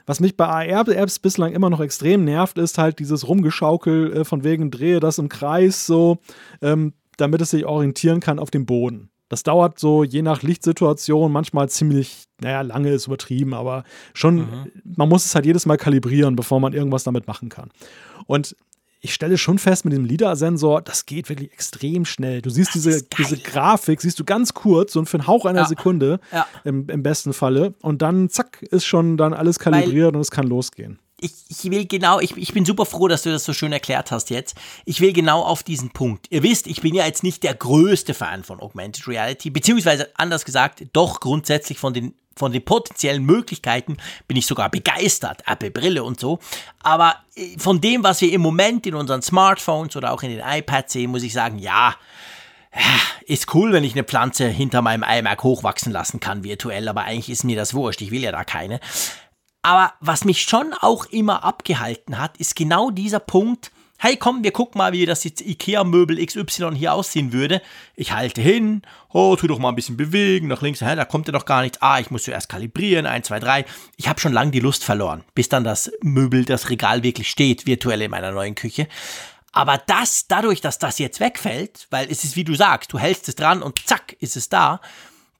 Was 0.05 0.19
mich 0.19 0.38
bei 0.38 0.45
AR-Apps 0.45 1.17
bislang 1.17 1.53
immer 1.53 1.71
noch 1.71 1.79
extrem 1.79 2.25
nervt, 2.25 2.59
ist 2.59 2.77
halt 2.77 2.99
dieses 2.99 3.27
Rumgeschaukel 3.27 4.17
äh, 4.17 4.23
von 4.23 4.43
wegen 4.43 4.69
drehe 4.69 4.99
das 4.99 5.17
im 5.17 5.29
Kreis 5.29 5.88
so, 5.88 6.19
ähm, 6.61 6.93
damit 7.17 7.41
es 7.41 7.49
sich 7.49 7.65
orientieren 7.65 8.19
kann 8.19 8.38
auf 8.38 8.51
dem 8.51 8.67
Boden. 8.67 9.09
Das 9.30 9.43
dauert 9.43 9.80
so 9.80 10.03
je 10.03 10.21
nach 10.21 10.43
Lichtsituation 10.43 11.32
manchmal 11.32 11.69
ziemlich, 11.69 12.26
naja, 12.41 12.61
lange 12.61 12.91
ist 12.91 13.07
übertrieben, 13.07 13.53
aber 13.53 13.84
schon, 14.13 14.36
mhm. 14.36 14.71
man 14.84 15.09
muss 15.09 15.26
es 15.26 15.34
halt 15.34 15.45
jedes 15.45 15.65
Mal 15.65 15.78
kalibrieren, 15.78 16.36
bevor 16.36 16.59
man 16.59 16.73
irgendwas 16.73 17.03
damit 17.03 17.28
machen 17.28 17.49
kann. 17.49 17.69
Und 18.28 18.55
ich 19.01 19.13
stelle 19.13 19.38
schon 19.38 19.59
fest 19.59 19.86
mit 19.86 19.93
dem 19.93 20.05
LIDAR-Sensor, 20.05 20.82
das 20.82 21.05
geht 21.05 21.30
wirklich 21.30 21.51
extrem 21.53 22.05
schnell. 22.05 22.41
Du 22.41 22.49
siehst 22.49 22.73
diese, 22.73 23.03
diese 23.03 23.38
Grafik, 23.38 24.01
siehst 24.01 24.19
du 24.19 24.23
ganz 24.23 24.55
kurz 24.55 24.95
und 24.95 25.07
für 25.07 25.17
einen 25.17 25.28
Hauch 25.28 25.45
einer 25.45 25.61
ja. 25.61 25.65
Sekunde 25.65 26.19
ja. 26.32 26.47
Im, 26.63 26.89
im 26.89 27.03
besten 27.03 27.34
Falle. 27.34 27.76
Und 27.82 28.01
dann, 28.01 28.30
zack, 28.30 28.63
ist 28.63 28.86
schon 28.86 29.17
dann 29.17 29.34
alles 29.34 29.59
kalibriert 29.59 30.07
Weil 30.07 30.15
und 30.15 30.21
es 30.21 30.32
kann 30.32 30.47
losgehen 30.47 30.99
ich, 31.20 31.32
ich 31.47 31.72
will 31.72 31.86
genau, 31.86 32.20
ich, 32.20 32.36
ich 32.36 32.53
bin 32.53 32.66
super 32.66 32.86
froh, 32.86 33.07
dass 33.07 33.24
du 33.24 33.32
das 33.32 33.45
so 33.45 33.53
schön 33.53 33.72
erklärt 33.72 34.11
hast 34.11 34.30
jetzt. 34.30 34.55
Ich 34.86 34.99
will 34.99 35.13
genau 35.13 35.41
auf 35.43 35.63
diesen 35.63 35.91
Punkt. 35.91 36.28
Ihr 36.30 36.43
wisst, 36.43 36.68
ich 36.68 36.82
bin 36.82 36.93
ja 36.93 37.05
jetzt 37.05 37.24
nicht 37.24 37.43
der 37.43 37.53
größte 37.53 38.13
Fan 38.13 38.43
von 38.43 38.59
Augmented 38.59 39.07
Reality, 39.07 39.49
beziehungsweise 39.49 40.09
anders 40.16 40.45
gesagt, 40.45 40.84
doch 40.93 41.20
grundsätzlich 41.20 41.80
von 41.80 41.93
den 41.93 42.13
von 42.38 42.51
den 42.51 42.66
potenziellen 42.66 43.24
Möglichkeiten 43.24 43.95
bin 44.28 44.36
ich 44.36 44.45
sogar 44.45 44.70
begeistert, 44.70 45.43
Apple 45.47 45.72
Brille 45.72 46.03
und 46.03 46.20
so. 46.20 46.39
Aber 46.84 47.16
äh, 47.36 47.57
von 47.57 47.80
dem, 47.80 48.03
was 48.03 48.20
wir 48.20 48.32
im 48.34 48.41
Moment 48.41 48.86
in 48.86 48.95
unseren 48.95 49.22
Smartphones 49.22 49.95
oder 49.95 50.11
auch 50.11 50.22
in 50.22 50.32
den 50.32 50.41
iPads 50.45 50.91
sehen, 50.91 51.11
muss 51.11 51.24
ich 51.24 51.32
sagen, 51.32 51.59
ja, 51.59 51.95
äh, 52.72 52.82
ist 53.26 53.53
cool, 53.55 53.72
wenn 53.72 53.86
ich 53.86 53.93
eine 53.93 54.03
Pflanze 54.03 54.47
hinter 54.49 54.82
meinem 54.82 55.03
iMac 55.03 55.43
hochwachsen 55.43 55.93
lassen 55.93 56.20
kann 56.20 56.43
virtuell, 56.43 56.89
aber 56.89 57.03
eigentlich 57.03 57.30
ist 57.30 57.45
mir 57.45 57.55
das 57.55 57.74
wurscht, 57.74 58.01
ich 58.01 58.11
will 58.11 58.22
ja 58.22 58.34
da 58.34 58.43
keine. 58.43 58.82
Aber 59.66 59.93
was 59.99 60.26
mich 60.26 60.43
schon 60.43 60.76
auch 60.80 61.07
immer 61.07 61.43
abgehalten 61.43 62.20
hat, 62.20 62.38
ist 62.38 62.55
genau 62.55 62.91
dieser 62.91 63.20
Punkt, 63.20 63.72
hey 63.97 64.16
komm, 64.16 64.43
wir 64.43 64.51
gucken 64.51 64.78
mal, 64.78 64.93
wie 64.93 65.07
das 65.07 65.24
jetzt 65.24 65.41
Ikea-Möbel 65.41 66.24
XY 66.24 66.76
hier 66.76 66.93
aussehen 66.93 67.34
würde. 67.34 67.63
Ich 67.95 68.11
halte 68.11 68.41
hin, 68.41 68.84
oh, 69.11 69.36
tu 69.36 69.47
doch 69.47 69.57
mal 69.57 69.70
ein 69.70 69.76
bisschen 69.76 69.97
bewegen, 69.97 70.49
nach 70.49 70.61
links, 70.61 70.82
hä, 70.82 70.95
da 70.95 71.03
kommt 71.03 71.28
er 71.30 71.32
doch 71.32 71.45
gar 71.45 71.63
nichts. 71.63 71.82
Ah, 71.82 71.99
ich 71.99 72.11
muss 72.11 72.26
zuerst 72.26 72.47
kalibrieren, 72.47 73.07
1, 73.07 73.26
2, 73.26 73.39
3. 73.39 73.66
Ich 73.97 74.07
habe 74.07 74.20
schon 74.20 74.34
lange 74.34 74.51
die 74.51 74.59
Lust 74.59 74.84
verloren, 74.84 75.24
bis 75.34 75.49
dann 75.49 75.63
das 75.63 75.91
Möbel, 76.03 76.45
das 76.45 76.70
Regal 76.70 77.01
wirklich 77.01 77.32
steht, 77.32 77.66
virtuell 77.66 78.03
in 78.03 78.11
meiner 78.11 78.32
neuen 78.32 78.53
Küche. 78.53 78.88
Aber 79.51 79.82
das, 79.88 80.28
dadurch, 80.28 80.61
dass 80.61 80.78
das 80.78 80.99
jetzt 80.99 81.20
wegfällt, 81.20 81.88
weil 81.89 82.05
es 82.11 82.24
ist 82.24 82.36
wie 82.36 82.43
du 82.43 82.53
sagst, 82.53 82.93
du 82.93 82.99
hältst 82.99 83.30
es 83.30 83.36
dran 83.36 83.63
und 83.63 83.80
zack, 83.88 84.16
ist 84.20 84.38
es 84.38 84.47
da, 84.47 84.80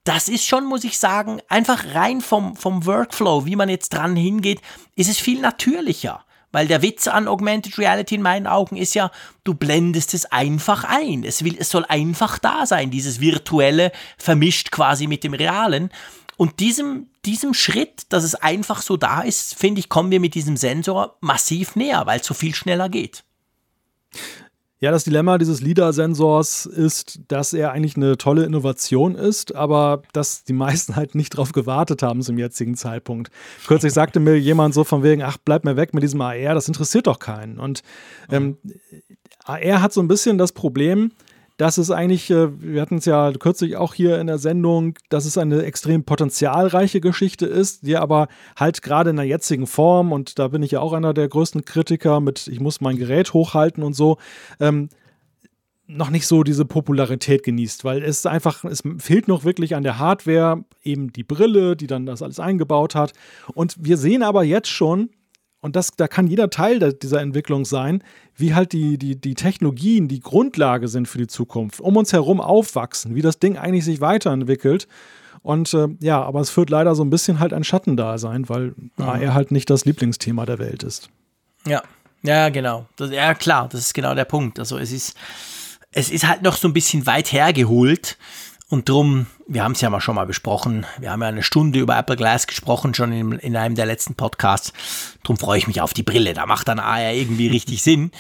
das 0.05 0.29
ist 0.29 0.45
schon, 0.45 0.65
muss 0.65 0.83
ich 0.83 0.97
sagen, 0.99 1.41
einfach 1.49 1.93
rein 1.93 2.21
vom, 2.21 2.55
vom 2.55 2.85
Workflow, 2.85 3.45
wie 3.45 3.55
man 3.55 3.69
jetzt 3.69 3.89
dran 3.89 4.15
hingeht, 4.15 4.61
ist 4.95 5.09
es 5.09 5.17
viel 5.17 5.41
natürlicher. 5.41 6.23
Weil 6.51 6.67
der 6.67 6.81
Witz 6.81 7.07
an 7.07 7.27
Augmented 7.27 7.77
Reality 7.77 8.15
in 8.15 8.21
meinen 8.21 8.47
Augen 8.47 8.77
ist 8.77 8.93
ja, 8.93 9.11
du 9.43 9.55
blendest 9.55 10.13
es 10.13 10.25
einfach 10.31 10.85
ein. 10.85 11.25
Es, 11.25 11.43
will, 11.43 11.57
es 11.59 11.69
soll 11.69 11.83
einfach 11.85 12.39
da 12.39 12.65
sein, 12.65 12.91
dieses 12.91 13.19
Virtuelle 13.19 13.91
vermischt 14.17 14.71
quasi 14.71 15.07
mit 15.07 15.25
dem 15.25 15.33
Realen. 15.33 15.89
Und 16.37 16.59
diesem, 16.59 17.09
diesem 17.25 17.53
Schritt, 17.53 18.03
dass 18.09 18.23
es 18.23 18.35
einfach 18.35 18.81
so 18.83 18.97
da 18.97 19.21
ist, 19.21 19.55
finde 19.55 19.79
ich, 19.79 19.89
kommen 19.89 20.11
wir 20.11 20.19
mit 20.19 20.35
diesem 20.35 20.55
Sensor 20.55 21.17
massiv 21.19 21.75
näher, 21.75 22.05
weil 22.05 22.19
es 22.19 22.27
so 22.27 22.33
viel 22.33 22.53
schneller 22.53 22.89
geht. 22.89 23.23
Ja, 24.86 24.91
das 24.91 25.03
Dilemma 25.03 25.39
dieses 25.39 25.61
LIDAR-Sensors 25.61 26.67
ist, 26.67 27.21
dass 27.27 27.53
er 27.53 27.71
eigentlich 27.71 27.95
eine 27.95 28.19
tolle 28.19 28.45
Innovation 28.45 29.15
ist, 29.15 29.55
aber 29.55 30.03
dass 30.13 30.43
die 30.43 30.53
meisten 30.53 30.95
halt 30.95 31.15
nicht 31.15 31.31
drauf 31.31 31.53
gewartet 31.53 32.03
haben 32.03 32.21
zum 32.21 32.38
jetzigen 32.38 32.75
Zeitpunkt. 32.75 33.31
Kürzlich 33.65 33.93
sagte 33.93 34.19
mir 34.19 34.39
jemand 34.39 34.75
so 34.75 34.83
von 34.83 35.01
wegen, 35.01 35.23
ach, 35.23 35.38
bleib 35.43 35.65
mir 35.65 35.75
weg 35.75 35.95
mit 35.95 36.03
diesem 36.03 36.21
AR, 36.21 36.53
das 36.53 36.67
interessiert 36.67 37.07
doch 37.07 37.17
keinen. 37.17 37.57
Und 37.57 37.81
ähm, 38.29 38.59
AR 39.43 39.81
hat 39.81 39.91
so 39.91 40.01
ein 40.01 40.07
bisschen 40.07 40.38
das 40.38 40.51
Problem, 40.51 41.13
dass 41.57 41.77
es 41.77 41.89
eigentlich, 41.91 42.29
äh, 42.31 42.61
wir 42.61 42.81
hatten 42.81 42.97
es 42.97 43.05
ja 43.05 43.31
kürzlich 43.31 43.77
auch 43.77 43.93
hier 43.93 44.19
in 44.19 44.27
der 44.27 44.37
Sendung, 44.37 44.95
dass 45.09 45.25
es 45.25 45.37
eine 45.37 45.63
extrem 45.63 46.03
potenzialreiche 46.03 47.01
Geschichte 47.01 47.45
ist, 47.45 47.85
die 47.87 47.97
aber 47.97 48.27
halt 48.57 48.81
gerade 48.81 49.11
in 49.11 49.15
der 49.15 49.25
jetzigen 49.25 49.67
Form, 49.67 50.11
und 50.11 50.37
da 50.37 50.49
bin 50.49 50.63
ich 50.63 50.71
ja 50.71 50.81
auch 50.81 50.93
einer 50.93 51.13
der 51.13 51.27
größten 51.27 51.63
Kritiker 51.63 52.19
mit, 52.19 52.47
ich 52.47 52.59
muss 52.59 52.81
mein 52.81 52.97
Gerät 52.97 53.33
hochhalten 53.33 53.83
und 53.83 53.93
so, 53.93 54.17
ähm, 54.59 54.89
noch 55.87 56.09
nicht 56.09 56.25
so 56.25 56.43
diese 56.43 56.65
Popularität 56.65 57.43
genießt, 57.43 57.85
weil 57.85 58.03
es 58.03 58.25
einfach, 58.25 58.63
es 58.65 58.81
fehlt 58.97 59.27
noch 59.27 59.43
wirklich 59.43 59.75
an 59.75 59.83
der 59.83 59.99
Hardware, 59.99 60.65
eben 60.83 61.13
die 61.13 61.23
Brille, 61.23 61.75
die 61.75 61.87
dann 61.87 62.05
das 62.05 62.21
alles 62.21 62.39
eingebaut 62.39 62.95
hat. 62.95 63.13
Und 63.53 63.75
wir 63.79 63.97
sehen 63.97 64.23
aber 64.23 64.43
jetzt 64.43 64.69
schon, 64.69 65.11
und 65.66 65.76
das, 65.76 65.93
da 65.97 66.07
kann 66.07 66.28
jeder 66.28 66.51
Teil 66.51 66.93
dieser 66.93 67.22
Entwicklung 67.22 67.66
sein, 67.66 68.03
wie 68.36 68.53
halt 68.53 68.72
die, 68.72 68.99
die, 68.99 69.20
die 69.20 69.34
Technologien 69.34 70.07
die 70.07 70.20
Grundlage 70.20 70.88
sind 70.88 71.07
für 71.07 71.18
die 71.18 71.26
Zukunft, 71.26 71.80
um 71.80 71.97
uns 71.97 72.13
herum 72.13 72.39
aufwachsen, 72.39 73.16
wie 73.16 73.24
das 73.24 73.39
Ding 73.39 73.57
eigentlich 73.57 73.84
sich 73.84 73.99
weiterentwickelt. 73.99 74.88
Und 75.41 75.74
äh, 75.74 75.88
ja, 76.01 76.22
aber 76.22 76.41
es 76.41 76.51
führt 76.51 76.70
leider 76.70 76.93
so 76.93 77.03
ein 77.03 77.09
bisschen 77.09 77.39
halt 77.39 77.51
ein 77.51 77.63
Schattendasein, 77.63 78.47
weil 78.47 78.76
mhm. 78.76 78.91
AR 78.97 79.34
halt 79.34 79.49
nicht 79.49 79.72
das 79.72 79.86
Lieblingsthema 79.86 80.45
der 80.45 80.59
Welt 80.59 80.84
ist. 80.84 81.09
Ja, 81.66 81.82
ja, 82.22 82.49
genau. 82.49 82.86
Das, 82.95 83.09
ja, 83.09 83.34
klar, 83.34 83.68
das 83.68 83.82
ist 83.82 83.95
genau 83.95 84.13
der 84.13 84.26
Punkt. 84.26 84.59
Also 84.59 84.78
es 84.78 84.91
ist, 84.91 85.18
es 85.91 86.11
ist 86.11 86.28
halt 86.28 86.43
noch 86.43 86.57
so 86.57 86.68
ein 86.68 86.74
bisschen 86.74 87.07
weit 87.07 87.32
hergeholt. 87.32 88.20
Und 88.70 88.89
drum, 88.89 89.28
wir 89.47 89.63
haben 89.63 89.74
es 89.74 89.82
ja 89.82 89.91
mal 89.91 90.01
schon 90.01 90.16
mal 90.16 90.26
besprochen, 90.26 90.88
wir 90.97 91.11
haben 91.11 91.22
ja 91.22 91.28
eine 91.28 91.43
Stunde 91.43 91.80
über 91.80 91.97
Apple 91.97 92.16
Glass 92.16 92.47
gesprochen, 92.47 92.95
schon 92.95 93.11
in, 93.11 93.32
in 93.34 93.55
einem 93.55 93.76
der 93.76 93.86
letzten 93.86 94.16
Podcasts. 94.16 94.74
Drum 95.24 95.38
freue 95.38 95.59
ich 95.59 95.68
mich 95.68 95.82
auf 95.82 95.93
die 95.93 96.03
Brille, 96.03 96.34
da 96.34 96.47
macht 96.47 96.68
dann 96.68 96.80
AR 96.80 97.13
irgendwie 97.13 97.47
richtig 97.47 97.84
Sinn. 97.84 98.11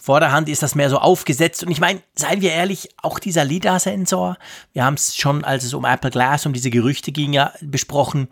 Vorderhand 0.00 0.48
ist 0.48 0.62
das 0.62 0.74
mehr 0.74 0.88
so 0.88 0.98
aufgesetzt. 0.98 1.62
Und 1.62 1.70
ich 1.70 1.80
meine, 1.80 2.02
seien 2.14 2.40
wir 2.40 2.52
ehrlich, 2.52 2.88
auch 3.02 3.18
dieser 3.18 3.44
LIDAR-Sensor, 3.44 4.38
wir 4.72 4.84
haben 4.84 4.94
es 4.94 5.14
schon, 5.14 5.44
als 5.44 5.64
es 5.64 5.74
um 5.74 5.84
Apple 5.84 6.10
Glass, 6.10 6.46
um 6.46 6.54
diese 6.54 6.70
Gerüchte 6.70 7.12
ging, 7.12 7.34
ja 7.34 7.52
besprochen. 7.60 8.28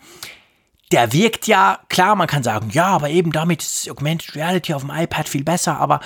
Der 0.91 1.13
wirkt 1.13 1.45
ja, 1.45 1.79
klar, 1.87 2.15
man 2.15 2.25
kann 2.25 2.41
sagen, 2.41 2.71
ja, 2.71 2.87
aber 2.87 3.11
eben 3.11 3.31
damit 3.31 3.61
ist 3.61 3.87
Augmented 3.87 4.35
Reality 4.35 4.73
auf 4.73 4.81
dem 4.81 4.89
iPad 4.89 5.29
viel 5.29 5.43
besser, 5.43 5.79
aber 5.79 5.99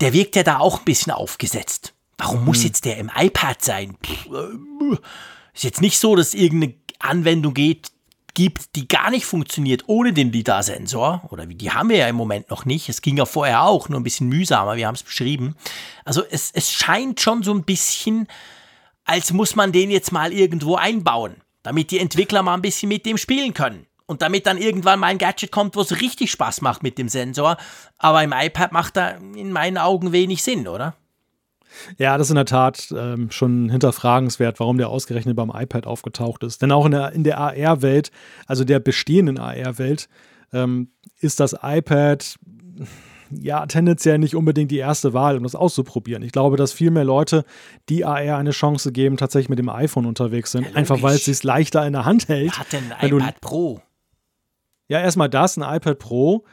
der 0.00 0.12
wirkt 0.12 0.34
ja 0.34 0.42
da 0.42 0.58
auch 0.58 0.80
ein 0.80 0.84
bisschen 0.84 1.12
aufgesetzt. 1.12 1.94
Warum 2.18 2.44
muss 2.44 2.58
hm. 2.58 2.66
jetzt 2.66 2.84
der 2.84 2.98
im 2.98 3.10
iPad 3.16 3.62
sein? 3.62 3.96
Äh, 4.06 4.96
ist 5.54 5.64
jetzt 5.64 5.80
nicht 5.80 5.98
so, 5.98 6.16
dass 6.16 6.34
irgendeine 6.34 6.74
Anwendung 6.98 7.54
geht, 7.54 7.90
gibt, 8.34 8.76
die 8.76 8.86
gar 8.86 9.10
nicht 9.10 9.26
funktioniert 9.26 9.84
ohne 9.88 10.12
den 10.12 10.30
LIDAR-Sensor. 10.30 11.22
Oder 11.30 11.48
wie 11.48 11.56
die 11.56 11.72
haben 11.72 11.88
wir 11.88 11.96
ja 11.96 12.08
im 12.08 12.14
Moment 12.16 12.50
noch 12.50 12.64
nicht. 12.64 12.88
Es 12.88 13.02
ging 13.02 13.16
ja 13.16 13.26
vorher 13.26 13.64
auch, 13.64 13.88
nur 13.88 13.98
ein 13.98 14.04
bisschen 14.04 14.28
mühsamer, 14.28 14.76
wir 14.76 14.86
haben 14.86 14.94
es 14.94 15.02
beschrieben. 15.02 15.56
Also 16.04 16.22
es, 16.30 16.50
es 16.52 16.72
scheint 16.72 17.20
schon 17.20 17.42
so 17.42 17.52
ein 17.52 17.64
bisschen, 17.64 18.28
als 19.04 19.32
muss 19.32 19.56
man 19.56 19.72
den 19.72 19.90
jetzt 19.90 20.12
mal 20.12 20.32
irgendwo 20.32 20.76
einbauen, 20.76 21.36
damit 21.64 21.90
die 21.90 21.98
Entwickler 21.98 22.42
mal 22.42 22.54
ein 22.54 22.62
bisschen 22.62 22.88
mit 22.88 23.06
dem 23.06 23.18
spielen 23.18 23.54
können. 23.54 23.86
Und 24.06 24.22
damit 24.22 24.46
dann 24.46 24.56
irgendwann 24.56 25.00
mal 25.00 25.08
ein 25.08 25.18
Gadget 25.18 25.50
kommt, 25.50 25.74
wo 25.74 25.80
es 25.80 26.00
richtig 26.00 26.30
Spaß 26.30 26.60
macht 26.60 26.82
mit 26.82 26.96
dem 26.96 27.08
Sensor. 27.08 27.58
Aber 27.98 28.22
im 28.22 28.32
iPad 28.32 28.72
macht 28.72 28.96
da 28.96 29.10
in 29.10 29.52
meinen 29.52 29.78
Augen 29.78 30.12
wenig 30.12 30.42
Sinn, 30.42 30.66
oder? 30.68 30.94
Ja, 31.98 32.16
das 32.18 32.28
ist 32.28 32.30
in 32.30 32.36
der 32.36 32.44
Tat 32.44 32.92
ähm, 32.96 33.30
schon 33.30 33.70
hinterfragenswert, 33.70 34.60
warum 34.60 34.78
der 34.78 34.88
ausgerechnet 34.88 35.36
beim 35.36 35.52
iPad 35.54 35.86
aufgetaucht 35.86 36.42
ist. 36.42 36.62
Denn 36.62 36.72
auch 36.72 36.86
in 36.86 36.92
der, 36.92 37.12
in 37.12 37.24
der 37.24 37.38
AR-Welt, 37.38 38.10
also 38.46 38.64
der 38.64 38.80
bestehenden 38.80 39.38
AR-Welt, 39.38 40.08
ähm, 40.52 40.90
ist 41.20 41.40
das 41.40 41.56
iPad 41.62 42.38
ja 43.30 43.66
tendenziell 43.66 44.18
nicht 44.18 44.34
unbedingt 44.34 44.70
die 44.70 44.78
erste 44.78 45.12
Wahl, 45.12 45.36
um 45.36 45.42
das 45.42 45.54
auszuprobieren. 45.54 46.22
Ich 46.22 46.32
glaube, 46.32 46.56
dass 46.56 46.72
viel 46.72 46.90
mehr 46.90 47.04
Leute, 47.04 47.44
die 47.88 48.04
AR 48.04 48.38
eine 48.38 48.50
Chance 48.50 48.92
geben, 48.92 49.16
tatsächlich 49.16 49.50
mit 49.50 49.58
dem 49.58 49.68
iPhone 49.68 50.06
unterwegs 50.06 50.52
sind, 50.52 50.66
ja, 50.66 50.74
einfach 50.74 51.02
weil 51.02 51.16
es 51.16 51.24
sich 51.24 51.42
leichter 51.42 51.86
in 51.86 51.92
der 51.92 52.04
Hand 52.04 52.28
hält. 52.28 52.52
Wer 52.52 52.58
hat 52.58 52.72
denn 52.72 52.92
ein 52.92 53.12
iPad 53.12 53.40
Pro? 53.40 53.82
Ja, 54.88 55.00
erstmal 55.00 55.28
das, 55.28 55.58
ein 55.58 55.76
iPad 55.76 55.98
Pro 55.98 56.44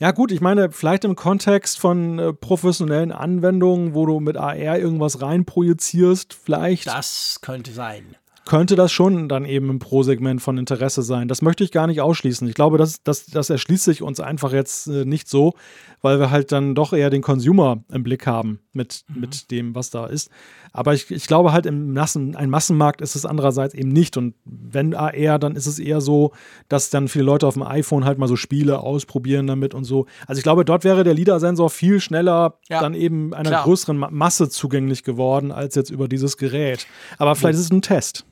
Ja, 0.00 0.12
gut, 0.12 0.30
ich 0.30 0.40
meine, 0.40 0.70
vielleicht 0.70 1.04
im 1.04 1.16
Kontext 1.16 1.80
von 1.80 2.20
äh, 2.20 2.32
professionellen 2.32 3.10
Anwendungen, 3.10 3.94
wo 3.94 4.06
du 4.06 4.20
mit 4.20 4.36
AR 4.36 4.78
irgendwas 4.78 5.20
reinprojizierst, 5.20 6.34
vielleicht. 6.34 6.86
Das 6.86 7.40
könnte 7.42 7.72
sein 7.72 8.16
könnte 8.48 8.76
das 8.76 8.90
schon 8.90 9.28
dann 9.28 9.44
eben 9.44 9.68
im 9.68 9.78
Pro-Segment 9.78 10.40
von 10.40 10.56
Interesse 10.56 11.02
sein. 11.02 11.28
Das 11.28 11.42
möchte 11.42 11.62
ich 11.62 11.70
gar 11.70 11.86
nicht 11.86 12.00
ausschließen. 12.00 12.48
Ich 12.48 12.54
glaube, 12.54 12.78
das, 12.78 13.02
das, 13.02 13.26
das 13.26 13.50
erschließt 13.50 13.84
sich 13.84 14.02
uns 14.02 14.20
einfach 14.20 14.52
jetzt 14.52 14.86
äh, 14.86 15.04
nicht 15.04 15.28
so, 15.28 15.54
weil 16.00 16.18
wir 16.18 16.30
halt 16.30 16.50
dann 16.50 16.74
doch 16.74 16.94
eher 16.94 17.10
den 17.10 17.20
Consumer 17.20 17.84
im 17.92 18.02
Blick 18.02 18.26
haben 18.26 18.60
mit, 18.72 19.04
mhm. 19.08 19.20
mit 19.20 19.50
dem, 19.50 19.74
was 19.74 19.90
da 19.90 20.06
ist. 20.06 20.30
Aber 20.78 20.94
ich, 20.94 21.10
ich 21.10 21.26
glaube 21.26 21.52
halt, 21.52 21.66
im 21.66 21.92
Massen, 21.92 22.36
ein 22.36 22.50
Massenmarkt 22.50 23.00
ist 23.00 23.16
es 23.16 23.26
andererseits 23.26 23.74
eben 23.74 23.88
nicht. 23.88 24.16
Und 24.16 24.34
wenn 24.44 24.94
AR, 24.94 25.40
dann 25.40 25.56
ist 25.56 25.66
es 25.66 25.80
eher 25.80 26.00
so, 26.00 26.30
dass 26.68 26.88
dann 26.88 27.08
viele 27.08 27.24
Leute 27.24 27.48
auf 27.48 27.54
dem 27.54 27.64
iPhone 27.64 28.04
halt 28.04 28.18
mal 28.18 28.28
so 28.28 28.36
Spiele 28.36 28.78
ausprobieren 28.78 29.48
damit 29.48 29.74
und 29.74 29.82
so. 29.82 30.06
Also 30.28 30.38
ich 30.38 30.44
glaube, 30.44 30.64
dort 30.64 30.84
wäre 30.84 31.02
der 31.02 31.14
LIDAR-Sensor 31.14 31.68
viel 31.68 31.98
schneller 31.98 32.60
ja, 32.68 32.80
dann 32.80 32.94
eben 32.94 33.34
einer 33.34 33.50
klar. 33.50 33.64
größeren 33.64 33.96
Masse 34.10 34.50
zugänglich 34.50 35.02
geworden, 35.02 35.50
als 35.50 35.74
jetzt 35.74 35.90
über 35.90 36.06
dieses 36.06 36.36
Gerät. 36.36 36.86
Aber 37.18 37.34
vielleicht 37.34 37.54
ja. 37.54 37.60
ist 37.60 37.66
es 37.66 37.72
ein 37.72 37.82
Test. 37.82 38.24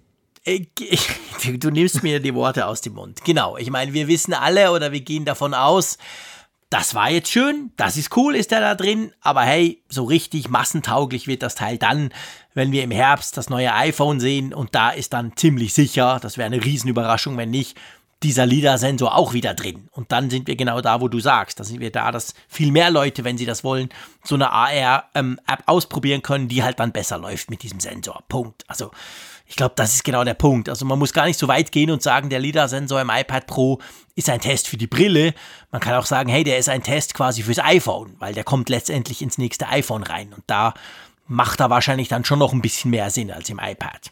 Du 1.59 1.70
nimmst 1.70 2.03
mir 2.03 2.20
die 2.20 2.34
Worte 2.34 2.66
aus 2.66 2.80
dem 2.80 2.94
Mund. 2.94 3.24
Genau. 3.24 3.57
Ich 3.57 3.70
meine, 3.70 3.92
wir 3.92 4.09
wissen 4.09 4.32
alle 4.32 4.70
oder 4.70 4.90
wir 4.92 5.01
gehen 5.01 5.24
davon 5.24 5.53
aus, 5.53 5.99
das 6.71 6.95
war 6.95 7.11
jetzt 7.11 7.31
schön, 7.31 7.73
das 7.77 7.97
ist 7.97 8.17
cool, 8.17 8.35
ist 8.35 8.51
der 8.51 8.61
da 8.61 8.75
drin, 8.75 9.12
aber 9.21 9.43
hey, 9.43 9.83
so 9.89 10.05
richtig 10.05 10.49
massentauglich 10.49 11.27
wird 11.27 11.43
das 11.43 11.55
Teil 11.55 11.79
dann, 11.79 12.11
wenn 12.55 12.73
wir 12.73 12.83
im 12.83 12.91
Herbst 12.91 13.37
das 13.37 13.51
neue 13.51 13.73
iPhone 13.73 14.19
sehen 14.19 14.53
und 14.53 14.75
da 14.75 14.91
ist 14.91 15.12
dann 15.12 15.37
ziemlich 15.37 15.75
sicher, 15.75 16.19
das 16.21 16.39
wäre 16.39 16.47
eine 16.47 16.64
Riesenüberraschung, 16.64 17.37
wenn 17.37 17.51
nicht, 17.51 17.79
dieser 18.23 18.47
LIDAR-Sensor 18.47 19.14
auch 19.14 19.35
wieder 19.35 19.55
drin. 19.55 19.89
Und 19.93 20.11
dann 20.11 20.31
sind 20.31 20.47
wir 20.49 20.57
genau 20.57 20.81
da, 20.81 21.01
wo 21.01 21.09
du 21.09 21.21
sagst. 21.21 21.61
Da 21.61 21.64
sind 21.64 21.81
wir 21.81 21.93
da, 21.93 22.11
dass 22.11 22.35
viel 22.49 22.73
mehr 22.73 22.91
Leute, 22.91 23.25
wenn 23.25 23.37
sie 23.37 23.45
das 23.45 23.62
wollen, 23.62 23.91
so 24.25 24.35
eine 24.35 24.51
AR-App 24.51 25.05
ähm, 25.14 25.39
ausprobieren 25.67 26.23
können, 26.23 26.49
die 26.49 26.62
halt 26.62 26.81
dann 26.81 26.93
besser 26.93 27.19
läuft 27.19 27.51
mit 27.51 27.62
diesem 27.62 27.79
Sensor. 27.79 28.23
Punkt. 28.29 28.64
Also 28.69 28.91
ich 29.47 29.57
glaube, 29.57 29.74
das 29.76 29.94
ist 29.94 30.05
genau 30.05 30.24
der 30.24 30.34
Punkt. 30.34 30.68
Also 30.68 30.84
man 30.84 30.99
muss 30.99 31.12
gar 31.12 31.26
nicht 31.26 31.38
so 31.38 31.49
weit 31.49 31.70
gehen 31.70 31.90
und 31.90 32.03
sagen, 32.03 32.30
der 32.30 32.40
LIDAR-Sensor 32.40 33.01
im 33.01 33.11
iPad 33.11 33.47
Pro 33.47 33.80
ist 34.16 34.28
ein 34.28 34.40
Test 34.40 34.66
für 34.66 34.76
die 34.76 34.86
Brille. 34.86 35.34
Man 35.70 35.80
kann 35.80 35.94
auch 35.94 36.07
sagen, 36.07 36.28
hey, 36.28 36.42
der 36.42 36.59
ist 36.59 36.68
ein 36.68 36.82
Test 36.82 37.14
quasi 37.14 37.42
fürs 37.42 37.61
iPhone, 37.61 38.16
weil 38.18 38.34
der 38.34 38.44
kommt 38.44 38.68
letztendlich 38.68 39.22
ins 39.22 39.38
nächste 39.38 39.68
iPhone 39.68 40.03
rein. 40.03 40.32
Und 40.32 40.42
da 40.47 40.74
macht 41.28 41.61
er 41.61 41.70
wahrscheinlich 41.70 42.09
dann 42.09 42.24
schon 42.24 42.38
noch 42.38 42.53
ein 42.53 42.62
bisschen 42.62 42.90
mehr 42.90 43.11
Sinn 43.11 43.30
als 43.30 43.49
im 43.49 43.61
iPad. 43.62 44.11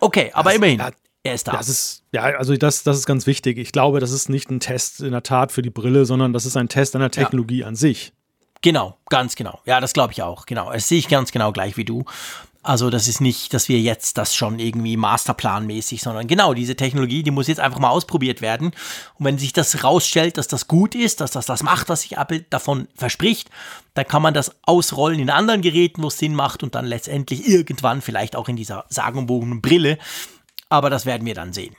Okay, 0.00 0.30
aber 0.34 0.50
das, 0.50 0.56
immerhin. 0.56 0.82
er 1.22 1.34
ist 1.34 1.46
da. 1.46 1.52
Das 1.52 1.68
ist, 1.68 2.02
ja, 2.12 2.22
also 2.22 2.56
das, 2.56 2.82
das 2.82 2.98
ist 2.98 3.06
ganz 3.06 3.26
wichtig. 3.26 3.58
Ich 3.58 3.70
glaube, 3.70 4.00
das 4.00 4.10
ist 4.10 4.28
nicht 4.28 4.50
ein 4.50 4.58
Test 4.58 5.00
in 5.00 5.12
der 5.12 5.22
Tat 5.22 5.52
für 5.52 5.62
die 5.62 5.70
Brille, 5.70 6.06
sondern 6.06 6.32
das 6.32 6.44
ist 6.44 6.56
ein 6.56 6.68
Test 6.68 6.96
an 6.96 7.02
der 7.02 7.10
Technologie 7.10 7.60
ja. 7.60 7.66
an 7.68 7.76
sich. 7.76 8.12
Genau, 8.62 8.96
ganz 9.08 9.34
genau. 9.34 9.60
Ja, 9.64 9.80
das 9.80 9.92
glaube 9.92 10.12
ich 10.12 10.22
auch. 10.22 10.46
Genau. 10.46 10.72
Das 10.72 10.88
sehe 10.88 10.98
ich 10.98 11.08
ganz 11.08 11.32
genau 11.32 11.52
gleich 11.52 11.76
wie 11.76 11.84
du. 11.84 12.04
Also 12.64 12.90
das 12.90 13.08
ist 13.08 13.20
nicht, 13.20 13.52
dass 13.54 13.68
wir 13.68 13.80
jetzt 13.80 14.18
das 14.18 14.36
schon 14.36 14.60
irgendwie 14.60 14.96
masterplanmäßig, 14.96 16.00
sondern 16.00 16.28
genau 16.28 16.54
diese 16.54 16.76
Technologie, 16.76 17.24
die 17.24 17.32
muss 17.32 17.48
jetzt 17.48 17.58
einfach 17.58 17.80
mal 17.80 17.90
ausprobiert 17.90 18.40
werden. 18.40 18.68
Und 19.18 19.24
wenn 19.24 19.36
sich 19.36 19.52
das 19.52 19.82
rausstellt, 19.82 20.38
dass 20.38 20.46
das 20.46 20.68
gut 20.68 20.94
ist, 20.94 21.20
dass 21.20 21.32
das 21.32 21.46
das 21.46 21.64
macht, 21.64 21.88
was 21.88 22.02
sich 22.02 22.16
Apple 22.18 22.42
davon 22.42 22.86
verspricht, 22.94 23.50
dann 23.94 24.06
kann 24.06 24.22
man 24.22 24.32
das 24.32 24.54
ausrollen 24.62 25.18
in 25.18 25.28
anderen 25.28 25.60
Geräten, 25.60 26.04
wo 26.04 26.06
es 26.06 26.18
Sinn 26.18 26.36
macht 26.36 26.62
und 26.62 26.76
dann 26.76 26.86
letztendlich 26.86 27.48
irgendwann 27.48 28.00
vielleicht 28.00 28.36
auch 28.36 28.48
in 28.48 28.56
dieser 28.56 28.84
sagenbogenen 28.88 29.60
Brille. 29.60 29.98
Aber 30.68 30.88
das 30.88 31.04
werden 31.04 31.26
wir 31.26 31.34
dann 31.34 31.52
sehen. 31.52 31.74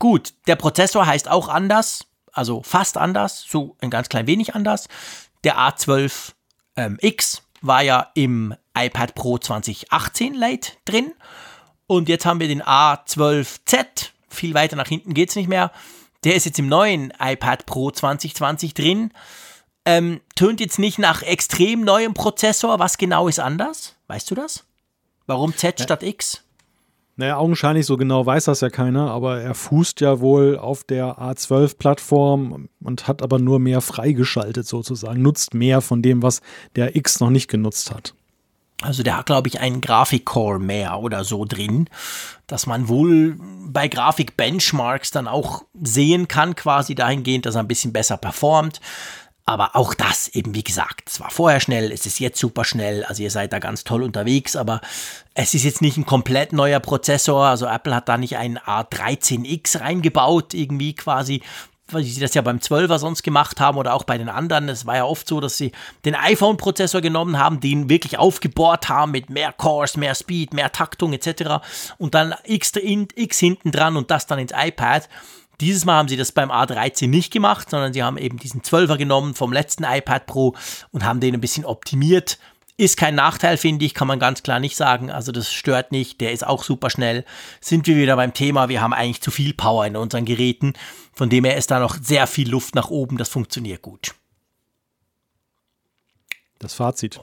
Gut, 0.00 0.34
der 0.48 0.56
Prozessor 0.56 1.06
heißt 1.06 1.28
auch 1.28 1.48
anders, 1.48 2.06
also 2.32 2.62
fast 2.64 2.96
anders, 2.96 3.44
so 3.48 3.76
ein 3.80 3.90
ganz 3.90 4.08
klein 4.08 4.26
wenig 4.26 4.56
anders. 4.56 4.88
Der 5.44 5.58
A12X 5.58 6.32
ähm, 6.76 6.98
war 7.60 7.82
ja 7.82 8.10
im 8.14 8.54
iPad 8.86 9.14
Pro 9.14 9.38
2018 9.38 10.34
Lite 10.34 10.72
drin. 10.84 11.12
Und 11.86 12.08
jetzt 12.08 12.26
haben 12.26 12.40
wir 12.40 12.48
den 12.48 12.62
A12Z. 12.62 14.10
Viel 14.28 14.54
weiter 14.54 14.76
nach 14.76 14.88
hinten 14.88 15.14
geht 15.14 15.30
es 15.30 15.36
nicht 15.36 15.48
mehr. 15.48 15.72
Der 16.24 16.34
ist 16.34 16.46
jetzt 16.46 16.58
im 16.58 16.68
neuen 16.68 17.12
iPad 17.18 17.66
Pro 17.66 17.90
2020 17.90 18.74
drin. 18.74 19.12
Ähm, 19.84 20.20
tönt 20.34 20.60
jetzt 20.60 20.78
nicht 20.78 20.98
nach 20.98 21.22
extrem 21.22 21.82
neuem 21.82 22.12
Prozessor. 22.14 22.78
Was 22.78 22.98
genau 22.98 23.28
ist 23.28 23.40
anders? 23.40 23.96
Weißt 24.06 24.30
du 24.30 24.34
das? 24.34 24.64
Warum 25.26 25.56
Z 25.56 25.80
statt 25.80 26.02
X? 26.02 26.42
Naja, 27.16 27.36
augenscheinlich 27.36 27.84
so 27.84 27.96
genau 27.96 28.24
weiß 28.24 28.44
das 28.44 28.60
ja 28.60 28.70
keiner, 28.70 29.10
aber 29.10 29.40
er 29.40 29.56
fußt 29.56 30.00
ja 30.00 30.20
wohl 30.20 30.56
auf 30.56 30.84
der 30.84 31.18
A12-Plattform 31.18 32.68
und 32.80 33.08
hat 33.08 33.22
aber 33.22 33.40
nur 33.40 33.58
mehr 33.58 33.80
freigeschaltet 33.80 34.68
sozusagen, 34.68 35.20
nutzt 35.20 35.52
mehr 35.52 35.80
von 35.80 36.00
dem, 36.00 36.22
was 36.22 36.42
der 36.76 36.94
X 36.94 37.18
noch 37.18 37.30
nicht 37.30 37.48
genutzt 37.48 37.92
hat. 37.92 38.14
Also 38.82 39.02
der 39.02 39.16
hat, 39.16 39.26
glaube 39.26 39.48
ich, 39.48 39.60
einen 39.60 39.80
Grafikcore 39.80 40.60
mehr 40.60 41.00
oder 41.00 41.24
so 41.24 41.44
drin, 41.44 41.88
dass 42.46 42.66
man 42.66 42.88
wohl 42.88 43.36
bei 43.66 43.88
Grafik-Benchmarks 43.88 45.10
dann 45.10 45.26
auch 45.26 45.64
sehen 45.82 46.28
kann, 46.28 46.54
quasi 46.54 46.94
dahingehend, 46.94 47.44
dass 47.44 47.56
er 47.56 47.62
ein 47.62 47.68
bisschen 47.68 47.92
besser 47.92 48.16
performt. 48.16 48.80
Aber 49.44 49.74
auch 49.74 49.94
das 49.94 50.28
eben, 50.28 50.54
wie 50.54 50.62
gesagt, 50.62 51.08
es 51.08 51.20
war 51.20 51.30
vorher 51.30 51.58
schnell, 51.58 51.90
es 51.90 52.04
ist 52.04 52.20
jetzt 52.20 52.38
super 52.38 52.64
schnell, 52.64 53.02
also 53.04 53.22
ihr 53.22 53.30
seid 53.30 53.50
da 53.52 53.58
ganz 53.58 53.82
toll 53.82 54.02
unterwegs, 54.02 54.56
aber 54.56 54.82
es 55.32 55.54
ist 55.54 55.64
jetzt 55.64 55.80
nicht 55.80 55.96
ein 55.96 56.04
komplett 56.04 56.52
neuer 56.52 56.80
Prozessor, 56.80 57.46
also 57.46 57.66
Apple 57.66 57.94
hat 57.94 58.10
da 58.10 58.18
nicht 58.18 58.36
einen 58.36 58.58
A13X 58.58 59.80
reingebaut, 59.80 60.52
irgendwie 60.52 60.94
quasi, 60.94 61.42
weil 61.90 62.04
sie 62.04 62.20
das 62.20 62.34
ja 62.34 62.42
beim 62.42 62.58
12er 62.58 62.98
sonst 62.98 63.22
gemacht 63.22 63.60
haben 63.60 63.78
oder 63.78 63.94
auch 63.94 64.04
bei 64.04 64.18
den 64.18 64.28
anderen. 64.28 64.68
Es 64.68 64.86
war 64.86 64.96
ja 64.96 65.04
oft 65.04 65.26
so, 65.26 65.40
dass 65.40 65.56
sie 65.56 65.72
den 66.04 66.14
iPhone-Prozessor 66.14 67.00
genommen 67.00 67.38
haben, 67.38 67.60
den 67.60 67.88
wirklich 67.88 68.18
aufgebohrt 68.18 68.88
haben 68.88 69.12
mit 69.12 69.30
mehr 69.30 69.52
Cores, 69.52 69.96
mehr 69.96 70.14
Speed, 70.14 70.52
mehr 70.52 70.72
Taktung 70.72 71.12
etc. 71.12 71.64
und 71.98 72.14
dann 72.14 72.34
X, 72.44 72.72
X 72.76 73.38
hinten 73.38 73.72
dran 73.72 73.96
und 73.96 74.10
das 74.10 74.26
dann 74.26 74.38
ins 74.38 74.52
iPad. 74.54 75.08
Dieses 75.60 75.84
Mal 75.84 75.96
haben 75.96 76.08
sie 76.08 76.16
das 76.16 76.30
beim 76.30 76.52
A13 76.52 77.08
nicht 77.08 77.32
gemacht, 77.32 77.70
sondern 77.70 77.92
sie 77.92 78.02
haben 78.02 78.16
eben 78.16 78.38
diesen 78.38 78.62
12er 78.62 78.96
genommen 78.96 79.34
vom 79.34 79.52
letzten 79.52 79.84
iPad 79.84 80.26
Pro 80.26 80.54
und 80.92 81.04
haben 81.04 81.20
den 81.20 81.34
ein 81.34 81.40
bisschen 81.40 81.64
optimiert. 81.64 82.38
Ist 82.78 82.96
kein 82.96 83.16
Nachteil, 83.16 83.56
finde 83.56 83.84
ich, 83.84 83.92
kann 83.92 84.06
man 84.06 84.20
ganz 84.20 84.44
klar 84.44 84.60
nicht 84.60 84.76
sagen. 84.76 85.10
Also 85.10 85.32
das 85.32 85.52
stört 85.52 85.90
nicht, 85.90 86.20
der 86.20 86.32
ist 86.32 86.46
auch 86.46 86.62
super 86.62 86.90
schnell. 86.90 87.24
Sind 87.60 87.88
wir 87.88 87.96
wieder 87.96 88.14
beim 88.14 88.32
Thema, 88.32 88.68
wir 88.68 88.80
haben 88.80 88.92
eigentlich 88.92 89.20
zu 89.20 89.32
viel 89.32 89.52
Power 89.52 89.84
in 89.84 89.96
unseren 89.96 90.24
Geräten. 90.24 90.74
Von 91.12 91.28
dem 91.28 91.44
her 91.44 91.56
ist 91.56 91.72
da 91.72 91.80
noch 91.80 91.96
sehr 92.00 92.28
viel 92.28 92.48
Luft 92.48 92.76
nach 92.76 92.88
oben, 92.88 93.18
das 93.18 93.28
funktioniert 93.28 93.82
gut. 93.82 94.14
Das 96.60 96.74
Fazit. 96.74 97.20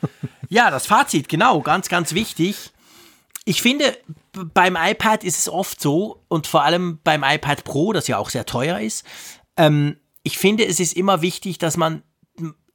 ja, 0.48 0.70
das 0.70 0.86
Fazit, 0.86 1.28
genau, 1.28 1.60
ganz, 1.60 1.90
ganz 1.90 2.14
wichtig. 2.14 2.72
Ich 3.44 3.60
finde, 3.60 3.96
beim 4.32 4.76
iPad 4.76 5.22
ist 5.22 5.38
es 5.38 5.48
oft 5.48 5.80
so, 5.80 6.24
und 6.28 6.46
vor 6.46 6.64
allem 6.64 6.98
beim 7.04 7.22
iPad 7.22 7.64
Pro, 7.64 7.92
das 7.92 8.08
ja 8.08 8.16
auch 8.16 8.30
sehr 8.30 8.46
teuer 8.46 8.80
ist, 8.80 9.04
ähm, 9.58 9.98
ich 10.22 10.38
finde, 10.38 10.66
es 10.66 10.80
ist 10.80 10.94
immer 10.94 11.22
wichtig, 11.22 11.58
dass 11.58 11.76
man, 11.76 12.02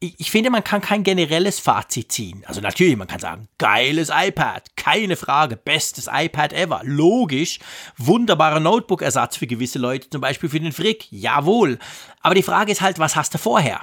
ich, 0.04 0.32
finde, 0.32 0.50
man 0.50 0.64
kann 0.64 0.82
kein 0.82 1.04
generelles 1.04 1.60
Fazit 1.60 2.12
ziehen. 2.12 2.44
Also 2.46 2.60
natürlich, 2.62 2.98
man 2.98 3.08
kann 3.08 3.20
sagen, 3.20 3.48
geiles 3.58 4.10
iPad, 4.14 4.76
keine 4.76 5.16
Frage, 5.16 5.56
bestes 5.56 6.10
iPad 6.12 6.52
ever, 6.54 6.82
logisch, 6.84 7.60
wunderbarer 7.98 8.60
Notebook-Ersatz 8.60 9.38
für 9.38 9.48
gewisse 9.48 9.80
Leute, 9.80 10.10
zum 10.10 10.22
Beispiel 10.22 10.50
für 10.50 10.60
den 10.60 10.74
Frick, 10.74 11.08
jawohl. 11.12 11.80
Aber 12.22 12.36
die 12.36 12.44
Frage 12.44 12.72
ist 12.72 12.82
halt, 12.82 13.00
was 13.00 13.16
hast 13.16 13.34
du 13.34 13.38
vorher? 13.38 13.82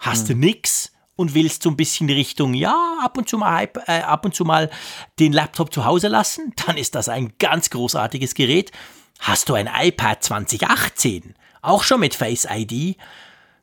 Hast 0.00 0.28
hm. 0.28 0.40
du 0.40 0.46
nix? 0.46 0.92
und 1.20 1.34
willst 1.34 1.62
so 1.62 1.68
ein 1.68 1.76
bisschen 1.76 2.08
Richtung, 2.08 2.54
ja, 2.54 2.96
ab 3.02 3.18
und 3.18 3.28
zu 3.28 3.36
mal, 3.36 3.68
äh, 3.86 4.00
ab 4.00 4.24
und 4.24 4.34
zu 4.34 4.46
mal 4.46 4.70
den 5.18 5.34
Laptop 5.34 5.70
zu 5.70 5.84
Hause 5.84 6.08
lassen, 6.08 6.54
dann 6.66 6.78
ist 6.78 6.94
das 6.94 7.10
ein 7.10 7.34
ganz 7.38 7.68
großartiges 7.68 8.34
Gerät. 8.34 8.72
Hast 9.18 9.50
du 9.50 9.54
ein 9.54 9.68
iPad 9.68 10.24
2018, 10.24 11.34
auch 11.60 11.82
schon 11.82 12.00
mit 12.00 12.14
Face 12.14 12.48
ID? 12.50 12.96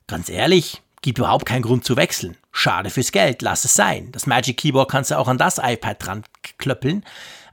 Ganz 0.06 0.28
ehrlich, 0.28 0.82
gibt 1.02 1.18
überhaupt 1.18 1.46
keinen 1.46 1.62
Grund 1.62 1.84
zu 1.84 1.96
wechseln. 1.96 2.36
Schade 2.52 2.90
fürs 2.90 3.12
Geld, 3.12 3.42
lass 3.42 3.64
es 3.64 3.74
sein. 3.74 4.10
Das 4.12 4.26
Magic 4.26 4.56
Keyboard 4.56 4.90
kannst 4.90 5.10
du 5.10 5.18
auch 5.18 5.28
an 5.28 5.38
das 5.38 5.58
iPad 5.58 5.96
dran 6.04 6.24
klöppeln. 6.58 7.04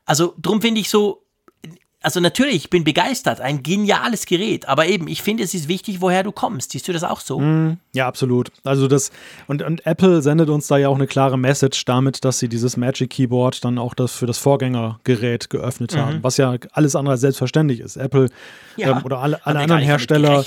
Also 0.06 0.34
drum 0.38 0.62
finde 0.62 0.82
ich 0.82 0.89
so, 0.89 1.26
also 2.06 2.20
natürlich, 2.20 2.56
ich 2.56 2.70
bin 2.70 2.84
begeistert, 2.84 3.41
ein 3.41 3.64
geniales 3.64 4.28
Gerät, 4.28 4.68
aber 4.70 4.86
eben, 4.86 5.08
ich 5.08 5.24
finde, 5.24 5.41
es 5.41 5.56
ist 5.56 5.68
wichtig, 5.68 6.02
woher 6.02 6.22
du 6.22 6.32
kommst. 6.32 6.72
Siehst 6.72 6.88
du 6.88 6.93
das 6.93 7.04
auch 7.04 7.20
so? 7.20 7.39
Mm, 7.39 7.80
ja, 7.93 8.08
absolut. 8.08 8.52
Also 8.64 8.88
das, 8.88 9.10
und, 9.48 9.64
und 9.64 9.88
Apple 9.88 10.22
sendet 10.22 10.50
uns 10.50 10.68
da 10.68 10.78
ja 10.78 10.88
auch 10.88 10.96
eine 10.96 11.08
klare 11.08 11.36
Message 11.39 11.84
damit, 11.86 12.24
dass 12.24 12.38
sie 12.38 12.48
dieses 12.48 12.78
Magic 12.78 13.10
Keyboard 13.10 13.66
dann 13.66 13.80
auch 13.80 13.96
das 13.96 14.12
für 14.12 14.28
das 14.28 14.38
Vorgängergerät 14.38 15.50
geöffnet 15.50 15.96
mhm. 15.96 15.98
haben, 15.98 16.20
was 16.24 16.38
ja 16.38 16.56
alles 16.74 16.96
andere 16.96 17.14
als 17.14 17.22
selbstverständlich 17.22 17.80
ist. 17.80 17.98
Apple 17.98 18.30
ja, 18.78 18.98
ähm, 18.98 19.04
oder 19.04 19.18
alle, 19.18 19.43
alle 19.43 19.62
anderen 19.62 19.82
Hersteller 19.82 20.46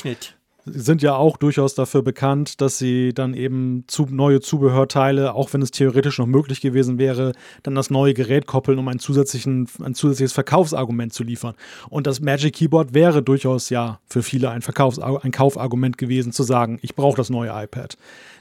sind 0.72 1.02
ja 1.02 1.14
auch 1.14 1.36
durchaus 1.36 1.74
dafür 1.74 2.02
bekannt, 2.02 2.60
dass 2.60 2.78
sie 2.78 3.12
dann 3.14 3.34
eben 3.34 3.84
zu, 3.86 4.06
neue 4.10 4.40
Zubehörteile, 4.40 5.34
auch 5.34 5.52
wenn 5.52 5.62
es 5.62 5.70
theoretisch 5.70 6.18
noch 6.18 6.26
möglich 6.26 6.60
gewesen 6.60 6.98
wäre, 6.98 7.32
dann 7.62 7.74
das 7.74 7.90
neue 7.90 8.14
Gerät 8.14 8.46
koppeln, 8.46 8.78
um 8.78 8.88
einen 8.88 8.98
zusätzlichen, 8.98 9.68
ein 9.82 9.94
zusätzliches 9.94 10.32
Verkaufsargument 10.32 11.12
zu 11.12 11.24
liefern. 11.24 11.54
Und 11.88 12.06
das 12.06 12.20
Magic 12.20 12.54
Keyboard 12.54 12.94
wäre 12.94 13.22
durchaus 13.22 13.70
ja 13.70 14.00
für 14.06 14.22
viele 14.22 14.50
ein, 14.50 14.62
Verkaufs 14.62 14.98
ein 14.98 15.32
Kaufargument 15.32 15.98
gewesen, 15.98 16.32
zu 16.32 16.42
sagen, 16.42 16.78
ich 16.82 16.94
brauche 16.94 17.16
das 17.16 17.30
neue 17.30 17.50
iPad. 17.50 17.96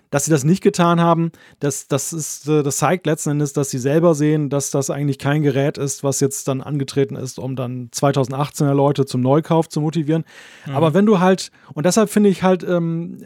Dass 0.10 0.26
sie 0.26 0.32
das 0.32 0.44
nicht 0.44 0.64
getan 0.64 1.02
haben, 1.02 1.32
das, 1.60 1.88
das, 1.88 2.14
ist, 2.14 2.48
äh, 2.48 2.64
das 2.64 2.78
zeigt 2.78 3.06
letzten 3.06 3.32
Endes, 3.32 3.54
dass 3.54 3.70
sie 3.70 3.80
selber 3.80 4.16
sehen, 4.16 4.50
dass 4.50 4.72
das 4.72 4.90
eigentlich 4.90 5.20
kein 5.20 5.42
Gerät 5.42 5.78
ist, 5.78 6.04
was 6.04 6.20
jetzt 6.20 6.48
dann 6.48 6.62
angetreten 6.62 7.16
ist, 7.16 7.40
um 7.40 7.56
dann 7.56 7.90
2018er 7.90 8.74
Leute 8.74 9.06
zum 9.06 9.22
Neukauf 9.22 9.68
zu 9.68 9.82
motivieren. 9.82 10.24
Mhm. 10.66 10.76
Aber 10.76 10.94
wenn 10.94 11.06
du 11.06 11.20
halt, 11.20 11.52
und 11.74 11.86
deshalb 11.86 12.10
finde 12.10 12.30
ich 12.30 12.44
halt, 12.44 12.64
ähm, 12.64 13.20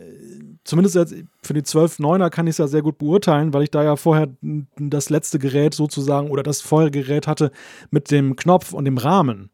zumindest 0.63 0.95
jetzt 0.95 1.15
für 1.43 1.53
die 1.53 1.61
12.9er 1.61 2.29
kann 2.29 2.47
ich 2.47 2.51
es 2.51 2.57
ja 2.57 2.67
sehr 2.67 2.81
gut 2.81 2.97
beurteilen, 2.97 3.53
weil 3.53 3.63
ich 3.63 3.71
da 3.71 3.83
ja 3.83 3.95
vorher 3.95 4.29
das 4.77 5.09
letzte 5.09 5.39
Gerät 5.39 5.73
sozusagen 5.73 6.29
oder 6.29 6.43
das 6.43 6.61
vorherige 6.61 7.03
Gerät 7.03 7.27
hatte 7.27 7.51
mit 7.89 8.11
dem 8.11 8.35
Knopf 8.35 8.73
und 8.73 8.85
dem 8.85 8.97
Rahmen. 8.97 9.50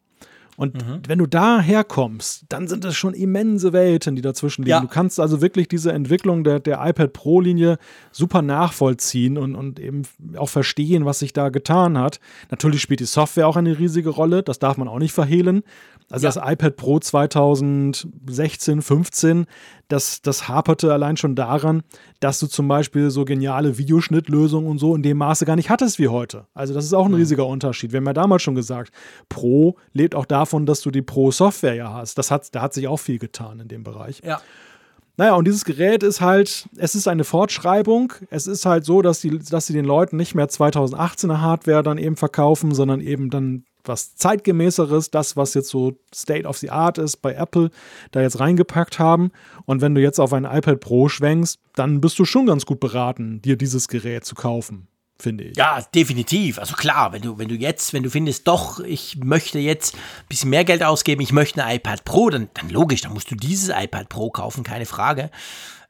Und 0.57 0.73
mhm. 0.73 1.01
wenn 1.07 1.19
du 1.19 1.27
da 1.27 1.61
herkommst, 1.61 2.45
dann 2.49 2.67
sind 2.67 2.83
das 2.83 2.95
schon 2.95 3.13
immense 3.13 3.73
Welten, 3.73 4.15
die 4.15 4.23
dazwischen 4.23 4.63
liegen. 4.63 4.71
Ja. 4.71 4.79
Du 4.81 4.87
kannst 4.87 5.19
also 5.19 5.39
wirklich 5.39 5.67
diese 5.67 5.93
Entwicklung 5.93 6.43
der, 6.43 6.59
der 6.59 6.79
iPad 6.83 7.13
Pro-Linie 7.13 7.77
super 8.11 8.41
nachvollziehen 8.41 9.37
und, 9.37 9.53
und 9.53 9.79
eben 9.79 10.01
auch 10.35 10.49
verstehen, 10.49 11.05
was 11.05 11.19
sich 11.19 11.31
da 11.31 11.49
getan 11.49 11.99
hat. 11.99 12.19
Natürlich 12.49 12.81
spielt 12.81 13.01
die 13.01 13.05
Software 13.05 13.47
auch 13.47 13.55
eine 13.55 13.77
riesige 13.77 14.09
Rolle, 14.09 14.41
das 14.41 14.57
darf 14.57 14.77
man 14.77 14.87
auch 14.87 14.97
nicht 14.97 15.13
verhehlen. 15.13 15.61
Also 16.09 16.25
ja. 16.25 16.31
das 16.33 16.51
iPad 16.51 16.75
Pro 16.75 16.99
2016, 16.99 18.81
15, 18.81 19.45
das, 19.87 20.21
das 20.21 20.47
haperte 20.47 20.91
allein 20.91 21.17
schon 21.17 21.35
daran, 21.35 21.83
dass 22.19 22.39
du 22.39 22.47
zum 22.47 22.67
Beispiel 22.67 23.09
so 23.09 23.25
geniale 23.25 23.77
Videoschnittlösungen 23.77 24.69
und 24.69 24.79
so 24.79 24.95
in 24.95 25.03
dem 25.03 25.17
Maße 25.17 25.45
gar 25.45 25.55
nicht 25.55 25.69
hattest 25.69 25.99
wie 25.99 26.09
heute. 26.09 26.45
Also 26.53 26.73
das 26.73 26.85
ist 26.85 26.93
auch 26.93 27.05
ein 27.05 27.11
mhm. 27.11 27.17
riesiger 27.17 27.47
Unterschied. 27.47 27.91
Wir 27.91 27.97
haben 27.97 28.05
ja 28.05 28.13
damals 28.13 28.41
schon 28.41 28.55
gesagt, 28.55 28.91
Pro 29.29 29.77
lebt 29.93 30.15
auch 30.15 30.25
davon, 30.25 30.65
dass 30.65 30.81
du 30.81 30.91
die 30.91 31.01
Pro-Software 31.01 31.75
ja 31.75 31.93
hast. 31.93 32.17
Das 32.17 32.31
hat, 32.31 32.53
da 32.53 32.61
hat 32.61 32.73
sich 32.73 32.87
auch 32.87 32.97
viel 32.97 33.19
getan 33.19 33.59
in 33.59 33.67
dem 33.67 33.83
Bereich. 33.83 34.21
Ja. 34.23 34.41
Naja, 35.19 35.33
und 35.33 35.45
dieses 35.45 35.65
Gerät 35.65 36.03
ist 36.03 36.21
halt, 36.21 36.69
es 36.77 36.93
ist 36.93 37.07
eine 37.07 37.23
Fortschreibung. 37.23 38.13
Es 38.29 38.45
ist 38.45 38.67
halt 38.67 38.85
so, 38.85 39.01
dass, 39.01 39.19
die, 39.19 39.39
dass 39.39 39.65
sie 39.65 39.73
den 39.73 39.85
Leuten 39.85 40.15
nicht 40.15 40.35
mehr 40.35 40.47
2018er 40.47 41.41
Hardware 41.41 41.81
dann 41.81 41.97
eben 41.97 42.17
verkaufen, 42.17 42.75
sondern 42.75 43.01
eben 43.01 43.31
dann 43.31 43.63
was 43.87 44.15
zeitgemäßeres, 44.15 45.11
das, 45.11 45.35
was 45.35 45.53
jetzt 45.53 45.69
so 45.69 45.93
State 46.13 46.47
of 46.47 46.57
the 46.57 46.69
Art 46.69 46.97
ist 46.97 47.17
bei 47.17 47.33
Apple, 47.33 47.71
da 48.11 48.21
jetzt 48.21 48.39
reingepackt 48.39 48.99
haben. 48.99 49.31
Und 49.65 49.81
wenn 49.81 49.95
du 49.95 50.01
jetzt 50.01 50.19
auf 50.19 50.33
ein 50.33 50.45
iPad 50.45 50.79
Pro 50.79 51.09
schwenkst, 51.09 51.59
dann 51.75 52.01
bist 52.01 52.17
du 52.19 52.25
schon 52.25 52.45
ganz 52.45 52.65
gut 52.65 52.79
beraten, 52.79 53.41
dir 53.41 53.57
dieses 53.57 53.87
Gerät 53.87 54.25
zu 54.25 54.35
kaufen. 54.35 54.87
Finde 55.19 55.45
ich. 55.45 55.57
Ja, 55.57 55.81
definitiv. 55.95 56.59
Also 56.59 56.75
klar, 56.75 57.11
wenn 57.11 57.23
du, 57.23 57.39
wenn 57.39 57.47
du 57.47 57.55
jetzt, 57.55 57.91
wenn 57.91 58.03
du 58.03 58.09
findest, 58.11 58.47
doch, 58.47 58.79
ich 58.79 59.17
möchte 59.17 59.57
jetzt 59.57 59.95
ein 59.95 60.27
bisschen 60.29 60.51
mehr 60.51 60.63
Geld 60.63 60.83
ausgeben, 60.83 61.21
ich 61.21 61.31
möchte 61.31 61.63
ein 61.63 61.77
iPad 61.77 62.05
Pro, 62.05 62.29
dann, 62.29 62.49
dann 62.53 62.69
logisch, 62.69 63.01
dann 63.01 63.13
musst 63.13 63.31
du 63.31 63.35
dieses 63.35 63.69
iPad 63.69 64.09
Pro 64.09 64.29
kaufen, 64.29 64.63
keine 64.63 64.85
Frage. 64.85 65.31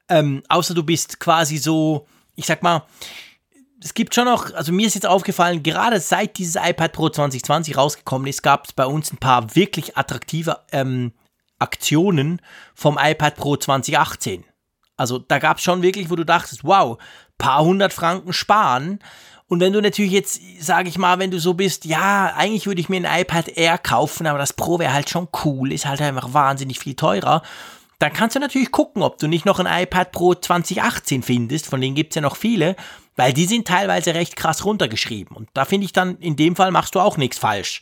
Ähm, 0.08 0.43
außer 0.48 0.74
du 0.74 0.84
bist 0.84 1.20
quasi 1.20 1.58
so, 1.58 2.08
ich 2.36 2.45
sag 2.45 2.64
mal, 2.64 2.86
es 3.84 3.93
gibt 3.93 4.15
schon 4.15 4.25
noch, 4.25 4.53
also 4.53 4.71
mir 4.71 4.88
ist 4.88 4.95
jetzt 4.95 5.05
aufgefallen, 5.05 5.63
gerade 5.63 5.99
seit 5.99 6.38
dieses 6.38 6.55
iPad 6.55 6.93
Pro 6.93 7.09
2020 7.09 7.78
rausgekommen 7.78 8.28
ist, 8.28 8.41
gab 8.41 8.65
es 8.65 8.73
bei 8.73 8.86
uns 8.86 9.11
ein 9.11 9.17
paar 9.17 9.55
wirklich 9.55 9.97
attraktive 9.97 10.59
ähm, 10.71 11.13
Aktionen 11.59 12.41
vom 12.73 12.97
iPad 12.99 13.36
Pro 13.36 13.55
2018. 13.55 14.43
Also 14.95 15.19
da 15.19 15.38
gab 15.38 15.57
es 15.57 15.63
schon 15.63 15.84
wirklich, 15.84 16.09
wo 16.09 16.15
du 16.15 16.25
dachtest, 16.25 16.63
wow, 16.63 16.97
paar 17.38 17.63
hundert 17.63 17.93
Franken 17.93 18.34
sparen. 18.34 18.99
Und 19.47 19.59
wenn 19.59 19.73
du 19.73 19.82
natürlich 19.82 20.11
jetzt, 20.11 20.41
sage 20.59 20.89
ich 20.89 20.97
mal, 20.97 21.19
wenn 21.19 21.32
du 21.32 21.39
so 21.39 21.53
bist, 21.53 21.86
ja, 21.86 22.34
eigentlich 22.36 22.65
würde 22.65 22.82
ich 22.82 22.89
mir 22.89 23.07
ein 23.07 23.21
iPad 23.21 23.49
Air 23.55 23.78
kaufen, 23.78 24.28
aber 24.28 24.39
das 24.39 24.53
Pro 24.53 24.80
wäre 24.80 24.93
halt 24.93 25.09
schon 25.09 25.30
cool, 25.45 25.71
ist 25.71 25.86
halt 25.86 26.01
einfach 26.01 26.34
wahnsinnig 26.34 26.80
viel 26.80 26.95
teurer. 26.95 27.43
Dann 27.99 28.11
kannst 28.11 28.36
du 28.36 28.39
natürlich 28.39 28.71
gucken, 28.71 29.01
ob 29.03 29.17
du 29.19 29.28
nicht 29.28 29.45
noch 29.45 29.59
ein 29.59 29.84
iPad 29.84 30.11
Pro 30.11 30.34
2018 30.34 31.23
findest, 31.23 31.67
von 31.67 31.80
denen 31.80 31.95
gibt 31.95 32.11
es 32.11 32.15
ja 32.15 32.21
noch 32.21 32.36
viele. 32.36 32.75
Weil 33.18 33.34
die 33.34 33.45
sind 33.45 33.68
teilweise 33.68 34.13
recht 34.13 34.36
krass 34.36 34.63
runtergeschrieben. 34.63 35.36
Und 35.36 35.49
da 35.53 35.65
finde 35.65 35.86
ich 35.86 35.91
dann, 35.91 36.18
in 36.20 36.38
dem 36.38 36.55
Fall 36.55 36.72
machst 36.72 36.95
du 36.95 36.99
auch 36.99 37.18
nichts 37.18 37.38
falsch. 37.38 37.82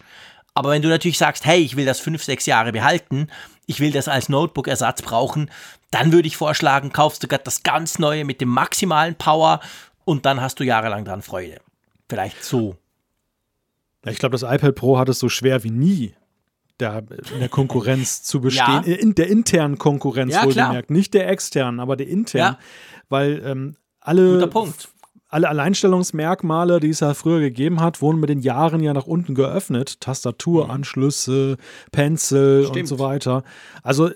Aber 0.56 0.72
wenn 0.72 0.82
du 0.82 0.88
natürlich 0.88 1.18
sagst, 1.18 1.46
hey, 1.46 1.60
ich 1.60 1.76
will 1.76 1.86
das 1.86 2.00
fünf, 2.00 2.24
sechs 2.24 2.46
Jahre 2.46 2.72
behalten, 2.72 3.28
ich 3.68 3.82
will 3.82 3.92
das 3.92 4.08
als 4.08 4.30
Notebook-Ersatz 4.30 5.02
brauchen, 5.02 5.52
dann 5.92 6.14
würde 6.14 6.28
ich 6.28 6.38
vorschlagen, 6.38 6.94
kaufst 6.94 7.22
du 7.22 7.28
gerade 7.28 7.44
das 7.44 7.64
ganz 7.64 8.00
neue 8.00 8.24
mit 8.24 8.40
dem 8.40 8.50
maximalen 8.50 9.16
Power 9.16 9.60
und 10.06 10.26
dann 10.26 10.40
hast 10.40 10.60
du 10.60 10.64
jahrelang 10.64 11.04
dran 11.04 11.22
Freude. 11.22 11.60
Vielleicht 12.08 12.44
so. 12.44 12.78
Ich 14.06 14.20
glaube, 14.20 14.38
das 14.38 14.44
iPad 14.44 14.76
Pro 14.76 14.98
hat 14.98 15.10
es 15.10 15.20
so 15.20 15.30
schwer 15.30 15.64
wie 15.64 15.72
nie, 15.72 16.14
da 16.78 17.00
in 17.00 17.40
der 17.40 17.50
Konkurrenz 17.50 18.24
zu 18.24 18.40
bestehen, 18.40 18.84
ja. 18.86 18.94
in 18.94 19.16
der 19.16 19.28
internen 19.28 19.78
Konkurrenz 19.78 20.34
ja, 20.34 20.46
wohlgemerkt, 20.46 20.92
nicht 20.92 21.14
der 21.14 21.28
externen, 21.28 21.80
aber 21.80 21.98
der 21.98 22.08
internen, 22.08 22.54
ja. 22.54 22.60
weil 23.10 23.42
ähm, 23.44 23.76
alle 24.00 24.34
Guter 24.34 24.48
Punkt 24.48 24.90
alle 25.36 25.50
Alleinstellungsmerkmale, 25.50 26.80
die 26.80 26.92
es 26.92 27.02
ja 27.02 27.14
früher 27.14 27.42
gegeben 27.42 27.82
hat, 27.82 28.02
wurden 28.02 28.22
mit 28.22 28.30
den 28.30 28.40
Jahren 28.40 28.80
ja 28.80 28.94
nach 28.94 29.06
unten 29.06 29.36
geöffnet. 29.36 30.00
Tastaturanschlüsse, 30.00 31.58
Pencil 31.92 32.64
Stimmt. 32.64 32.78
und 32.78 32.86
so 32.86 33.00
weiter. 33.00 33.44
Also 33.84 34.10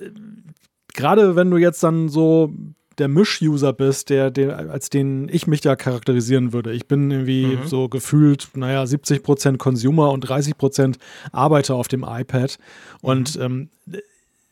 gerade 0.94 1.36
wenn 1.36 1.52
du 1.52 1.58
jetzt 1.58 1.84
dann 1.84 2.08
so 2.08 2.54
der 3.00 3.10
Misch-User 3.10 3.74
bist, 3.74 4.10
der, 4.10 4.32
der, 4.32 4.72
als 4.72 4.90
den 4.90 5.28
ich 5.30 5.46
mich 5.46 5.60
da 5.60 5.76
charakterisieren 5.76 6.54
würde. 6.54 6.72
Ich 6.72 6.88
bin 6.88 7.12
irgendwie 7.12 7.58
mhm. 7.58 7.68
so 7.68 7.90
gefühlt, 7.90 8.48
naja, 8.56 8.84
70% 8.84 9.58
Consumer 9.58 10.12
und 10.12 10.26
30% 10.26 10.96
Arbeiter 11.34 11.76
auf 11.76 11.90
dem 11.90 12.06
iPad. 12.08 12.58
Und 13.02 13.38
mhm. 13.38 13.70
ähm, 13.88 14.02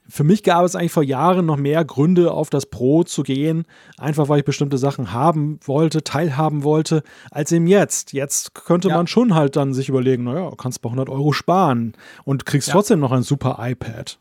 für 0.10 0.24
mich 0.24 0.44
gab 0.44 0.64
es 0.66 0.76
eigentlich 0.76 0.92
vor 0.92 1.04
Jahren 1.04 1.46
noch 1.46 1.58
mehr 1.58 1.84
Gründe, 1.84 2.32
auf 2.32 2.50
das 2.50 2.66
Pro 2.66 3.04
zu 3.04 3.24
gehen, 3.24 3.66
einfach 3.98 4.30
weil 4.30 4.40
ich 4.40 4.46
bestimmte 4.46 4.78
Sachen 4.78 5.12
haben 5.12 5.60
wollte, 5.66 6.04
teilhaben 6.04 6.64
wollte, 6.64 7.04
als 7.32 7.52
eben 7.52 7.68
jetzt. 7.68 8.14
Jetzt 8.14 8.54
könnte 8.54 8.90
ja. 8.90 8.96
man 8.96 9.08
schon 9.08 9.36
halt 9.36 9.56
dann 9.56 9.74
sich 9.74 9.90
überlegen, 9.90 10.24
naja, 10.24 10.52
kannst 10.58 10.82
bei 10.82 10.88
100 10.88 11.10
Euro 11.10 11.34
sparen 11.34 11.94
und 12.24 12.46
kriegst 12.46 12.70
ja. 12.70 12.74
trotzdem 12.74 13.00
noch 13.00 13.12
ein 13.12 13.24
super 13.24 13.58
iPad. 13.60 14.20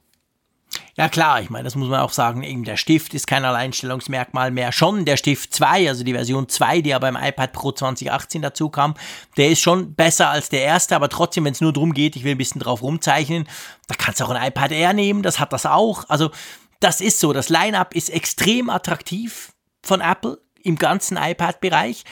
Ja 0.98 1.10
klar, 1.10 1.42
ich 1.42 1.50
meine, 1.50 1.64
das 1.64 1.74
muss 1.74 1.90
man 1.90 2.00
auch 2.00 2.12
sagen, 2.12 2.42
eben 2.42 2.64
der 2.64 2.78
Stift 2.78 3.12
ist 3.12 3.26
kein 3.26 3.44
Alleinstellungsmerkmal 3.44 4.50
mehr. 4.50 4.72
Schon 4.72 5.04
der 5.04 5.18
Stift 5.18 5.52
2, 5.52 5.88
also 5.88 6.04
die 6.04 6.14
Version 6.14 6.48
2, 6.48 6.80
die 6.80 6.88
ja 6.88 6.98
beim 6.98 7.16
iPad 7.16 7.52
Pro 7.52 7.70
2018 7.72 8.40
dazu 8.40 8.70
kam, 8.70 8.94
der 9.36 9.50
ist 9.50 9.60
schon 9.60 9.94
besser 9.94 10.30
als 10.30 10.48
der 10.48 10.62
erste, 10.62 10.96
aber 10.96 11.10
trotzdem, 11.10 11.44
wenn 11.44 11.52
es 11.52 11.60
nur 11.60 11.74
darum 11.74 11.92
geht, 11.92 12.16
ich 12.16 12.24
will 12.24 12.32
ein 12.32 12.38
bisschen 12.38 12.62
drauf 12.62 12.82
rumzeichnen, 12.82 13.46
da 13.88 13.94
kannst 13.94 14.20
du 14.20 14.24
auch 14.24 14.30
ein 14.30 14.48
iPad 14.48 14.72
Air 14.72 14.94
nehmen, 14.94 15.22
das 15.22 15.38
hat 15.38 15.52
das 15.52 15.66
auch. 15.66 16.08
Also 16.08 16.30
das 16.80 17.02
ist 17.02 17.20
so, 17.20 17.34
das 17.34 17.50
Line-up 17.50 17.94
ist 17.94 18.08
extrem 18.08 18.70
attraktiv 18.70 19.52
von 19.82 20.00
Apple 20.00 20.38
im 20.62 20.76
ganzen 20.76 21.18
iPad-Bereich. 21.18 22.04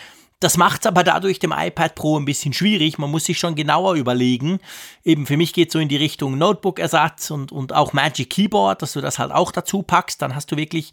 Das 0.44 0.58
macht 0.58 0.82
es 0.82 0.86
aber 0.86 1.04
dadurch 1.04 1.38
dem 1.38 1.54
iPad 1.56 1.94
Pro 1.94 2.18
ein 2.18 2.26
bisschen 2.26 2.52
schwierig. 2.52 2.98
Man 2.98 3.10
muss 3.10 3.24
sich 3.24 3.38
schon 3.38 3.54
genauer 3.54 3.94
überlegen. 3.94 4.58
Eben 5.02 5.24
für 5.24 5.38
mich 5.38 5.54
geht 5.54 5.68
es 5.68 5.72
so 5.72 5.78
in 5.78 5.88
die 5.88 5.96
Richtung 5.96 6.36
Notebook-Ersatz 6.36 7.30
und, 7.30 7.50
und 7.50 7.72
auch 7.72 7.94
Magic 7.94 8.28
Keyboard, 8.28 8.82
dass 8.82 8.92
du 8.92 9.00
das 9.00 9.18
halt 9.18 9.32
auch 9.32 9.52
dazu 9.52 9.80
packst. 9.80 10.20
Dann 10.20 10.34
hast 10.34 10.52
du 10.52 10.58
wirklich, 10.58 10.90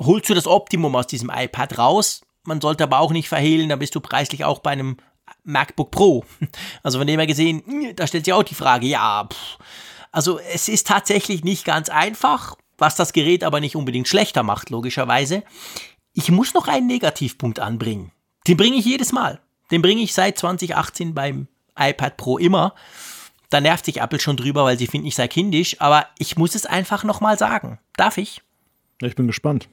holst 0.00 0.28
du 0.28 0.34
das 0.34 0.48
Optimum 0.48 0.96
aus 0.96 1.06
diesem 1.06 1.30
iPad 1.32 1.78
raus. 1.78 2.22
Man 2.42 2.60
sollte 2.60 2.82
aber 2.82 2.98
auch 2.98 3.12
nicht 3.12 3.28
verhehlen, 3.28 3.68
da 3.68 3.76
bist 3.76 3.94
du 3.94 4.00
preislich 4.00 4.44
auch 4.44 4.58
bei 4.58 4.72
einem 4.72 4.96
MacBook 5.44 5.92
Pro. 5.92 6.24
Also 6.82 6.98
von 6.98 7.06
dem 7.06 7.20
her 7.20 7.28
gesehen, 7.28 7.62
da 7.94 8.08
stellt 8.08 8.24
sich 8.24 8.34
auch 8.34 8.42
die 8.42 8.56
Frage, 8.56 8.88
ja, 8.88 9.28
pff. 9.32 9.58
also 10.10 10.40
es 10.52 10.66
ist 10.66 10.88
tatsächlich 10.88 11.44
nicht 11.44 11.64
ganz 11.64 11.90
einfach, 11.90 12.56
was 12.76 12.96
das 12.96 13.12
Gerät 13.12 13.44
aber 13.44 13.60
nicht 13.60 13.76
unbedingt 13.76 14.08
schlechter 14.08 14.42
macht, 14.42 14.68
logischerweise. 14.70 15.44
Ich 16.12 16.32
muss 16.32 16.54
noch 16.54 16.66
einen 16.66 16.88
Negativpunkt 16.88 17.60
anbringen. 17.60 18.10
Den 18.46 18.56
bringe 18.56 18.76
ich 18.76 18.84
jedes 18.84 19.12
Mal. 19.12 19.40
Den 19.70 19.82
bringe 19.82 20.02
ich 20.02 20.14
seit 20.14 20.38
2018 20.38 21.14
beim 21.14 21.48
iPad 21.78 22.16
Pro 22.16 22.38
immer. 22.38 22.74
Da 23.50 23.60
nervt 23.60 23.84
sich 23.84 24.00
Apple 24.00 24.20
schon 24.20 24.36
drüber, 24.36 24.64
weil 24.64 24.78
sie 24.78 24.86
finden, 24.86 25.06
ich 25.06 25.16
sei 25.16 25.28
kindisch, 25.28 25.80
aber 25.80 26.06
ich 26.18 26.36
muss 26.36 26.54
es 26.54 26.66
einfach 26.66 27.04
nochmal 27.04 27.38
sagen. 27.38 27.78
Darf 27.96 28.16
ich? 28.16 28.42
Ja, 29.00 29.08
ich 29.08 29.16
bin 29.16 29.26
gespannt. 29.26 29.68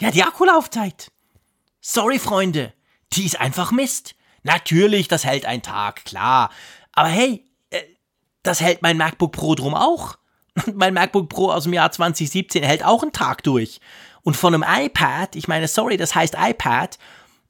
Ja, 0.00 0.10
die 0.10 0.22
Akkulaufzeit. 0.22 1.10
Sorry, 1.80 2.18
Freunde. 2.18 2.72
Die 3.12 3.24
ist 3.24 3.40
einfach 3.40 3.72
Mist. 3.72 4.14
Natürlich, 4.42 5.08
das 5.08 5.24
hält 5.24 5.44
einen 5.44 5.62
Tag, 5.62 6.04
klar. 6.04 6.50
Aber 6.92 7.08
hey, 7.08 7.44
äh, 7.70 7.82
das 8.42 8.60
hält 8.60 8.82
mein 8.82 8.96
MacBook 8.96 9.32
Pro 9.32 9.54
drum 9.54 9.74
auch. 9.74 10.16
mein 10.74 10.94
MacBook 10.94 11.28
Pro 11.28 11.50
aus 11.50 11.64
dem 11.64 11.72
Jahr 11.72 11.90
2017 11.90 12.62
hält 12.62 12.84
auch 12.84 13.02
einen 13.02 13.12
Tag 13.12 13.42
durch. 13.42 13.80
Und 14.22 14.36
von 14.36 14.54
einem 14.54 14.64
iPad, 14.66 15.36
ich 15.36 15.48
meine, 15.48 15.68
sorry, 15.68 15.96
das 15.96 16.14
heißt 16.14 16.36
iPad, 16.38 16.98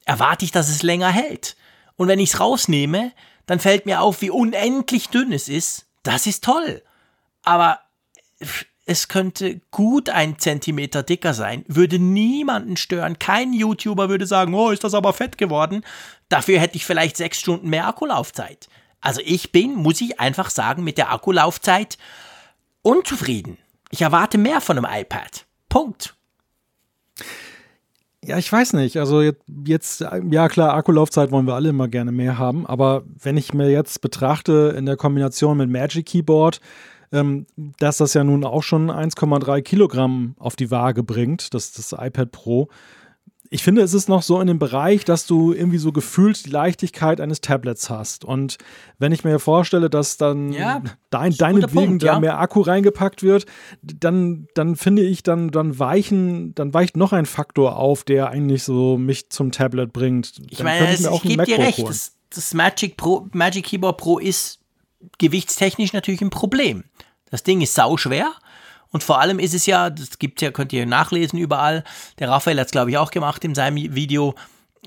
erwarte 0.09 0.45
ich, 0.45 0.51
dass 0.51 0.71
es 0.71 0.83
länger 0.83 1.11
hält. 1.11 1.57
Und 1.97 2.09
wenn 2.09 2.19
ich 2.19 2.33
es 2.33 2.41
rausnehme, 2.41 3.13
dann 3.47 3.61
fällt 3.61 3.87
mir 3.87 4.01
auf, 4.01 4.23
wie 4.23 4.31
unendlich 4.31 5.11
dünn 5.11 5.33
es 5.33 5.49
ist. 5.49 5.87
Das 6.03 6.27
ist 6.27 6.43
toll. 6.43 6.83
Aber 7.43 7.81
es 8.87 9.09
könnte 9.09 9.61
gut 9.71 10.09
ein 10.09 10.39
Zentimeter 10.39 11.03
dicker 11.03 11.35
sein, 11.35 11.65
würde 11.69 11.99
niemanden 11.99 12.79
stören. 12.79 13.19
Kein 13.19 13.53
YouTuber 13.53 14.09
würde 14.09 14.27
sagen, 14.27 14.55
oh, 14.55 14.71
ist 14.71 14.83
das 14.83 14.95
aber 14.95 15.13
fett 15.13 15.37
geworden. 15.37 15.85
Dafür 16.31 16.59
hätte 16.59 16.77
ich 16.77 16.87
vielleicht 16.87 17.19
sechs 17.19 17.39
Stunden 17.39 17.69
mehr 17.69 17.87
Akkulaufzeit. 17.87 18.69
Also 19.01 19.21
ich 19.25 19.53
bin, 19.53 19.75
muss 19.75 20.01
ich 20.01 20.19
einfach 20.19 20.49
sagen, 20.49 20.85
mit 20.85 20.97
der 20.97 21.13
Akkulaufzeit 21.13 21.99
unzufrieden. 22.81 23.59
Ich 23.91 24.01
erwarte 24.01 24.39
mehr 24.39 24.63
von 24.63 24.79
einem 24.79 25.01
iPad. 25.03 25.45
Punkt. 25.69 26.18
Ja, 28.29 28.37
ich 28.37 28.53
weiß 28.53 28.75
nicht. 28.75 28.99
Also 28.99 29.23
jetzt, 29.23 29.43
jetzt, 29.65 30.05
ja 30.31 30.49
klar, 30.51 30.75
Akkulaufzeit 30.75 31.31
wollen 31.31 31.47
wir 31.47 31.55
alle 31.55 31.71
immer 31.71 31.89
gerne 31.89 32.13
mehr 32.13 32.37
haben, 32.37 32.67
aber 32.67 33.05
wenn 33.23 33.39
ich 33.39 33.55
mir 33.55 33.71
jetzt 33.71 34.03
betrachte 34.03 34.75
in 34.77 34.85
der 34.85 34.99
Kombination 34.99 35.57
mit 35.57 35.71
Magic 35.71 36.05
Keyboard, 36.05 36.61
ähm, 37.11 37.47
dass 37.79 37.97
das 37.97 38.13
ja 38.13 38.25
nun 38.25 38.45
auch 38.45 38.63
schon 38.63 38.91
1,3 38.91 39.63
Kilogramm 39.63 40.35
auf 40.39 40.57
die 40.57 40.71
Waage 40.71 41.03
bringt, 41.03 41.55
das, 41.55 41.73
das 41.73 41.93
iPad 41.93 42.31
Pro, 42.31 42.69
ich 43.51 43.63
finde, 43.63 43.83
es 43.83 43.95
ist 43.95 44.09
noch 44.09 44.23
so 44.23 44.41
in 44.41 44.47
dem 44.47 44.59
Bereich, 44.59 45.05
dass 45.05 45.27
du 45.27 45.53
irgendwie 45.53 45.79
so 45.79 45.91
gefühlt 45.93 46.45
die 46.45 46.51
Leichtigkeit 46.51 47.21
eines 47.21 47.41
Tablets 47.41 47.89
hast. 47.89 48.25
Und 48.25 48.59
wenn 48.99 49.13
ich 49.13 49.25
mir 49.25 49.39
vorstelle, 49.39 49.89
dass 49.89 50.19
dann 50.19 50.53
ja, 50.53 50.83
dein, 51.11 51.33
deinetwegen 51.33 51.99
da 51.99 52.07
ja. 52.07 52.21
mehr 52.21 52.39
Akku 52.39 52.61
reingepackt 52.61 53.23
wird, 53.23 53.47
dann, 53.83 54.49
dann 54.55 54.77
finde 54.77 55.03
ich, 55.03 55.23
dann, 55.23 55.51
dann 55.51 55.79
weichen, 55.79 56.55
dann 56.55 56.75
weicht 56.75 56.97
noch 56.97 57.13
ein 57.13 57.25
Faktor 57.25 57.77
auf, 57.77 58.05
der 58.05 58.29
eigentlich 58.29 58.65
so 58.65 58.99
mich 58.99 59.31
zum 59.31 59.51
Tablet 59.51 59.93
bringt. 59.93 60.35
Ich 60.51 60.63
meine, 60.63 60.93
ich, 60.93 61.07
ich 61.07 61.23
gebe 61.23 61.45
dir 61.45 61.59
recht, 61.59 61.89
das, 61.89 62.13
das, 62.29 62.53
Magic, 62.53 62.99
Pro, 62.99 63.29
Magic 63.33 63.65
Keyboard 63.65 63.97
Pro 63.97 64.19
ist 64.19 64.61
gewichtstechnisch 65.19 65.95
natürlich 65.95 66.21
ein 66.21 66.31
Problem. 66.31 66.85
Das 67.31 67.45
Ding 67.45 67.63
ist 67.63 67.75
sauschwer. 67.75 68.33
Und 68.91 69.03
vor 69.03 69.21
allem 69.21 69.39
ist 69.39 69.55
es 69.55 69.67
ja, 69.67 69.91
das 69.91 70.19
gibt 70.19 70.41
ja, 70.41 70.51
könnt 70.51 70.73
ihr 70.73 70.87
nachlesen 70.87 71.39
überall, 71.39 71.85
der 72.19 72.29
Raphael 72.31 72.59
hat 72.59 72.67
es, 72.67 72.73
glaube 72.73 72.91
ich, 72.91 72.99
auch 72.99 73.11
gemacht 73.11 73.45
in 73.45 73.55
seinem 73.55 73.77
Video, 73.95 74.35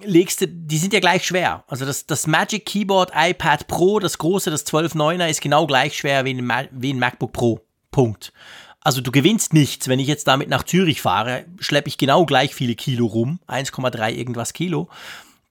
legst 0.03 0.41
du, 0.41 0.47
die 0.47 0.77
sind 0.77 0.93
ja 0.93 0.99
gleich 0.99 1.25
schwer. 1.25 1.63
Also 1.67 1.85
das, 1.85 2.05
das 2.05 2.27
Magic 2.27 2.65
Keyboard 2.65 3.11
iPad 3.15 3.67
Pro, 3.67 3.99
das 3.99 4.17
große, 4.17 4.49
das 4.49 4.65
12.9er, 4.65 5.29
ist 5.29 5.41
genau 5.41 5.67
gleich 5.67 5.97
schwer 5.97 6.25
wie 6.25 6.33
ein, 6.33 6.69
wie 6.71 6.93
ein 6.93 6.99
MacBook 6.99 7.33
Pro. 7.33 7.61
Punkt. 7.91 8.31
Also 8.79 9.01
du 9.01 9.11
gewinnst 9.11 9.53
nichts. 9.53 9.87
Wenn 9.87 9.99
ich 9.99 10.07
jetzt 10.07 10.27
damit 10.27 10.49
nach 10.49 10.63
Zürich 10.63 11.01
fahre, 11.01 11.45
schleppe 11.59 11.89
ich 11.89 11.97
genau 11.97 12.25
gleich 12.25 12.55
viele 12.55 12.75
Kilo 12.75 13.05
rum. 13.05 13.39
1,3 13.47 14.13
irgendwas 14.13 14.53
Kilo. 14.53 14.89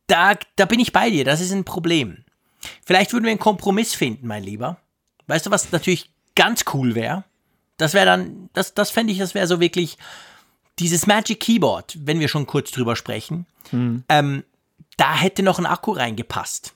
Da, 0.07 0.35
da 0.57 0.65
bin 0.65 0.81
ich 0.81 0.93
bei 0.93 1.11
dir. 1.11 1.25
Das 1.25 1.41
ist 1.41 1.53
ein 1.53 1.65
Problem. 1.65 2.25
Vielleicht 2.85 3.13
würden 3.13 3.25
wir 3.25 3.31
einen 3.31 3.39
Kompromiss 3.39 3.95
finden, 3.95 4.27
mein 4.27 4.43
Lieber. 4.43 4.79
Weißt 5.29 5.47
du, 5.47 5.51
was 5.51 5.71
natürlich 5.71 6.11
ganz 6.35 6.65
cool 6.75 6.95
wäre? 6.95 7.25
Das 7.81 7.95
wäre 7.95 8.07
dann, 8.07 8.51
das, 8.53 8.75
das 8.75 8.91
fände 8.91 9.13
ich, 9.13 9.19
das 9.19 9.35
wäre 9.35 9.47
so 9.47 9.61
wirklich 9.61 9.99
dieses 10.79 11.07
Magic 11.07 11.41
Keyboard, 11.41 11.97
wenn 12.01 12.21
wir 12.21 12.29
schon 12.29 12.47
kurz 12.47 12.71
drüber 12.71 12.97
sprechen. 12.97 13.47
Hm. 13.71 14.05
Ähm, 14.09 14.45
da 14.97 15.15
hätte 15.15 15.43
noch 15.43 15.59
ein 15.59 15.67
Akku 15.67 15.93
reingepasst. 15.93 16.75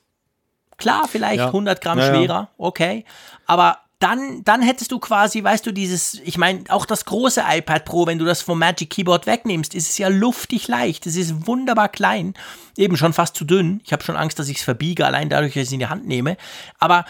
Klar, 0.77 1.07
vielleicht 1.09 1.39
ja. 1.39 1.47
100 1.47 1.81
Gramm 1.81 1.99
ja, 1.99 2.07
schwerer, 2.07 2.49
okay. 2.57 3.05
Aber 3.45 3.79
dann, 3.99 4.43
dann 4.43 4.61
hättest 4.61 4.91
du 4.91 4.99
quasi, 4.99 5.43
weißt 5.43 5.65
du, 5.65 5.71
dieses, 5.71 6.15
ich 6.25 6.37
meine, 6.37 6.63
auch 6.69 6.85
das 6.85 7.05
große 7.05 7.43
iPad 7.47 7.85
Pro, 7.85 8.05
wenn 8.07 8.19
du 8.19 8.25
das 8.25 8.41
vom 8.41 8.59
Magic 8.59 8.89
Keyboard 8.89 9.25
wegnimmst, 9.25 9.73
ist 9.73 9.89
es 9.89 9.97
ja 9.97 10.09
luftig 10.09 10.67
leicht. 10.67 11.07
Es 11.07 11.15
ist 11.15 11.47
wunderbar 11.47 11.89
klein, 11.89 12.33
eben 12.77 12.97
schon 12.97 13.13
fast 13.13 13.35
zu 13.35 13.45
dünn. 13.45 13.81
Ich 13.85 13.93
habe 13.93 14.03
schon 14.03 14.17
Angst, 14.17 14.37
dass 14.37 14.49
ich 14.49 14.57
es 14.57 14.63
verbiege, 14.63 15.05
allein 15.05 15.29
dadurch, 15.29 15.53
dass 15.53 15.63
ich 15.63 15.67
es 15.69 15.73
in 15.73 15.79
die 15.79 15.87
Hand 15.87 16.05
nehme. 16.05 16.35
Aber 16.77 17.05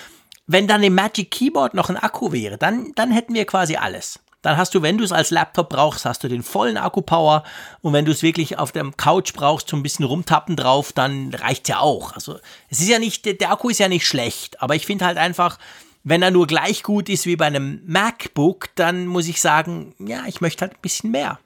wenn 0.48 0.68
dann 0.68 0.84
im 0.84 0.96
Magic 0.96 1.32
Keyboard 1.32 1.74
noch 1.74 1.90
ein 1.90 1.98
Akku 1.98 2.32
wäre, 2.32 2.58
dann, 2.58 2.92
dann 2.96 3.12
hätten 3.12 3.34
wir 3.34 3.46
quasi 3.46 3.76
alles. 3.76 4.20
Dann 4.42 4.58
hast 4.58 4.76
du, 4.76 4.84
wenn 4.84 5.00
du 5.00 5.04
es 5.04 5.12
als 5.12 5.32
Laptop 5.32 5.70
brauchst, 5.70 6.06
hast 6.06 6.24
du 6.24 6.28
den 6.28 6.44
vollen 6.44 6.78
Akkupower. 6.78 7.44
Und 7.82 7.94
wenn 7.94 8.06
du 8.06 8.12
es 8.12 8.22
wirklich 8.22 8.60
auf 8.60 8.72
der 8.72 8.92
Couch 8.96 9.34
brauchst, 9.34 9.70
so 9.70 9.76
ein 9.76 9.82
bisschen 9.82 10.06
rumtappen 10.06 10.56
drauf, 10.56 10.94
dann 10.94 11.34
reicht 11.34 11.68
ja 11.68 11.80
auch. 11.80 12.14
Also 12.14 12.38
es 12.70 12.80
ist 12.80 12.88
ja 12.88 13.00
nicht, 13.00 13.26
der 13.42 13.52
Akku 13.52 13.70
ist 13.70 13.80
ja 13.80 13.88
nicht 13.88 14.06
schlecht, 14.06 14.62
aber 14.62 14.76
ich 14.76 14.86
finde 14.86 15.06
halt 15.06 15.18
einfach, 15.18 15.58
wenn 16.04 16.22
er 16.22 16.30
nur 16.30 16.46
gleich 16.46 16.84
gut 16.84 17.10
ist 17.10 17.26
wie 17.26 17.36
bei 17.36 17.48
einem 17.48 17.82
MacBook, 17.88 18.70
dann 18.76 19.08
muss 19.08 19.28
ich 19.28 19.42
sagen, 19.42 19.96
ja, 19.98 20.26
ich 20.28 20.42
möchte 20.42 20.62
halt 20.62 20.74
ein 20.74 20.82
bisschen 20.82 21.10
mehr. 21.10 21.40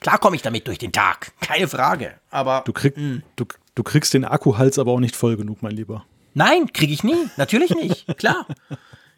Klar 0.00 0.18
komme 0.18 0.34
ich 0.34 0.42
damit 0.42 0.66
durch 0.66 0.78
den 0.78 0.90
Tag, 0.90 1.30
keine 1.40 1.68
Frage. 1.68 2.14
Aber 2.32 2.64
du, 2.66 2.72
krieg, 2.72 2.96
hm. 2.96 3.22
du, 3.36 3.44
du 3.76 3.84
kriegst 3.84 4.14
den 4.14 4.24
Akkuhals 4.24 4.80
aber 4.80 4.90
auch 4.90 4.98
nicht 4.98 5.14
voll 5.14 5.36
genug, 5.36 5.62
mein 5.62 5.76
Lieber. 5.76 6.04
Nein, 6.34 6.72
kriege 6.72 6.92
ich 6.92 7.04
nie. 7.04 7.28
Natürlich 7.36 7.70
nicht. 7.70 8.06
Klar. 8.18 8.46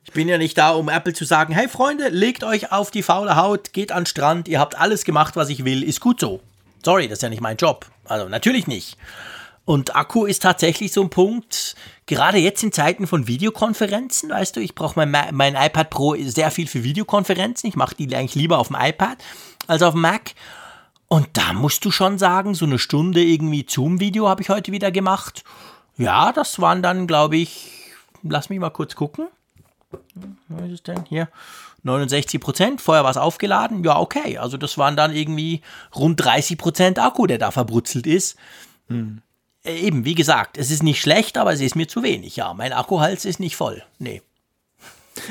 Ich 0.05 0.13
bin 0.13 0.29
ja 0.29 0.37
nicht 0.37 0.59
da, 0.59 0.73
um 0.73 0.89
Apple 0.89 1.15
zu 1.15 1.25
sagen, 1.25 1.55
hey 1.55 1.67
Freunde, 1.67 2.09
legt 2.09 2.45
euch 2.45 2.73
auf 2.73 2.91
die 2.91 3.03
faule 3.03 3.37
Haut, 3.37 3.73
geht 3.73 3.91
an 3.91 4.01
den 4.01 4.07
Strand, 4.07 4.49
ihr 4.49 4.61
habt 4.61 4.79
alles 4.79 5.05
gemacht, 5.05 5.35
was 5.35 5.49
ich 5.49 5.65
will, 5.65 5.83
ist 5.83 6.01
gut 6.01 6.21
so. 6.21 6.41
Sorry, 6.85 7.09
das 7.09 7.19
ist 7.19 7.23
ja 7.23 7.31
nicht 7.31 7.41
mein 7.41 7.57
Job. 7.57 7.87
Also 8.05 8.29
natürlich 8.29 8.67
nicht. 8.67 8.99
Und 9.65 9.97
Akku 9.97 10.27
ist 10.27 10.43
tatsächlich 10.43 10.93
so 10.93 11.01
ein 11.01 11.09
Punkt, 11.09 11.75
gerade 12.05 12.37
jetzt 12.37 12.63
in 12.63 12.71
Zeiten 12.71 13.07
von 13.07 13.27
Videokonferenzen, 13.27 14.29
weißt 14.29 14.57
du, 14.57 14.61
ich 14.61 14.75
brauche 14.75 15.07
mein, 15.07 15.35
mein 15.35 15.55
iPad 15.55 15.89
Pro 15.89 16.17
sehr 16.23 16.51
viel 16.51 16.67
für 16.67 16.85
Videokonferenzen. 16.85 17.69
Ich 17.69 17.77
mache 17.77 17.95
die 17.95 18.15
eigentlich 18.15 18.35
lieber 18.35 18.59
auf 18.59 18.69
dem 18.69 18.77
iPad 18.79 19.17
als 19.67 19.83
auf 19.83 19.95
dem 19.95 20.03
Mac. 20.03 20.35
Und 21.09 21.29
da 21.33 21.55
musst 21.55 21.83
du 21.85 21.91
schon 21.91 22.19
sagen, 22.19 22.55
so 22.55 22.67
eine 22.67 22.79
Stunde 22.79 23.23
irgendwie 23.23 23.65
Zoom-Video 23.67 24.29
habe 24.29 24.43
ich 24.43 24.51
heute 24.51 24.71
wieder 24.71 24.91
gemacht. 24.91 25.45
Ja, 25.97 26.33
das 26.33 26.61
waren 26.61 26.83
dann, 26.83 27.07
glaube 27.07 27.37
ich, 27.37 27.71
lass 28.23 28.51
mich 28.51 28.59
mal 28.59 28.71
kurz 28.71 28.95
gucken. 28.95 29.29
Was 30.49 30.67
ist 30.67 30.73
es 30.73 30.83
denn 30.83 31.05
hier? 31.09 31.29
69 31.85 32.41
Prozent. 32.41 32.81
Vorher 32.81 33.05
war 33.05 33.11
es 33.11 33.17
aufgeladen. 33.17 33.85
Ja, 33.85 33.99
okay. 33.99 34.39
Also 34.39 34.57
das 34.57 34.79
waren 34.79 34.97
dann 34.97 35.15
irgendwie 35.15 35.61
rund 35.95 36.25
30 36.25 36.59
Prozent 36.59 36.99
Akku, 36.99 37.27
der 37.27 37.39
da 37.39 37.51
verbrutzelt 37.51 38.07
ist. 38.07 38.37
Hm. 38.89 39.21
Eben, 39.65 40.05
wie 40.05 40.15
gesagt, 40.15 40.59
es 40.59 40.71
ist 40.71 40.83
nicht 40.83 41.01
schlecht, 41.01 41.39
aber 41.39 41.53
es 41.53 41.61
ist 41.61 41.77
mir 41.77 41.89
zu 41.89 42.03
wenig. 42.03 42.37
Ja, 42.37 42.53
mein 42.55 42.73
Akkuhals 42.73 43.25
ist 43.25 43.41
nicht 43.41 43.57
voll. 43.57 43.83
Nee. 43.99 44.23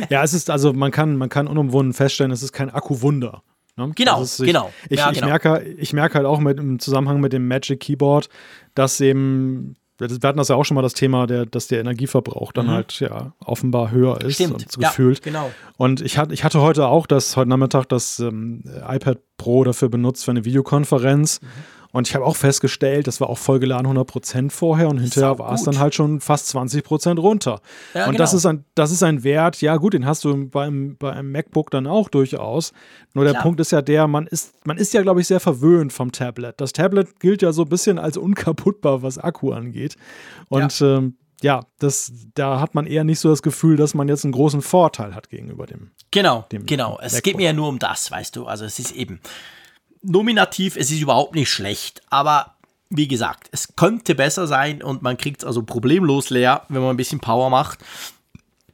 Ja, 0.10 0.24
es 0.24 0.34
ist 0.34 0.50
also, 0.50 0.74
man 0.74 0.92
kann, 0.92 1.18
man 1.18 1.30
kann 1.30 1.48
unumwunden 1.48 1.94
feststellen, 1.94 2.32
es 2.32 2.42
ist 2.42 2.54
kein 2.54 2.70
Akkuwunder. 2.70 3.44
Ne? 3.76 3.92
Genau, 3.96 4.18
also 4.18 4.44
ich, 4.44 4.48
genau. 4.48 4.72
Ich, 4.90 5.00
ja, 5.00 5.10
ich, 5.12 5.16
genau. 5.16 5.28
Merke, 5.28 5.64
ich 5.64 5.94
merke 5.94 6.16
halt 6.16 6.26
auch 6.26 6.40
mit, 6.40 6.58
im 6.58 6.80
Zusammenhang 6.80 7.20
mit 7.20 7.34
dem 7.34 7.48
Magic 7.48 7.80
Keyboard, 7.80 8.30
dass 8.76 9.02
eben 9.02 9.76
wir 10.10 10.28
hatten 10.28 10.38
das 10.38 10.48
ja 10.48 10.56
auch 10.56 10.64
schon 10.64 10.76
mal 10.76 10.82
das 10.82 10.94
Thema, 10.94 11.28
der, 11.28 11.46
dass 11.46 11.68
der 11.68 11.80
Energieverbrauch 11.80 12.52
dann 12.52 12.68
mhm. 12.68 12.72
halt 12.72 13.00
ja 13.00 13.34
offenbar 13.44 13.92
höher 13.92 14.22
ist 14.22 14.36
Stimmt. 14.36 14.54
und 14.54 14.72
so 14.72 14.82
gefühlt. 14.82 15.20
Ja, 15.20 15.32
genau. 15.32 15.52
Und 15.78 16.02
ich, 16.02 16.18
hat, 16.18 16.32
ich 16.32 16.44
hatte 16.44 16.62
heute 16.62 16.88
auch 16.88 17.08
das, 17.08 17.38
heute 17.38 17.50
Nachmittag 17.50 17.88
das 17.90 18.20
ähm, 18.20 18.64
iPad 18.88 19.20
Pro 19.38 19.64
dafür 19.64 19.90
benutzt 19.90 20.26
für 20.26 20.32
eine 20.32 20.46
Videokonferenz. 20.46 21.42
Mhm. 21.42 21.48
Und 21.94 22.08
ich 22.08 22.16
habe 22.16 22.26
auch 22.26 22.36
festgestellt, 22.36 23.06
das 23.06 23.22
war 23.22 23.30
auch 23.30 23.38
vollgeladen 23.38 23.86
100% 23.86 24.50
vorher 24.50 24.90
und 24.90 24.98
hinterher 24.98 25.38
war 25.38 25.54
es 25.54 25.64
dann 25.64 25.78
halt 25.78 25.94
schon 25.94 26.22
fast 26.22 26.54
20% 26.54 27.20
runter. 27.20 27.62
Ja, 27.94 28.06
und 28.06 28.14
genau. 28.14 28.18
das, 28.18 28.34
ist 28.34 28.48
ein, 28.48 28.66
das 28.74 28.92
ist 28.92 29.04
ein 29.04 29.24
Wert, 29.24 29.62
ja 29.62 29.78
gut, 29.78 29.94
den 29.94 30.08
hast 30.08 30.26
du 30.26 30.50
beim, 30.50 30.98
bei 30.98 31.14
einem 31.14 31.32
MacBook 31.32 31.70
dann 31.70 31.86
auch 31.86 32.10
durchaus. 32.10 32.74
Nur 33.14 33.26
der 33.26 33.34
Klar. 33.34 33.44
Punkt 33.44 33.60
ist 33.60 33.72
ja 33.72 33.84
der, 33.84 34.08
man 34.08 34.26
ist, 34.26 34.66
man 34.66 34.78
ist 34.78 34.92
ja, 34.96 35.04
glaube 35.04 35.22
ich, 35.22 35.28
sehr 35.28 35.40
verwöhnt 35.40 35.94
vom 35.94 36.12
Tablet. 36.12 36.60
Das 36.60 36.74
Tablet 36.74 37.20
gilt 37.20 37.44
ja 37.44 37.54
so 37.54 37.62
ein 37.62 37.70
bisschen 37.70 38.00
als 38.00 38.18
unkaputtbar, 38.18 39.04
was 39.04 39.20
Akku 39.20 39.52
angeht. 39.52 39.96
Und 40.50 40.80
ja. 40.80 40.98
Ähm, 40.98 41.18
ja, 41.44 41.66
das, 41.78 42.12
da 42.34 42.60
hat 42.60 42.74
man 42.74 42.88
eher 42.88 43.04
nicht 43.04 43.20
so 43.20 43.30
das 43.30 43.44
Gefühl, 43.44 43.76
dass 43.76 43.94
man 43.94 44.08
jetzt 44.08 44.24
einen 44.24 44.32
großen 44.32 44.62
Vorteil 44.64 45.14
hat 45.14 45.30
gegenüber 45.30 45.68
dem. 45.68 45.92
Genau, 46.10 46.46
dem 46.52 46.66
genau. 46.66 46.98
Es 47.02 47.22
geht 47.22 47.38
mir 47.38 47.48
ja 47.48 47.54
nur 47.54 47.68
um 47.68 47.78
das, 47.78 48.10
weißt 48.10 48.36
du. 48.36 48.46
Also 48.46 48.66
es 48.66 48.80
ist 48.80 48.94
eben, 48.94 49.20
nominativ, 50.04 50.76
es 50.76 50.92
ist 50.92 51.02
überhaupt 51.02 51.36
nicht 51.36 51.50
schlecht, 51.50 52.02
aber 52.10 52.56
wie 52.90 53.08
gesagt, 53.08 53.50
es 53.52 53.76
könnte 53.76 54.14
besser 54.14 54.46
sein 54.46 54.84
und 54.84 55.02
man 55.02 55.18
kriegt 55.18 55.42
es 55.42 55.48
also 55.48 55.64
problemlos 55.64 56.30
leer, 56.30 56.64
wenn 56.70 56.82
man 56.82 56.92
ein 56.92 56.98
bisschen 56.98 57.20
Power 57.20 57.50
macht. 57.50 57.80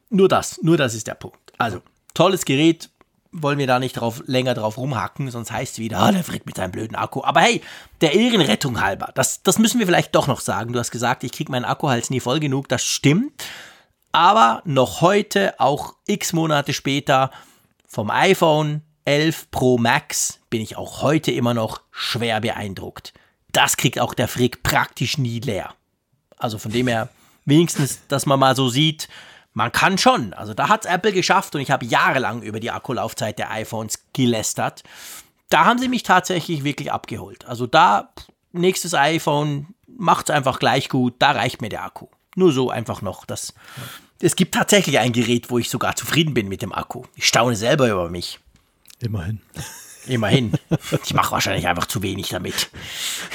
Nur 0.09 0.27
das, 0.27 0.61
nur 0.61 0.75
das 0.75 0.93
ist 0.93 1.07
der 1.07 1.13
Punkt. 1.13 1.53
Also, 1.57 1.82
tolles 2.13 2.43
Gerät, 2.43 2.89
wollen 3.32 3.59
wir 3.59 3.67
da 3.67 3.80
nicht 3.80 3.93
drauf, 3.93 4.23
länger 4.25 4.55
drauf 4.55 4.77
rumhacken, 4.77 5.30
sonst 5.30 5.51
heißt 5.51 5.73
es 5.73 5.80
wieder, 5.80 5.99
ah, 5.99 6.11
der 6.11 6.23
frickt 6.23 6.47
mit 6.47 6.55
seinem 6.55 6.71
blöden 6.71 6.95
Akku. 6.95 7.23
Aber 7.23 7.41
hey, 7.41 7.61
der 8.01 8.13
Ehrenrettung 8.13 8.82
halber, 8.82 9.11
das, 9.13 9.43
das 9.43 9.59
müssen 9.59 9.80
wir 9.80 9.86
vielleicht 9.86 10.15
doch 10.15 10.27
noch 10.27 10.41
sagen. 10.41 10.73
Du 10.73 10.80
hast 10.80 10.91
gesagt, 10.91 11.23
ich 11.23 11.32
kriege 11.32 11.51
meinen 11.51 11.65
Akkuhals 11.65 12.09
nie 12.09 12.19
voll 12.19 12.39
genug, 12.39 12.67
das 12.69 12.84
stimmt. 12.84 13.45
Aber 14.11 14.63
noch 14.65 15.01
heute, 15.01 15.59
auch 15.59 15.93
x 16.07 16.34
Monate 16.34 16.73
später, 16.73 17.30
vom 17.88 18.09
iPhone 18.09 18.82
11 19.10 19.49
Pro 19.49 19.80
Max 19.80 20.39
bin 20.51 20.62
ich 20.62 20.78
auch 20.78 21.01
heute 21.01 21.32
immer 21.32 21.55
noch 21.55 21.82
schwer 21.89 22.41
beeindruckt. 22.41 23.12
Das 23.51 23.76
kriegt 23.76 23.99
auch 23.99 24.14
der 24.14 24.28
Frick 24.28 24.62
praktisch 24.62 25.18
nie 25.18 25.39
leer. 25.39 25.74
Also 26.38 26.60
von 26.60 26.72
dem 26.72 26.88
her, 26.88 27.10
wenigstens, 27.43 28.01
dass 28.07 28.28
man 28.28 28.39
mal 28.39 28.55
so 28.55 28.70
sieht, 28.70 29.10
man 29.53 29.72
kann 29.72 29.97
schon. 29.97 30.34
Also 30.34 30.53
da 30.53 30.70
hat 30.70 30.86
es 30.86 30.91
Apple 30.91 31.12
geschafft 31.12 31.55
und 31.55 31.62
ich 31.62 31.72
habe 31.72 31.88
jahrelang 31.88 32.43
über 32.43 32.60
die 32.60 32.70
Akkulaufzeit 32.70 33.39
der 33.39 33.49
iPhones 33.49 34.03
gelästert. 34.14 34.84
Da 35.49 35.65
haben 35.65 35.80
sie 35.80 35.88
mich 35.88 36.03
tatsächlich 36.03 36.64
wirklich 36.64 36.91
abgeholt. 36.91 37.45
Also 37.48 37.65
da, 37.65 38.14
nächstes 38.52 38.94
iPhone 38.94 39.73
macht 39.88 40.30
es 40.30 40.36
einfach 40.36 40.60
gleich 40.60 40.88
gut, 40.88 41.15
da 41.18 41.31
reicht 41.31 41.64
mir 41.64 41.69
der 41.69 41.84
Akku. 41.84 42.10
Nur 42.36 42.52
so 42.52 42.69
einfach 42.69 43.02
noch. 43.02 43.26
Das, 43.26 43.56
es 44.22 44.36
gibt 44.36 44.53
tatsächlich 44.53 44.99
ein 44.99 45.14
Gerät, 45.14 45.49
wo 45.49 45.57
ich 45.57 45.72
sogar 45.72 45.95
zufrieden 45.95 46.36
bin 46.36 46.48
mit 46.48 46.61
dem 46.61 46.73
Akku. 46.73 47.06
Ich 47.15 47.26
staune 47.26 47.56
selber 47.56 47.90
über 47.90 48.11
mich. 48.11 48.40
Immerhin. 49.01 49.41
Immerhin. 50.07 50.53
Ich 51.05 51.13
mache 51.13 51.31
wahrscheinlich 51.31 51.67
einfach 51.67 51.85
zu 51.85 52.01
wenig 52.01 52.30
damit. 52.30 52.69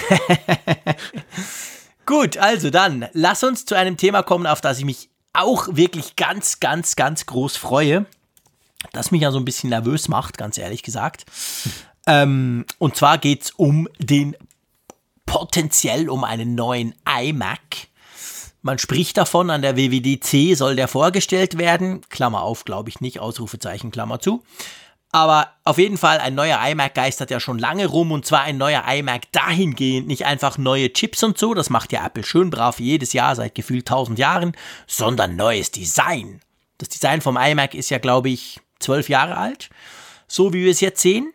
Gut, 2.07 2.37
also 2.37 2.71
dann, 2.71 3.09
lass 3.13 3.43
uns 3.43 3.65
zu 3.65 3.75
einem 3.75 3.97
Thema 3.97 4.23
kommen, 4.23 4.47
auf 4.47 4.61
das 4.61 4.79
ich 4.79 4.85
mich 4.85 5.09
auch 5.33 5.69
wirklich 5.73 6.17
ganz, 6.17 6.61
ganz, 6.61 6.97
ganz 6.97 7.27
groß 7.27 7.57
freue. 7.57 8.07
Das 8.93 9.11
mich 9.11 9.23
ja 9.23 9.31
so 9.31 9.39
ein 9.39 9.45
bisschen 9.45 9.71
nervös 9.71 10.09
macht, 10.09 10.37
ganz 10.37 10.59
ehrlich 10.59 10.83
gesagt. 10.83 11.25
Ähm, 12.07 12.67
und 12.79 12.97
zwar 12.97 13.19
geht 13.19 13.45
es 13.45 13.51
um 13.53 13.89
den, 13.99 14.37
potenziell 15.27 16.11
um 16.11 16.25
einen 16.25 16.55
neuen 16.55 16.95
iMac. 17.09 17.89
Man 18.63 18.79
spricht 18.79 19.17
davon, 19.17 19.51
an 19.51 19.63
der 19.63 19.77
WWDC 19.77 20.57
soll 20.57 20.77
der 20.77 20.89
vorgestellt 20.89 21.59
werden. 21.59 22.03
Klammer 22.09 22.43
auf, 22.43 22.65
glaube 22.65 22.89
ich 22.89 23.01
nicht, 23.01 23.21
Ausrufezeichen, 23.21 23.91
Klammer 23.91 24.21
zu. 24.21 24.43
Aber 25.15 25.53
auf 25.63 25.79
jeden 25.79 25.97
Fall, 25.97 26.19
ein 26.19 26.35
neuer 26.35 26.59
iMac 26.67 26.93
geistert 26.93 27.31
ja 27.31 27.39
schon 27.39 27.61
lange 27.61 27.87
rum 27.87 28.11
und 28.11 28.27
zwar 28.27 28.41
ein 28.41 28.59
neuer 28.59 28.83
iMac 28.85 29.31
dahingehend, 29.31 30.09
nicht 30.09 30.27
einfach 30.27 30.59
neue 30.59 30.93
Chips 30.93 31.23
und 31.23 31.39
so, 31.39 31.55
das 31.55 31.71
macht 31.71 31.93
ja 31.93 32.05
Apple 32.05 32.25
schön 32.25 32.51
brav 32.51 32.81
jedes 32.81 33.13
Jahr 33.13 33.37
seit 33.37 33.55
gefühlt 33.55 33.89
1000 33.89 34.19
Jahren, 34.19 34.57
sondern 34.89 35.37
neues 35.37 35.71
Design. 35.71 36.41
Das 36.79 36.89
Design 36.89 37.21
vom 37.21 37.37
iMac 37.37 37.75
ist 37.75 37.91
ja, 37.91 37.99
glaube 37.99 38.29
ich, 38.29 38.59
zwölf 38.81 39.09
Jahre 39.09 39.37
alt, 39.37 39.71
so 40.27 40.53
wie 40.53 40.65
wir 40.65 40.73
es 40.73 40.81
jetzt 40.81 41.01
sehen. 41.01 41.33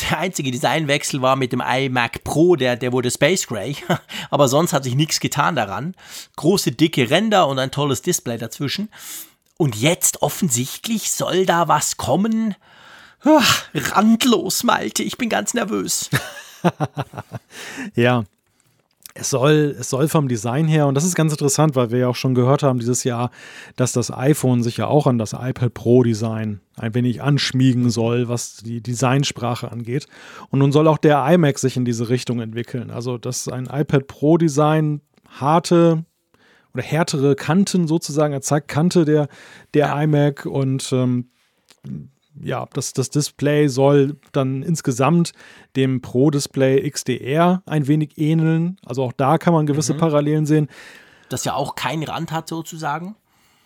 Der 0.00 0.18
einzige 0.18 0.50
Designwechsel 0.50 1.22
war 1.22 1.36
mit 1.36 1.52
dem 1.52 1.62
iMac 1.64 2.24
Pro, 2.24 2.56
der, 2.56 2.74
der 2.74 2.92
wurde 2.92 3.12
Space 3.12 3.46
Gray, 3.46 3.76
aber 4.30 4.48
sonst 4.48 4.72
hat 4.72 4.82
sich 4.82 4.96
nichts 4.96 5.20
getan 5.20 5.54
daran. 5.54 5.94
Große, 6.34 6.72
dicke 6.72 7.08
Ränder 7.08 7.46
und 7.46 7.60
ein 7.60 7.70
tolles 7.70 8.02
Display 8.02 8.36
dazwischen. 8.36 8.90
Und 9.58 9.76
jetzt 9.76 10.22
offensichtlich 10.22 11.12
soll 11.12 11.46
da 11.46 11.68
was 11.68 11.96
kommen, 11.96 12.56
Ach, 13.26 13.64
randlos, 13.74 14.62
Malte. 14.62 15.02
Ich 15.02 15.18
bin 15.18 15.28
ganz 15.28 15.52
nervös. 15.54 16.10
ja. 17.94 18.24
Es 19.18 19.30
soll, 19.30 19.74
es 19.80 19.88
soll 19.88 20.08
vom 20.08 20.28
Design 20.28 20.68
her, 20.68 20.86
und 20.86 20.94
das 20.94 21.04
ist 21.04 21.14
ganz 21.14 21.32
interessant, 21.32 21.74
weil 21.74 21.90
wir 21.90 22.00
ja 22.00 22.08
auch 22.08 22.16
schon 22.16 22.34
gehört 22.34 22.62
haben 22.62 22.78
dieses 22.78 23.02
Jahr, 23.02 23.30
dass 23.74 23.92
das 23.92 24.12
iPhone 24.12 24.62
sich 24.62 24.76
ja 24.76 24.88
auch 24.88 25.06
an 25.06 25.16
das 25.16 25.32
iPad 25.32 25.72
Pro 25.72 26.02
Design 26.02 26.60
ein 26.76 26.94
wenig 26.94 27.22
anschmiegen 27.22 27.88
soll, 27.88 28.28
was 28.28 28.58
die 28.58 28.82
Designsprache 28.82 29.72
angeht. 29.72 30.06
Und 30.50 30.58
nun 30.58 30.70
soll 30.70 30.86
auch 30.86 30.98
der 30.98 31.26
iMac 31.32 31.58
sich 31.58 31.78
in 31.78 31.86
diese 31.86 32.10
Richtung 32.10 32.40
entwickeln. 32.40 32.90
Also, 32.90 33.16
dass 33.16 33.48
ein 33.48 33.70
iPad 33.72 34.06
Pro 34.06 34.36
Design 34.36 35.00
harte 35.30 36.04
oder 36.74 36.82
härtere 36.82 37.36
Kanten 37.36 37.88
sozusagen, 37.88 38.34
er 38.34 38.42
zeigt 38.42 38.68
Kante 38.68 39.06
der, 39.06 39.28
der 39.72 39.96
iMac 40.02 40.44
und 40.44 40.92
ähm, 40.92 41.30
ja, 42.42 42.66
das, 42.72 42.92
das 42.92 43.10
Display 43.10 43.68
soll 43.68 44.16
dann 44.32 44.62
insgesamt 44.62 45.32
dem 45.76 46.00
Pro-Display 46.02 46.88
XDR 46.90 47.62
ein 47.66 47.86
wenig 47.86 48.18
ähneln. 48.18 48.78
Also 48.84 49.02
auch 49.02 49.12
da 49.12 49.38
kann 49.38 49.52
man 49.52 49.66
gewisse 49.66 49.94
mhm. 49.94 49.98
Parallelen 49.98 50.46
sehen. 50.46 50.68
Das 51.28 51.44
ja 51.44 51.54
auch 51.54 51.74
keinen 51.74 52.04
Rand 52.04 52.32
hat 52.32 52.48
sozusagen. 52.48 53.16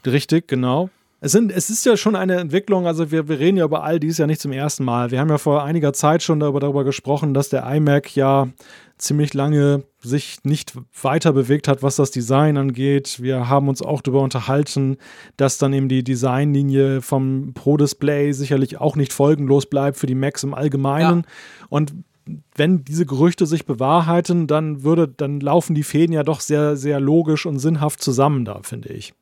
Richtig, 0.06 0.48
genau. 0.48 0.90
Es, 1.22 1.32
sind, 1.32 1.52
es 1.52 1.68
ist 1.68 1.84
ja 1.84 1.98
schon 1.98 2.16
eine 2.16 2.36
Entwicklung, 2.36 2.86
also 2.86 3.10
wir, 3.10 3.28
wir 3.28 3.38
reden 3.38 3.58
ja 3.58 3.64
über 3.66 3.84
all 3.84 4.00
dies 4.00 4.16
ja 4.16 4.26
nicht 4.26 4.40
zum 4.40 4.52
ersten 4.52 4.84
Mal. 4.84 5.10
Wir 5.10 5.20
haben 5.20 5.28
ja 5.28 5.36
vor 5.36 5.62
einiger 5.62 5.92
Zeit 5.92 6.22
schon 6.22 6.40
darüber, 6.40 6.60
darüber 6.60 6.82
gesprochen, 6.82 7.34
dass 7.34 7.50
der 7.50 7.70
iMac 7.70 8.16
ja 8.16 8.48
ziemlich 8.96 9.34
lange 9.34 9.84
sich 10.00 10.38
nicht 10.44 10.74
weiter 11.02 11.32
bewegt 11.32 11.68
hat, 11.68 11.82
was 11.82 11.96
das 11.96 12.10
Design 12.10 12.56
angeht. 12.56 13.18
Wir 13.20 13.48
haben 13.48 13.68
uns 13.68 13.82
auch 13.82 14.00
darüber 14.00 14.22
unterhalten, 14.22 14.96
dass 15.36 15.58
dann 15.58 15.72
eben 15.74 15.88
die 15.88 16.04
Designlinie 16.04 17.02
vom 17.02 17.52
Pro-Display 17.52 18.32
sicherlich 18.32 18.80
auch 18.80 18.96
nicht 18.96 19.12
folgenlos 19.12 19.66
bleibt 19.66 19.98
für 19.98 20.06
die 20.06 20.14
Macs 20.14 20.42
im 20.42 20.54
Allgemeinen. 20.54 21.20
Ja. 21.20 21.66
Und 21.68 21.94
wenn 22.54 22.84
diese 22.84 23.06
Gerüchte 23.06 23.44
sich 23.44 23.66
bewahrheiten, 23.66 24.46
dann 24.46 24.84
würde, 24.84 25.08
dann 25.08 25.40
laufen 25.40 25.74
die 25.74 25.82
Fäden 25.82 26.14
ja 26.14 26.22
doch 26.22 26.40
sehr, 26.40 26.76
sehr 26.76 27.00
logisch 27.00 27.44
und 27.44 27.58
sinnhaft 27.58 28.02
zusammen 28.02 28.44
da, 28.44 28.60
finde 28.62 28.90
ich. 28.90 29.12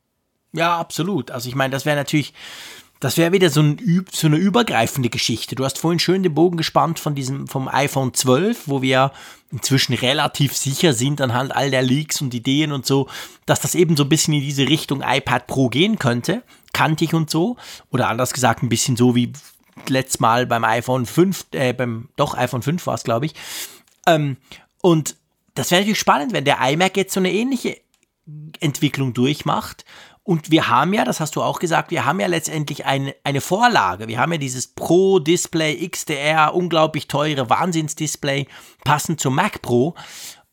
Ja, 0.53 0.79
absolut. 0.79 1.31
Also 1.31 1.49
ich 1.49 1.55
meine, 1.55 1.73
das 1.73 1.85
wäre 1.85 1.97
natürlich 1.97 2.33
das 3.01 3.17
wäre 3.17 3.33
wieder 3.33 3.49
so, 3.49 3.63
ein, 3.63 4.05
so, 4.11 4.27
eine 4.27 4.37
übergreifende 4.37 5.09
Geschichte. 5.09 5.55
Du 5.55 5.65
hast 5.65 5.79
vorhin 5.79 6.01
schön 6.01 6.25
den 6.25 6.35
Bogen 6.35 6.57
gespannt 6.57 6.99
von 6.99 7.15
diesem, 7.15 7.47
vom 7.47 7.69
iPhone 7.69 8.13
12, 8.13 8.67
wo 8.67 8.83
wir 8.83 9.13
inzwischen 9.53 9.95
relativ 9.95 10.57
sicher 10.57 10.93
sind 10.93 11.21
anhand 11.21 11.55
all 11.55 11.71
der 11.71 11.83
Leaks 11.83 12.21
und 12.21 12.35
Ideen 12.35 12.73
und 12.73 12.87
so, 12.87 13.09
dass 13.47 13.61
das 13.61 13.77
eben 13.77 13.97
so 13.97 14.03
ein 14.03 14.09
bisschen 14.09 14.35
in 14.35 14.41
diese 14.41 14.67
Richtung 14.69 15.03
iPad 15.07 15.47
Pro 15.47 15.69
gehen 15.69 15.99
könnte. 16.01 16.43
Kantig 16.73 17.15
und 17.15 17.31
so. 17.31 17.57
Oder 17.91 18.09
anders 18.09 18.33
gesagt, 18.33 18.65
ein 18.65 18.69
bisschen 18.69 18.97
so 18.97 19.15
wie 19.15 19.33
letztes 19.87 20.19
Mal 20.19 20.47
beim 20.47 20.65
iPhone 20.65 21.07
5, 21.07 21.47
äh, 21.53 21.73
beim, 21.73 22.09
doch, 22.17 22.37
iPhone 22.37 22.63
5 22.63 22.85
war 22.85 22.95
es, 22.95 23.05
glaube 23.05 23.27
ich. 23.27 23.35
Ähm, 24.07 24.39
und 24.83 25.15
das 25.55 25.71
wäre 25.71 25.83
natürlich 25.83 26.01
spannend, 26.01 26.33
wenn 26.33 26.45
der 26.45 26.59
iMac 26.61 26.97
jetzt 26.97 27.15
so 27.15 27.21
eine 27.21 27.33
ähnliche 27.33 27.81
Entwicklung 28.61 29.15
durchmacht 29.15 29.85
und 30.29 30.51
wir 30.51 30.69
haben 30.69 30.93
ja, 30.93 31.07
das 31.07 31.21
hast 31.21 31.37
du 31.37 31.43
auch 31.43 31.59
gesagt, 31.59 31.91
wir 31.91 32.05
haben 32.05 32.21
ja 32.21 32.27
letztendlich 32.27 32.85
ein, 32.85 33.13
eine 33.25 33.41
Vorlage. 33.41 34.09
Wir 34.09 34.19
haben 34.19 34.31
ja 34.31 34.37
dieses 34.37 34.67
Pro-Display 34.67 35.89
XDR, 35.89 36.55
unglaublich 36.55 37.09
teure 37.09 37.49
Wahnsinnsdisplay, 37.49 38.47
passend 38.85 39.21
zum 39.21 39.37
Mac 39.37 39.63
Pro. 39.63 39.95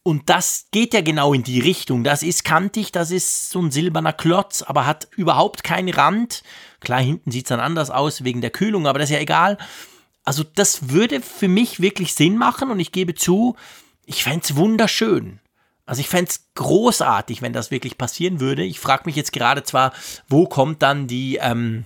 Und 0.01 0.29
das 0.29 0.67
geht 0.71 0.93
ja 0.93 1.01
genau 1.01 1.33
in 1.33 1.43
die 1.43 1.59
Richtung. 1.59 2.05
Das 2.05 2.23
ist 2.23 2.45
kantig, 2.45 2.93
das 2.93 3.11
ist 3.11 3.49
so 3.49 3.61
ein 3.61 3.69
silberner 3.69 4.13
Klotz, 4.13 4.61
aber 4.61 4.85
hat 4.85 5.09
überhaupt 5.17 5.65
keinen 5.65 5.93
Rand. 5.93 6.43
Klar, 6.79 7.01
hinten 7.01 7.31
sieht 7.31 7.47
es 7.47 7.49
dann 7.49 7.59
anders 7.59 7.89
aus 7.89 8.23
wegen 8.23 8.39
der 8.39 8.51
Kühlung, 8.51 8.87
aber 8.87 8.99
das 8.99 9.09
ist 9.09 9.15
ja 9.15 9.19
egal. 9.19 9.57
Also 10.23 10.45
das 10.45 10.87
würde 10.91 11.19
für 11.19 11.49
mich 11.49 11.81
wirklich 11.81 12.13
Sinn 12.13 12.37
machen 12.37 12.71
und 12.71 12.79
ich 12.79 12.93
gebe 12.93 13.13
zu, 13.13 13.57
ich 14.05 14.23
fände 14.23 14.45
es 14.45 14.55
wunderschön. 14.55 15.41
Also 15.85 16.01
ich 16.01 16.09
fände 16.09 16.29
es 16.29 16.47
großartig, 16.55 17.41
wenn 17.41 17.53
das 17.53 17.71
wirklich 17.71 17.97
passieren 17.97 18.39
würde. 18.39 18.63
Ich 18.63 18.79
frage 18.79 19.03
mich 19.05 19.15
jetzt 19.15 19.33
gerade 19.33 19.63
zwar, 19.63 19.93
wo 20.27 20.47
kommt 20.47 20.81
dann 20.81 21.07
die, 21.07 21.37
ähm, 21.41 21.85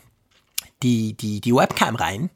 die, 0.84 1.14
die, 1.14 1.42
die 1.42 1.54
Webcam 1.54 1.96
rein? 1.96 2.30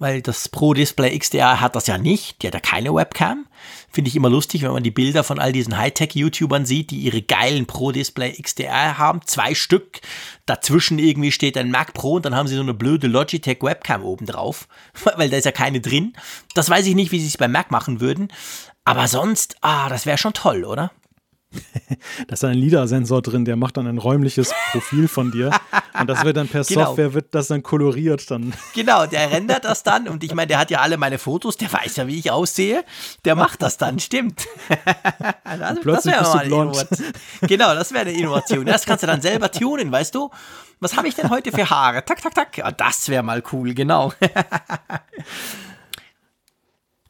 Weil 0.00 0.22
das 0.22 0.48
Pro 0.48 0.74
Display 0.74 1.18
XDR 1.18 1.60
hat 1.60 1.74
das 1.74 1.88
ja 1.88 1.98
nicht. 1.98 2.40
Die 2.40 2.46
hat 2.46 2.54
ja 2.54 2.60
keine 2.60 2.94
Webcam. 2.94 3.46
Finde 3.90 4.08
ich 4.08 4.14
immer 4.14 4.30
lustig, 4.30 4.62
wenn 4.62 4.70
man 4.70 4.84
die 4.84 4.92
Bilder 4.92 5.24
von 5.24 5.40
all 5.40 5.50
diesen 5.50 5.76
Hightech-YouTubern 5.76 6.66
sieht, 6.66 6.92
die 6.92 7.00
ihre 7.00 7.20
geilen 7.20 7.66
Pro 7.66 7.90
Display 7.90 8.40
XDR 8.40 8.98
haben. 8.98 9.22
Zwei 9.24 9.56
Stück. 9.56 10.00
Dazwischen 10.46 11.00
irgendwie 11.00 11.32
steht 11.32 11.58
ein 11.58 11.72
Mac 11.72 11.94
Pro 11.94 12.12
und 12.14 12.24
dann 12.24 12.36
haben 12.36 12.46
sie 12.46 12.54
so 12.54 12.60
eine 12.60 12.74
blöde 12.74 13.08
Logitech 13.08 13.60
Webcam 13.60 14.04
oben 14.04 14.26
drauf. 14.26 14.68
Weil 15.16 15.30
da 15.30 15.36
ist 15.36 15.46
ja 15.46 15.52
keine 15.52 15.80
drin. 15.80 16.12
Das 16.54 16.70
weiß 16.70 16.86
ich 16.86 16.94
nicht, 16.94 17.10
wie 17.10 17.18
sie 17.18 17.26
es 17.26 17.36
beim 17.36 17.50
Mac 17.50 17.72
machen 17.72 18.00
würden. 18.00 18.28
Aber 18.88 19.06
sonst, 19.06 19.56
ah, 19.60 19.90
das 19.90 20.06
wäre 20.06 20.16
schon 20.16 20.32
toll, 20.32 20.64
oder? 20.64 20.90
da 22.26 22.32
ist 22.32 22.44
ein 22.44 22.54
LIDAR-Sensor 22.54 23.22
drin, 23.22 23.44
der 23.44 23.56
macht 23.56 23.76
dann 23.76 23.86
ein 23.86 23.98
räumliches 23.98 24.52
Profil 24.72 25.08
von 25.08 25.30
dir. 25.30 25.50
Und 25.98 26.08
das 26.08 26.24
wird 26.24 26.38
dann 26.38 26.48
per 26.48 26.62
genau. 26.68 26.86
Software, 26.86 27.12
wird 27.12 27.34
das 27.34 27.48
dann 27.48 27.62
koloriert 27.62 28.30
dann. 28.30 28.54
Genau, 28.74 29.04
der 29.06 29.30
rendert 29.32 29.64
das 29.66 29.82
dann. 29.82 30.08
Und 30.08 30.24
ich 30.24 30.34
meine, 30.34 30.46
der 30.46 30.58
hat 30.58 30.70
ja 30.70 30.80
alle 30.80 30.96
meine 30.96 31.18
Fotos, 31.18 31.58
der 31.58 31.70
weiß 31.70 31.96
ja, 31.96 32.06
wie 32.06 32.18
ich 32.18 32.30
aussehe. 32.30 32.82
Der 33.26 33.34
macht 33.34 33.60
das 33.60 33.76
dann, 33.76 33.98
stimmt. 33.98 34.46
das, 35.44 35.80
plötzlich 35.80 36.14
das 36.14 36.32
bist 36.32 36.44
du 36.44 36.48
blond. 36.48 36.86
Genau, 37.42 37.74
das 37.74 37.92
wäre 37.92 38.06
eine 38.06 38.12
Innovation. 38.12 38.64
Das 38.64 38.86
kannst 38.86 39.02
du 39.02 39.06
dann 39.06 39.20
selber 39.20 39.50
tunen, 39.50 39.92
weißt 39.92 40.14
du? 40.14 40.30
Was 40.80 40.96
habe 40.96 41.08
ich 41.08 41.14
denn 41.14 41.28
heute 41.28 41.50
für 41.50 41.68
Haare? 41.68 42.04
Tak, 42.04 42.22
tak, 42.22 42.34
tak. 42.34 42.56
Ja, 42.56 42.70
das 42.70 43.08
wäre 43.08 43.22
mal 43.22 43.42
cool, 43.52 43.74
genau. 43.74 44.12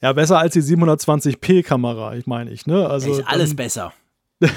Ja, 0.01 0.12
besser 0.12 0.39
als 0.39 0.53
die 0.53 0.62
720p-Kamera, 0.62 2.15
ich 2.15 2.27
meine 2.27 2.51
ich, 2.51 2.66
ne? 2.66 2.89
Also, 2.89 3.12
ist 3.12 3.27
alles 3.27 3.57
besser. 3.57 3.93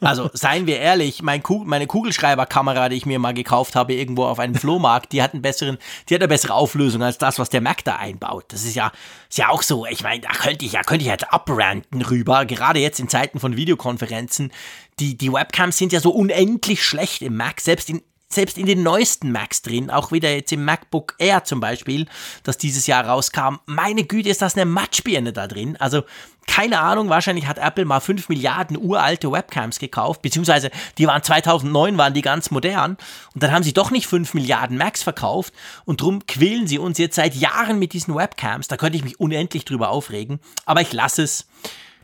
also 0.00 0.30
seien 0.32 0.66
wir 0.66 0.78
ehrlich, 0.78 1.22
mein 1.22 1.42
Kugel, 1.42 1.66
meine 1.66 1.86
Kugelschreiberkamera, 1.86 2.88
die 2.88 2.96
ich 2.96 3.06
mir 3.06 3.18
mal 3.18 3.34
gekauft 3.34 3.76
habe, 3.76 3.94
irgendwo 3.94 4.24
auf 4.24 4.38
einem 4.38 4.54
Flohmarkt, 4.54 5.12
die 5.12 5.22
hat 5.22 5.32
einen 5.32 5.42
besseren, 5.42 5.78
die 6.08 6.14
hat 6.14 6.20
eine 6.20 6.28
bessere 6.28 6.54
Auflösung 6.54 7.02
als 7.02 7.18
das, 7.18 7.38
was 7.38 7.50
der 7.50 7.60
Mac 7.60 7.84
da 7.84 7.96
einbaut. 7.96 8.46
Das 8.48 8.64
ist 8.64 8.74
ja, 8.74 8.92
ist 9.28 9.38
ja 9.38 9.48
auch 9.48 9.62
so. 9.62 9.86
Ich 9.86 10.02
meine, 10.02 10.22
da 10.22 10.30
könnte 10.30 10.64
ich 10.64 10.72
ja, 10.72 10.82
könnte 10.82 11.04
ich 11.04 11.10
jetzt 11.10 11.32
abranten 11.32 12.02
rüber. 12.02 12.44
Gerade 12.44 12.80
jetzt 12.80 13.00
in 13.00 13.08
Zeiten 13.08 13.38
von 13.38 13.56
Videokonferenzen, 13.56 14.52
die, 14.98 15.16
die 15.16 15.32
Webcams 15.32 15.78
sind 15.78 15.92
ja 15.92 16.00
so 16.00 16.10
unendlich 16.10 16.84
schlecht 16.84 17.22
im 17.22 17.36
Mac, 17.36 17.60
selbst 17.60 17.90
in 17.90 18.02
selbst 18.32 18.58
in 18.58 18.66
den 18.66 18.82
neuesten 18.82 19.32
Macs 19.32 19.62
drin, 19.62 19.90
auch 19.90 20.12
wieder 20.12 20.32
jetzt 20.32 20.52
im 20.52 20.64
MacBook 20.64 21.16
Air 21.18 21.42
zum 21.44 21.58
Beispiel, 21.58 22.06
das 22.44 22.58
dieses 22.58 22.86
Jahr 22.86 23.04
rauskam. 23.04 23.56
Meine 23.66 24.04
Güte, 24.04 24.28
ist 24.28 24.40
das 24.40 24.54
eine 24.54 24.66
Matschbirne 24.66 25.32
da 25.32 25.48
drin. 25.48 25.76
Also 25.80 26.04
keine 26.46 26.80
Ahnung, 26.80 27.08
wahrscheinlich 27.08 27.46
hat 27.46 27.58
Apple 27.58 27.84
mal 27.84 28.00
5 28.00 28.28
Milliarden 28.28 28.76
uralte 28.76 29.30
Webcams 29.30 29.78
gekauft, 29.78 30.22
beziehungsweise 30.22 30.70
die 30.98 31.06
waren 31.06 31.22
2009, 31.22 31.98
waren 31.98 32.14
die 32.14 32.22
ganz 32.22 32.50
modern. 32.50 32.96
Und 33.34 33.42
dann 33.42 33.52
haben 33.52 33.62
sie 33.62 33.72
doch 33.72 33.90
nicht 33.90 34.06
5 34.06 34.34
Milliarden 34.34 34.76
Macs 34.76 35.02
verkauft. 35.02 35.52
Und 35.84 36.00
drum 36.00 36.26
quälen 36.26 36.66
sie 36.66 36.78
uns 36.78 36.98
jetzt 36.98 37.16
seit 37.16 37.34
Jahren 37.34 37.78
mit 37.78 37.92
diesen 37.92 38.14
Webcams. 38.14 38.68
Da 38.68 38.76
könnte 38.76 38.96
ich 38.96 39.04
mich 39.04 39.18
unendlich 39.18 39.64
drüber 39.64 39.90
aufregen. 39.90 40.40
Aber 40.66 40.80
ich 40.80 40.92
lasse 40.92 41.22
es. 41.22 41.46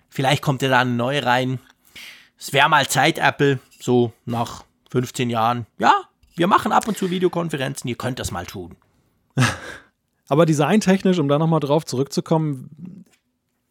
Vielleicht 0.09 0.43
kommt 0.43 0.63
ja 0.63 0.69
da 0.69 0.81
eine 0.81 0.91
neue 0.91 1.25
rein. 1.25 1.61
Es 2.39 2.53
wäre 2.53 2.69
mal 2.69 2.87
Zeit, 2.89 3.19
Apple, 3.19 3.59
so 3.81 4.13
nach 4.25 4.65
15 4.91 5.31
Jahren. 5.31 5.67
Ja, 5.79 5.93
wir 6.37 6.47
machen 6.47 6.73
ab 6.73 6.87
und 6.87 6.97
zu 6.97 7.11
Videokonferenzen, 7.11 7.89
ihr 7.89 7.97
könnt 7.97 8.19
das 8.19 8.31
mal 8.31 8.47
tun. 8.47 8.77
Aber 10.29 10.47
designtechnisch, 10.47 11.19
um 11.19 11.29
da 11.29 11.39
nochmal 11.39 11.61
drauf 11.61 11.85
zurückzukommen, 11.85 13.05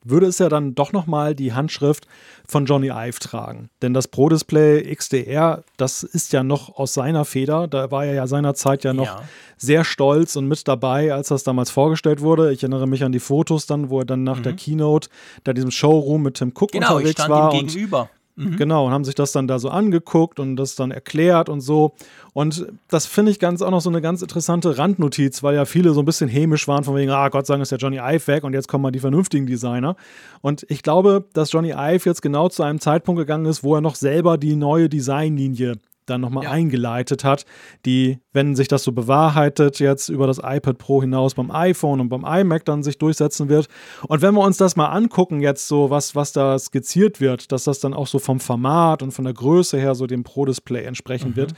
würde 0.05 0.27
es 0.27 0.37
ja 0.37 0.49
dann 0.49 0.75
doch 0.75 0.93
nochmal 0.93 1.35
die 1.35 1.53
Handschrift 1.53 2.07
von 2.47 2.65
Johnny 2.65 2.89
Ive 2.89 3.19
tragen. 3.19 3.69
Denn 3.81 3.93
das 3.93 4.07
Pro 4.07 4.29
Display 4.29 4.95
XDR, 4.95 5.63
das 5.77 6.03
ist 6.03 6.31
ja 6.31 6.43
noch 6.43 6.75
aus 6.77 6.93
seiner 6.93 7.25
Feder. 7.25 7.67
Da 7.67 7.89
war 7.89 8.05
er 8.05 8.13
ja 8.13 8.27
seinerzeit 8.27 8.83
ja 8.83 8.93
noch 8.93 9.05
ja. 9.05 9.23
sehr 9.57 9.83
stolz 9.83 10.35
und 10.35 10.47
mit 10.47 10.67
dabei, 10.67 11.11
als 11.11 11.29
das 11.29 11.43
damals 11.43 11.71
vorgestellt 11.71 12.21
wurde. 12.21 12.53
Ich 12.53 12.61
erinnere 12.61 12.87
mich 12.87 13.03
an 13.03 13.11
die 13.11 13.19
Fotos 13.19 13.65
dann, 13.65 13.89
wo 13.89 13.99
er 13.99 14.05
dann 14.05 14.23
nach 14.23 14.37
mhm. 14.37 14.43
der 14.43 14.53
Keynote 14.53 15.09
da 15.43 15.53
diesem 15.53 15.71
Showroom 15.71 16.21
mit 16.21 16.35
Tim 16.35 16.53
Cook 16.55 16.71
genau, 16.71 16.97
unterwegs 16.97 17.19
ich 17.19 17.23
stand. 17.23 17.53
Ihm 17.53 17.67
gegenüber. 17.67 18.09
Mhm. 18.35 18.57
Genau, 18.57 18.87
und 18.87 18.91
haben 18.91 19.05
sich 19.05 19.15
das 19.15 19.31
dann 19.31 19.47
da 19.47 19.59
so 19.59 19.69
angeguckt 19.69 20.39
und 20.39 20.57
das 20.57 20.75
dann 20.75 20.91
erklärt 20.91 21.47
und 21.47 21.61
so. 21.61 21.93
Und 22.33 22.67
das 22.89 23.05
finde 23.05 23.31
ich 23.31 23.39
ganz 23.39 23.61
auch 23.61 23.71
noch 23.71 23.79
so 23.79 23.89
eine 23.89 24.01
ganz 24.01 24.21
interessante 24.21 24.77
Randnotiz, 24.77 25.41
weil 25.41 25.55
ja 25.55 25.63
viele 25.63 25.93
so 25.93 26.01
ein 26.01 26.05
bisschen 26.05 26.27
hämisch 26.27 26.67
waren, 26.67 26.83
von 26.83 26.95
wegen, 26.95 27.11
ah, 27.11 27.29
Gott 27.29 27.47
sei 27.47 27.53
Dank 27.53 27.61
ist 27.61 27.71
der 27.71 27.77
Johnny 27.77 27.97
Ive 27.97 28.27
weg 28.27 28.43
und 28.43 28.53
jetzt 28.53 28.67
kommen 28.67 28.81
mal 28.81 28.91
die 28.91 28.99
vernünftigen 28.99 29.45
Designer. 29.45 29.95
Und 30.41 30.65
ich 30.69 30.83
glaube, 30.83 31.23
dass 31.33 31.51
Johnny 31.51 31.71
Ive 31.71 32.09
jetzt 32.09 32.21
genau 32.21 32.49
zu 32.49 32.63
einem 32.63 32.79
Zeitpunkt 32.81 33.19
gegangen 33.19 33.45
ist, 33.45 33.63
wo 33.63 33.75
er 33.75 33.81
noch 33.81 33.95
selber 33.95 34.37
die 34.37 34.57
neue 34.57 34.89
Designlinie 34.89 35.75
dann 36.05 36.21
nochmal 36.21 36.45
ja. 36.45 36.51
eingeleitet 36.51 37.23
hat, 37.23 37.45
die, 37.85 38.19
wenn 38.33 38.55
sich 38.55 38.67
das 38.67 38.83
so 38.83 38.91
bewahrheitet, 38.91 39.79
jetzt 39.79 40.09
über 40.09 40.27
das 40.27 40.39
iPad 40.39 40.77
Pro 40.77 41.01
hinaus 41.01 41.35
beim 41.35 41.51
iPhone 41.51 41.99
und 41.99 42.09
beim 42.09 42.25
iMac 42.25 42.65
dann 42.65 42.83
sich 42.83 42.97
durchsetzen 42.97 43.49
wird. 43.49 43.67
Und 44.07 44.21
wenn 44.21 44.33
wir 44.33 44.41
uns 44.41 44.57
das 44.57 44.75
mal 44.75 44.87
angucken, 44.87 45.41
jetzt 45.41 45.67
so, 45.67 45.89
was, 45.89 46.15
was 46.15 46.31
da 46.31 46.57
skizziert 46.59 47.21
wird, 47.21 47.51
dass 47.51 47.63
das 47.63 47.79
dann 47.79 47.93
auch 47.93 48.07
so 48.07 48.19
vom 48.19 48.39
Format 48.39 49.03
und 49.03 49.11
von 49.11 49.25
der 49.25 49.33
Größe 49.33 49.77
her 49.77 49.95
so 49.95 50.07
dem 50.07 50.23
Pro-Display 50.23 50.83
entsprechen 50.83 51.31
mhm. 51.31 51.35
wird, 51.35 51.53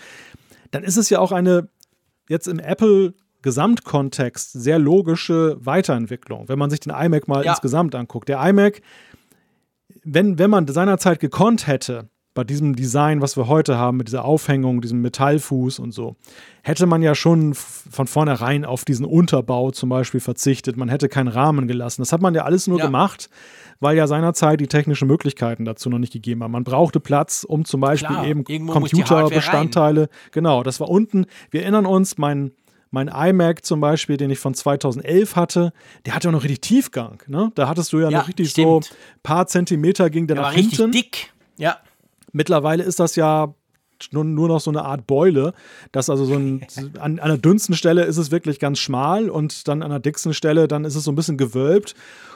dann 0.71 0.83
ist 0.83 0.97
es 0.97 1.09
ja 1.09 1.19
auch 1.19 1.31
eine 1.31 1.69
jetzt 2.29 2.47
im 2.47 2.59
Apple 2.59 3.13
Gesamtkontext 3.41 4.51
sehr 4.53 4.79
logische 4.79 5.57
Weiterentwicklung, 5.59 6.49
wenn 6.49 6.59
man 6.59 6.69
sich 6.69 6.79
den 6.79 6.93
iMac 6.93 7.27
mal 7.27 7.45
ja. 7.45 7.51
insgesamt 7.51 7.95
anguckt. 7.95 8.27
Der 8.29 8.41
iMac, 8.45 8.81
wenn, 10.03 10.39
wenn 10.39 10.49
man 10.49 10.67
seinerzeit 10.67 11.19
gekonnt 11.19 11.67
hätte, 11.67 12.09
bei 12.38 12.43
diesem 12.43 12.76
Design, 12.76 13.19
was 13.19 13.35
wir 13.35 13.47
heute 13.47 13.80
haben, 13.80 13.97
mit 13.97 14.09
dieser 14.09 14.23
Aufhängung, 14.23 14.80
diesem 14.80 15.01
Metallfuß 15.01 15.80
und 15.80 15.91
so, 15.91 16.18
hätte 16.61 16.85
man 16.85 17.01
ja 17.01 17.15
schon 17.15 17.55
von 17.55 18.05
vornherein 18.05 18.64
auf 18.64 18.85
diesen 18.85 19.07
Unterbau 19.07 19.72
zum 19.72 19.89
Beispiel 19.89 20.19
verzichtet. 20.19 20.77
Man 20.77 20.88
hätte 20.88 21.09
keinen 21.09 21.30
Rahmen 21.30 21.68
gelassen. 21.68 22.03
Das 22.03 22.14
hat 22.14 22.22
man 22.22 22.35
ja 22.35 22.43
alles 22.43 22.68
nur 22.68 22.77
ja. 22.77 22.85
gemacht, 22.85 23.31
weil 23.80 23.97
ja 23.97 24.05
seinerzeit 24.05 24.59
die 24.59 24.68
technischen 24.68 25.07
Möglichkeiten 25.07 25.65
dazu 25.65 25.89
noch 25.89 25.97
nicht 25.97 26.14
gegeben 26.14 26.43
haben. 26.43 26.51
Man 26.51 26.64
brauchte 26.64 26.99
Platz, 26.99 27.43
um 27.43 27.65
zum 27.65 27.81
Beispiel 27.81 28.15
Klar, 28.15 28.27
eben 28.27 28.43
Computerbestandteile. 28.43 30.07
Genau, 30.31 30.61
das 30.61 30.80
war 30.80 30.89
unten. 30.89 31.26
Wir 31.49 31.64
erinnern 31.64 31.88
uns, 31.88 32.19
mein 32.19 32.51
mein 32.91 33.07
iMac 33.09 33.65
zum 33.65 33.81
Beispiel, 33.81 34.15
den 34.15 34.30
ich 34.30 34.39
von 34.39 34.53
2011 34.53 35.35
hatte, 35.35 35.73
der 36.05 36.15
hatte 36.15 36.30
auch 36.30 36.31
noch 36.31 36.43
richtig 36.43 36.61
Tiefgang. 36.61 37.22
Ne? 37.27 37.51
Da 37.55 37.68
hattest 37.68 37.91
du 37.91 37.99
ja, 37.99 38.09
ja 38.09 38.19
noch 38.19 38.27
richtig 38.27 38.51
stimmt. 38.51 38.85
so 38.85 38.93
ein 38.93 39.19
paar 39.23 39.47
Zentimeter 39.47 40.09
ging 40.09 40.26
der, 40.27 40.35
der 40.35 40.43
nach 40.43 40.51
war 40.51 40.55
hinten. 40.55 40.84
richtig 40.84 41.11
dick. 41.11 41.34
Ja. 41.57 41.77
Mittlerweile 42.31 42.83
ist 42.83 42.99
das 42.99 43.15
ja 43.15 43.53
nur, 44.11 44.23
nur 44.23 44.47
noch 44.47 44.59
so 44.59 44.71
eine 44.71 44.83
Art 44.83 45.07
Beule. 45.07 45.53
Das 45.91 46.09
also 46.09 46.25
so 46.25 46.35
ein, 46.35 46.65
an, 46.99 47.19
an 47.19 47.29
der 47.29 47.37
dünnsten 47.37 47.75
Stelle 47.75 48.03
ist 48.03 48.17
es 48.17 48.31
wirklich 48.31 48.59
ganz 48.59 48.79
schmal 48.79 49.29
und 49.29 49.67
dann 49.67 49.81
an 49.81 49.89
der 49.89 49.99
dicksten 49.99 50.33
Stelle, 50.33 50.67
dann 50.67 50.85
ist 50.85 50.95
es 50.95 51.03
so 51.03 51.11
ein 51.11 51.15
bisschen 51.15 51.37
gewölbt. 51.37 51.95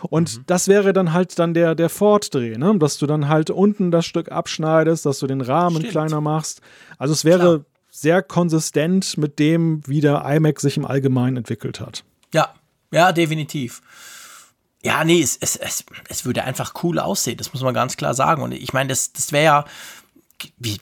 Und 0.09 0.37
mhm. 0.37 0.43
das 0.47 0.67
wäre 0.67 0.93
dann 0.93 1.13
halt 1.13 1.37
dann 1.39 1.53
der, 1.53 1.75
der 1.75 1.89
Fortdreh, 1.89 2.57
ne? 2.57 2.77
dass 2.77 2.97
du 2.97 3.05
dann 3.05 3.27
halt 3.27 3.49
unten 3.49 3.91
das 3.91 4.05
Stück 4.05 4.31
abschneidest, 4.31 5.05
dass 5.05 5.19
du 5.19 5.27
den 5.27 5.41
Rahmen 5.41 5.77
Stimmt. 5.77 5.91
kleiner 5.91 6.21
machst. 6.21 6.61
Also 6.97 7.13
es 7.13 7.25
wäre 7.25 7.39
Klar. 7.39 7.65
sehr 7.89 8.23
konsistent 8.23 9.17
mit 9.17 9.39
dem, 9.39 9.81
wie 9.87 10.01
der 10.01 10.23
iMac 10.25 10.59
sich 10.59 10.77
im 10.77 10.85
Allgemeinen 10.85 11.37
entwickelt 11.37 11.79
hat. 11.79 12.03
Ja, 12.33 12.53
ja, 12.91 13.11
definitiv. 13.11 13.81
Ja, 14.83 15.03
nee, 15.03 15.21
es, 15.21 15.37
es, 15.37 15.55
es, 15.55 15.85
es 16.09 16.25
würde 16.25 16.43
einfach 16.43 16.73
cool 16.83 16.99
aussehen, 16.99 17.37
das 17.37 17.53
muss 17.53 17.61
man 17.61 17.73
ganz 17.73 17.97
klar 17.97 18.13
sagen. 18.13 18.41
Und 18.41 18.51
ich 18.51 18.73
meine, 18.73 18.89
das, 18.89 19.13
das 19.13 19.31
wäre 19.31 19.43
ja, 19.43 19.65
wie, 20.57 20.79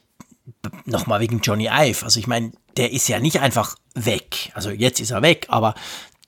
nochmal 0.85 1.19
wegen 1.19 1.41
Johnny 1.41 1.67
Ive, 1.67 2.05
also 2.05 2.19
ich 2.19 2.27
meine, 2.27 2.51
der 2.77 2.91
ist 2.93 3.09
ja 3.09 3.19
nicht 3.19 3.41
einfach 3.41 3.75
weg. 3.93 4.51
Also 4.53 4.69
jetzt 4.69 5.01
ist 5.01 5.11
er 5.11 5.21
weg, 5.21 5.47
aber 5.49 5.75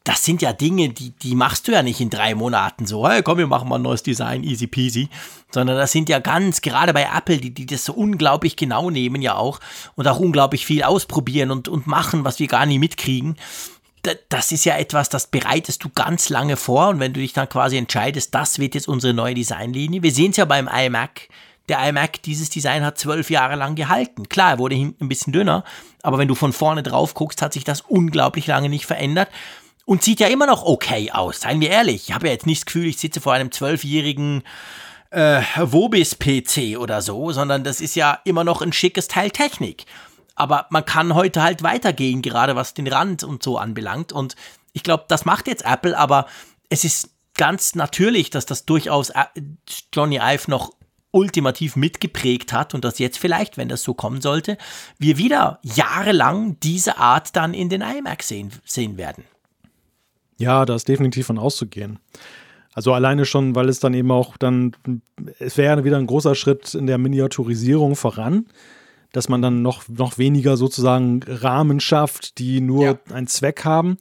das 0.03 0.25
sind 0.25 0.41
ja 0.41 0.51
Dinge, 0.51 0.89
die, 0.89 1.11
die 1.11 1.35
machst 1.35 1.67
du 1.67 1.73
ja 1.73 1.83
nicht 1.83 2.01
in 2.01 2.09
drei 2.09 2.33
Monaten 2.33 2.87
so, 2.87 3.07
hey, 3.07 3.21
komm, 3.21 3.37
wir 3.37 3.47
machen 3.47 3.69
mal 3.69 3.75
ein 3.75 3.83
neues 3.83 4.01
Design, 4.01 4.43
easy 4.43 4.65
peasy. 4.65 5.09
Sondern 5.51 5.77
das 5.77 5.91
sind 5.91 6.09
ja 6.09 6.19
ganz, 6.19 6.61
gerade 6.61 6.91
bei 6.91 7.07
Apple, 7.15 7.37
die, 7.37 7.53
die 7.53 7.67
das 7.67 7.85
so 7.85 7.93
unglaublich 7.93 8.55
genau 8.55 8.89
nehmen 8.89 9.21
ja 9.21 9.35
auch 9.35 9.59
und 9.95 10.07
auch 10.07 10.19
unglaublich 10.19 10.65
viel 10.65 10.83
ausprobieren 10.83 11.51
und, 11.51 11.67
und 11.67 11.85
machen, 11.85 12.23
was 12.23 12.39
wir 12.39 12.47
gar 12.47 12.65
nie 12.65 12.79
mitkriegen 12.79 13.37
das 14.29 14.51
ist 14.51 14.65
ja 14.65 14.77
etwas, 14.77 15.09
das 15.09 15.27
bereitest 15.27 15.83
du 15.83 15.89
ganz 15.89 16.29
lange 16.29 16.57
vor 16.57 16.89
und 16.89 16.99
wenn 16.99 17.13
du 17.13 17.19
dich 17.19 17.33
dann 17.33 17.49
quasi 17.49 17.77
entscheidest, 17.77 18.33
das 18.33 18.59
wird 18.59 18.75
jetzt 18.75 18.87
unsere 18.87 19.13
neue 19.13 19.35
Designlinie. 19.35 20.03
Wir 20.03 20.11
sehen 20.11 20.31
es 20.31 20.37
ja 20.37 20.45
beim 20.45 20.67
iMac. 20.67 21.29
Der 21.69 21.87
iMac, 21.87 22.21
dieses 22.23 22.49
Design 22.49 22.83
hat 22.83 22.97
zwölf 22.97 23.29
Jahre 23.29 23.55
lang 23.55 23.75
gehalten. 23.75 24.27
Klar, 24.27 24.51
er 24.51 24.59
wurde 24.59 24.75
hinten 24.75 25.05
ein 25.05 25.09
bisschen 25.09 25.31
dünner, 25.31 25.63
aber 26.01 26.17
wenn 26.17 26.27
du 26.27 26.35
von 26.35 26.53
vorne 26.53 26.83
drauf 26.83 27.13
guckst, 27.13 27.41
hat 27.41 27.53
sich 27.53 27.63
das 27.63 27.81
unglaublich 27.81 28.47
lange 28.47 28.69
nicht 28.69 28.85
verändert 28.85 29.29
und 29.85 30.03
sieht 30.03 30.19
ja 30.19 30.27
immer 30.27 30.47
noch 30.47 30.63
okay 30.63 31.11
aus. 31.11 31.41
Seien 31.41 31.61
wir 31.61 31.69
ehrlich, 31.69 32.09
ich 32.09 32.13
habe 32.13 32.27
ja 32.27 32.33
jetzt 32.33 32.45
nicht 32.45 32.61
das 32.61 32.65
Gefühl, 32.65 32.87
ich 32.87 32.97
sitze 32.97 33.21
vor 33.21 33.33
einem 33.33 33.51
zwölfjährigen 33.51 34.43
äh, 35.11 35.41
Wobis-PC 35.57 36.77
oder 36.77 37.01
so, 37.01 37.31
sondern 37.31 37.63
das 37.63 37.81
ist 37.81 37.95
ja 37.95 38.19
immer 38.23 38.43
noch 38.43 38.61
ein 38.61 38.73
schickes 38.73 39.07
Teil 39.07 39.29
Technik. 39.31 39.85
Aber 40.35 40.67
man 40.69 40.85
kann 40.85 41.13
heute 41.13 41.43
halt 41.43 41.63
weitergehen, 41.63 42.21
gerade 42.21 42.55
was 42.55 42.73
den 42.73 42.87
Rand 42.87 43.23
und 43.23 43.43
so 43.43 43.57
anbelangt. 43.57 44.11
Und 44.11 44.35
ich 44.73 44.83
glaube, 44.83 45.05
das 45.07 45.25
macht 45.25 45.47
jetzt 45.47 45.65
Apple, 45.65 45.97
aber 45.97 46.25
es 46.69 46.83
ist 46.83 47.09
ganz 47.35 47.75
natürlich, 47.75 48.29
dass 48.29 48.45
das 48.45 48.65
durchaus 48.65 49.09
äh, 49.09 49.25
Johnny 49.93 50.19
Ive 50.21 50.49
noch 50.49 50.71
ultimativ 51.11 51.75
mitgeprägt 51.75 52.53
hat 52.53 52.73
und 52.73 52.85
dass 52.85 52.99
jetzt 52.99 53.17
vielleicht, 53.17 53.57
wenn 53.57 53.67
das 53.67 53.83
so 53.83 53.93
kommen 53.93 54.21
sollte, 54.21 54.57
wir 54.97 55.17
wieder 55.17 55.59
jahrelang 55.61 56.57
diese 56.61 56.97
Art 56.97 57.35
dann 57.35 57.53
in 57.53 57.69
den 57.69 57.81
iMac 57.81 58.23
sehen, 58.23 58.51
sehen 58.65 58.97
werden. 58.97 59.25
Ja, 60.37 60.65
da 60.65 60.75
ist 60.75 60.87
definitiv 60.87 61.27
von 61.27 61.37
auszugehen. 61.37 61.99
Also 62.73 62.93
alleine 62.93 63.25
schon, 63.25 63.53
weil 63.53 63.67
es 63.67 63.81
dann 63.81 63.93
eben 63.93 64.11
auch 64.11 64.37
dann, 64.37 64.71
es 65.39 65.57
wäre 65.57 65.83
wieder 65.83 65.97
ein 65.97 66.07
großer 66.07 66.35
Schritt 66.35 66.73
in 66.73 66.87
der 66.87 66.97
Miniaturisierung 66.97 67.97
voran 67.97 68.45
dass 69.11 69.29
man 69.29 69.41
dann 69.41 69.61
noch, 69.61 69.87
noch 69.87 70.17
weniger 70.17 70.57
sozusagen 70.57 71.21
Rahmen 71.27 71.79
schafft, 71.79 72.37
die 72.37 72.61
nur 72.61 72.83
ja. 72.83 72.99
einen 73.13 73.27
Zweck 73.27 73.65
haben. 73.65 73.97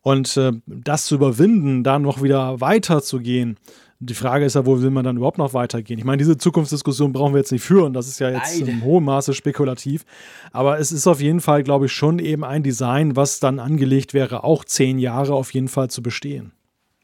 Und 0.00 0.36
äh, 0.36 0.52
das 0.66 1.06
zu 1.06 1.14
überwinden, 1.14 1.84
da 1.84 1.98
noch 1.98 2.22
wieder 2.22 2.60
weiterzugehen, 2.60 3.58
die 4.04 4.14
Frage 4.14 4.44
ist 4.44 4.54
ja, 4.54 4.66
wo 4.66 4.82
will 4.82 4.90
man 4.90 5.04
dann 5.04 5.16
überhaupt 5.16 5.38
noch 5.38 5.54
weitergehen? 5.54 5.98
Ich 5.98 6.04
meine, 6.04 6.18
diese 6.18 6.36
Zukunftsdiskussion 6.36 7.12
brauchen 7.12 7.34
wir 7.34 7.38
jetzt 7.38 7.52
nicht 7.52 7.62
führen. 7.62 7.92
Das 7.92 8.08
ist 8.08 8.18
ja 8.18 8.30
jetzt 8.30 8.58
Nein. 8.58 8.68
in 8.68 8.82
hohem 8.82 9.04
Maße 9.04 9.32
spekulativ. 9.32 10.04
Aber 10.50 10.80
es 10.80 10.90
ist 10.90 11.06
auf 11.06 11.20
jeden 11.20 11.40
Fall, 11.40 11.62
glaube 11.62 11.86
ich, 11.86 11.92
schon 11.92 12.18
eben 12.18 12.42
ein 12.42 12.64
Design, 12.64 13.14
was 13.14 13.38
dann 13.38 13.60
angelegt 13.60 14.12
wäre, 14.12 14.42
auch 14.42 14.64
zehn 14.64 14.98
Jahre 14.98 15.34
auf 15.34 15.54
jeden 15.54 15.68
Fall 15.68 15.88
zu 15.88 16.02
bestehen. 16.02 16.52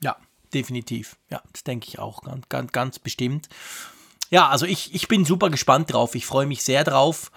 Ja, 0.02 0.16
definitiv. 0.52 1.16
Ja, 1.30 1.40
das 1.52 1.62
denke 1.62 1.86
ich 1.86 2.01
auch 2.01 2.22
ganz, 2.22 2.48
ganz, 2.48 2.72
ganz 2.72 2.98
bestimmt. 2.98 3.48
Ja, 4.30 4.48
also 4.48 4.66
ich, 4.66 4.94
ich 4.94 5.09
bin 5.09 5.24
super 5.24 5.50
gespannt 5.50 5.92
drauf. 5.92 6.14
Ich 6.14 6.26
freue 6.26 6.46
mich 6.46 6.62
sehr 6.62 6.84
drauf. 6.84 7.30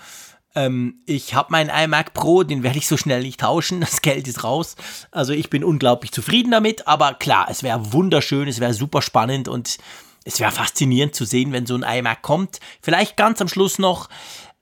Ähm, 0.55 1.01
ich 1.05 1.33
habe 1.33 1.51
meinen 1.51 1.69
iMac 1.69 2.13
Pro, 2.13 2.43
den 2.43 2.63
werde 2.63 2.77
ich 2.77 2.87
so 2.87 2.97
schnell 2.97 3.21
nicht 3.21 3.39
tauschen. 3.39 3.81
Das 3.81 4.01
Geld 4.01 4.27
ist 4.27 4.43
raus. 4.43 4.75
Also 5.11 5.33
ich 5.33 5.49
bin 5.49 5.63
unglaublich 5.63 6.11
zufrieden 6.11 6.51
damit. 6.51 6.87
Aber 6.87 7.13
klar, 7.13 7.47
es 7.49 7.63
wäre 7.63 7.93
wunderschön, 7.93 8.47
es 8.47 8.59
wäre 8.59 8.73
super 8.73 9.01
spannend 9.01 9.47
und 9.47 9.77
es 10.23 10.39
wäre 10.39 10.51
faszinierend 10.51 11.15
zu 11.15 11.25
sehen, 11.25 11.51
wenn 11.51 11.65
so 11.65 11.75
ein 11.75 11.83
iMac 11.83 12.21
kommt. 12.21 12.59
Vielleicht 12.81 13.17
ganz 13.17 13.41
am 13.41 13.47
Schluss 13.47 13.79
noch. 13.79 14.09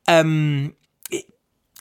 Ähm, 0.07 0.75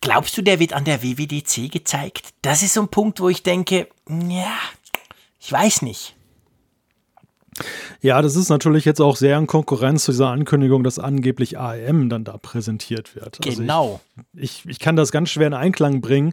glaubst 0.01 0.37
du, 0.37 0.43
der 0.43 0.59
wird 0.59 0.73
an 0.73 0.85
der 0.85 1.03
WWDC 1.03 1.71
gezeigt? 1.71 2.31
Das 2.43 2.63
ist 2.63 2.75
so 2.75 2.81
ein 2.83 2.89
Punkt, 2.89 3.21
wo 3.21 3.29
ich 3.29 3.43
denke, 3.43 3.89
ja, 4.09 4.57
ich 5.39 5.53
weiß 5.53 5.83
nicht. 5.83 6.17
Ja, 8.01 8.23
das 8.23 8.37
ist 8.37 8.49
natürlich 8.49 8.85
jetzt 8.85 9.01
auch 9.01 9.17
sehr 9.17 9.39
in 9.39 9.47
Konkurrenz 9.47 10.05
zu 10.05 10.13
dieser 10.13 10.29
Ankündigung, 10.29 10.85
dass 10.85 10.99
angeblich 10.99 11.59
ARM 11.59 12.09
dann 12.09 12.25
da 12.25 12.37
präsentiert 12.37 13.17
wird. 13.17 13.39
Genau. 13.41 14.01
Also 14.17 14.25
ich, 14.35 14.43
ich, 14.65 14.71
ich, 14.71 14.79
kann 14.79 14.97
das 14.97 15.13
ganz 15.13 15.31
schwer 15.31 15.47
in 15.47 15.55
Einklang 15.55 16.01
bringen, 16.01 16.33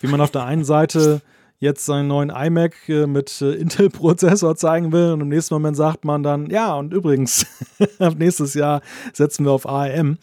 wie 0.00 0.08
man 0.08 0.20
auf 0.20 0.30
der 0.30 0.44
einen 0.44 0.64
Seite 0.64 1.22
jetzt 1.58 1.86
seinen 1.86 2.08
neuen 2.08 2.30
iMac 2.30 2.88
äh, 2.88 3.06
mit 3.06 3.40
äh, 3.40 3.52
Intel-Prozessor 3.52 4.56
zeigen 4.56 4.92
will 4.92 5.12
und 5.12 5.20
im 5.22 5.28
nächsten 5.28 5.54
Moment 5.54 5.76
sagt 5.76 6.04
man 6.04 6.22
dann, 6.22 6.50
ja, 6.50 6.74
und 6.74 6.92
übrigens, 6.92 7.46
nächstes 8.16 8.54
Jahr 8.54 8.82
setzen 9.12 9.44
wir 9.44 9.52
auf 9.52 9.66
ARM. 9.66 10.18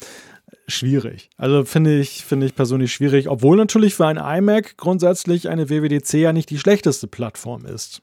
Schwierig. 0.68 1.30
Also 1.38 1.66
finde 1.66 2.00
ich, 2.00 2.24
finde 2.24 2.46
ich 2.46 2.56
persönlich 2.56 2.94
schwierig, 2.94 3.28
obwohl 3.30 3.58
natürlich 3.58 3.96
für 3.96 4.08
ein 4.08 4.18
iMac 4.18 4.78
grundsätzlich 4.78 5.50
eine 5.50 5.70
WWDC 5.70 6.14
ja 6.14 6.32
nicht 6.34 6.50
die 6.50 6.60
schlechteste 6.60 7.08
Plattform 7.08 7.66
ist. 7.66 8.02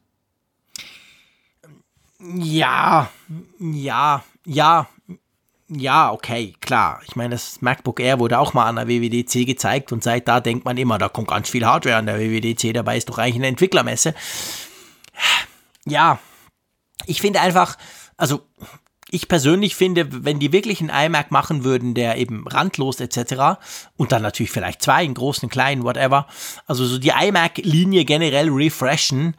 Ja, 2.23 3.11
ja, 3.59 4.25
ja, 4.45 4.89
ja, 5.69 6.13
okay, 6.13 6.55
klar. 6.61 7.01
Ich 7.07 7.17
meine, 7.17 7.31
das 7.31 7.63
MacBook 7.63 8.01
Air 8.01 8.19
wurde 8.19 8.39
auch 8.39 8.53
mal 8.55 8.67
an 8.67 8.77
der 8.77 8.89
WWDC 8.89 9.47
gezeigt 9.47 9.93
und 9.93 10.03
seit 10.03 10.29
da 10.29 10.41
denkt 10.41 10.65
man 10.65 10.77
immer, 10.77 10.99
da 10.99 11.09
kommt 11.09 11.29
ganz 11.29 11.49
viel 11.49 11.65
Hardware 11.65 11.97
an 11.97 12.07
der 12.07 12.19
WWDC, 12.19 12.75
dabei 12.75 12.97
ist 12.97 13.09
doch 13.09 13.19
eigentlich 13.19 13.37
eine 13.37 13.47
Entwicklermesse. 13.47 14.15
Ja, 15.87 16.19
ich 17.07 17.21
finde 17.21 17.41
einfach, 17.41 17.79
also 18.17 18.43
ich 19.11 19.29
persönlich 19.29 19.75
finde, 19.75 20.25
wenn 20.25 20.39
die 20.39 20.53
wirklich 20.53 20.81
einen 20.81 20.91
iMac 20.91 21.31
machen 21.31 21.65
würden, 21.65 21.95
der 21.95 22.17
eben 22.19 22.47
randlos 22.47 23.01
etc. 23.01 23.61
und 23.97 24.13
dann 24.13 24.23
natürlich 24.23 24.53
vielleicht 24.53 24.83
zwei, 24.83 25.05
einen 25.05 25.15
großen, 25.15 25.45
einen 25.45 25.51
kleinen, 25.51 25.85
whatever, 25.85 26.27
also 26.67 26.85
so 26.85 26.99
die 26.99 27.11
iMac-Linie 27.11 28.05
generell 28.05 28.51
refreshen, 28.51 29.37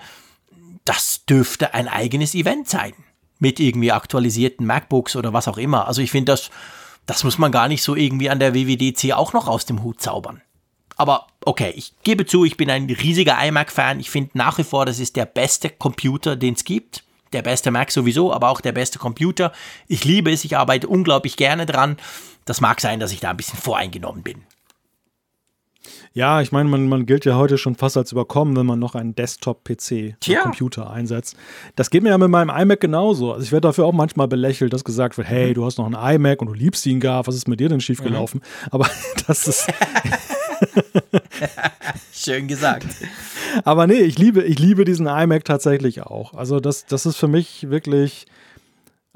das 0.85 1.25
dürfte 1.25 1.73
ein 1.73 1.87
eigenes 1.87 2.35
Event 2.35 2.69
sein. 2.69 2.93
Mit 3.39 3.59
irgendwie 3.59 3.91
aktualisierten 3.91 4.65
MacBooks 4.65 5.15
oder 5.15 5.33
was 5.33 5.47
auch 5.47 5.57
immer. 5.57 5.87
Also 5.87 6.01
ich 6.01 6.11
finde, 6.11 6.31
das, 6.31 6.51
das 7.05 7.23
muss 7.23 7.37
man 7.37 7.51
gar 7.51 7.67
nicht 7.67 7.81
so 7.81 7.95
irgendwie 7.95 8.29
an 8.29 8.39
der 8.39 8.53
WWDC 8.53 9.13
auch 9.13 9.33
noch 9.33 9.47
aus 9.47 9.65
dem 9.65 9.83
Hut 9.83 9.99
zaubern. 10.01 10.41
Aber 10.95 11.27
okay, 11.43 11.73
ich 11.75 11.93
gebe 12.03 12.27
zu, 12.27 12.45
ich 12.45 12.57
bin 12.57 12.69
ein 12.69 12.85
riesiger 12.85 13.43
iMac-Fan. 13.43 13.99
Ich 13.99 14.11
finde 14.11 14.31
nach 14.35 14.59
wie 14.59 14.63
vor, 14.63 14.85
das 14.85 14.99
ist 14.99 15.15
der 15.15 15.25
beste 15.25 15.69
Computer, 15.69 16.35
den 16.35 16.53
es 16.53 16.63
gibt 16.63 17.03
der 17.33 17.41
beste 17.41 17.71
Mac 17.71 17.91
sowieso, 17.91 18.33
aber 18.33 18.49
auch 18.49 18.61
der 18.61 18.71
beste 18.71 18.99
Computer. 18.99 19.51
Ich 19.87 20.03
liebe 20.03 20.31
es, 20.31 20.43
ich 20.43 20.57
arbeite 20.57 20.87
unglaublich 20.87 21.37
gerne 21.37 21.65
dran. 21.65 21.97
Das 22.45 22.61
mag 22.61 22.81
sein, 22.81 22.99
dass 22.99 23.11
ich 23.11 23.19
da 23.19 23.29
ein 23.29 23.37
bisschen 23.37 23.59
voreingenommen 23.59 24.23
bin. 24.23 24.43
Ja, 26.13 26.41
ich 26.41 26.51
meine, 26.51 26.67
man, 26.67 26.89
man 26.89 27.05
gilt 27.05 27.23
ja 27.23 27.35
heute 27.35 27.57
schon 27.57 27.75
fast 27.75 27.95
als 27.95 28.11
überkommen, 28.11 28.57
wenn 28.57 28.65
man 28.65 28.79
noch 28.79 28.95
einen 28.95 29.15
Desktop-PC, 29.15 30.15
Computer 30.41 30.89
einsetzt. 30.89 31.37
Das 31.77 31.89
geht 31.89 32.03
mir 32.03 32.09
ja 32.09 32.17
mit 32.17 32.29
meinem 32.29 32.49
iMac 32.49 32.81
genauso. 32.81 33.31
Also 33.31 33.43
ich 33.43 33.53
werde 33.53 33.69
dafür 33.69 33.85
auch 33.85 33.93
manchmal 33.93 34.27
belächelt, 34.27 34.73
dass 34.73 34.83
gesagt 34.83 35.17
wird, 35.17 35.29
hey, 35.29 35.49
mhm. 35.49 35.53
du 35.53 35.65
hast 35.65 35.77
noch 35.77 35.85
einen 35.85 36.15
iMac 36.15 36.41
und 36.41 36.47
du 36.47 36.53
liebst 36.53 36.85
ihn 36.85 36.99
gar, 36.99 37.25
was 37.27 37.35
ist 37.35 37.47
mit 37.47 37.61
dir 37.61 37.69
denn 37.69 37.79
schiefgelaufen? 37.79 38.41
Mhm. 38.41 38.67
Aber 38.71 38.89
das 39.27 39.47
ist 39.47 39.67
Schön 42.13 42.47
gesagt. 42.47 42.85
Aber 43.63 43.87
nee, 43.87 44.01
ich 44.01 44.17
liebe, 44.17 44.43
ich 44.43 44.59
liebe 44.59 44.85
diesen 44.85 45.07
iMac 45.07 45.45
tatsächlich 45.45 46.01
auch. 46.01 46.33
Also 46.33 46.59
das, 46.59 46.85
das 46.85 47.05
ist 47.05 47.17
für 47.17 47.27
mich 47.27 47.69
wirklich, 47.69 48.25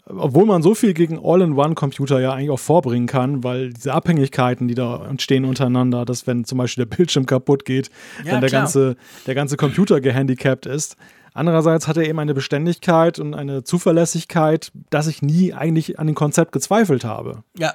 obwohl 0.07 0.45
man 0.45 0.61
so 0.61 0.75
viel 0.75 0.93
gegen 0.93 1.19
All-in-One-Computer 1.23 2.19
ja 2.19 2.33
eigentlich 2.33 2.51
auch 2.51 2.59
vorbringen 2.59 3.07
kann, 3.07 3.43
weil 3.43 3.73
diese 3.73 3.93
Abhängigkeiten, 3.93 4.67
die 4.67 4.75
da 4.75 5.05
entstehen 5.07 5.45
untereinander, 5.45 6.05
dass 6.05 6.27
wenn 6.27 6.45
zum 6.45 6.59
Beispiel 6.59 6.85
der 6.85 6.95
Bildschirm 6.95 7.25
kaputt 7.25 7.65
geht, 7.65 7.89
ja, 8.23 8.33
dann 8.33 8.41
der 8.41 8.49
ganze, 8.51 8.97
der 9.25 9.35
ganze 9.35 9.57
Computer 9.57 10.01
gehandicapt 10.01 10.67
ist. 10.67 10.95
Andererseits 11.33 11.87
hat 11.87 11.97
er 11.97 12.07
eben 12.07 12.19
eine 12.19 12.33
Beständigkeit 12.33 13.19
und 13.19 13.33
eine 13.33 13.63
Zuverlässigkeit, 13.63 14.71
dass 14.89 15.07
ich 15.07 15.21
nie 15.21 15.53
eigentlich 15.53 15.99
an 15.99 16.07
dem 16.07 16.15
Konzept 16.15 16.51
gezweifelt 16.51 17.03
habe. 17.03 17.43
Ja, 17.57 17.73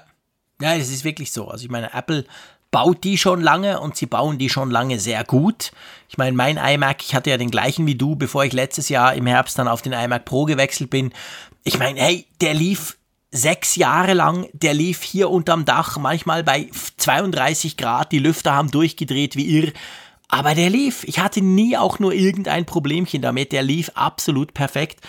ja, 0.63 0.75
es 0.75 0.91
ist 0.91 1.05
wirklich 1.05 1.33
so. 1.33 1.49
Also 1.49 1.65
ich 1.65 1.71
meine, 1.71 1.93
Apple 1.93 2.25
baut 2.71 3.03
die 3.05 3.19
schon 3.19 3.41
lange 3.41 3.81
und 3.81 3.97
sie 3.97 4.07
bauen 4.07 4.39
die 4.39 4.49
schon 4.49 4.71
lange 4.71 4.99
sehr 4.99 5.25
gut. 5.25 5.73
Ich 6.09 6.19
meine, 6.19 6.37
mein 6.37 6.57
iMac, 6.57 7.03
ich 7.03 7.15
hatte 7.15 7.31
ja 7.31 7.37
den 7.37 7.51
gleichen 7.51 7.87
wie 7.87 7.97
du, 7.97 8.15
bevor 8.15 8.45
ich 8.45 8.53
letztes 8.53 8.89
Jahr 8.89 9.15
im 9.15 9.27
Herbst 9.27 9.59
dann 9.59 9.69
auf 9.69 9.83
den 9.83 9.93
iMac 9.93 10.25
Pro 10.25 10.45
gewechselt 10.45 10.91
bin. 10.91 11.13
Ich 11.65 11.79
meine, 11.79 12.01
hey, 12.01 12.27
der 12.41 12.55
lief 12.55 12.97
sechs 13.31 13.77
Jahre 13.77 14.15
lang, 14.15 14.49
der 14.53 14.75
lief 14.75 15.03
hier 15.03 15.31
unterm 15.31 15.65
Dach, 15.65 15.99
manchmal 15.99 16.43
bei 16.43 16.69
32 16.97 17.77
Grad, 17.77 18.13
die 18.13 18.19
Lüfter 18.19 18.53
haben 18.53 18.71
durchgedreht 18.71 19.37
wie 19.37 19.47
irr. 19.59 19.73
Aber 20.29 20.55
der 20.55 20.71
lief. 20.71 21.05
Ich 21.05 21.19
hatte 21.19 21.43
nie 21.43 21.77
auch 21.77 21.99
nur 21.99 22.13
irgendein 22.13 22.65
Problemchen 22.65 23.21
damit. 23.21 23.51
Der 23.51 23.63
lief 23.63 23.91
absolut 23.95 24.55
perfekt. 24.55 25.01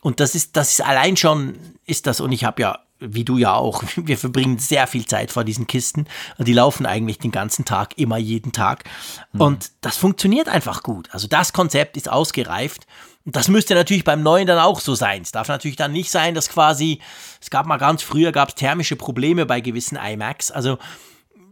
Und 0.00 0.20
das 0.20 0.34
ist, 0.34 0.56
das 0.56 0.72
ist 0.72 0.80
allein 0.84 1.16
schon, 1.16 1.54
ist 1.86 2.06
das, 2.06 2.20
und 2.20 2.32
ich 2.32 2.44
habe 2.44 2.60
ja 2.60 2.80
wie 3.00 3.24
du 3.24 3.38
ja 3.38 3.54
auch, 3.54 3.82
wir 3.96 4.18
verbringen 4.18 4.58
sehr 4.58 4.86
viel 4.86 5.06
Zeit 5.06 5.30
vor 5.30 5.44
diesen 5.44 5.66
Kisten. 5.66 6.06
Die 6.38 6.52
laufen 6.52 6.86
eigentlich 6.86 7.18
den 7.18 7.32
ganzen 7.32 7.64
Tag, 7.64 7.98
immer 7.98 8.16
jeden 8.16 8.52
Tag. 8.52 8.84
Mhm. 9.32 9.40
Und 9.40 9.70
das 9.80 9.96
funktioniert 9.96 10.48
einfach 10.48 10.82
gut. 10.82 11.08
Also 11.12 11.28
das 11.28 11.52
Konzept 11.52 11.96
ist 11.96 12.10
ausgereift. 12.10 12.86
Und 13.24 13.36
das 13.36 13.48
müsste 13.48 13.74
natürlich 13.74 14.04
beim 14.04 14.22
neuen 14.22 14.46
dann 14.46 14.58
auch 14.58 14.80
so 14.80 14.94
sein. 14.94 15.22
Es 15.22 15.32
darf 15.32 15.48
natürlich 15.48 15.76
dann 15.76 15.92
nicht 15.92 16.10
sein, 16.10 16.34
dass 16.34 16.48
quasi, 16.48 17.00
es 17.40 17.48
gab 17.48 17.66
mal 17.66 17.78
ganz 17.78 18.02
früher, 18.02 18.32
gab 18.32 18.50
es 18.50 18.54
thermische 18.54 18.96
Probleme 18.96 19.46
bei 19.46 19.60
gewissen 19.60 19.96
iMacs. 19.96 20.50
Also 20.50 20.78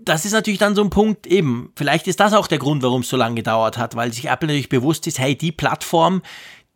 das 0.04 0.24
ist 0.24 0.32
natürlich 0.32 0.58
dann 0.58 0.74
so 0.74 0.82
ein 0.82 0.90
Punkt 0.90 1.26
eben. 1.26 1.72
Vielleicht 1.76 2.08
ist 2.08 2.20
das 2.20 2.34
auch 2.34 2.46
der 2.46 2.58
Grund, 2.58 2.82
warum 2.82 3.00
es 3.02 3.08
so 3.08 3.16
lange 3.16 3.36
gedauert 3.36 3.78
hat, 3.78 3.96
weil 3.96 4.12
sich 4.12 4.26
Apple 4.26 4.48
natürlich 4.48 4.68
bewusst 4.68 5.06
ist, 5.06 5.18
hey, 5.18 5.36
die 5.36 5.52
Plattform, 5.52 6.22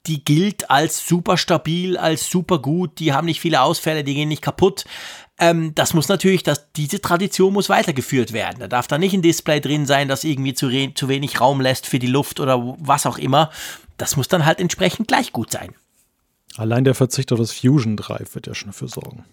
die 0.07 0.25
gilt 0.25 0.71
als 0.71 1.07
super 1.07 1.37
stabil, 1.37 1.99
als 1.99 2.31
super 2.31 2.59
gut, 2.61 2.99
die 3.01 3.13
haben 3.13 3.27
nicht 3.27 3.41
viele 3.41 3.61
Ausfälle, 3.61 4.05
die 4.05 4.15
gehen 4.15 4.29
nicht 4.29 4.43
kaputt. 4.43 4.85
Ähm, 5.39 5.75
das 5.75 5.93
muss 5.93 6.09
natürlich, 6.09 6.43
dass 6.43 6.73
diese 6.73 7.01
Tradition 7.01 7.53
muss 7.53 7.69
weitergeführt 7.69 8.33
werden. 8.33 8.61
Da 8.61 8.69
darf 8.69 8.87
da 8.87 8.97
nicht 8.97 9.13
ein 9.13 9.23
Display 9.23 9.61
drin 9.61 9.85
sein, 9.85 10.09
das 10.09 10.25
irgendwie 10.25 10.55
zu, 10.55 10.71
zu 10.95 11.09
wenig 11.09 11.41
Raum 11.41 11.61
lässt 11.61 11.87
für 11.87 11.99
die 11.99 12.07
Luft 12.07 12.41
oder 12.41 12.77
was 12.79 13.05
auch 13.05 13.19
immer. 13.19 13.51
Das 13.97 14.17
muss 14.17 14.29
dann 14.29 14.45
halt 14.45 14.61
entsprechend 14.61 15.09
gleich 15.09 15.33
gut 15.33 15.51
sein. 15.51 15.75
Allein 16.57 16.85
der 16.85 16.95
Verzicht 16.95 17.33
auf 17.33 17.39
das 17.39 17.53
Fusion 17.53 17.97
Drive 17.97 18.35
wird 18.35 18.47
ja 18.47 18.55
schon 18.55 18.69
dafür 18.69 18.89
sorgen. 18.89 19.25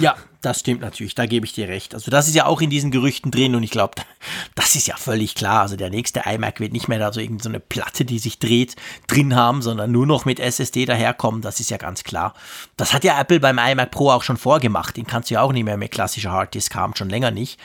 Ja, 0.00 0.14
das 0.42 0.60
stimmt 0.60 0.80
natürlich, 0.80 1.16
da 1.16 1.26
gebe 1.26 1.44
ich 1.44 1.54
dir 1.54 1.66
recht. 1.66 1.92
Also 1.92 2.12
das 2.12 2.28
ist 2.28 2.36
ja 2.36 2.46
auch 2.46 2.60
in 2.60 2.70
diesen 2.70 2.92
Gerüchten 2.92 3.32
drin 3.32 3.56
und 3.56 3.64
ich 3.64 3.72
glaube, 3.72 3.94
das 4.54 4.76
ist 4.76 4.86
ja 4.86 4.96
völlig 4.96 5.34
klar. 5.34 5.62
Also 5.62 5.74
der 5.74 5.90
nächste 5.90 6.22
iMac 6.24 6.60
wird 6.60 6.72
nicht 6.72 6.86
mehr 6.86 7.00
da 7.00 7.12
so 7.12 7.18
irgendeine 7.18 7.58
so 7.58 7.64
Platte, 7.68 8.04
die 8.04 8.20
sich 8.20 8.38
dreht, 8.38 8.76
drin 9.08 9.34
haben, 9.34 9.60
sondern 9.60 9.90
nur 9.90 10.06
noch 10.06 10.24
mit 10.24 10.38
SSD 10.38 10.86
daherkommen, 10.86 11.42
das 11.42 11.58
ist 11.58 11.70
ja 11.70 11.78
ganz 11.78 12.04
klar. 12.04 12.34
Das 12.76 12.92
hat 12.92 13.02
ja 13.02 13.20
Apple 13.20 13.40
beim 13.40 13.58
iMac 13.58 13.90
Pro 13.90 14.10
auch 14.10 14.22
schon 14.22 14.36
vorgemacht, 14.36 14.96
den 14.96 15.06
kannst 15.06 15.30
du 15.30 15.34
ja 15.34 15.42
auch 15.42 15.52
nicht 15.52 15.64
mehr 15.64 15.76
mit 15.76 15.90
klassischer 15.90 16.30
Harddisk 16.30 16.76
haben, 16.76 16.94
schon 16.94 17.10
länger 17.10 17.32
nicht. 17.32 17.58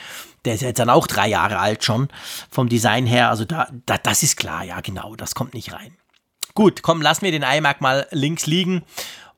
Der 0.44 0.54
ist 0.54 0.62
jetzt 0.62 0.80
dann 0.80 0.90
auch 0.90 1.06
drei 1.06 1.28
Jahre 1.28 1.60
alt 1.60 1.84
schon 1.84 2.08
vom 2.50 2.68
Design 2.68 3.06
her, 3.06 3.30
also 3.30 3.44
da, 3.44 3.68
da 3.86 3.96
das 3.96 4.24
ist 4.24 4.36
klar, 4.36 4.64
ja 4.64 4.80
genau, 4.80 5.14
das 5.14 5.36
kommt 5.36 5.54
nicht 5.54 5.72
rein. 5.72 5.96
Gut, 6.56 6.82
komm, 6.82 7.02
lassen 7.02 7.24
wir 7.24 7.32
den 7.32 7.42
iMac 7.42 7.80
mal 7.80 8.06
links 8.12 8.46
liegen 8.46 8.84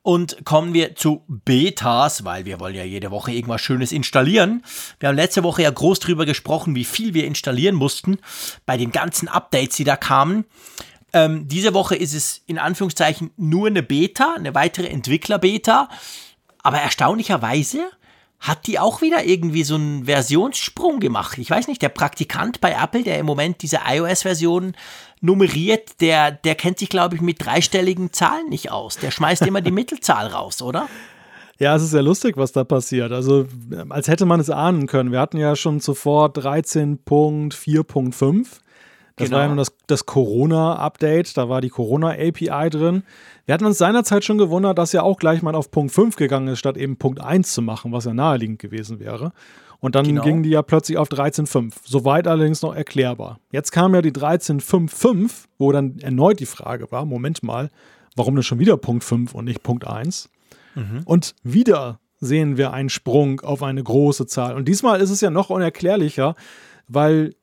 und 0.03 0.45
kommen 0.45 0.75
wir 0.75 0.97
zu 0.97 1.25
Betas, 1.29 2.25
weil 2.25 2.45
wir 2.45 2.61
wollen 2.61 2.75
ja 2.75 2.85
jede 2.85 3.11
Woche 3.11 3.33
irgendwas 3.33 3.63
Schönes 3.63 3.91
installieren. 3.91 4.63
Wir 5.01 5.09
haben 5.09 5.17
letzte 5.17 5.43
Woche 5.43 5.63
ja 5.63 5.71
groß 5.71 5.99
drüber 6.01 6.27
gesprochen, 6.27 6.75
wie 6.75 6.85
viel 6.85 7.15
wir 7.15 7.25
installieren 7.25 7.75
mussten 7.75 8.19
bei 8.67 8.77
den 8.77 8.93
ganzen 8.93 9.29
Updates, 9.29 9.77
die 9.77 9.85
da 9.85 9.97
kamen. 9.97 10.45
Ähm, 11.15 11.49
diese 11.49 11.73
Woche 11.73 11.97
ist 11.97 12.13
es 12.13 12.43
in 12.47 12.59
Anführungszeichen 12.59 13.31
nur 13.39 13.69
eine 13.69 13.83
Beta, 13.83 14.35
eine 14.37 14.55
weitere 14.55 14.89
Entwickler-Beta. 14.89 15.89
Aber 16.63 16.81
erstaunlicherweise 16.81 17.91
hat 18.41 18.67
die 18.67 18.79
auch 18.79 19.01
wieder 19.01 19.25
irgendwie 19.25 19.65
so 19.65 19.77
einen 19.77 20.05
Versionssprung 20.05 21.01
gemacht. 21.01 21.39
Ich 21.39 21.49
weiß 21.49 21.69
nicht, 21.69 21.81
der 21.81 21.89
Praktikant 21.89 22.61
bei 22.61 22.73
Apple, 22.73 23.03
der 23.03 23.19
im 23.19 23.27
Moment 23.27 23.63
diese 23.63 23.81
iOS-Version 23.89 24.77
nummeriert, 25.21 26.01
der, 26.01 26.31
der 26.31 26.55
kennt 26.55 26.79
sich, 26.79 26.89
glaube 26.89 27.17
ich, 27.17 27.21
mit 27.21 27.45
dreistelligen 27.45 28.13
Zahlen 28.13 28.49
nicht 28.49 28.71
aus. 28.71 28.99
Der 28.99 29.11
schmeißt 29.11 29.43
immer 29.43 29.61
die 29.61 29.71
Mittelzahl 29.73 30.29
raus, 30.29 30.63
oder? 30.63 30.87
Ja, 31.59 31.75
es 31.75 31.83
ist 31.83 31.93
sehr 31.93 32.03
lustig, 32.03 32.37
was 32.37 32.53
da 32.53 32.65
passiert. 32.65 33.13
Also, 33.13 33.47
als 33.89 34.09
hätte 34.09 34.27
man 34.27 34.41
es 34.41 34.51
ahnen 34.51 34.87
können. 34.87 35.11
Wir 35.11 35.21
hatten 35.21 35.39
ja 35.39 35.57
schon 35.57 35.81
zuvor 35.81 36.29
13.4.5. 36.29 38.47
Das 39.17 39.29
genau. 39.29 39.39
war 39.39 39.45
ja 39.45 39.49
nur 39.49 39.57
das, 39.57 39.75
das 39.87 40.05
Corona-Update, 40.05 41.39
da 41.39 41.49
war 41.49 41.63
die 41.63 41.71
Corona-API 41.71 42.69
drin. 42.69 43.03
Wir 43.47 43.55
hatten 43.55 43.65
uns 43.65 43.79
seinerzeit 43.79 44.25
schon 44.25 44.37
gewundert, 44.37 44.77
dass 44.77 44.93
ja 44.93 45.01
auch 45.03 45.19
gleich 45.19 45.41
mal 45.41 45.55
auf 45.55 45.71
Punkt 45.71 45.93
5 45.93 46.17
gegangen 46.17 46.49
ist, 46.49 46.59
statt 46.59 46.77
eben 46.77 46.99
Punkt 46.99 47.23
1 47.23 47.55
zu 47.55 47.63
machen, 47.63 47.93
was 47.93 48.05
ja 48.05 48.13
naheliegend 48.13 48.59
gewesen 48.59 49.01
wäre. 49.01 49.33
Und 49.81 49.95
dann 49.95 50.07
genau. 50.07 50.23
gingen 50.23 50.43
die 50.43 50.51
ja 50.51 50.63
plötzlich 50.63 50.99
auf 50.99 51.09
13.5. 51.09 51.73
Soweit 51.85 52.27
allerdings 52.27 52.63
noch 52.63 52.75
erklärbar. 52.75 53.39
Jetzt 53.53 53.73
kam 53.73 53.95
ja 53.95 54.03
die 54.03 54.13
13.5.5, 54.13 55.47
wo 55.59 55.73
dann 55.73 55.99
erneut 55.99 56.41
die 56.41 56.47
Frage 56.47 56.91
war: 56.91 57.05
Moment 57.05 57.43
mal, 57.43 57.71
warum 58.17 58.35
denn 58.35 58.43
schon 58.43 58.59
wieder 58.59 58.77
Punkt 58.77 59.05
5 59.05 59.35
und 59.35 59.45
nicht 59.45 59.63
Punkt 59.63 59.87
1? 59.87 60.31
Mhm. 60.75 61.03
Und 61.05 61.35
wieder 61.43 62.01
sehen 62.19 62.57
wir 62.57 62.73
einen 62.73 62.89
Sprung 62.89 63.41
auf 63.41 63.63
eine 63.63 63.83
große 63.83 64.27
Zahl. 64.27 64.57
Und 64.57 64.67
diesmal 64.67 65.01
ist 65.01 65.11
es 65.11 65.21
ja 65.21 65.31
noch 65.31 65.51
unerklärlicher, 65.51 66.35
weil 66.89 67.35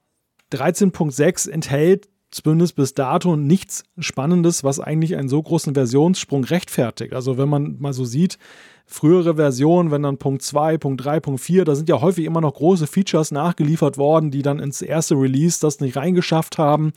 13.6 0.52 1.50
enthält 1.50 2.10
zumindest 2.34 2.76
bis 2.76 2.94
dato 2.94 3.36
nichts 3.36 3.84
Spannendes, 4.00 4.64
was 4.64 4.80
eigentlich 4.80 5.16
einen 5.16 5.30
so 5.30 5.42
großen 5.42 5.74
Versionssprung 5.74 6.44
rechtfertigt. 6.44 7.14
Also 7.14 7.38
wenn 7.38 7.50
man 7.50 7.78
mal 7.80 7.94
so 7.94 8.06
sieht, 8.06 8.38
frühere 8.86 9.36
Versionen, 9.36 9.92
wenn 9.92 10.04
dann 10.04 10.18
Punkt 10.18 10.42
2, 10.42 10.78
Punkt 10.78 11.04
3, 11.04 11.20
Punkt 11.20 11.42
4, 11.42 11.66
da 11.66 11.76
sind 11.76 11.90
ja 11.90 12.02
häufig 12.02 12.26
immer 12.26 12.42
noch 12.42 12.54
große 12.54 12.88
Features 12.88 13.32
nachgeliefert 13.32 13.98
worden, 13.98 14.32
die 14.32 14.42
dann 14.42 14.60
ins 14.60 14.82
erste 14.82 15.16
Release 15.16 15.60
das 15.62 15.80
nicht 15.80 15.96
reingeschafft 15.96 16.58
haben. 16.58 16.92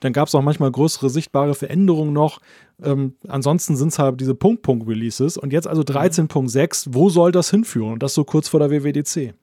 Dann 0.00 0.12
gab 0.12 0.28
es 0.28 0.34
auch 0.34 0.42
manchmal 0.42 0.70
größere 0.70 1.08
sichtbare 1.08 1.54
Veränderungen 1.54 2.12
noch. 2.12 2.40
Ähm, 2.82 3.14
ansonsten 3.28 3.76
sind 3.76 3.88
es 3.88 3.98
halt 3.98 4.20
diese 4.20 4.34
Punkt-Punkt-Releases. 4.34 5.38
Und 5.38 5.52
jetzt 5.52 5.66
also 5.66 5.82
13.6, 5.82 6.88
wo 6.90 7.10
soll 7.10 7.32
das 7.32 7.50
hinführen? 7.50 7.94
Und 7.94 8.02
das 8.02 8.14
so 8.14 8.24
kurz 8.24 8.48
vor 8.48 8.60
der 8.60 8.70
WWDC. 8.70 9.34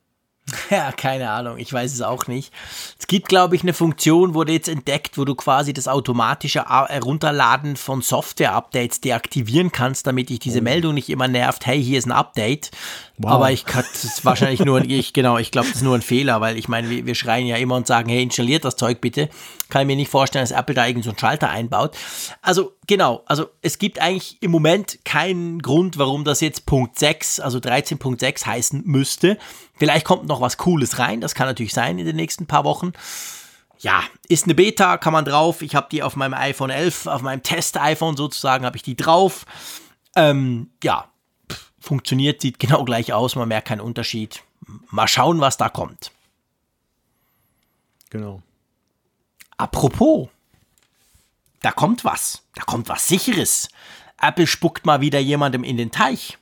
Ja, 0.69 0.91
keine 0.91 1.29
Ahnung, 1.29 1.57
ich 1.57 1.71
weiß 1.71 1.93
es 1.93 2.01
auch 2.01 2.27
nicht. 2.27 2.53
Es 2.99 3.07
gibt, 3.07 3.27
glaube 3.27 3.55
ich, 3.55 3.63
eine 3.63 3.73
Funktion, 3.73 4.33
wurde 4.33 4.53
jetzt 4.53 4.69
entdeckt, 4.69 5.17
wo 5.17 5.25
du 5.25 5.35
quasi 5.35 5.73
das 5.73 5.87
automatische 5.87 6.65
Herunterladen 6.67 7.75
von 7.75 8.01
Software-Updates 8.01 9.01
deaktivieren 9.01 9.71
kannst, 9.71 10.07
damit 10.07 10.29
dich 10.29 10.39
diese 10.39 10.59
oh. 10.59 10.63
Meldung 10.63 10.93
nicht 10.93 11.09
immer 11.09 11.27
nervt, 11.27 11.65
hey, 11.65 11.81
hier 11.81 11.99
ist 11.99 12.05
ein 12.05 12.11
Update. 12.11 12.71
Wow. 13.19 13.31
Aber 13.31 13.51
ich 13.51 13.65
kann 13.65 13.83
das 13.93 14.23
wahrscheinlich 14.25 14.59
nur, 14.59 14.83
ich, 14.83 15.11
genau, 15.11 15.39
ich 15.39 15.49
glaube, 15.49 15.67
das 15.67 15.77
ist 15.77 15.83
nur 15.83 15.95
ein 15.95 16.03
Fehler, 16.03 16.39
weil 16.39 16.55
ich 16.55 16.67
meine, 16.67 16.87
wir, 16.91 17.07
wir, 17.07 17.15
schreien 17.15 17.47
ja 17.47 17.55
immer 17.55 17.75
und 17.75 17.87
sagen, 17.87 18.09
hey, 18.09 18.21
installiert 18.21 18.63
das 18.63 18.75
Zeug 18.75 19.01
bitte. 19.01 19.27
Kann 19.69 19.81
ich 19.81 19.87
mir 19.87 19.95
nicht 19.95 20.11
vorstellen, 20.11 20.43
dass 20.43 20.51
Apple 20.51 20.75
da 20.75 20.83
irgendeinen 20.83 21.03
so 21.03 21.09
einen 21.09 21.19
Schalter 21.19 21.49
einbaut. 21.49 21.97
Also, 22.43 22.73
genau, 22.85 23.23
also 23.25 23.47
es 23.63 23.79
gibt 23.79 23.99
eigentlich 23.99 24.37
im 24.41 24.51
Moment 24.51 24.99
keinen 25.03 25.63
Grund, 25.63 25.97
warum 25.97 26.25
das 26.25 26.41
jetzt 26.41 26.67
Punkt 26.67 26.99
6, 26.99 27.39
also 27.39 27.57
13.6 27.57 28.45
heißen 28.45 28.83
müsste. 28.85 29.39
Vielleicht 29.75 30.05
kommt 30.05 30.27
noch 30.27 30.39
was 30.39 30.57
Cooles 30.57 30.99
rein, 30.99 31.19
das 31.19 31.33
kann 31.33 31.47
natürlich 31.47 31.73
sein 31.73 31.97
in 31.97 32.05
den 32.05 32.15
nächsten 32.15 32.45
paar 32.45 32.65
Wochen. 32.65 32.93
Ja, 33.79 34.03
ist 34.27 34.43
eine 34.43 34.53
Beta, 34.53 34.97
kann 34.97 35.13
man 35.13 35.25
drauf. 35.25 35.63
Ich 35.63 35.73
habe 35.73 35.87
die 35.91 36.03
auf 36.03 36.15
meinem 36.15 36.35
iPhone 36.35 36.69
11, 36.69 37.07
auf 37.07 37.23
meinem 37.23 37.41
Test-iPhone 37.41 38.15
sozusagen, 38.15 38.63
habe 38.63 38.77
ich 38.77 38.83
die 38.83 38.95
drauf. 38.95 39.45
Ähm, 40.15 40.69
ja, 40.83 41.09
funktioniert, 41.87 42.41
sieht 42.41 42.59
genau 42.59 42.83
gleich 42.83 43.13
aus, 43.13 43.35
man 43.35 43.47
merkt 43.47 43.69
keinen 43.69 43.81
Unterschied. 43.81 44.43
Mal 44.89 45.07
schauen, 45.07 45.39
was 45.39 45.57
da 45.57 45.69
kommt. 45.69 46.11
Genau. 48.09 48.41
Apropos, 49.57 50.29
da 51.61 51.71
kommt 51.71 52.05
was. 52.05 52.43
Da 52.55 52.63
kommt 52.63 52.89
was 52.89 53.07
Sicheres. 53.07 53.69
Apple 54.21 54.47
spuckt 54.47 54.85
mal 54.85 55.01
wieder 55.01 55.19
jemandem 55.19 55.63
in 55.63 55.77
den 55.77 55.91
Teich. 55.91 56.37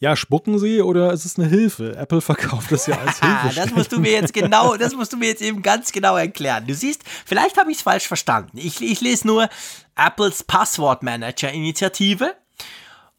Ja, 0.00 0.14
spucken 0.14 0.60
sie 0.60 0.80
oder 0.80 1.12
ist 1.12 1.24
es 1.24 1.38
eine 1.38 1.48
Hilfe? 1.48 1.96
Apple 1.96 2.20
verkauft 2.20 2.70
es 2.70 2.86
ja 2.86 2.96
als 2.98 3.18
Hilfe. 3.42 3.52
das 3.56 3.70
musst 3.72 3.90
du 3.90 3.98
mir 3.98 4.12
jetzt 4.12 4.32
genau, 4.40 4.76
das 4.76 4.94
musst 4.94 5.12
du 5.12 5.16
mir 5.16 5.26
jetzt 5.26 5.42
eben 5.42 5.60
ganz 5.62 5.90
genau 5.90 6.16
erklären. 6.16 6.66
Du 6.68 6.74
siehst, 6.74 7.02
vielleicht 7.26 7.56
habe 7.56 7.72
ich 7.72 7.78
es 7.78 7.82
falsch 7.82 8.06
verstanden. 8.06 8.58
Ich, 8.58 8.80
ich 8.80 9.00
lese 9.00 9.26
nur 9.26 9.48
Apples 9.96 10.44
Passwortmanager-Initiative 10.44 12.36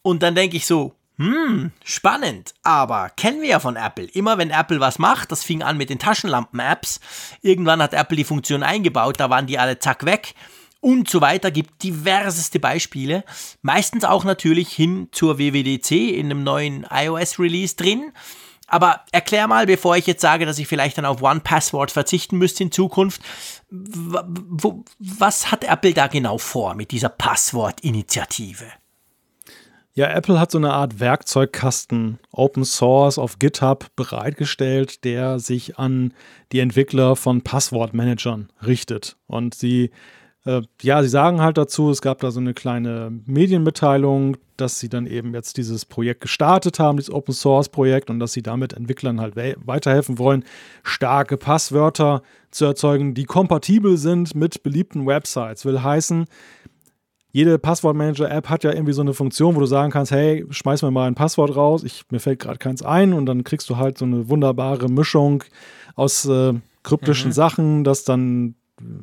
und 0.01 0.23
dann 0.23 0.35
denke 0.35 0.57
ich 0.57 0.65
so, 0.65 0.93
hm, 1.17 1.71
spannend, 1.83 2.53
aber 2.63 3.09
kennen 3.09 3.41
wir 3.41 3.49
ja 3.49 3.59
von 3.59 3.75
Apple. 3.75 4.05
Immer 4.05 4.37
wenn 4.37 4.51
Apple 4.51 4.79
was 4.79 4.99
macht, 4.99 5.31
das 5.31 5.43
fing 5.43 5.61
an 5.61 5.77
mit 5.77 5.89
den 5.89 5.99
Taschenlampen-Apps, 5.99 7.01
irgendwann 7.41 7.81
hat 7.81 7.93
Apple 7.93 8.15
die 8.15 8.23
Funktion 8.23 8.63
eingebaut, 8.63 9.19
da 9.19 9.29
waren 9.29 9.45
die 9.45 9.59
alle 9.59 9.79
zack 9.79 10.05
weg 10.05 10.33
und 10.81 11.09
so 11.09 11.19
weiter, 11.19 11.51
gibt 11.51 11.83
diverseste 11.83 12.59
Beispiele. 12.59 13.23
Meistens 13.61 14.05
auch 14.05 14.23
natürlich 14.23 14.69
hin 14.69 15.09
zur 15.11 15.37
WWDC 15.37 15.91
in 15.91 16.27
einem 16.27 16.43
neuen 16.43 16.87
iOS-Release 16.89 17.75
drin. 17.75 18.13
Aber 18.67 19.03
erklär 19.11 19.47
mal, 19.47 19.65
bevor 19.65 19.97
ich 19.97 20.05
jetzt 20.05 20.21
sage, 20.21 20.45
dass 20.45 20.59
ich 20.59 20.67
vielleicht 20.67 20.97
dann 20.97 21.05
auf 21.05 21.21
One 21.21 21.41
Password 21.41 21.91
verzichten 21.91 22.37
müsste 22.37 22.63
in 22.63 22.71
Zukunft, 22.71 23.21
was 23.69 25.51
hat 25.51 25.63
Apple 25.63 25.93
da 25.93 26.07
genau 26.07 26.37
vor 26.37 26.75
mit 26.75 26.91
dieser 26.91 27.09
Passwortinitiative? 27.09 28.65
Ja, 29.99 30.09
Apple 30.11 30.39
hat 30.39 30.49
so 30.49 30.57
eine 30.57 30.71
Art 30.71 31.01
Werkzeugkasten 31.01 32.19
Open 32.31 32.63
Source 32.63 33.17
auf 33.17 33.37
GitHub 33.37 33.87
bereitgestellt, 33.97 35.03
der 35.03 35.39
sich 35.39 35.77
an 35.77 36.13
die 36.53 36.59
Entwickler 36.59 37.17
von 37.17 37.41
Passwortmanagern 37.41 38.47
richtet. 38.65 39.17
Und 39.27 39.55
sie, 39.55 39.91
äh, 40.45 40.61
ja, 40.81 41.03
sie 41.03 41.09
sagen 41.09 41.41
halt 41.41 41.57
dazu, 41.57 41.89
es 41.89 42.01
gab 42.01 42.19
da 42.19 42.31
so 42.31 42.39
eine 42.39 42.53
kleine 42.53 43.11
Medienmitteilung, 43.25 44.37
dass 44.55 44.79
sie 44.79 44.87
dann 44.87 45.05
eben 45.05 45.33
jetzt 45.33 45.57
dieses 45.57 45.83
Projekt 45.83 46.21
gestartet 46.21 46.79
haben, 46.79 46.97
dieses 46.97 47.13
Open 47.13 47.33
Source 47.33 47.67
Projekt, 47.67 48.09
und 48.09 48.21
dass 48.21 48.31
sie 48.31 48.41
damit 48.41 48.71
Entwicklern 48.71 49.19
halt 49.19 49.35
we 49.35 49.57
weiterhelfen 49.65 50.17
wollen, 50.17 50.45
starke 50.81 51.35
Passwörter 51.35 52.21
zu 52.51 52.63
erzeugen, 52.63 53.15
die 53.15 53.25
kompatibel 53.25 53.97
sind 53.97 54.33
mit 54.33 54.63
beliebten 54.63 55.05
Websites. 55.05 55.65
Will 55.65 55.83
heißen, 55.83 56.25
jede 57.31 57.59
Passwortmanager-App 57.59 58.49
hat 58.49 58.63
ja 58.63 58.73
irgendwie 58.73 58.93
so 58.93 59.01
eine 59.01 59.13
Funktion, 59.13 59.55
wo 59.55 59.59
du 59.59 59.65
sagen 59.65 59.91
kannst, 59.91 60.11
hey, 60.11 60.45
schmeiß 60.49 60.81
mir 60.81 60.91
mal 60.91 61.07
ein 61.07 61.15
Passwort 61.15 61.55
raus, 61.55 61.83
ich, 61.83 62.03
mir 62.09 62.19
fällt 62.19 62.39
gerade 62.39 62.57
keins 62.57 62.81
ein 62.81 63.13
und 63.13 63.25
dann 63.25 63.43
kriegst 63.43 63.69
du 63.69 63.77
halt 63.77 63.97
so 63.97 64.05
eine 64.05 64.29
wunderbare 64.29 64.89
Mischung 64.89 65.43
aus 65.95 66.25
äh, 66.25 66.53
kryptischen 66.83 67.29
mhm. 67.29 67.33
Sachen, 67.33 67.83
das 67.83 68.03
dann 68.03 68.55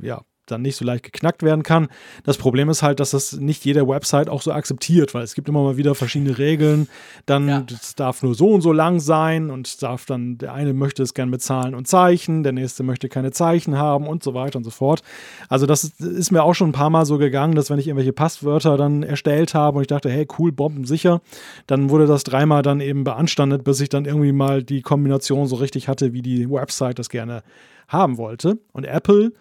ja 0.03 0.23
dann 0.47 0.63
nicht 0.63 0.77
so 0.77 0.85
leicht 0.85 1.05
geknackt 1.05 1.43
werden 1.43 1.63
kann. 1.63 1.89
Das 2.25 2.39
Problem 2.39 2.69
ist 2.69 2.83
halt, 2.83 3.01
dass 3.01 3.11
das 3.11 3.33
nicht 3.33 3.65
jede 3.65 3.87
Website 3.89 4.29
auch 4.29 4.43
so 4.43 4.53
akzeptiert, 4.53 5.15
weil 5.15 5.23
es 5.23 5.35
gibt 5.35 5.49
immer 5.49 5.63
mal 5.63 5.77
wieder 5.77 5.95
verschiedene 5.95 6.39
Regeln. 6.39 6.89
Dann 7.27 7.49
ja. 7.49 7.67
es 7.71 7.95
darf 7.95 8.23
nur 8.23 8.35
so 8.35 8.51
und 8.51 8.61
so 8.61 8.73
lang 8.73 9.01
sein 9.01 9.51
und 9.51 9.83
darf 9.83 10.07
dann, 10.07 10.39
der 10.39 10.53
eine 10.53 10.73
möchte 10.73 11.03
es 11.03 11.15
gern 11.15 11.31
mit 11.31 11.43
Zahlen 11.43 11.75
und 11.75 11.89
Zeichen, 11.89 12.43
der 12.43 12.53
nächste 12.53 12.83
möchte 12.83 13.09
keine 13.09 13.33
Zeichen 13.33 13.77
haben 13.77 14.07
und 14.07 14.23
so 14.23 14.35
weiter 14.35 14.57
und 14.57 14.65
so 14.65 14.71
fort. 14.71 15.03
Also 15.49 15.67
das 15.67 15.85
ist 15.85 16.31
mir 16.31 16.43
auch 16.43 16.55
schon 16.55 16.71
ein 16.71 16.73
paar 16.73 16.91
Mal 16.91 17.05
so 17.07 17.19
gegangen, 17.19 17.55
dass 17.55 17.71
wenn 17.71 17.79
ich 17.79 17.89
irgendwelche 17.89 18.13
Passwörter 18.13 18.77
dann 18.77 19.03
erstellt 19.03 19.55
habe 19.55 19.79
und 19.79 19.83
ich 19.83 19.89
dachte, 19.89 20.11
hey, 20.11 20.27
cool, 20.39 20.53
bombensicher, 20.53 21.21
dann 21.67 21.91
wurde 21.91 22.07
das 22.07 22.25
dreimal 22.25 22.63
dann 22.63 22.81
eben 22.81 23.05
beanstandet, 23.05 23.65
bis 23.65 23.81
ich 23.81 23.89
dann 23.89 24.05
irgendwie 24.05 24.33
mal 24.33 24.63
die 24.63 24.83
Kombination 24.83 25.47
so 25.47 25.57
richtig 25.57 25.89
hatte, 25.89 26.13
wie 26.13 26.23
die 26.23 26.51
Website 26.51 26.99
das 26.99 27.09
gerne 27.09 27.43
haben 27.89 28.19
wollte. 28.19 28.59
Und 28.73 28.85
Apple 28.85 29.33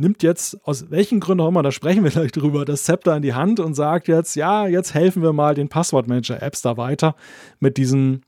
nimmt 0.00 0.22
jetzt, 0.22 0.58
aus 0.64 0.90
welchen 0.90 1.20
Gründen 1.20 1.42
auch 1.42 1.48
immer, 1.48 1.62
da 1.62 1.70
sprechen 1.70 2.02
wir 2.02 2.10
gleich 2.10 2.32
drüber, 2.32 2.64
das 2.64 2.84
Zepter 2.84 3.16
in 3.16 3.22
die 3.22 3.34
Hand 3.34 3.60
und 3.60 3.74
sagt 3.74 4.08
jetzt, 4.08 4.34
ja, 4.34 4.66
jetzt 4.66 4.94
helfen 4.94 5.22
wir 5.22 5.32
mal 5.32 5.54
den 5.54 5.68
Passwortmanager-Apps 5.68 6.62
da 6.62 6.76
weiter 6.76 7.14
mit 7.60 7.76
diesem, 7.76 8.22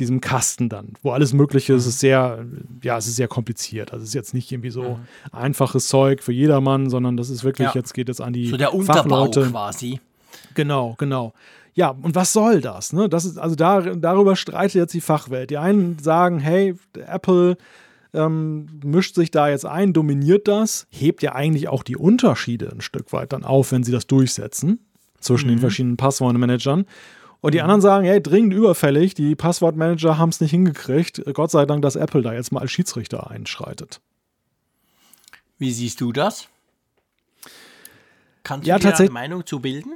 diesem 0.00 0.20
Kasten 0.20 0.68
dann, 0.68 0.94
wo 1.02 1.10
alles 1.10 1.32
Mögliche 1.32 1.74
ist. 1.74 1.82
Es 1.82 1.94
ist 1.94 2.00
sehr, 2.00 2.46
ja, 2.82 2.96
es 2.96 3.06
ist 3.06 3.16
sehr 3.16 3.28
kompliziert. 3.28 3.92
Also 3.92 4.04
es 4.04 4.10
ist 4.10 4.14
jetzt 4.14 4.32
nicht 4.32 4.50
irgendwie 4.52 4.70
so 4.70 4.82
mhm. 4.82 4.96
einfaches 5.32 5.88
Zeug 5.88 6.22
für 6.22 6.32
jedermann, 6.32 6.88
sondern 6.88 7.16
das 7.16 7.30
ist 7.30 7.44
wirklich, 7.44 7.68
ja. 7.68 7.74
jetzt 7.74 7.92
geht 7.94 8.08
es 8.08 8.20
an 8.20 8.32
die 8.32 8.48
so 8.48 8.56
der 8.56 8.72
Unterbau 8.72 9.26
Fachleute. 9.26 9.50
quasi. 9.50 10.00
Genau, 10.54 10.94
genau. 10.98 11.32
Ja, 11.74 11.90
und 11.90 12.14
was 12.14 12.32
soll 12.32 12.60
das? 12.60 12.92
Ne? 12.92 13.08
Das 13.08 13.24
ist, 13.24 13.38
also 13.38 13.54
da, 13.54 13.80
darüber 13.80 14.34
streitet 14.34 14.74
jetzt 14.74 14.94
die 14.94 15.00
Fachwelt. 15.00 15.50
Die 15.50 15.58
einen 15.58 15.98
sagen, 16.00 16.40
hey, 16.40 16.74
Apple 17.06 17.56
ähm, 18.14 18.66
mischt 18.84 19.14
sich 19.14 19.30
da 19.30 19.48
jetzt 19.48 19.66
ein, 19.66 19.92
dominiert 19.92 20.48
das, 20.48 20.86
hebt 20.90 21.22
ja 21.22 21.34
eigentlich 21.34 21.68
auch 21.68 21.82
die 21.82 21.96
Unterschiede 21.96 22.70
ein 22.72 22.80
Stück 22.80 23.12
weit 23.12 23.32
dann 23.32 23.44
auf, 23.44 23.72
wenn 23.72 23.84
sie 23.84 23.92
das 23.92 24.06
durchsetzen 24.06 24.80
zwischen 25.20 25.46
mhm. 25.46 25.54
den 25.54 25.58
verschiedenen 25.60 25.96
Passwortmanagern. 25.96 26.86
Und 27.40 27.54
die 27.54 27.58
mhm. 27.58 27.64
anderen 27.64 27.80
sagen, 27.80 28.06
hey, 28.06 28.22
dringend 28.22 28.52
überfällig, 28.52 29.14
die 29.14 29.36
Passwortmanager 29.36 30.18
haben 30.18 30.30
es 30.30 30.40
nicht 30.40 30.50
hingekriegt. 30.50 31.22
Gott 31.34 31.50
sei 31.50 31.66
Dank, 31.66 31.82
dass 31.82 31.96
Apple 31.96 32.22
da 32.22 32.32
jetzt 32.32 32.52
mal 32.52 32.60
als 32.60 32.72
Schiedsrichter 32.72 33.30
einschreitet. 33.30 34.00
Wie 35.58 35.72
siehst 35.72 36.00
du 36.00 36.12
das? 36.12 36.48
Kannst 38.42 38.66
du 38.66 38.70
ja, 38.70 38.78
dir 38.78 38.96
eine 38.96 39.10
Meinung 39.10 39.46
zu 39.46 39.60
bilden? 39.60 39.94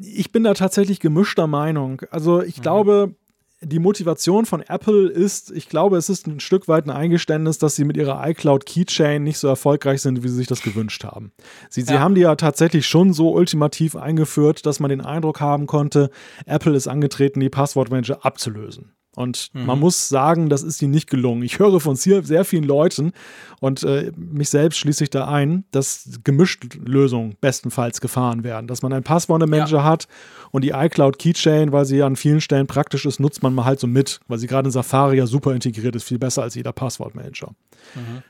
Ich 0.00 0.32
bin 0.32 0.44
da 0.44 0.54
tatsächlich 0.54 1.00
gemischter 1.00 1.46
Meinung. 1.46 2.02
Also 2.10 2.42
ich 2.42 2.58
mhm. 2.58 2.62
glaube, 2.62 3.14
die 3.62 3.78
Motivation 3.78 4.44
von 4.44 4.60
Apple 4.60 5.08
ist, 5.08 5.50
ich 5.52 5.68
glaube, 5.68 5.96
es 5.96 6.08
ist 6.08 6.26
ein 6.26 6.40
Stück 6.40 6.68
weit 6.68 6.86
ein 6.86 6.90
Eingeständnis, 6.90 7.58
dass 7.58 7.76
sie 7.76 7.84
mit 7.84 7.96
ihrer 7.96 8.26
iCloud 8.28 8.66
Keychain 8.66 9.22
nicht 9.22 9.38
so 9.38 9.48
erfolgreich 9.48 10.02
sind, 10.02 10.22
wie 10.22 10.28
sie 10.28 10.36
sich 10.36 10.46
das 10.46 10.62
gewünscht 10.62 11.04
haben. 11.04 11.32
Sie, 11.70 11.82
ja. 11.82 11.86
sie 11.86 11.98
haben 11.98 12.14
die 12.14 12.22
ja 12.22 12.34
tatsächlich 12.34 12.86
schon 12.86 13.12
so 13.12 13.32
ultimativ 13.32 13.96
eingeführt, 13.96 14.66
dass 14.66 14.80
man 14.80 14.88
den 14.88 15.00
Eindruck 15.00 15.40
haben 15.40 15.66
konnte, 15.66 16.10
Apple 16.46 16.76
ist 16.76 16.88
angetreten, 16.88 17.40
die 17.40 17.50
Passwortmanager 17.50 18.24
abzulösen. 18.24 18.92
Und 19.14 19.50
mhm. 19.52 19.66
man 19.66 19.78
muss 19.78 20.08
sagen, 20.08 20.48
das 20.48 20.62
ist 20.62 20.80
ihnen 20.80 20.92
nicht 20.92 21.10
gelungen. 21.10 21.42
Ich 21.42 21.58
höre 21.58 21.80
von 21.80 21.96
sehr 21.96 22.44
vielen 22.44 22.64
Leuten 22.64 23.12
und 23.60 23.82
äh, 23.82 24.10
mich 24.16 24.48
selbst 24.48 24.78
schließe 24.78 25.04
ich 25.04 25.10
da 25.10 25.28
ein, 25.28 25.64
dass 25.70 26.20
gemischt 26.24 26.78
Lösungen 26.82 27.36
bestenfalls 27.40 28.00
gefahren 28.00 28.42
werden. 28.42 28.66
Dass 28.68 28.80
man 28.80 28.92
einen 28.92 29.02
Passwortmanager 29.04 29.78
ja. 29.78 29.84
hat 29.84 30.08
und 30.50 30.64
die 30.64 30.70
iCloud 30.70 31.18
Keychain, 31.18 31.72
weil 31.72 31.84
sie 31.84 32.02
an 32.02 32.16
vielen 32.16 32.40
Stellen 32.40 32.66
praktisch 32.66 33.04
ist, 33.04 33.20
nutzt 33.20 33.42
man 33.42 33.54
mal 33.54 33.66
halt 33.66 33.80
so 33.80 33.86
mit, 33.86 34.20
weil 34.28 34.38
sie 34.38 34.46
gerade 34.46 34.68
in 34.68 34.72
Safari 34.72 35.18
ja 35.18 35.26
super 35.26 35.52
integriert 35.52 35.94
ist, 35.94 36.04
viel 36.04 36.18
besser 36.18 36.42
als 36.42 36.54
jeder 36.54 36.72
Passwortmanager. 36.72 37.54
Mhm. 37.94 38.22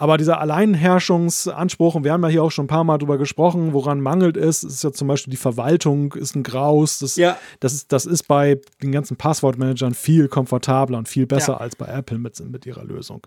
Aber 0.00 0.16
dieser 0.16 0.40
Alleinherrschungsanspruch, 0.40 1.96
und 1.96 2.04
wir 2.04 2.12
haben 2.12 2.22
ja 2.22 2.28
hier 2.28 2.44
auch 2.44 2.52
schon 2.52 2.66
ein 2.66 2.68
paar 2.68 2.84
Mal 2.84 2.98
drüber 2.98 3.18
gesprochen, 3.18 3.72
woran 3.72 4.00
mangelt 4.00 4.36
es, 4.36 4.62
ist 4.62 4.84
ja 4.84 4.92
zum 4.92 5.08
Beispiel 5.08 5.32
die 5.32 5.36
Verwaltung, 5.36 6.12
ist 6.12 6.36
ein 6.36 6.44
Graus. 6.44 7.00
Das, 7.00 7.16
ja. 7.16 7.36
das, 7.58 7.74
ist, 7.74 7.92
das 7.92 8.06
ist 8.06 8.28
bei 8.28 8.60
den 8.80 8.92
ganzen 8.92 9.16
Passwortmanagern 9.16 9.94
viel 9.94 10.28
komfortabler 10.28 10.98
und 10.98 11.08
viel 11.08 11.26
besser 11.26 11.54
ja. 11.54 11.58
als 11.58 11.74
bei 11.74 11.86
Apple 11.86 12.18
mit, 12.18 12.38
mit 12.48 12.64
ihrer 12.64 12.84
Lösung. 12.84 13.22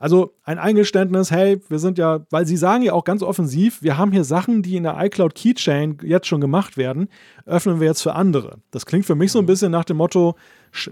Also 0.00 0.32
ein 0.44 0.58
Eingeständnis, 0.58 1.30
hey, 1.30 1.60
wir 1.68 1.78
sind 1.78 1.98
ja, 1.98 2.24
weil 2.30 2.46
sie 2.46 2.56
sagen 2.56 2.82
ja 2.82 2.94
auch 2.94 3.04
ganz 3.04 3.22
offensiv, 3.22 3.82
wir 3.82 3.98
haben 3.98 4.12
hier 4.12 4.24
Sachen, 4.24 4.62
die 4.62 4.76
in 4.76 4.84
der 4.84 4.96
iCloud 4.98 5.34
Keychain 5.34 5.98
jetzt 6.02 6.26
schon 6.26 6.40
gemacht 6.40 6.78
werden, 6.78 7.08
öffnen 7.44 7.80
wir 7.80 7.88
jetzt 7.88 8.00
für 8.00 8.14
andere. 8.14 8.60
Das 8.70 8.86
klingt 8.86 9.04
für 9.04 9.14
mich 9.14 9.30
so 9.30 9.40
ein 9.40 9.44
mhm. 9.44 9.48
bisschen 9.48 9.70
nach 9.70 9.84
dem 9.84 9.98
Motto, 9.98 10.36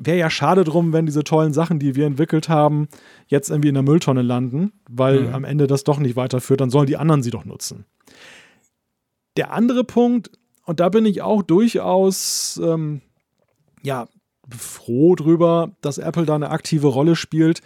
wäre 0.01 0.19
ja 0.19 0.29
schade 0.29 0.63
drum, 0.63 0.93
wenn 0.93 1.07
diese 1.07 1.25
tollen 1.25 1.55
Sachen, 1.55 1.79
die 1.79 1.97
wir 1.97 2.05
entwickelt 2.05 2.51
haben, 2.51 2.87
jetzt 3.29 3.49
irgendwie 3.49 3.71
in 3.71 3.75
der 3.75 3.83
Mülltonne 3.83 4.21
landen, 4.21 4.73
weil 4.91 5.23
mhm. 5.23 5.35
am 5.35 5.45
Ende 5.45 5.67
das 5.67 5.85
doch 5.85 5.99
nicht 5.99 6.17
weiterführt, 6.17 6.61
dann 6.61 6.69
sollen 6.69 6.87
die 6.87 6.99
anderen 6.99 7.23
sie 7.23 7.31
doch 7.31 7.47
nutzen. 7.47 7.87
Der 9.39 9.55
andere 9.55 9.85
Punkt, 9.85 10.31
und 10.67 10.81
da 10.81 10.91
bin 10.91 11.07
ich 11.07 11.23
auch 11.23 11.43
durchaus, 11.43 12.61
ähm, 12.63 13.01
ja, 13.83 14.07
froh 14.55 15.15
drüber, 15.15 15.71
dass 15.81 15.99
Apple 15.99 16.27
da 16.27 16.35
eine 16.35 16.51
aktive 16.51 16.89
Rolle 16.89 17.17
spielt. 17.17 17.61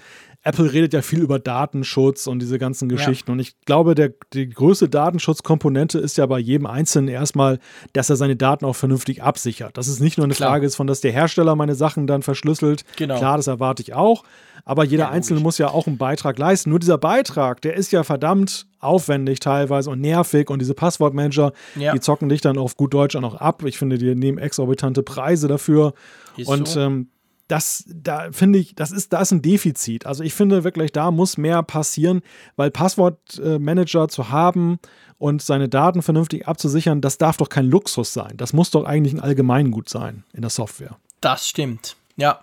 Apple 0.44 0.72
redet 0.72 0.92
ja 0.92 1.02
viel 1.02 1.20
über 1.20 1.38
Datenschutz 1.38 2.26
und 2.26 2.40
diese 2.40 2.58
ganzen 2.58 2.88
Geschichten. 2.88 3.30
Ja. 3.30 3.32
Und 3.34 3.38
ich 3.38 3.60
glaube, 3.64 3.94
der, 3.94 4.12
die 4.32 4.48
größte 4.48 4.88
Datenschutzkomponente 4.88 5.98
ist 6.00 6.18
ja 6.18 6.26
bei 6.26 6.40
jedem 6.40 6.66
Einzelnen 6.66 7.08
erstmal, 7.08 7.60
dass 7.92 8.10
er 8.10 8.16
seine 8.16 8.34
Daten 8.34 8.64
auch 8.64 8.74
vernünftig 8.74 9.22
absichert. 9.22 9.78
Dass 9.78 9.86
es 9.86 10.00
nicht 10.00 10.18
nur 10.18 10.24
eine 10.24 10.34
Klar. 10.34 10.50
Frage 10.50 10.66
ist, 10.66 10.74
von 10.74 10.88
dass 10.88 11.00
der 11.00 11.12
Hersteller 11.12 11.54
meine 11.54 11.76
Sachen 11.76 12.08
dann 12.08 12.22
verschlüsselt. 12.22 12.84
Genau. 12.96 13.18
Klar, 13.18 13.36
das 13.36 13.46
erwarte 13.46 13.82
ich 13.82 13.94
auch. 13.94 14.24
Aber 14.64 14.84
jeder 14.84 15.04
ja, 15.04 15.10
Einzelne 15.10 15.40
muss 15.40 15.58
ja 15.58 15.68
auch 15.68 15.86
einen 15.86 15.98
Beitrag 15.98 16.38
leisten. 16.38 16.70
Nur 16.70 16.80
dieser 16.80 16.98
Beitrag, 16.98 17.60
der 17.62 17.74
ist 17.74 17.92
ja 17.92 18.02
verdammt 18.02 18.66
aufwendig 18.80 19.38
teilweise 19.38 19.90
und 19.90 20.00
nervig. 20.00 20.50
Und 20.50 20.58
diese 20.58 20.74
Passwortmanager, 20.74 21.52
ja. 21.76 21.92
die 21.92 22.00
zocken 22.00 22.28
dich 22.28 22.40
dann 22.40 22.58
auf 22.58 22.76
gut 22.76 22.94
Deutsch 22.94 23.14
auch 23.14 23.20
noch 23.20 23.36
ab. 23.36 23.62
Ich 23.64 23.78
finde, 23.78 23.96
die 23.96 24.14
nehmen 24.16 24.38
exorbitante 24.38 25.04
Preise 25.04 25.46
dafür. 25.46 25.94
Ist 26.36 26.48
und 26.48 26.66
so. 26.66 26.80
ähm, 26.80 27.08
das, 27.52 27.84
da 27.86 28.32
finde 28.32 28.58
ich, 28.58 28.74
das 28.74 28.92
ist, 28.92 29.12
da 29.12 29.20
ist 29.20 29.30
ein 29.30 29.42
Defizit. 29.42 30.06
Also 30.06 30.24
ich 30.24 30.32
finde 30.32 30.64
wirklich, 30.64 30.90
da 30.90 31.10
muss 31.10 31.36
mehr 31.36 31.62
passieren, 31.62 32.22
weil 32.56 32.70
Passwortmanager 32.70 34.08
zu 34.08 34.30
haben 34.30 34.78
und 35.18 35.42
seine 35.42 35.68
Daten 35.68 36.00
vernünftig 36.00 36.48
abzusichern, 36.48 37.02
das 37.02 37.18
darf 37.18 37.36
doch 37.36 37.50
kein 37.50 37.66
Luxus 37.66 38.14
sein. 38.14 38.32
Das 38.38 38.54
muss 38.54 38.70
doch 38.70 38.86
eigentlich 38.86 39.12
ein 39.12 39.20
Allgemeingut 39.20 39.90
sein 39.90 40.24
in 40.32 40.40
der 40.40 40.48
Software. 40.48 40.96
Das 41.20 41.46
stimmt. 41.46 41.96
Ja. 42.16 42.40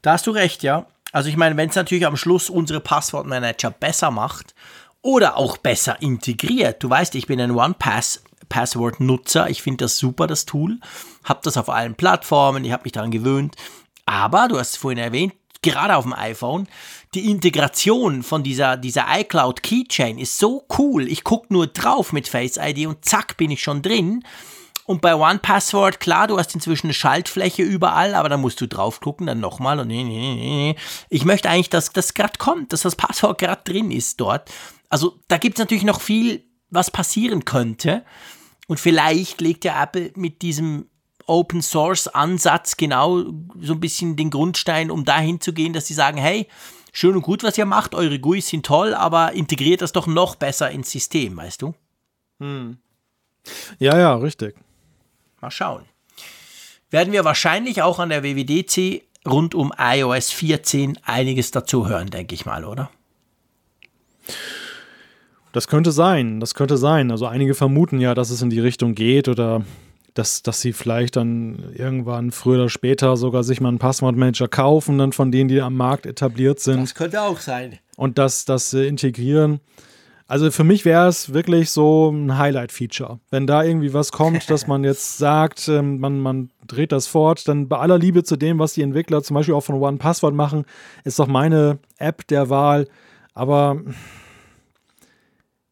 Da 0.00 0.12
hast 0.12 0.26
du 0.26 0.30
recht, 0.30 0.62
ja. 0.62 0.86
Also 1.12 1.28
ich 1.28 1.36
meine, 1.36 1.58
wenn 1.58 1.68
es 1.68 1.76
natürlich 1.76 2.06
am 2.06 2.16
Schluss 2.16 2.48
unsere 2.48 2.80
Passwortmanager 2.80 3.70
besser 3.70 4.10
macht 4.10 4.54
oder 5.02 5.36
auch 5.36 5.58
besser 5.58 6.00
integriert. 6.00 6.82
Du 6.82 6.88
weißt, 6.88 7.14
ich 7.16 7.26
bin 7.26 7.38
ein 7.38 7.50
One-Pass 7.50 8.22
Password-Nutzer. 8.48 9.48
Ich 9.50 9.62
finde 9.62 9.84
das 9.84 9.98
super, 9.98 10.26
das 10.26 10.44
Tool. 10.44 10.78
Habe 11.24 11.40
das 11.42 11.56
auf 11.56 11.70
allen 11.70 11.94
Plattformen. 11.94 12.64
Ich 12.64 12.72
habe 12.72 12.84
mich 12.84 12.92
daran 12.92 13.10
gewöhnt. 13.10 13.56
Aber, 14.12 14.46
du 14.48 14.58
hast 14.58 14.72
es 14.72 14.76
vorhin 14.76 14.98
erwähnt, 14.98 15.32
gerade 15.62 15.96
auf 15.96 16.04
dem 16.04 16.12
iPhone, 16.12 16.68
die 17.14 17.30
Integration 17.30 18.22
von 18.22 18.42
dieser, 18.42 18.76
dieser 18.76 19.06
iCloud 19.08 19.62
Keychain 19.62 20.18
ist 20.18 20.38
so 20.38 20.66
cool. 20.78 21.08
Ich 21.08 21.24
gucke 21.24 21.46
nur 21.50 21.66
drauf 21.66 22.12
mit 22.12 22.28
Face 22.28 22.58
ID 22.58 22.86
und 22.86 23.06
zack, 23.06 23.38
bin 23.38 23.50
ich 23.50 23.62
schon 23.62 23.80
drin. 23.80 24.22
Und 24.84 25.00
bei 25.00 25.14
OnePassword, 25.14 25.98
klar, 25.98 26.26
du 26.26 26.38
hast 26.38 26.54
inzwischen 26.54 26.88
eine 26.88 26.94
Schaltfläche 26.94 27.62
überall, 27.62 28.14
aber 28.14 28.28
da 28.28 28.36
musst 28.36 28.60
du 28.60 28.68
drauf 28.68 29.00
gucken, 29.00 29.26
dann 29.26 29.40
nochmal 29.40 29.80
und 29.80 29.88
nee, 29.88 30.04
nee, 30.04 30.34
nee. 30.34 30.76
Ich 31.08 31.24
möchte 31.24 31.48
eigentlich, 31.48 31.70
dass 31.70 31.90
das 31.90 32.12
gerade 32.12 32.36
kommt, 32.36 32.74
dass 32.74 32.82
das 32.82 32.96
Passwort 32.96 33.38
gerade 33.38 33.62
drin 33.64 33.90
ist 33.90 34.20
dort. 34.20 34.50
Also 34.90 35.18
da 35.28 35.38
gibt 35.38 35.56
es 35.58 35.60
natürlich 35.60 35.84
noch 35.84 36.02
viel, 36.02 36.44
was 36.68 36.90
passieren 36.90 37.46
könnte. 37.46 38.04
Und 38.66 38.78
vielleicht 38.78 39.40
legt 39.40 39.64
ja 39.64 39.82
Apple 39.82 40.12
mit 40.16 40.42
diesem 40.42 40.90
Open 41.32 41.62
Source 41.62 42.08
Ansatz 42.08 42.76
genau 42.76 43.24
so 43.58 43.72
ein 43.72 43.80
bisschen 43.80 44.16
den 44.16 44.28
Grundstein, 44.28 44.90
um 44.90 45.06
dahin 45.06 45.40
zu 45.40 45.54
gehen, 45.54 45.72
dass 45.72 45.86
sie 45.86 45.94
sagen, 45.94 46.18
hey, 46.18 46.46
schön 46.92 47.16
und 47.16 47.22
gut, 47.22 47.42
was 47.42 47.56
ihr 47.56 47.64
macht, 47.64 47.94
eure 47.94 48.18
GUIs 48.18 48.48
sind 48.48 48.66
toll, 48.66 48.92
aber 48.94 49.32
integriert 49.32 49.80
das 49.80 49.92
doch 49.92 50.06
noch 50.06 50.36
besser 50.36 50.70
ins 50.70 50.90
System, 50.90 51.36
weißt 51.38 51.62
du? 51.62 51.74
Hm. 52.38 52.76
Ja, 53.78 53.98
ja, 53.98 54.14
richtig. 54.14 54.56
Mal 55.40 55.50
schauen. 55.50 55.84
Werden 56.90 57.14
wir 57.14 57.24
wahrscheinlich 57.24 57.80
auch 57.80 57.98
an 57.98 58.10
der 58.10 58.22
WWDC 58.22 59.02
rund 59.26 59.54
um 59.54 59.72
iOS 59.78 60.30
14 60.30 60.98
einiges 61.02 61.50
dazu 61.50 61.88
hören, 61.88 62.10
denke 62.10 62.34
ich 62.34 62.44
mal, 62.44 62.66
oder? 62.66 62.90
Das 65.52 65.66
könnte 65.66 65.92
sein, 65.92 66.40
das 66.40 66.54
könnte 66.54 66.76
sein. 66.76 67.10
Also 67.10 67.26
einige 67.26 67.54
vermuten 67.54 68.00
ja, 68.00 68.14
dass 68.14 68.28
es 68.28 68.42
in 68.42 68.50
die 68.50 68.60
Richtung 68.60 68.94
geht 68.94 69.28
oder 69.28 69.64
dass, 70.14 70.42
dass 70.42 70.60
sie 70.60 70.72
vielleicht 70.72 71.16
dann 71.16 71.72
irgendwann 71.74 72.30
früher 72.30 72.56
oder 72.56 72.68
später 72.68 73.16
sogar 73.16 73.44
sich 73.44 73.60
mal 73.60 73.68
einen 73.68 73.78
Passwortmanager 73.78 74.48
kaufen, 74.48 74.98
dann 74.98 75.12
von 75.12 75.32
denen, 75.32 75.48
die 75.48 75.60
am 75.60 75.76
Markt 75.76 76.06
etabliert 76.06 76.60
sind. 76.60 76.82
Das 76.82 76.94
könnte 76.94 77.22
auch 77.22 77.38
sein. 77.38 77.78
Und 77.96 78.18
das, 78.18 78.44
das 78.44 78.74
äh, 78.74 78.86
integrieren. 78.86 79.60
Also 80.26 80.50
für 80.50 80.64
mich 80.64 80.84
wäre 80.84 81.08
es 81.08 81.34
wirklich 81.34 81.70
so 81.70 82.10
ein 82.10 82.38
Highlight-Feature. 82.38 83.20
Wenn 83.30 83.46
da 83.46 83.64
irgendwie 83.64 83.92
was 83.92 84.12
kommt, 84.12 84.48
dass 84.50 84.66
man 84.66 84.84
jetzt 84.84 85.18
sagt, 85.18 85.68
ähm, 85.68 85.98
man, 85.98 86.20
man 86.20 86.50
dreht 86.66 86.92
das 86.92 87.06
fort, 87.06 87.48
dann 87.48 87.68
bei 87.68 87.78
aller 87.78 87.98
Liebe 87.98 88.22
zu 88.22 88.36
dem, 88.36 88.58
was 88.58 88.74
die 88.74 88.82
Entwickler 88.82 89.22
zum 89.22 89.34
Beispiel 89.34 89.54
auch 89.54 89.60
von 89.62 89.76
One 89.76 89.98
Password 89.98 90.34
machen, 90.34 90.64
ist 91.04 91.18
doch 91.18 91.26
meine 91.26 91.78
App 91.98 92.26
der 92.28 92.50
Wahl. 92.50 92.88
Aber 93.34 93.80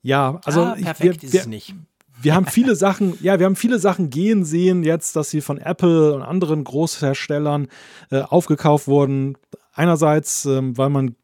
ja, 0.02 0.40
also 0.44 0.62
ah, 0.62 0.76
perfekt 0.80 1.22
ich, 1.24 1.32
wir, 1.32 1.40
ist 1.40 1.40
es 1.42 1.46
nicht 1.46 1.74
wir 2.22 2.34
haben 2.34 2.46
viele 2.46 2.76
Sachen, 2.76 3.16
ja, 3.22 3.38
wir 3.38 3.46
haben 3.46 3.56
viele 3.56 3.78
Sachen 3.78 4.10
gehen 4.10 4.44
sehen 4.44 4.82
jetzt, 4.82 5.16
dass 5.16 5.30
sie 5.30 5.40
von 5.40 5.58
Apple 5.58 6.14
und 6.14 6.22
anderen 6.22 6.64
Großherstellern 6.64 7.68
äh, 8.10 8.20
aufgekauft 8.20 8.88
wurden. 8.88 9.36
Einerseits, 9.72 10.44
ähm, 10.46 10.76
weil 10.76 10.90
man 10.90 11.16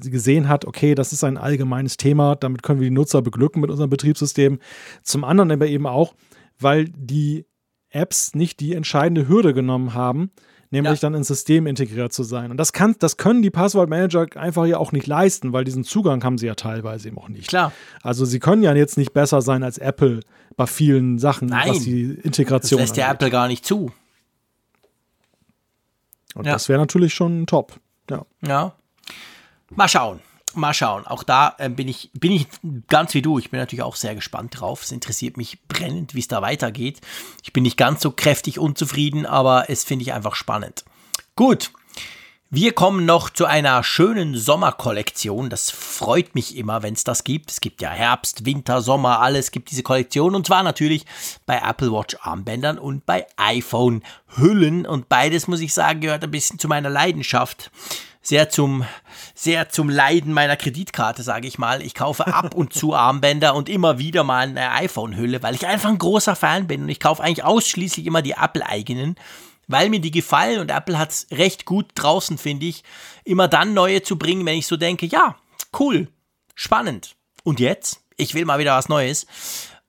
gesehen 0.00 0.48
hat, 0.48 0.64
okay, 0.64 0.94
das 0.94 1.12
ist 1.12 1.24
ein 1.24 1.38
allgemeines 1.38 1.96
Thema, 1.96 2.34
damit 2.34 2.62
können 2.62 2.80
wir 2.80 2.88
die 2.88 2.94
Nutzer 2.94 3.22
beglücken 3.22 3.60
mit 3.60 3.70
unserem 3.70 3.90
Betriebssystem. 3.90 4.58
Zum 5.02 5.24
anderen 5.24 5.52
aber 5.52 5.66
eben 5.66 5.86
auch, 5.86 6.14
weil 6.58 6.86
die 6.86 7.46
Apps 7.90 8.34
nicht 8.34 8.60
die 8.60 8.74
entscheidende 8.74 9.28
Hürde 9.28 9.54
genommen 9.54 9.94
haben, 9.94 10.30
nämlich 10.70 11.00
ja. 11.00 11.08
dann 11.08 11.14
ins 11.14 11.28
System 11.28 11.66
integriert 11.66 12.12
zu 12.12 12.22
sein. 12.22 12.50
Und 12.50 12.56
das, 12.56 12.72
kann, 12.72 12.94
das 12.98 13.16
können 13.16 13.42
die 13.42 13.50
Passwortmanager 13.50 14.26
einfach 14.36 14.66
ja 14.66 14.78
auch 14.78 14.92
nicht 14.92 15.06
leisten, 15.06 15.52
weil 15.52 15.64
diesen 15.64 15.84
Zugang 15.84 16.22
haben 16.24 16.38
sie 16.38 16.46
ja 16.46 16.54
teilweise 16.54 17.08
eben 17.08 17.18
auch 17.18 17.28
nicht. 17.28 17.48
Klar. 17.48 17.72
Also 18.02 18.24
sie 18.24 18.40
können 18.40 18.62
ja 18.62 18.74
jetzt 18.74 18.96
nicht 18.96 19.12
besser 19.12 19.42
sein 19.42 19.62
als 19.62 19.78
Apple 19.78 20.20
bei 20.56 20.66
vielen 20.66 21.18
Sachen, 21.18 21.48
Nein. 21.48 21.70
was 21.70 21.80
die 21.80 22.18
Integration 22.22 22.78
Das 22.78 22.88
lässt 22.88 22.96
der 22.96 23.10
Apple 23.10 23.30
gar 23.30 23.48
nicht 23.48 23.64
zu. 23.64 23.92
Und 26.34 26.46
ja. 26.46 26.52
das 26.52 26.68
wäre 26.68 26.80
natürlich 26.80 27.14
schon 27.14 27.46
top. 27.46 27.80
Ja. 28.10 28.24
Ja. 28.42 28.74
Mal 29.70 29.88
schauen 29.88 30.20
mal 30.56 30.74
schauen. 30.74 31.06
Auch 31.06 31.22
da 31.22 31.54
äh, 31.58 31.68
bin, 31.68 31.88
ich, 31.88 32.10
bin 32.14 32.32
ich 32.32 32.46
ganz 32.88 33.14
wie 33.14 33.22
du. 33.22 33.38
Ich 33.38 33.50
bin 33.50 33.60
natürlich 33.60 33.82
auch 33.82 33.96
sehr 33.96 34.14
gespannt 34.14 34.60
drauf. 34.60 34.82
Es 34.82 34.92
interessiert 34.92 35.36
mich 35.36 35.62
brennend, 35.68 36.14
wie 36.14 36.20
es 36.20 36.28
da 36.28 36.42
weitergeht. 36.42 37.00
Ich 37.42 37.52
bin 37.52 37.62
nicht 37.62 37.76
ganz 37.76 38.02
so 38.02 38.10
kräftig 38.10 38.58
unzufrieden, 38.58 39.26
aber 39.26 39.68
es 39.68 39.84
finde 39.84 40.02
ich 40.04 40.12
einfach 40.12 40.34
spannend. 40.34 40.84
Gut. 41.36 41.70
Wir 42.50 42.72
kommen 42.72 43.04
noch 43.04 43.30
zu 43.30 43.46
einer 43.46 43.82
schönen 43.82 44.36
Sommerkollektion. 44.36 45.50
Das 45.50 45.72
freut 45.72 46.36
mich 46.36 46.56
immer, 46.56 46.84
wenn 46.84 46.94
es 46.94 47.02
das 47.02 47.24
gibt. 47.24 47.50
Es 47.50 47.60
gibt 47.60 47.82
ja 47.82 47.90
Herbst, 47.90 48.46
Winter, 48.46 48.80
Sommer, 48.80 49.20
alles 49.20 49.50
gibt 49.50 49.72
diese 49.72 49.82
Kollektion. 49.82 50.36
Und 50.36 50.46
zwar 50.46 50.62
natürlich 50.62 51.04
bei 51.46 51.58
Apple 51.58 51.90
Watch 51.90 52.16
Armbändern 52.20 52.78
und 52.78 53.06
bei 53.06 53.26
iPhone 53.36 54.04
Hüllen. 54.36 54.86
Und 54.86 55.08
beides, 55.08 55.48
muss 55.48 55.58
ich 55.58 55.74
sagen, 55.74 56.00
gehört 56.00 56.22
ein 56.22 56.30
bisschen 56.30 56.60
zu 56.60 56.68
meiner 56.68 56.90
Leidenschaft 56.90 57.72
sehr 58.24 58.48
zum, 58.48 58.84
sehr 59.34 59.68
zum 59.68 59.90
Leiden 59.90 60.32
meiner 60.32 60.56
Kreditkarte, 60.56 61.22
sage 61.22 61.46
ich 61.46 61.58
mal. 61.58 61.82
Ich 61.82 61.94
kaufe 61.94 62.26
ab 62.26 62.54
und 62.54 62.72
zu 62.72 62.94
Armbänder 62.94 63.54
und 63.54 63.68
immer 63.68 63.98
wieder 63.98 64.24
mal 64.24 64.48
eine 64.48 64.72
iPhone-Hülle, 64.72 65.42
weil 65.42 65.54
ich 65.54 65.66
einfach 65.66 65.90
ein 65.90 65.98
großer 65.98 66.34
Fan 66.34 66.66
bin 66.66 66.82
und 66.82 66.88
ich 66.88 67.00
kaufe 67.00 67.22
eigentlich 67.22 67.44
ausschließlich 67.44 68.06
immer 68.06 68.22
die 68.22 68.32
Apple-eigenen, 68.32 69.16
weil 69.68 69.90
mir 69.90 70.00
die 70.00 70.10
gefallen 70.10 70.60
und 70.60 70.70
Apple 70.70 70.98
hat 70.98 71.10
es 71.10 71.26
recht 71.30 71.66
gut 71.66 71.90
draußen, 71.94 72.38
finde 72.38 72.66
ich, 72.66 72.82
immer 73.24 73.46
dann 73.46 73.74
neue 73.74 74.02
zu 74.02 74.16
bringen, 74.16 74.44
wenn 74.46 74.58
ich 74.58 74.66
so 74.66 74.76
denke, 74.76 75.06
ja, 75.06 75.36
cool, 75.78 76.08
spannend. 76.54 77.16
Und 77.42 77.60
jetzt? 77.60 78.00
Ich 78.16 78.34
will 78.34 78.46
mal 78.46 78.58
wieder 78.58 78.76
was 78.76 78.88
Neues. 78.88 79.26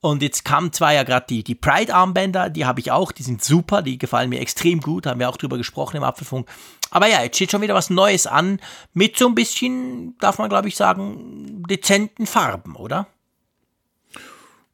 Und 0.02 0.22
jetzt 0.22 0.46
kamen 0.46 0.72
zwar 0.72 0.94
ja 0.94 1.02
gerade 1.02 1.26
die, 1.28 1.44
die 1.44 1.56
Pride-Armbänder, 1.56 2.52
die 2.52 2.66
habe 2.66 2.80
ich 2.80 2.92
auch, 2.92 3.12
die 3.12 3.24
sind 3.24 3.44
super, 3.44 3.82
die 3.82 3.98
gefallen 3.98 4.30
mir 4.30 4.40
extrem 4.40 4.80
gut, 4.80 5.08
haben 5.08 5.20
wir 5.20 5.30
auch 5.30 5.38
drüber 5.38 5.58
gesprochen 5.58 5.98
im 5.98 6.04
Apfelfunk. 6.04 6.48
Aber 6.92 7.08
ja, 7.08 7.24
jetzt 7.24 7.36
steht 7.36 7.52
schon 7.52 7.62
wieder 7.62 7.74
was 7.74 7.90
Neues 7.90 8.28
an, 8.28 8.60
mit 8.94 9.18
so 9.18 9.28
ein 9.28 9.36
bisschen, 9.36 10.18
darf 10.20 10.38
man 10.38 10.50
glaube 10.50 10.68
ich 10.68 10.76
sagen, 10.76 11.64
dezenten 11.70 12.26
Farben, 12.26 12.76
oder? 12.76 13.08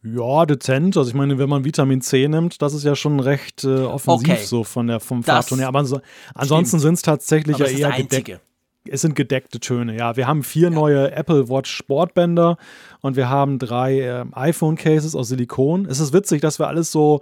Ja, 0.04 0.46
dezent. 0.46 0.98
Also 0.98 1.10
ich 1.10 1.16
meine, 1.16 1.38
wenn 1.38 1.50
man 1.50 1.64
Vitamin 1.64 2.02
C 2.02 2.28
nimmt, 2.28 2.62
das 2.62 2.74
ist 2.74 2.84
ja 2.84 2.96
schon 2.96 3.20
recht 3.20 3.64
äh, 3.64 3.82
offensiv 3.84 4.30
okay. 4.30 4.44
so 4.44 4.64
von 4.64 4.88
der, 4.88 5.00
vom 5.00 5.24
Farbton 5.24 5.60
her. 5.60 5.68
Aber 5.68 5.86
so, 5.86 6.02
ansonsten 6.34 6.80
sind 6.80 6.96
es 6.96 7.02
tatsächlich 7.04 7.58
ja 7.58 7.68
eher 7.68 7.92
gedeckt 7.92 8.42
es 8.90 9.02
sind 9.02 9.16
gedeckte 9.16 9.60
Töne, 9.60 9.96
ja. 9.96 10.16
Wir 10.18 10.28
haben 10.28 10.44
vier 10.44 10.70
ja. 10.70 10.70
neue 10.70 11.12
Apple 11.12 11.50
Watch 11.50 11.72
Sportbänder 11.72 12.58
und 13.02 13.16
wir 13.16 13.30
haben 13.30 13.60
drei 13.60 14.00
äh, 14.00 14.26
iPhone-Cases 14.32 15.16
aus 15.16 15.28
Silikon. 15.28 15.86
Es 15.86 16.00
ist 16.00 16.14
witzig, 16.14 16.42
dass 16.42 16.60
wir 16.60 16.68
alles 16.68 16.92
so, 16.92 17.22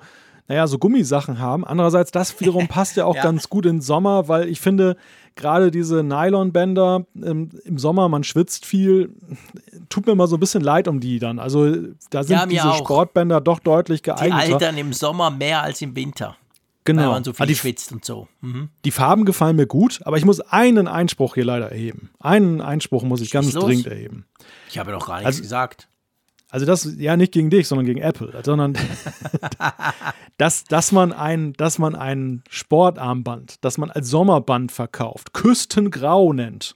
naja, 0.50 0.66
so 0.66 0.80
Gummisachen 0.80 1.40
haben. 1.40 1.64
Andererseits, 1.64 2.12
das 2.12 2.40
wiederum 2.42 2.68
passt 2.68 2.98
ja 2.98 3.06
auch 3.06 3.16
ja. 3.16 3.24
ganz 3.24 3.50
gut 3.50 3.68
in 3.68 3.82
Sommer, 3.82 4.28
weil 4.28 4.50
ich 4.50 4.60
finde, 4.60 4.98
gerade 5.36 5.70
diese 5.70 6.04
Nylonbänder 6.04 7.06
im, 7.14 7.52
im, 7.64 7.78
Sommer, 7.78 8.10
man 8.10 8.24
schwitzt 8.24 8.66
viel, 8.66 9.16
tut 9.90 10.08
mir 10.08 10.16
mal 10.16 10.28
so 10.28 10.38
ein 10.38 10.40
bisschen 10.40 10.64
leid 10.64 10.88
um 10.88 11.00
die 11.00 11.20
dann. 11.20 11.38
Also 11.38 11.76
da 12.10 12.24
sind 12.24 12.36
ja, 12.36 12.46
diese 12.48 12.72
auch. 12.72 12.78
Sportbänder 12.80 13.42
doch 13.42 13.60
deutlich 13.60 14.02
geeigneter. 14.02 14.48
Die 14.48 14.54
altern 14.54 14.78
im 14.78 14.92
Sommer 14.92 15.30
mehr 15.30 15.62
als 15.62 15.82
im 15.84 15.96
Winter. 15.96 16.36
Genau. 16.84 17.04
Weil 17.04 17.10
man 17.10 17.24
so 17.24 17.34
viel 17.34 17.46
die, 17.46 17.56
schwitzt 17.56 17.92
und 17.92 18.04
so. 18.04 18.28
Mhm. 18.42 18.70
Die 18.86 18.92
Farben 18.92 19.26
gefallen 19.26 19.56
mir 19.56 19.68
gut, 19.68 20.00
aber 20.06 20.18
ich 20.18 20.26
muss 20.26 20.40
einen 20.40 20.88
Einspruch 20.88 21.36
hier 21.36 21.46
leider 21.46 21.72
erheben. 21.72 22.10
Einen 22.20 22.60
Einspruch 22.60 23.04
muss 23.04 23.22
ich 23.22 23.30
ganz 23.30 23.54
dringend 23.54 23.86
erheben. 23.86 24.26
Ich 24.68 24.80
habe 24.80 24.92
doch 24.92 25.06
gar 25.06 25.18
nichts 25.18 25.28
also, 25.28 25.42
gesagt. 25.44 25.88
Also 26.52 26.66
das 26.66 26.96
ja 26.98 27.16
nicht 27.16 27.32
gegen 27.32 27.50
dich, 27.52 27.68
sondern 27.68 27.86
gegen 27.86 28.02
Apple, 28.02 28.42
sondern 28.44 28.76
dass, 30.38 30.64
dass 30.64 30.92
man 30.92 31.14
ein, 31.14 31.54
dass 31.54 31.78
man 31.78 31.96
ein 31.96 32.44
Sportarmband, 32.50 33.64
das 33.64 33.78
man 33.78 33.92
als 33.92 34.10
Sommerband 34.10 34.72
verkauft, 34.72 35.34
Küstengrau 35.34 36.34
nennt. 36.34 36.76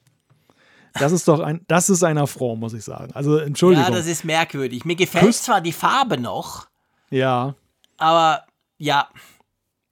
Das 0.94 1.12
ist 1.12 1.28
doch 1.28 1.40
ein, 1.40 1.62
das 1.68 1.90
ist 1.90 2.04
ein 2.04 2.20
Affront, 2.20 2.60
muss 2.60 2.74
ich 2.74 2.84
sagen. 2.84 3.12
Also, 3.16 3.38
Entschuldigung. 3.38 3.90
Ja, 3.90 3.91
das 3.91 4.06
ist 4.06 4.24
merkwürdig. 4.24 4.86
Mir 4.86 4.95
gefällt 4.95 5.26
Küss 5.26 5.41
zwar 5.41 5.60
die 5.60 5.72
Farbe 5.72 6.20
noch. 6.20 6.68
Ja. 7.10 7.56
Aber, 7.98 8.44
ja. 8.78 9.08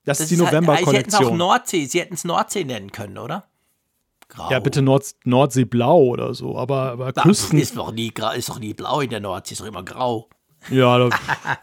Das, 0.05 0.19
das 0.19 0.25
ist 0.25 0.31
die 0.31 0.37
November-Kollektion. 0.37 0.85
Halt, 0.85 0.89
sie 0.89 0.97
hätten 0.97 1.09
es 1.09 1.31
auch 1.31 1.35
Nordsee, 1.35 1.85
sie 1.85 1.99
hätten 2.01 2.13
es 2.13 2.23
Nordsee 2.23 2.63
nennen 2.65 2.91
können, 2.91 3.17
oder? 3.17 3.45
Grau. 4.31 4.49
Ja, 4.49 4.59
bitte 4.59 4.81
Nord 4.81 5.13
Nordseeblau 5.25 6.05
oder 6.05 6.33
so, 6.33 6.57
aber, 6.57 6.93
aber 6.93 7.11
Küsten. 7.11 7.59
Ist 7.59 7.75
doch, 7.75 7.91
nie, 7.91 8.13
ist 8.35 8.49
doch 8.49 8.59
nie 8.59 8.73
blau 8.73 9.01
in 9.01 9.09
der 9.09 9.19
Nordsee, 9.19 9.53
ist 9.53 9.61
doch 9.61 9.65
immer 9.65 9.83
grau. 9.83 10.29
Ja, 10.69 10.97
du, 10.99 11.09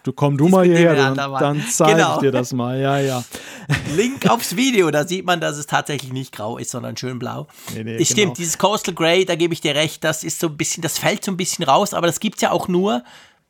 du 0.03 0.13
komm 0.13 0.37
du 0.37 0.49
mal 0.51 0.67
hierher, 0.67 0.95
dann, 0.95 1.17
dann 1.17 1.65
zeige 1.71 1.97
genau. 1.97 2.17
ich 2.17 2.21
dir 2.21 2.33
das 2.33 2.53
mal. 2.53 2.79
Ja, 2.79 2.99
ja. 2.99 3.25
Link 3.97 4.29
aufs 4.29 4.55
Video, 4.57 4.91
da 4.91 5.07
sieht 5.07 5.25
man, 5.25 5.41
dass 5.41 5.57
es 5.57 5.67
tatsächlich 5.67 6.13
nicht 6.13 6.35
grau 6.35 6.59
ist, 6.59 6.71
sondern 6.71 6.97
schön 6.99 7.19
blau. 7.19 7.47
Nee, 7.75 7.85
nee, 7.85 8.05
stimmt, 8.05 8.21
genau. 8.21 8.35
dieses 8.35 8.59
Coastal 8.59 8.95
Grey, 8.95 9.25
da 9.25 9.35
gebe 9.35 9.55
ich 9.55 9.63
dir 9.63 9.75
recht, 9.75 10.05
das 10.05 10.23
ist 10.23 10.39
so 10.39 10.49
ein 10.49 10.57
bisschen, 10.59 10.83
das 10.83 10.99
fällt 10.99 11.25
so 11.25 11.31
ein 11.31 11.39
bisschen 11.39 11.65
raus, 11.65 11.95
aber 11.95 12.07
das 12.07 12.21
gibt 12.21 12.37
es 12.37 12.43
ja 12.43 12.51
auch 12.51 12.69
nur 12.69 13.03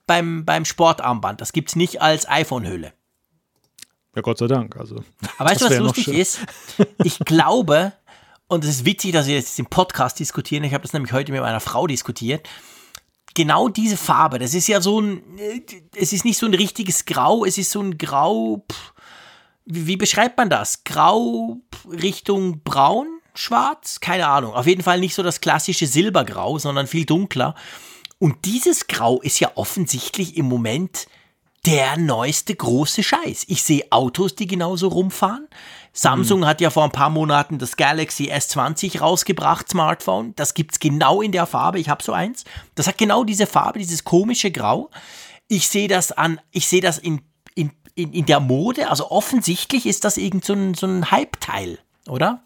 beim, 0.06 0.44
beim 0.44 0.64
Sportarmband. 0.64 1.40
Das 1.40 1.52
gibt 1.52 1.70
es 1.70 1.76
nicht 1.76 2.00
als 2.00 2.28
iPhone-Hülle. 2.28 2.92
Ja, 4.14 4.22
Gott 4.22 4.38
sei 4.38 4.46
Dank. 4.46 4.76
Also, 4.76 5.02
aber 5.38 5.50
weißt 5.50 5.62
du, 5.62 5.66
was 5.66 5.78
lustig 5.78 6.08
ist? 6.08 6.40
Ich 7.02 7.18
glaube, 7.20 7.92
und 8.48 8.64
es 8.64 8.70
ist 8.70 8.84
witzig, 8.84 9.12
dass 9.12 9.26
wir 9.26 9.34
jetzt 9.34 9.58
im 9.58 9.66
Podcast 9.66 10.18
diskutieren. 10.18 10.64
Ich 10.64 10.74
habe 10.74 10.82
das 10.82 10.92
nämlich 10.92 11.12
heute 11.12 11.32
mit 11.32 11.40
meiner 11.40 11.60
Frau 11.60 11.86
diskutiert. 11.86 12.48
Genau 13.34 13.68
diese 13.68 13.96
Farbe, 13.96 14.38
das 14.38 14.54
ist 14.54 14.66
ja 14.66 14.80
so 14.80 15.00
ein, 15.00 15.22
es 15.94 16.12
ist 16.12 16.24
nicht 16.24 16.38
so 16.38 16.46
ein 16.46 16.54
richtiges 16.54 17.04
Grau, 17.04 17.44
es 17.44 17.56
ist 17.56 17.70
so 17.70 17.80
ein 17.80 17.96
Grau, 17.96 18.64
pff, 18.70 18.94
wie, 19.66 19.86
wie, 19.86 19.96
beschreibt 19.96 20.38
man 20.38 20.48
das? 20.48 20.82
Grau 20.82 21.58
Richtung 21.88 22.62
Braun, 22.62 23.06
Schwarz? 23.34 24.00
Keine 24.00 24.26
Ahnung. 24.26 24.54
Auf 24.54 24.66
jeden 24.66 24.82
Fall 24.82 24.98
nicht 24.98 25.14
so 25.14 25.22
das 25.22 25.40
klassische 25.40 25.86
Silbergrau, 25.86 26.58
sondern 26.58 26.86
viel 26.86 27.04
dunkler. 27.04 27.54
Und 28.18 28.46
dieses 28.46 28.86
Grau 28.88 29.20
ist 29.20 29.38
ja 29.40 29.52
offensichtlich 29.54 30.36
im 30.38 30.46
Moment 30.46 31.06
der 31.66 31.98
neueste 31.98 32.54
große 32.54 33.02
Scheiß. 33.02 33.44
Ich 33.48 33.62
sehe 33.62 33.84
Autos, 33.90 34.34
die 34.34 34.46
genauso 34.46 34.88
rumfahren. 34.88 35.46
Samsung 35.92 36.40
mhm. 36.40 36.46
hat 36.46 36.60
ja 36.60 36.70
vor 36.70 36.84
ein 36.84 36.92
paar 36.92 37.10
Monaten 37.10 37.58
das 37.58 37.76
Galaxy 37.76 38.30
S20 38.32 39.00
rausgebracht, 39.00 39.68
Smartphone. 39.68 40.34
Das 40.36 40.54
gibt 40.54 40.72
es 40.72 40.80
genau 40.80 41.22
in 41.22 41.32
der 41.32 41.46
Farbe. 41.46 41.78
Ich 41.78 41.88
habe 41.88 42.02
so 42.02 42.12
eins. 42.12 42.44
Das 42.74 42.86
hat 42.86 42.98
genau 42.98 43.24
diese 43.24 43.46
Farbe, 43.46 43.78
dieses 43.78 44.04
komische 44.04 44.50
Grau. 44.50 44.90
Ich 45.48 45.68
sehe 45.68 45.88
das 45.88 46.12
an, 46.12 46.40
ich 46.50 46.68
sehe 46.68 46.80
das 46.80 46.98
in, 46.98 47.22
in, 47.54 47.72
in, 47.94 48.12
in 48.12 48.26
der 48.26 48.40
Mode. 48.40 48.90
Also 48.90 49.10
offensichtlich 49.10 49.86
ist 49.86 50.04
das 50.04 50.16
irgend 50.16 50.44
so 50.44 50.52
ein, 50.52 50.74
so 50.74 50.86
ein 50.86 51.10
Hype-Teil, 51.10 51.78
oder? 52.08 52.42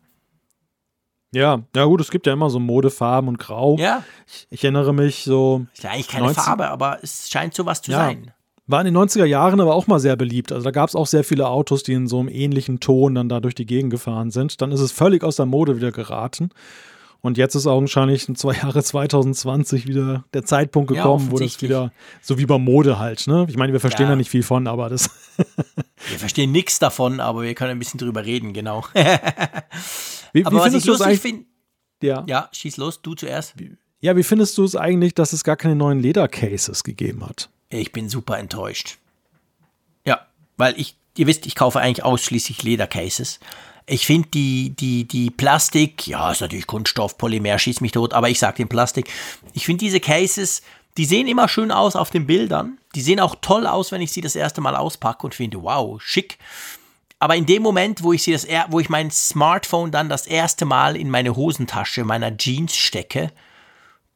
Ja, 1.35 1.63
ja 1.75 1.85
gut, 1.85 2.01
es 2.01 2.11
gibt 2.11 2.27
ja 2.27 2.35
immer 2.35 2.51
so 2.51 2.61
Modefarben 2.61 3.29
und 3.29 3.39
Grau. 3.39 3.77
Ja. 3.79 4.05
Ich, 4.27 4.47
ich 4.51 4.65
erinnere 4.65 4.93
mich 4.93 5.25
so. 5.25 5.67
Ist 5.73 5.83
ja 5.83 5.91
eigentlich 5.91 6.09
keine 6.09 6.27
19... 6.27 6.45
Farbe, 6.45 6.69
aber 6.69 6.99
es 7.03 7.31
scheint 7.31 7.55
sowas 7.55 7.81
zu 7.81 7.91
ja. 7.91 7.99
sein. 7.99 8.33
War 8.73 8.85
in 8.85 8.93
den 8.93 8.97
90er 8.97 9.25
Jahren 9.25 9.61
aber 9.61 9.75
auch 9.75 9.87
mal 9.87 10.01
sehr 10.01 10.17
beliebt. 10.17 10.51
Also 10.51 10.65
da 10.65 10.71
gab 10.71 10.89
es 10.89 10.97
auch 10.97 11.07
sehr 11.07 11.23
viele 11.23 11.47
Autos, 11.49 11.83
die 11.83 11.93
in 11.93 12.09
so 12.09 12.19
einem 12.19 12.29
ähnlichen 12.29 12.81
Ton 12.81 13.15
dann 13.15 13.29
da 13.29 13.39
durch 13.39 13.55
die 13.55 13.67
Gegend 13.67 13.91
gefahren 13.91 14.31
sind. 14.31 14.61
Dann 14.61 14.73
ist 14.73 14.81
es 14.81 14.91
völlig 14.91 15.23
aus 15.23 15.37
der 15.37 15.47
Mode 15.47 15.77
wieder 15.77 15.93
geraten. 15.93 16.51
Und 17.21 17.39
jetzt 17.39 17.55
ist 17.55 17.69
augenscheinlich 17.69 18.29
in 18.29 18.35
zwei 18.35 18.55
Jahre 18.63 18.83
2020 18.83 19.87
wieder 19.87 20.25
der 20.35 20.45
Zeitpunkt 20.45 20.89
gekommen, 20.89 21.27
ja, 21.27 21.33
wo 21.33 21.39
das 21.39 21.63
wieder, 21.63 21.93
so 22.21 22.37
wie 22.39 22.47
bei 22.47 22.59
Mode 22.59 22.99
halt, 22.99 23.27
ne? 23.29 23.47
Ich 23.49 23.57
meine, 23.57 23.73
wir 23.73 23.81
verstehen 23.81 24.07
ja. 24.07 24.11
da 24.11 24.17
nicht 24.17 24.31
viel 24.31 24.43
von, 24.43 24.67
aber 24.67 24.89
das. 24.89 25.09
wir 25.37 26.19
verstehen 26.19 26.51
nichts 26.51 26.81
davon, 26.81 27.21
aber 27.21 27.43
wir 27.43 27.55
können 27.55 27.71
ein 27.71 27.79
bisschen 27.79 27.99
drüber 27.99 28.25
reden, 28.25 28.53
genau. 28.53 28.85
wie, 30.33 30.45
aber 30.45 30.57
wie 30.57 30.63
findest 30.63 30.89
du 30.89 30.93
es 30.95 31.01
eigentlich? 31.01 31.21
Find, 31.21 31.47
ja. 32.03 32.25
ja, 32.27 32.49
schieß 32.51 32.77
los, 32.79 33.01
du 33.01 33.15
zuerst. 33.15 33.55
Ja, 34.01 34.17
wie 34.17 34.25
findest 34.25 34.59
du 34.59 34.65
es 34.65 34.75
eigentlich, 34.75 35.15
dass 35.15 35.33
es 35.33 35.45
gar 35.45 35.57
keine 35.57 35.77
neuen 35.77 36.01
Ledercases 36.01 36.83
gegeben 36.83 37.25
hat? 37.25 37.51
Ich 37.79 37.93
bin 37.93 38.09
super 38.09 38.39
enttäuscht. 38.39 38.99
Ja, 40.05 40.27
weil 40.57 40.79
ich, 40.79 40.97
ihr 41.17 41.27
wisst, 41.27 41.47
ich 41.47 41.55
kaufe 41.55 41.81
eigentlich 41.81 42.05
ausschließlich 42.05 42.63
Ledercases. 42.63 43.41
Ich 43.87 44.07
finde 44.07 44.29
die, 44.29 44.71
die, 44.77 45.05
die 45.07 45.31
Plastik, 45.31 46.07
ja, 46.07 46.31
ist 46.31 46.41
natürlich 46.41 46.67
Kunststoff, 46.67 47.19
Polymer, 47.19 47.59
schießt 47.59 47.81
mich 47.81 47.93
tot, 47.93 48.13
aber 48.13 48.29
ich 48.29 48.39
sage 48.39 48.59
den 48.59 48.69
Plastik. 48.69 49.11
Ich 49.55 49.67
finde 49.67 49.85
diese 49.85 50.01
Cases, 50.01 50.63
die 50.97 51.05
sehen 51.05 51.27
immer 51.27 51.49
schön 51.49 51.71
aus 51.71 51.97
auf 51.97 52.11
den 52.11 52.27
Bildern. 52.27 52.79
Die 52.95 53.01
sehen 53.01 53.21
auch 53.21 53.37
toll 53.41 53.67
aus, 53.67 53.91
wenn 53.91 54.03
ich 54.03 54.13
sie 54.13 54.21
das 54.21 54.37
erste 54.37 54.61
Mal 54.61 54.77
auspacke 54.77 55.27
und 55.27 55.35
finde, 55.35 55.63
wow, 55.63 56.01
schick. 56.01 56.39
Aber 57.19 57.37
in 57.37 57.47
dem 57.47 57.63
Moment, 57.63 58.03
wo 58.03 58.13
ich 58.13 58.23
sie 58.23 58.33
das, 58.33 58.47
wo 58.69 58.81
ich 58.81 58.89
mein 58.89 59.11
Smartphone 59.11 59.91
dann 59.91 60.09
das 60.09 60.27
erste 60.27 60.65
Mal 60.65 60.97
in 60.97 61.09
meine 61.09 61.35
Hosentasche 61.35 62.05
meiner 62.05 62.37
Jeans 62.37 62.77
stecke, 62.77 63.33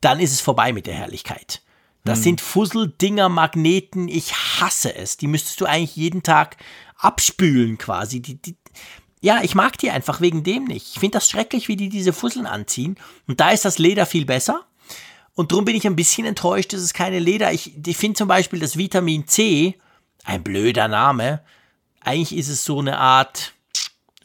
dann 0.01 0.21
ist 0.21 0.33
es 0.33 0.41
vorbei 0.41 0.73
mit 0.73 0.87
der 0.87 0.95
Herrlichkeit. 0.95 1.63
Das 2.07 2.19
hm. 2.19 2.25
sind 2.25 2.41
Fusseldinger, 2.41 3.29
Magneten. 3.29 4.09
Ich 4.09 4.35
hasse 4.35 4.95
es. 4.95 5.17
Die 5.17 5.27
müsstest 5.27 5.61
du 5.61 5.67
eigentlich 5.67 5.97
jeden 5.97 6.23
Tag 6.23 6.57
abspülen 6.97 7.77
quasi. 7.77 8.21
Die, 8.21 8.41
die, 8.41 8.57
ja, 9.21 9.41
ich 9.43 9.55
mag 9.55 9.77
die 9.79 9.91
einfach 9.91 10.21
wegen 10.21 10.43
dem 10.43 10.65
nicht. 10.65 10.95
Ich 10.95 11.01
finde 11.01 11.19
das 11.19 11.29
schrecklich, 11.29 11.69
wie 11.69 11.77
die 11.77 11.89
diese 11.89 12.13
Fusseln 12.13 12.47
anziehen. 12.47 12.97
Und 13.27 13.41
da 13.41 13.51
ist 13.51 13.65
das 13.65 13.79
Leder 13.79 14.07
viel 14.07 14.25
besser. 14.25 14.67
Und 15.35 15.53
darum 15.53 15.67
bin 15.67 15.77
ich 15.77 15.87
ein 15.87 15.97
bisschen 15.97 16.27
enttäuscht, 16.27 16.73
dass 16.73 16.81
es 16.81 16.95
keine 16.95 17.19
Leder. 17.19 17.53
Ich, 17.53 17.75
ich 17.87 17.97
finde 17.97 18.17
zum 18.17 18.29
Beispiel 18.29 18.59
das 18.59 18.79
Vitamin 18.79 19.27
C, 19.27 19.79
ein 20.25 20.43
blöder 20.43 20.89
Name. 20.89 21.43
Eigentlich 22.01 22.39
ist 22.39 22.49
es 22.49 22.65
so 22.65 22.79
eine 22.79 22.99
Art 22.99 23.53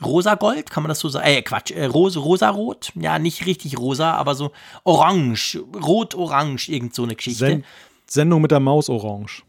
rosa-gold, 0.04 0.70
kann 0.70 0.84
man 0.84 0.90
das 0.90 1.00
so 1.00 1.10
sagen? 1.10 1.28
Äh, 1.28 1.42
Quatsch, 1.42 1.72
äh, 1.72 1.86
rosa, 1.86 2.20
rosa-rot? 2.20 2.92
Ja, 2.96 3.20
nicht 3.20 3.46
richtig 3.46 3.78
rosa, 3.78 4.14
aber 4.14 4.36
so 4.36 4.52
orange, 4.84 5.60
rot-orange, 5.76 6.70
irgend 6.70 6.96
so 6.96 7.04
eine 7.04 7.16
Geschichte. 7.16 7.46
Sen 7.46 7.66
Sendung 8.08 8.42
mit 8.42 8.52
der 8.52 8.60
Maus 8.60 8.90
orange. 8.90 9.44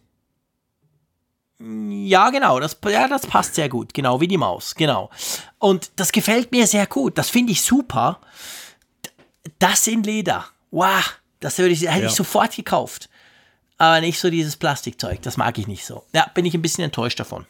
Ja, 1.59 2.31
genau, 2.31 2.59
das, 2.59 2.77
ja, 2.89 3.07
das 3.07 3.27
passt 3.27 3.55
sehr 3.55 3.69
gut, 3.69 3.95
genau 3.95 4.21
wie 4.21 4.27
die 4.27 4.37
Maus, 4.37 4.75
genau. 4.75 5.11
Und 5.59 5.93
das 5.97 6.11
gefällt 6.11 6.51
mir 6.51 6.67
sehr 6.67 6.87
gut, 6.87 7.19
das 7.19 7.31
finde 7.31 7.53
ich 7.53 7.63
super. 7.63 8.21
Das 9.59 9.87
in 9.87 10.03
Leder, 10.03 10.45
wow, 10.73 11.21
das 11.39 11.59
hätte 11.59 11.69
ich, 11.69 11.83
hätte 11.83 12.03
ja. 12.03 12.09
ich 12.09 12.15
sofort 12.15 12.57
gekauft. 12.57 13.09
Aber 13.79 14.01
nicht 14.01 14.19
so 14.21 14.31
dieses 14.31 14.57
Plastikzeug, 14.57 15.23
das 15.23 15.37
mag 15.37 15.59
ich 15.59 15.67
nicht 15.67 15.85
so. 15.85 16.05
Ja, 16.13 16.31
bin 16.35 16.45
ich 16.45 16.55
ein 16.55 16.63
bisschen 16.63 16.85
enttäuscht 16.85 17.19
davon. 17.19 17.47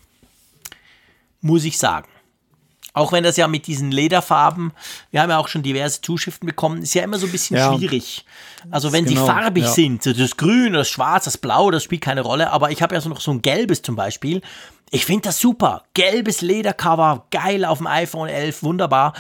Muss 1.41 1.65
ich 1.65 1.79
sagen. 1.79 2.09
Auch 2.95 3.13
wenn 3.13 3.25
das 3.25 3.37
ja 3.37 3.49
mit 3.49 3.67
diesen 3.67 3.91
Lederfarben, 3.91 4.73
wir 5.11 5.23
haben 5.23 5.31
ja 5.31 5.39
auch 5.39 5.49
schon 5.49 5.63
diverse 5.63 6.03
Zuschriften 6.03 6.47
bekommen, 6.47 6.83
ist 6.83 6.95
ja 6.95 7.03
immer 7.03 7.19
so 7.19 7.27
ein 7.27 7.33
bisschen 7.33 7.57
ja. 7.57 7.75
schwierig. 7.75 8.27
Also 8.71 8.93
wenn 8.93 9.07
genau, 9.07 9.21
sie 9.21 9.27
farbig 9.27 9.65
ja. 9.65 9.71
sind, 9.71 10.05
das 10.07 10.37
Grün, 10.37 10.75
das 10.75 10.89
Schwarz, 10.91 11.25
das 11.25 11.39
Blau, 11.39 11.71
das 11.71 11.83
spielt 11.83 12.03
keine 12.03 12.21
Rolle. 12.21 12.51
Aber 12.51 12.71
ich 12.71 12.83
habe 12.83 12.95
ja 12.95 13.01
so 13.01 13.09
noch 13.09 13.21
so 13.21 13.31
ein 13.31 13.41
gelbes 13.41 13.81
zum 13.81 13.97
Beispiel. 13.97 14.43
Ich 14.95 15.07
finde 15.07 15.23
das 15.23 15.39
super. 15.39 15.85
Gelbes 15.95 16.43
Ledercover, 16.43 17.25
geil 17.31 17.65
auf 17.65 17.79
dem 17.79 17.87
iPhone 17.87 18.29
11, 18.29 18.63
wunderbar. 18.63 19.15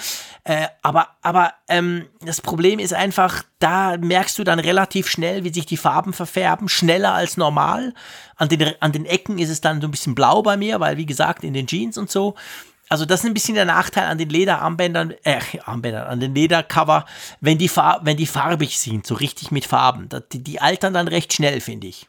Äh, 0.44 0.66
aber 0.82 1.08
aber 1.22 1.54
ähm, 1.66 2.04
das 2.20 2.42
Problem 2.42 2.78
ist 2.78 2.92
einfach, 2.92 3.42
da 3.58 3.96
merkst 3.96 4.38
du 4.38 4.44
dann 4.44 4.58
relativ 4.58 5.08
schnell, 5.08 5.44
wie 5.44 5.52
sich 5.52 5.64
die 5.64 5.78
Farben 5.78 6.12
verfärben, 6.12 6.68
schneller 6.68 7.14
als 7.14 7.38
normal. 7.38 7.94
An 8.36 8.50
den, 8.50 8.74
an 8.80 8.92
den 8.92 9.06
Ecken 9.06 9.38
ist 9.38 9.48
es 9.48 9.62
dann 9.62 9.80
so 9.80 9.88
ein 9.88 9.92
bisschen 9.92 10.14
blau 10.14 10.42
bei 10.42 10.58
mir, 10.58 10.78
weil 10.78 10.98
wie 10.98 11.06
gesagt, 11.06 11.42
in 11.42 11.54
den 11.54 11.66
Jeans 11.66 11.96
und 11.96 12.10
so. 12.10 12.34
Also 12.88 13.06
das 13.06 13.20
ist 13.20 13.26
ein 13.26 13.34
bisschen 13.34 13.54
der 13.54 13.64
Nachteil 13.64 14.04
an 14.04 14.18
den 14.18 14.28
Lederarmbändern, 14.28 15.14
äh, 15.24 15.40
Armbändern, 15.64 16.06
an 16.06 16.20
den 16.20 16.34
Ledercover, 16.34 17.06
wenn 17.40 17.56
die, 17.58 17.70
wenn 17.70 18.16
die 18.16 18.26
farbig 18.26 18.78
sind, 18.78 19.06
so 19.06 19.14
richtig 19.14 19.50
mit 19.50 19.64
Farben. 19.64 20.08
Die, 20.32 20.42
die 20.42 20.60
altern 20.60 20.92
dann 20.92 21.08
recht 21.08 21.32
schnell, 21.32 21.60
finde 21.60 21.86
ich. 21.86 22.06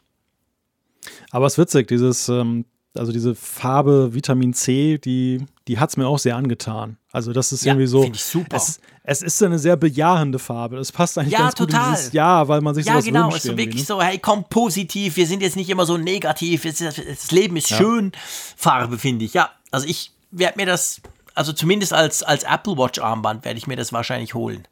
Aber 1.30 1.46
es 1.46 1.54
ist 1.54 1.58
witzig, 1.58 1.88
dieses, 1.88 2.28
ähm, 2.28 2.66
also 2.96 3.12
diese 3.12 3.34
Farbe 3.34 4.14
Vitamin 4.14 4.54
C, 4.54 4.98
die, 4.98 5.44
die 5.66 5.78
hat 5.78 5.90
es 5.90 5.96
mir 5.96 6.06
auch 6.06 6.18
sehr 6.18 6.36
angetan. 6.36 6.96
Also 7.12 7.32
das 7.32 7.52
ist 7.52 7.64
ja, 7.64 7.72
irgendwie 7.72 7.86
so. 7.86 8.04
Ich 8.04 8.22
super. 8.22 8.56
Es, 8.56 8.80
es, 9.04 9.22
ist 9.22 9.42
eine 9.42 9.58
sehr 9.58 9.76
bejahende 9.76 10.38
Farbe. 10.38 10.76
Das 10.76 10.92
passt 10.92 11.16
eigentlich 11.18 11.32
ja, 11.32 11.40
ganz 11.40 11.54
total. 11.54 11.80
gut 11.80 11.88
in 11.88 11.94
dieses 11.94 12.12
Jahr, 12.12 12.48
weil 12.48 12.60
man 12.60 12.74
sich 12.74 12.86
ja, 12.86 12.92
sowas 12.92 13.04
genau. 13.04 13.32
wünscht. 13.32 13.44
Ja, 13.44 13.52
genau. 13.52 13.60
Es 13.60 13.62
ist 13.62 13.72
wirklich 13.72 13.86
so, 13.86 14.02
hey, 14.02 14.18
komm 14.18 14.44
positiv. 14.44 15.16
Wir 15.16 15.26
sind 15.26 15.40
jetzt 15.40 15.56
nicht 15.56 15.70
immer 15.70 15.86
so 15.86 15.96
negativ. 15.96 16.64
Es, 16.64 16.78
das 16.78 17.30
Leben 17.30 17.56
ist 17.56 17.70
ja. 17.70 17.76
schön. 17.76 18.12
Farbe 18.56 18.98
finde 18.98 19.24
ich. 19.24 19.34
Ja, 19.34 19.50
also 19.70 19.86
ich 19.86 20.12
werde 20.38 20.58
mir 20.58 20.66
das, 20.66 21.00
also 21.34 21.52
zumindest 21.52 21.92
als, 21.92 22.22
als 22.22 22.44
Apple 22.44 22.76
Watch 22.76 22.98
Armband 23.00 23.44
werde 23.44 23.58
ich 23.58 23.66
mir 23.66 23.76
das 23.76 23.92
wahrscheinlich 23.92 24.34
holen. 24.34 24.66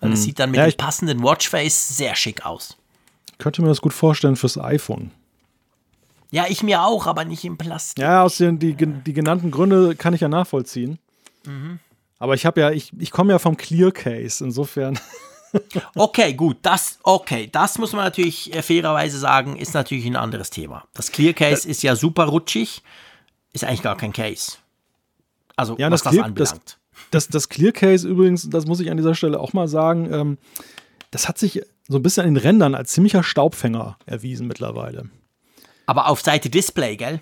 Weil 0.00 0.12
es 0.12 0.20
mhm. 0.20 0.24
sieht 0.24 0.38
dann 0.38 0.50
mit 0.50 0.58
ja, 0.58 0.66
dem 0.66 0.76
passenden 0.76 1.22
Watchface 1.22 1.96
sehr 1.96 2.14
schick 2.14 2.46
aus. 2.46 2.76
Ich 3.32 3.38
könnte 3.38 3.62
mir 3.62 3.68
das 3.68 3.80
gut 3.80 3.92
vorstellen 3.92 4.36
fürs 4.36 4.58
iPhone. 4.58 5.10
Ja, 6.30 6.46
ich 6.48 6.62
mir 6.62 6.82
auch, 6.82 7.06
aber 7.06 7.24
nicht 7.24 7.44
im 7.44 7.58
Plastik. 7.58 8.02
Ja, 8.02 8.22
aus 8.22 8.36
den 8.36 8.58
die, 8.58 8.74
die 8.74 9.12
genannten 9.12 9.50
Gründe 9.50 9.96
kann 9.96 10.14
ich 10.14 10.20
ja 10.20 10.28
nachvollziehen. 10.28 10.98
Mhm. 11.44 11.80
Aber 12.18 12.34
ich 12.34 12.46
habe 12.46 12.60
ja, 12.60 12.70
ich, 12.70 12.92
ich 12.98 13.10
komme 13.10 13.32
ja 13.32 13.38
vom 13.38 13.56
Clear 13.56 13.90
Case, 13.90 14.44
insofern. 14.44 14.98
okay, 15.96 16.34
gut, 16.34 16.58
das, 16.62 16.98
okay, 17.02 17.48
das 17.50 17.78
muss 17.78 17.92
man 17.92 18.04
natürlich 18.04 18.54
äh, 18.54 18.62
fairerweise 18.62 19.18
sagen, 19.18 19.56
ist 19.56 19.74
natürlich 19.74 20.06
ein 20.06 20.16
anderes 20.16 20.50
Thema. 20.50 20.84
Das 20.94 21.10
Clear 21.10 21.32
Case 21.32 21.68
ist 21.68 21.82
ja 21.82 21.96
super 21.96 22.26
rutschig, 22.26 22.82
ist 23.52 23.64
eigentlich 23.64 23.82
gar 23.82 23.96
kein 23.96 24.12
Case. 24.12 24.58
Also 25.60 25.76
ja, 25.78 25.90
was 25.90 26.02
das, 26.02 26.12
Clear, 26.12 26.24
das 26.30 26.52
anbelangt. 26.52 26.78
Das, 27.10 27.26
das, 27.26 27.28
das 27.28 27.48
Clear 27.48 27.72
Case 27.72 28.06
übrigens, 28.08 28.48
das 28.50 28.66
muss 28.66 28.80
ich 28.80 28.90
an 28.90 28.96
dieser 28.96 29.14
Stelle 29.14 29.38
auch 29.38 29.52
mal 29.52 29.68
sagen, 29.68 30.12
ähm, 30.12 30.38
das 31.10 31.28
hat 31.28 31.38
sich 31.38 31.62
so 31.88 31.98
ein 31.98 32.02
bisschen 32.02 32.26
in 32.26 32.34
den 32.34 32.42
Rändern 32.42 32.74
als 32.74 32.92
ziemlicher 32.92 33.22
Staubfänger 33.22 33.96
erwiesen 34.06 34.46
mittlerweile. 34.46 35.08
Aber 35.86 36.08
auf 36.08 36.20
Seite 36.20 36.50
Display, 36.50 36.96
gell? 36.96 37.20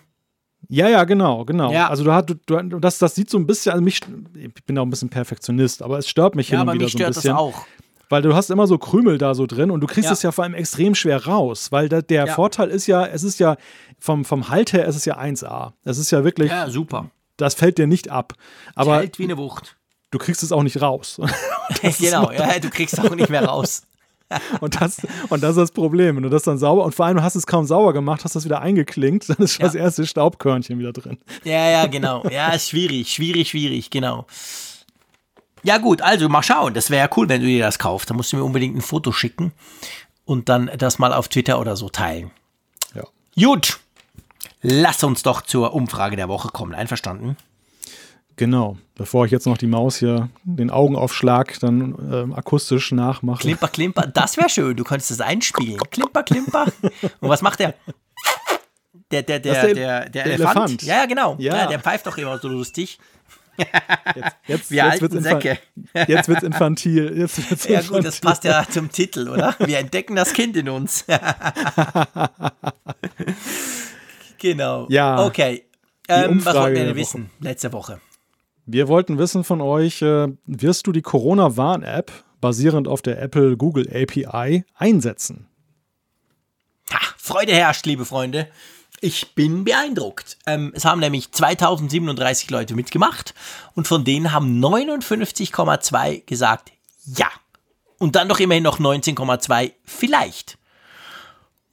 Ja, 0.69 0.89
ja, 0.89 1.05
genau, 1.05 1.45
genau. 1.45 1.73
Ja. 1.73 1.89
Also 1.89 2.05
du 2.05 2.13
hast, 2.13 2.27
du, 2.29 2.35
du, 2.35 2.79
das, 2.81 2.99
das 2.99 3.15
sieht 3.15 3.31
so 3.31 3.39
ein 3.39 3.47
bisschen, 3.47 3.73
also 3.73 3.83
mich, 3.83 4.01
ich 4.35 4.53
bin 4.67 4.77
auch 4.79 4.83
ein 4.83 4.91
bisschen 4.91 5.09
Perfektionist, 5.09 5.83
aber 5.83 5.99
es 5.99 6.09
stört 6.09 6.35
mich 6.35 6.49
Ja, 6.51 6.59
hin 6.59 6.61
und 6.63 6.69
aber 6.69 6.75
wieder 6.75 6.85
mich 6.85 6.93
so 6.93 6.99
ein 6.99 7.01
stört 7.01 7.15
bisschen. 7.15 7.31
das 7.31 7.39
auch. 7.39 7.65
Weil 8.11 8.23
du 8.23 8.35
hast 8.35 8.51
immer 8.51 8.67
so 8.67 8.77
Krümel 8.79 9.19
da 9.19 9.35
so 9.35 9.47
drin 9.47 9.71
und 9.71 9.81
du 9.81 9.87
kriegst 9.87 10.11
es 10.11 10.23
ja 10.23 10.33
vor 10.33 10.45
allem 10.45 10.55
extrem 10.55 10.95
schwer 10.95 11.27
raus, 11.27 11.71
weil 11.73 11.89
da, 11.89 12.01
der. 12.03 12.27
Vorteil 12.29 12.69
ist 12.71 12.87
ja, 12.87 13.05
es 13.07 13.23
ist 13.23 13.39
ja 13.39 13.57
vom, 13.99 14.25
vom 14.25 14.49
Halt 14.49 14.73
her, 14.73 14.89
es 14.89 14.97
ist 14.97 15.05
ja 15.05 15.19
1A. 15.19 15.73
Es 15.85 15.99
ist 15.99 16.11
ja 16.11 16.25
wirklich, 16.25 16.51
Ja, 16.51 16.69
super. 16.71 17.11
Das 17.39 17.55
fällt 17.55 17.79
dir 17.79 17.87
nicht 17.87 18.11
ab. 18.11 18.35
Aber 18.75 18.97
Hält 18.99 19.19
wie 19.19 19.25
eine 19.25 19.39
Wucht. 19.39 19.77
du 20.11 20.19
kriegst 20.19 20.43
es 20.43 20.53
auch 20.53 20.63
nicht 20.63 20.83
raus. 20.83 21.19
genau, 21.99 22.31
ja, 22.31 22.59
du 22.59 22.69
kriegst 22.69 23.01
auch 23.01 23.15
nicht 23.15 23.31
mehr 23.31 23.45
raus. 23.47 23.83
Und 24.61 24.79
das, 24.79 25.01
und 25.31 25.43
das 25.43 25.53
ist 25.53 25.57
das 25.57 25.71
Problem. 25.71 26.17
Wenn 26.17 26.23
du 26.23 26.29
das 26.29 26.43
dann 26.43 26.59
sauber, 26.59 26.85
und 26.85 26.95
vor 26.95 27.07
allem 27.07 27.17
du 27.17 27.23
hast 27.23 27.35
es 27.35 27.47
kaum 27.47 27.65
sauber 27.65 27.95
gemacht, 27.95 28.25
hast 28.25 28.37
das 28.37 28.45
wieder 28.45 28.61
eingeklinkt, 28.61 29.27
dann 29.31 29.39
ist 29.39 29.55
schon 29.55 29.63
Ja. 29.63 29.69
das 29.69 29.75
erste 29.75 30.07
Staubkörnchen 30.07 30.79
wieder 30.79 30.93
drin. 30.93 31.17
Ja, 31.45 31.71
ja, 31.71 31.87
genau. 31.87 32.29
Ja, 32.29 32.51
ist 32.51 32.69
schwierig, 32.69 33.09
schwierig, 33.11 33.49
schwierig, 33.49 33.89
genau. 33.89 34.27
Ja, 35.63 35.79
gut, 35.79 36.03
also 36.03 36.29
mal 36.29 36.43
schauen. 36.43 36.75
Das 36.75 36.91
wäre 36.91 37.07
ja 37.09 37.11
cool, 37.17 37.27
wenn 37.31 37.41
du 37.41 37.47
dir 37.47 37.65
das 37.65 37.79
kaufst. 37.79 38.11
Da 38.11 38.15
musst 38.15 38.31
du 38.31 38.37
mir 38.37 38.45
unbedingt 38.45 38.77
ein 38.77 38.83
Foto 38.83 39.13
schicken 39.13 39.53
und 40.27 40.51
dann 40.51 40.71
das 40.77 40.99
mal 40.99 41.15
auf 41.15 41.29
Twitter 41.29 41.59
oder 41.59 41.75
so 41.75 41.89
teilen. 41.89 42.31
Ja. 42.95 43.05
Gut, 43.43 43.81
lass 44.63 45.03
uns 45.05 45.23
doch 45.23 45.43
zur 45.43 45.73
Umfrage 45.75 46.17
der 46.17 46.29
Woche 46.29 46.49
kommen. 46.49 46.75
Einverstanden? 46.75 47.37
Genau. 48.37 48.77
Bevor 48.95 49.25
ich 49.27 49.33
jetzt 49.33 49.47
noch 49.47 49.59
die 49.59 49.67
Maus 49.67 49.97
hier 49.99 50.29
den 50.45 50.71
Augenaufschlag 50.71 51.59
dann 51.61 51.97
ähm, 52.13 52.33
akustisch 52.35 52.93
nachmache. 52.93 53.41
Klimper, 53.41 53.67
klimper, 53.69 54.07
das 54.07 54.37
wäre 54.37 54.49
schön. 54.49 54.77
Du 54.77 54.85
könntest 54.85 55.11
das 55.11 55.21
einspielen. 55.21 55.79
Klimper, 55.91 56.23
klimper. 56.23 56.67
Und 57.21 57.29
was 57.29 57.43
macht 57.43 57.59
der? 57.61 57.75
Der, 59.11 59.23
der, 59.23 59.41
der, 59.41 59.55
der- 59.63 59.75
der, 59.75 60.09
der, 60.11 60.27
Elefant. 60.27 60.57
Elefant. 60.57 60.83
Ja, 60.83 60.97
ja, 60.99 61.07
genau. 61.07 61.35
Ja. 61.39 61.57
Ja. 61.57 61.67
der 61.67 61.81
pfeift 61.81 62.07
doch 62.07 62.17
immer 62.19 62.39
so 62.39 62.47
lustig. 62.49 62.99
Jetzt, 64.47 64.71
Wir 64.71 64.85
alten 64.85 65.01
wird's 65.01 65.17
infan- 65.17 65.23
Säcke. 65.43 65.59
Jetzt 66.07 66.29
wird's 66.29 66.43
infantil. 66.45 67.13
Jetzt 67.19 67.51
wird's 67.51 67.65
Ja 67.67 67.81
gut, 67.81 68.05
das 68.05 68.19
infantil. 68.21 68.21
passt 68.21 68.45
ja 68.45 68.65
zum 68.71 68.93
Titel, 68.93 69.29
oder? 69.29 69.57
Wir 69.59 69.79
entdecken 69.79 70.15
das 70.15 70.33
Kind 70.33 70.57
in 70.57 70.69
uns. 70.69 71.05
genau. 74.39 74.87
Ja. 74.89 75.25
Okay. 75.25 75.65
Ähm, 76.09 76.45
was 76.45 76.55
wollten 76.55 76.75
wir 76.75 76.85
denn 76.85 76.89
Woche. 76.91 76.97
wissen 76.97 77.31
letzte 77.41 77.73
Woche? 77.73 78.01
Wir 78.67 78.89
wollten 78.89 79.19
wissen 79.19 79.45
von 79.45 79.61
euch, 79.61 80.03
äh, 80.03 80.29
wirst 80.47 80.87
du 80.87 80.93
die 80.93 81.03
Corona-Warn-App 81.03 82.13
basierend 82.41 82.89
auf 82.89 83.03
der 83.03 83.21
Apple-Google 83.21 83.89
API 83.89 84.65
einsetzen? 84.75 85.49
Ha, 86.93 86.99
Freude 87.17 87.53
herrscht, 87.53 87.87
liebe 87.87 88.05
Freunde. 88.05 88.49
Ich 89.01 89.35
bin 89.35 89.65
beeindruckt. 89.65 90.39
Ähm, 90.47 90.73
es 90.75 90.85
haben 90.85 91.01
nämlich 91.01 91.31
2037 91.31 92.51
Leute 92.51 92.75
mitgemacht 92.75 93.35
und 93.75 93.87
von 93.87 94.05
denen 94.05 94.33
haben 94.33 94.63
59,2 94.63 96.25
gesagt 96.27 96.73
ja. 97.17 97.29
Und 97.99 98.17
dann 98.17 98.29
doch 98.29 98.39
immerhin 98.39 98.63
noch 98.63 98.79
19,2 98.79 99.73
vielleicht. 99.85 100.59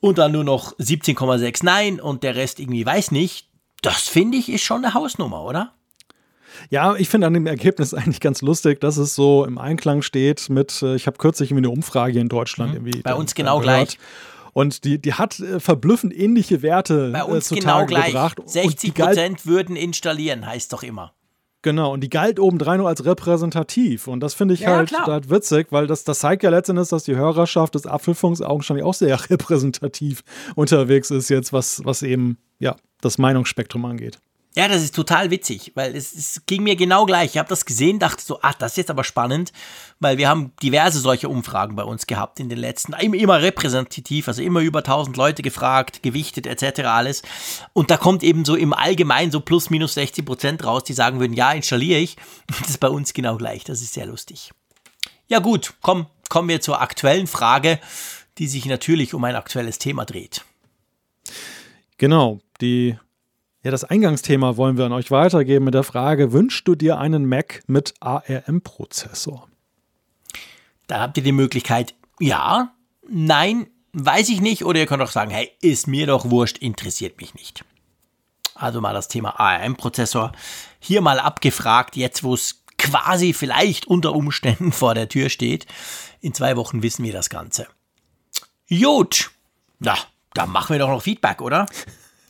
Und 0.05 0.19
dann 0.19 0.33
nur 0.33 0.43
noch 0.43 0.77
17,6 0.77 1.65
nein 1.65 1.99
und 1.99 2.21
der 2.21 2.35
Rest 2.35 2.59
irgendwie 2.59 2.85
weiß 2.85 3.09
nicht. 3.09 3.49
Das 3.81 4.07
finde 4.07 4.37
ich 4.37 4.49
ist 4.49 4.61
schon 4.61 4.85
eine 4.85 4.93
Hausnummer, 4.93 5.43
oder? 5.43 5.73
Ja, 6.69 6.95
ich 6.95 7.09
finde 7.09 7.25
an 7.25 7.33
dem 7.33 7.47
Ergebnis 7.47 7.91
eigentlich 7.95 8.19
ganz 8.19 8.43
lustig, 8.43 8.79
dass 8.79 8.97
es 8.97 9.15
so 9.15 9.45
im 9.45 9.57
Einklang 9.57 10.03
steht 10.03 10.47
mit, 10.47 10.79
äh, 10.83 10.93
ich 10.95 11.07
habe 11.07 11.17
kürzlich 11.17 11.49
irgendwie 11.49 11.65
eine 11.67 11.71
Umfrage 11.71 12.11
hier 12.11 12.21
in 12.21 12.29
Deutschland 12.29 12.75
irgendwie. 12.75 12.99
Mhm. 12.99 13.01
Bei 13.01 13.09
dann- 13.09 13.19
uns 13.19 13.33
genau 13.33 13.59
gleich. 13.61 13.97
Und 14.53 14.83
die, 14.83 15.01
die 15.01 15.15
hat 15.15 15.39
äh, 15.39 15.59
verblüffend 15.59 16.15
ähnliche 16.15 16.61
Werte 16.61 17.09
Bei 17.11 17.21
äh, 17.21 17.23
uns 17.23 17.47
zutage 17.47 17.65
genau 17.65 17.85
gleich. 17.87 18.05
gebracht. 18.13 18.39
Und 18.39 18.47
die 18.49 18.59
60 18.59 18.93
galt, 18.93 19.09
Prozent 19.09 19.45
würden 19.47 19.75
installieren, 19.75 20.45
heißt 20.45 20.71
doch 20.71 20.83
immer. 20.83 21.15
Genau, 21.65 21.91
und 21.91 22.01
die 22.01 22.09
galt 22.09 22.39
obendrein 22.39 22.77
nur 22.77 22.87
als 22.87 23.03
repräsentativ. 23.03 24.07
Und 24.07 24.21
das 24.21 24.33
finde 24.33 24.53
ich 24.53 24.61
Ja, 24.61 24.77
halt, 24.77 24.93
halt 24.93 25.29
witzig, 25.29 25.67
weil 25.71 25.87
das, 25.87 26.05
das 26.05 26.19
zeigt 26.19 26.43
ja 26.43 26.49
letztendlich, 26.49 26.87
dass 26.87 27.03
die 27.03 27.15
Hörerschaft 27.15 27.75
des 27.75 27.87
Apfelfunks 27.87 28.41
augenscheinlich 28.41 28.85
auch 28.85 28.93
sehr 28.93 29.19
repräsentativ 29.29 30.23
unterwegs 30.55 31.11
ist 31.11 31.29
jetzt, 31.29 31.51
was, 31.51 31.83
was 31.83 32.03
eben 32.03 32.37
ja, 32.59 32.77
das 33.01 33.17
Meinungsspektrum 33.17 33.83
angeht. 33.83 34.19
Ja, 34.57 34.69
das 34.69 34.83
ist 34.83 34.95
total 34.95 35.31
witzig, 35.31 35.73
weil 35.75 35.93
es, 35.97 36.13
es 36.13 36.45
ging 36.45 36.63
mir 36.63 36.77
genau 36.77 37.05
gleich. 37.05 37.31
Ich 37.31 37.37
habe 37.37 37.49
das 37.49 37.65
gesehen, 37.65 37.99
dachte 37.99 38.23
so, 38.23 38.39
ach, 38.41 38.53
das 38.53 38.71
ist 38.71 38.77
jetzt 38.77 38.89
aber 38.89 39.03
spannend, 39.03 39.51
weil 39.99 40.17
wir 40.17 40.29
haben 40.29 40.53
diverse 40.63 40.99
solche 40.99 41.27
Umfragen 41.27 41.75
bei 41.75 41.83
uns 41.83 42.07
gehabt 42.07 42.39
in 42.39 42.47
den 42.47 42.59
letzten, 42.59 42.93
immer, 42.93 43.17
immer 43.17 43.41
repräsentativ, 43.41 44.29
also 44.29 44.41
immer 44.41 44.61
über 44.61 44.79
1000 44.79 45.17
Leute 45.17 45.41
gefragt, 45.41 46.03
gewichtet 46.03 46.47
etc. 46.47 46.85
alles. 46.85 47.21
Und 47.73 47.91
da 47.91 47.97
kommt 47.97 48.23
eben 48.23 48.45
so 48.45 48.55
im 48.55 48.71
Allgemeinen 48.71 49.29
so 49.29 49.41
plus 49.41 49.69
minus 49.69 49.95
60 49.95 50.25
Prozent 50.25 50.63
raus, 50.63 50.85
die 50.85 50.93
sagen 50.93 51.19
würden, 51.19 51.33
ja, 51.33 51.51
installiere 51.51 51.99
ich. 51.99 52.15
Das 52.59 52.69
ist 52.69 52.79
bei 52.79 52.89
uns 52.89 53.13
genau 53.13 53.35
gleich, 53.35 53.65
das 53.65 53.81
ist 53.81 53.93
sehr 53.93 54.05
lustig. 54.05 54.51
Ja 55.27 55.39
gut, 55.39 55.73
komm, 55.81 56.07
kommen 56.29 56.47
wir 56.47 56.61
zur 56.61 56.79
aktuellen 56.79 57.27
Frage, 57.27 57.79
die 58.37 58.47
sich 58.47 58.65
natürlich 58.65 59.13
um 59.13 59.23
ein 59.25 59.35
aktuelles 59.35 59.79
Thema 59.79 60.05
dreht. 60.05 60.45
Genau, 61.97 62.39
die, 62.61 62.97
ja, 63.65 63.71
das 63.71 63.83
Eingangsthema 63.83 64.57
wollen 64.57 64.77
wir 64.77 64.85
an 64.85 64.93
euch 64.93 65.09
weitergeben 65.09 65.65
mit 65.65 65.73
der 65.73 65.81
Frage: 65.81 66.31
Wünschst 66.31 66.67
du 66.67 66.75
dir 66.75 66.99
einen 66.99 67.25
Mac 67.25 67.63
mit 67.65 67.95
ARM-Prozessor? 67.99 69.49
Da 70.85 70.99
habt 70.99 71.17
ihr 71.17 71.23
die 71.23 71.31
Möglichkeit, 71.31 71.95
ja, 72.19 72.75
nein, 73.09 73.65
weiß 73.93 74.29
ich 74.29 74.39
nicht, 74.39 74.65
oder 74.65 74.81
ihr 74.81 74.85
könnt 74.85 75.01
auch 75.01 75.09
sagen, 75.09 75.31
hey, 75.31 75.51
ist 75.61 75.87
mir 75.87 76.05
doch 76.05 76.29
wurscht, 76.29 76.59
interessiert 76.59 77.19
mich 77.19 77.33
nicht. 77.33 77.65
Also 78.53 78.81
mal 78.81 78.93
das 78.93 79.07
Thema 79.07 79.39
ARM-Prozessor 79.39 80.31
hier 80.79 81.01
mal 81.01 81.19
abgefragt, 81.19 81.95
jetzt 81.95 82.23
wo 82.23 82.35
es 82.35 82.63
quasi 82.77 83.33
vielleicht 83.33 83.87
unter 83.87 84.13
Umständen 84.13 84.73
vor 84.73 84.93
der 84.93 85.09
Tür 85.09 85.29
steht. 85.29 85.65
In 86.21 86.35
zwei 86.35 86.55
Wochen 86.55 86.83
wissen 86.83 87.03
wir 87.03 87.13
das 87.13 87.31
Ganze. 87.31 87.65
Gut, 88.69 89.31
na, 89.79 89.97
dann 90.35 90.51
machen 90.51 90.73
wir 90.73 90.79
doch 90.79 90.89
noch 90.89 91.01
Feedback, 91.01 91.41
oder? 91.41 91.65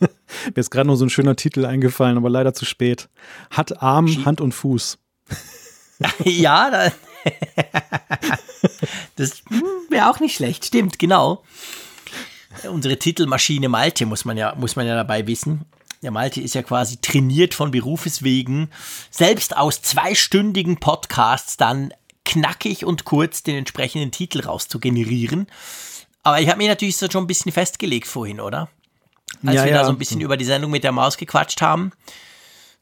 Mir 0.00 0.56
ist 0.56 0.70
gerade 0.70 0.86
nur 0.86 0.96
so 0.96 1.04
ein 1.04 1.10
schöner 1.10 1.36
Titel 1.36 1.64
eingefallen, 1.64 2.16
aber 2.16 2.30
leider 2.30 2.54
zu 2.54 2.64
spät. 2.64 3.08
Hat 3.50 3.82
Arm, 3.82 4.06
Schi- 4.06 4.24
Hand 4.24 4.40
und 4.40 4.52
Fuß. 4.52 4.98
ja, 6.24 6.70
da, 6.70 6.92
das 9.16 9.42
wäre 9.88 10.10
auch 10.10 10.20
nicht 10.20 10.36
schlecht. 10.36 10.64
Stimmt, 10.64 10.98
genau. 10.98 11.42
Unsere 12.70 12.98
Titelmaschine 12.98 13.68
Malte 13.68 14.06
muss 14.06 14.24
man 14.24 14.36
ja, 14.36 14.54
muss 14.56 14.76
man 14.76 14.86
ja 14.86 14.94
dabei 14.94 15.26
wissen. 15.26 15.64
Der 16.02 16.10
Malte 16.10 16.40
ist 16.40 16.54
ja 16.54 16.62
quasi 16.62 16.98
trainiert 17.00 17.54
von 17.54 17.70
Berufes 17.70 18.22
wegen, 18.22 18.70
selbst 19.10 19.56
aus 19.56 19.82
zweistündigen 19.82 20.76
Podcasts 20.76 21.56
dann 21.56 21.92
knackig 22.24 22.84
und 22.84 23.04
kurz 23.04 23.42
den 23.42 23.56
entsprechenden 23.56 24.10
Titel 24.10 24.40
rauszugenerieren. 24.40 25.46
Aber 26.22 26.40
ich 26.40 26.48
habe 26.48 26.58
mich 26.58 26.68
natürlich 26.68 26.96
so 26.96 27.08
schon 27.10 27.24
ein 27.24 27.28
bisschen 27.28 27.52
festgelegt 27.52 28.06
vorhin, 28.08 28.40
oder? 28.40 28.68
Als 29.44 29.56
Ja, 29.56 29.64
wir 29.64 29.72
ja. 29.72 29.78
da 29.78 29.84
so 29.84 29.90
ein 29.90 29.98
bisschen 29.98 30.20
über 30.20 30.36
die 30.36 30.44
Sendung 30.44 30.70
mit 30.70 30.84
der 30.84 30.92
Maus 30.92 31.16
gequatscht 31.16 31.60
haben, 31.60 31.92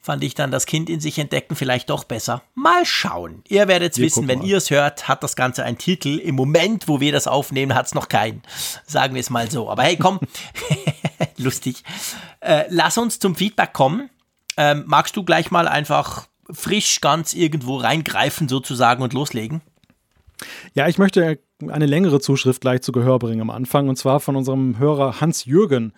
fand 0.00 0.22
ich 0.22 0.34
dann 0.34 0.50
das 0.50 0.66
Kind 0.66 0.90
in 0.90 1.00
sich 1.00 1.18
entdecken 1.18 1.56
vielleicht 1.56 1.88
doch 1.88 2.04
besser. 2.04 2.42
Mal 2.54 2.84
schauen. 2.84 3.42
Ihr 3.48 3.68
werdet 3.68 3.96
Wir 3.96 4.04
wissen, 4.04 4.28
wenn 4.28 4.42
ihr 4.42 4.58
es 4.58 4.70
hört, 4.70 5.08
hat 5.08 5.22
das 5.22 5.34
Ganze 5.34 5.64
einen 5.64 5.78
Titel. 5.78 6.18
Im 6.18 6.34
Moment, 6.34 6.88
wo 6.88 7.00
wir 7.00 7.10
das 7.10 7.26
aufnehmen, 7.26 7.74
hat 7.74 7.86
es 7.86 7.94
noch 7.94 8.08
keinen. 8.08 8.42
Sagen 8.86 9.14
wir 9.14 9.20
es 9.20 9.30
mal 9.30 9.50
so. 9.50 9.70
Aber 9.70 9.82
hey, 9.82 9.96
komm, 9.96 10.20
lustig. 11.38 11.82
Äh, 12.40 12.64
lass 12.68 12.98
uns 12.98 13.18
zum 13.18 13.34
Feedback 13.34 13.72
kommen. 13.72 14.10
Ähm, 14.58 14.84
magst 14.86 15.16
du 15.16 15.24
gleich 15.24 15.50
mal 15.50 15.66
einfach 15.66 16.26
frisch 16.50 17.00
ganz 17.00 17.32
irgendwo 17.32 17.78
reingreifen 17.78 18.48
sozusagen 18.48 19.02
und 19.02 19.14
loslegen? 19.14 19.62
Ja, 20.74 20.86
ich 20.88 20.98
möchte 20.98 21.38
eine 21.66 21.86
längere 21.86 22.20
Zuschrift 22.20 22.60
gleich 22.60 22.82
zu 22.82 22.92
Gehör 22.92 23.18
bringen 23.18 23.40
am 23.40 23.50
Anfang 23.50 23.88
und 23.88 23.96
zwar 23.96 24.20
von 24.20 24.36
unserem 24.36 24.78
Hörer 24.78 25.22
Hans 25.22 25.46
Jürgen. 25.46 25.94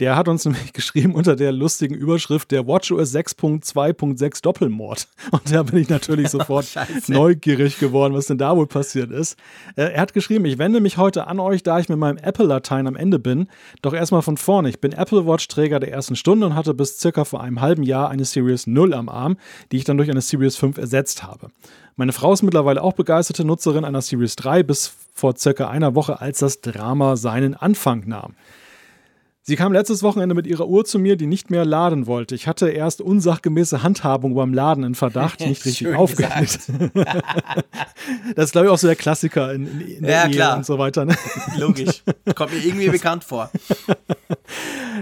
Der 0.00 0.16
hat 0.16 0.28
uns 0.28 0.44
nämlich 0.46 0.72
geschrieben 0.72 1.14
unter 1.14 1.36
der 1.36 1.52
lustigen 1.52 1.94
Überschrift 1.94 2.50
der 2.50 2.66
WatchOS 2.66 3.14
6.2.6 3.14 4.42
Doppelmord. 4.42 5.06
Und 5.30 5.54
da 5.54 5.62
bin 5.62 5.78
ich 5.78 5.88
natürlich 5.88 6.28
sofort 6.30 6.64
Scheiße. 6.64 7.12
neugierig 7.12 7.78
geworden, 7.78 8.14
was 8.14 8.26
denn 8.26 8.38
da 8.38 8.56
wohl 8.56 8.66
passiert 8.66 9.10
ist. 9.10 9.38
Äh, 9.76 9.92
Er 9.92 10.00
hat 10.00 10.14
geschrieben, 10.14 10.44
ich 10.46 10.58
wende 10.58 10.80
mich 10.80 10.96
heute 10.96 11.26
an 11.26 11.38
euch, 11.38 11.62
da 11.62 11.78
ich 11.78 11.88
mit 11.88 11.98
meinem 11.98 12.16
Apple-Latein 12.16 12.86
am 12.86 12.96
Ende 12.96 13.18
bin. 13.18 13.48
Doch 13.82 13.92
erstmal 13.92 14.22
von 14.22 14.36
vorne. 14.36 14.70
Ich 14.70 14.80
bin 14.80 14.92
Apple 14.92 15.26
Watch-Träger 15.26 15.80
der 15.80 15.92
ersten 15.92 16.16
Stunde 16.16 16.46
und 16.46 16.54
hatte 16.54 16.74
bis 16.74 16.98
circa 16.98 17.24
vor 17.24 17.42
einem 17.42 17.60
halben 17.60 17.82
Jahr 17.82 18.08
eine 18.08 18.24
Series 18.24 18.66
0 18.66 18.94
am 18.94 19.08
Arm, 19.08 19.36
die 19.70 19.76
ich 19.76 19.84
dann 19.84 19.98
durch 19.98 20.10
eine 20.10 20.22
Series 20.22 20.56
5 20.56 20.78
ersetzt 20.78 21.22
habe. 21.22 21.48
Meine 21.96 22.12
Frau 22.12 22.32
ist 22.32 22.42
mittlerweile 22.42 22.82
auch 22.82 22.94
begeisterte 22.94 23.44
Nutzerin 23.44 23.84
einer 23.84 24.00
Series 24.00 24.34
3 24.36 24.62
bis 24.62 24.92
vor 25.12 25.36
circa 25.36 25.68
einer 25.68 25.94
Woche, 25.94 26.20
als 26.20 26.38
das 26.38 26.62
Drama 26.62 27.16
seinen 27.16 27.54
Anfang 27.54 28.04
nahm. 28.06 28.34
Sie 29.42 29.56
kam 29.56 29.72
letztes 29.72 30.02
Wochenende 30.02 30.34
mit 30.34 30.46
ihrer 30.46 30.68
Uhr 30.68 30.84
zu 30.84 30.98
mir, 30.98 31.16
die 31.16 31.26
nicht 31.26 31.50
mehr 31.50 31.64
laden 31.64 32.06
wollte. 32.06 32.34
Ich 32.34 32.46
hatte 32.46 32.68
erst 32.68 33.00
unsachgemäße 33.00 33.82
Handhabung 33.82 34.34
beim 34.34 34.52
Laden 34.52 34.84
in 34.84 34.94
Verdacht, 34.94 35.40
nicht 35.46 35.64
richtig 35.64 35.94
aufgehängt. 35.94 36.58
das 38.36 38.44
ist, 38.46 38.52
glaube 38.52 38.66
ich, 38.66 38.72
auch 38.72 38.78
so 38.78 38.86
der 38.86 38.96
Klassiker 38.96 39.52
in, 39.54 39.66
in, 39.66 39.80
in 39.80 40.02
der 40.02 40.10
Ja, 40.12 40.24
Ehe 40.26 40.30
klar. 40.32 40.56
und 40.58 40.66
so 40.66 40.78
weiter. 40.78 41.06
Ne? 41.06 41.14
Logisch. 41.56 42.02
Kommt 42.34 42.52
mir 42.52 42.64
irgendwie 42.64 42.88
bekannt 42.90 43.24
vor. 43.24 43.50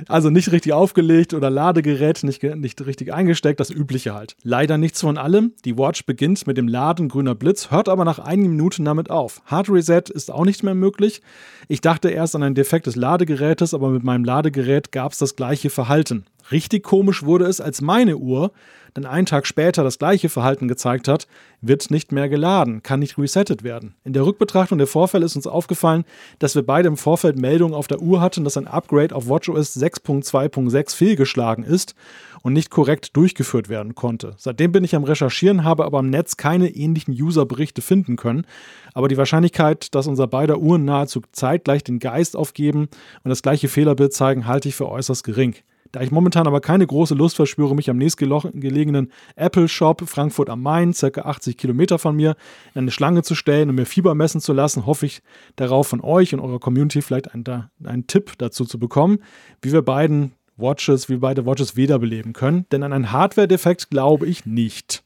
Also 0.06 0.30
nicht 0.30 0.52
richtig 0.52 0.72
aufgelegt 0.72 1.34
oder 1.34 1.50
Ladegerät 1.50 2.22
nicht, 2.22 2.42
nicht 2.42 2.86
richtig 2.86 3.12
eingesteckt, 3.12 3.58
das 3.58 3.70
Übliche 3.70 4.14
halt. 4.14 4.36
Leider 4.42 4.78
nichts 4.78 5.00
von 5.00 5.18
allem. 5.18 5.54
Die 5.64 5.76
Watch 5.76 6.06
beginnt 6.06 6.46
mit 6.46 6.56
dem 6.56 6.68
Laden 6.68 7.08
grüner 7.08 7.34
Blitz, 7.34 7.70
hört 7.70 7.88
aber 7.88 8.04
nach 8.04 8.18
einigen 8.18 8.50
Minuten 8.50 8.84
damit 8.84 9.10
auf. 9.10 9.42
Hard 9.46 9.68
Reset 9.70 10.02
ist 10.12 10.30
auch 10.30 10.44
nicht 10.44 10.62
mehr 10.62 10.74
möglich. 10.74 11.20
Ich 11.66 11.80
dachte 11.80 12.10
erst 12.10 12.36
an 12.36 12.42
ein 12.42 12.54
Defekt 12.54 12.86
des 12.86 12.96
Ladegerätes, 12.96 13.74
aber 13.74 13.88
mit 13.90 14.04
meinem 14.04 14.24
Ladegerät 14.28 14.92
gab 14.92 15.12
es 15.12 15.18
das 15.18 15.36
gleiche 15.36 15.70
Verhalten. 15.70 16.26
Richtig 16.52 16.82
komisch 16.82 17.22
wurde 17.22 17.46
es, 17.46 17.62
als 17.62 17.80
meine 17.80 18.18
Uhr 18.18 18.52
dann 18.92 19.06
einen 19.06 19.26
Tag 19.26 19.46
später 19.46 19.84
das 19.84 19.98
gleiche 19.98 20.28
Verhalten 20.28 20.68
gezeigt 20.68 21.08
hat, 21.08 21.26
wird 21.62 21.90
nicht 21.90 22.12
mehr 22.12 22.28
geladen, 22.28 22.82
kann 22.82 23.00
nicht 23.00 23.16
resettet 23.16 23.62
werden. 23.62 23.94
In 24.04 24.12
der 24.12 24.26
Rückbetrachtung 24.26 24.76
der 24.76 24.86
Vorfälle 24.86 25.24
ist 25.24 25.36
uns 25.36 25.46
aufgefallen, 25.46 26.04
dass 26.38 26.54
wir 26.54 26.62
beide 26.62 26.88
im 26.88 26.96
Vorfeld 26.96 27.38
Meldungen 27.38 27.74
auf 27.74 27.86
der 27.86 28.00
Uhr 28.00 28.20
hatten, 28.20 28.44
dass 28.44 28.56
ein 28.56 28.66
Upgrade 28.66 29.14
auf 29.14 29.28
WatchOS 29.28 29.76
6.2.6 29.76 30.94
fehlgeschlagen 30.94 31.64
ist 31.64 31.94
und 32.42 32.52
nicht 32.52 32.70
korrekt 32.70 33.16
durchgeführt 33.16 33.68
werden 33.68 33.94
konnte. 33.94 34.34
Seitdem 34.36 34.72
bin 34.72 34.84
ich 34.84 34.94
am 34.94 35.04
Recherchieren, 35.04 35.64
habe 35.64 35.84
aber 35.84 36.00
im 36.00 36.10
Netz 36.10 36.36
keine 36.36 36.68
ähnlichen 36.68 37.14
User-Berichte 37.14 37.82
finden 37.82 38.16
können. 38.16 38.46
Aber 38.94 39.08
die 39.08 39.16
Wahrscheinlichkeit, 39.16 39.94
dass 39.94 40.06
unser 40.06 40.26
beider 40.26 40.58
Uhren 40.58 40.84
nahezu 40.84 41.22
zeitgleich 41.32 41.84
den 41.84 41.98
Geist 41.98 42.36
aufgeben 42.36 42.88
und 43.24 43.28
das 43.28 43.42
gleiche 43.42 43.68
Fehlerbild 43.68 44.12
zeigen, 44.12 44.46
halte 44.46 44.68
ich 44.68 44.74
für 44.74 44.88
äußerst 44.88 45.24
gering. 45.24 45.54
Da 45.92 46.02
ich 46.02 46.10
momentan 46.10 46.46
aber 46.46 46.60
keine 46.60 46.86
große 46.86 47.14
Lust 47.14 47.36
verspüre, 47.36 47.74
mich 47.74 47.88
am 47.88 47.96
nächstgelegenen 47.96 49.10
Apple 49.36 49.68
Shop 49.68 50.02
Frankfurt 50.06 50.50
am 50.50 50.62
Main, 50.62 50.92
circa 50.92 51.22
80 51.22 51.56
Kilometer 51.56 51.98
von 51.98 52.14
mir, 52.14 52.36
in 52.74 52.82
eine 52.82 52.90
Schlange 52.90 53.22
zu 53.22 53.34
stellen 53.34 53.70
und 53.70 53.74
mir 53.74 53.86
Fieber 53.86 54.14
messen 54.14 54.40
zu 54.40 54.52
lassen, 54.52 54.84
hoffe 54.84 55.06
ich 55.06 55.22
darauf 55.56 55.88
von 55.88 56.02
euch 56.02 56.34
und 56.34 56.40
eurer 56.40 56.58
Community 56.58 57.00
vielleicht 57.00 57.32
einen, 57.32 57.70
einen 57.82 58.06
Tipp 58.06 58.32
dazu 58.36 58.66
zu 58.66 58.78
bekommen, 58.78 59.18
wie 59.62 59.72
wir 59.72 59.82
beiden 59.82 60.32
Watches, 60.58 61.08
wie 61.08 61.16
beide 61.16 61.46
Watches 61.46 61.76
wiederbeleben 61.76 62.32
können. 62.32 62.66
Denn 62.70 62.82
an 62.82 62.92
einen 62.92 63.12
Hardware-Defekt 63.12 63.90
glaube 63.90 64.26
ich 64.26 64.46
nicht. 64.46 65.02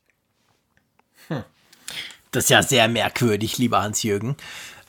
Das 2.33 2.45
ist 2.45 2.51
ja 2.51 2.63
sehr 2.63 2.89
merkwürdig, 2.89 3.59
lieber 3.59 3.83
Hans-Jürgen. 3.83 4.37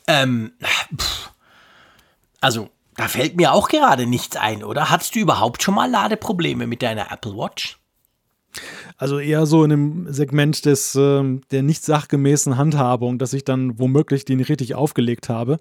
Ähm, 0.07 0.53
pff. 0.97 1.31
also, 2.39 2.69
da 2.95 3.07
fällt 3.07 3.35
mir 3.35 3.51
auch 3.51 3.67
gerade 3.67 4.05
nichts 4.05 4.37
ein, 4.37 4.63
oder? 4.63 4.89
Hattest 4.89 5.15
du 5.15 5.19
überhaupt 5.19 5.61
schon 5.61 5.75
mal 5.75 5.89
Ladeprobleme 5.89 6.67
mit 6.67 6.81
deiner 6.81 7.11
Apple 7.11 7.35
Watch? 7.35 7.79
Also 8.97 9.19
eher 9.19 9.45
so 9.45 9.63
in 9.63 9.71
dem 9.71 10.13
Segment 10.13 10.65
des, 10.65 10.95
ähm, 10.95 11.41
der 11.51 11.63
nicht 11.63 11.83
sachgemäßen 11.83 12.57
Handhabung, 12.57 13.17
dass 13.17 13.33
ich 13.33 13.43
dann 13.43 13.79
womöglich 13.79 14.25
die 14.25 14.35
nicht 14.35 14.49
richtig 14.49 14.75
aufgelegt 14.75 15.27
habe. 15.27 15.59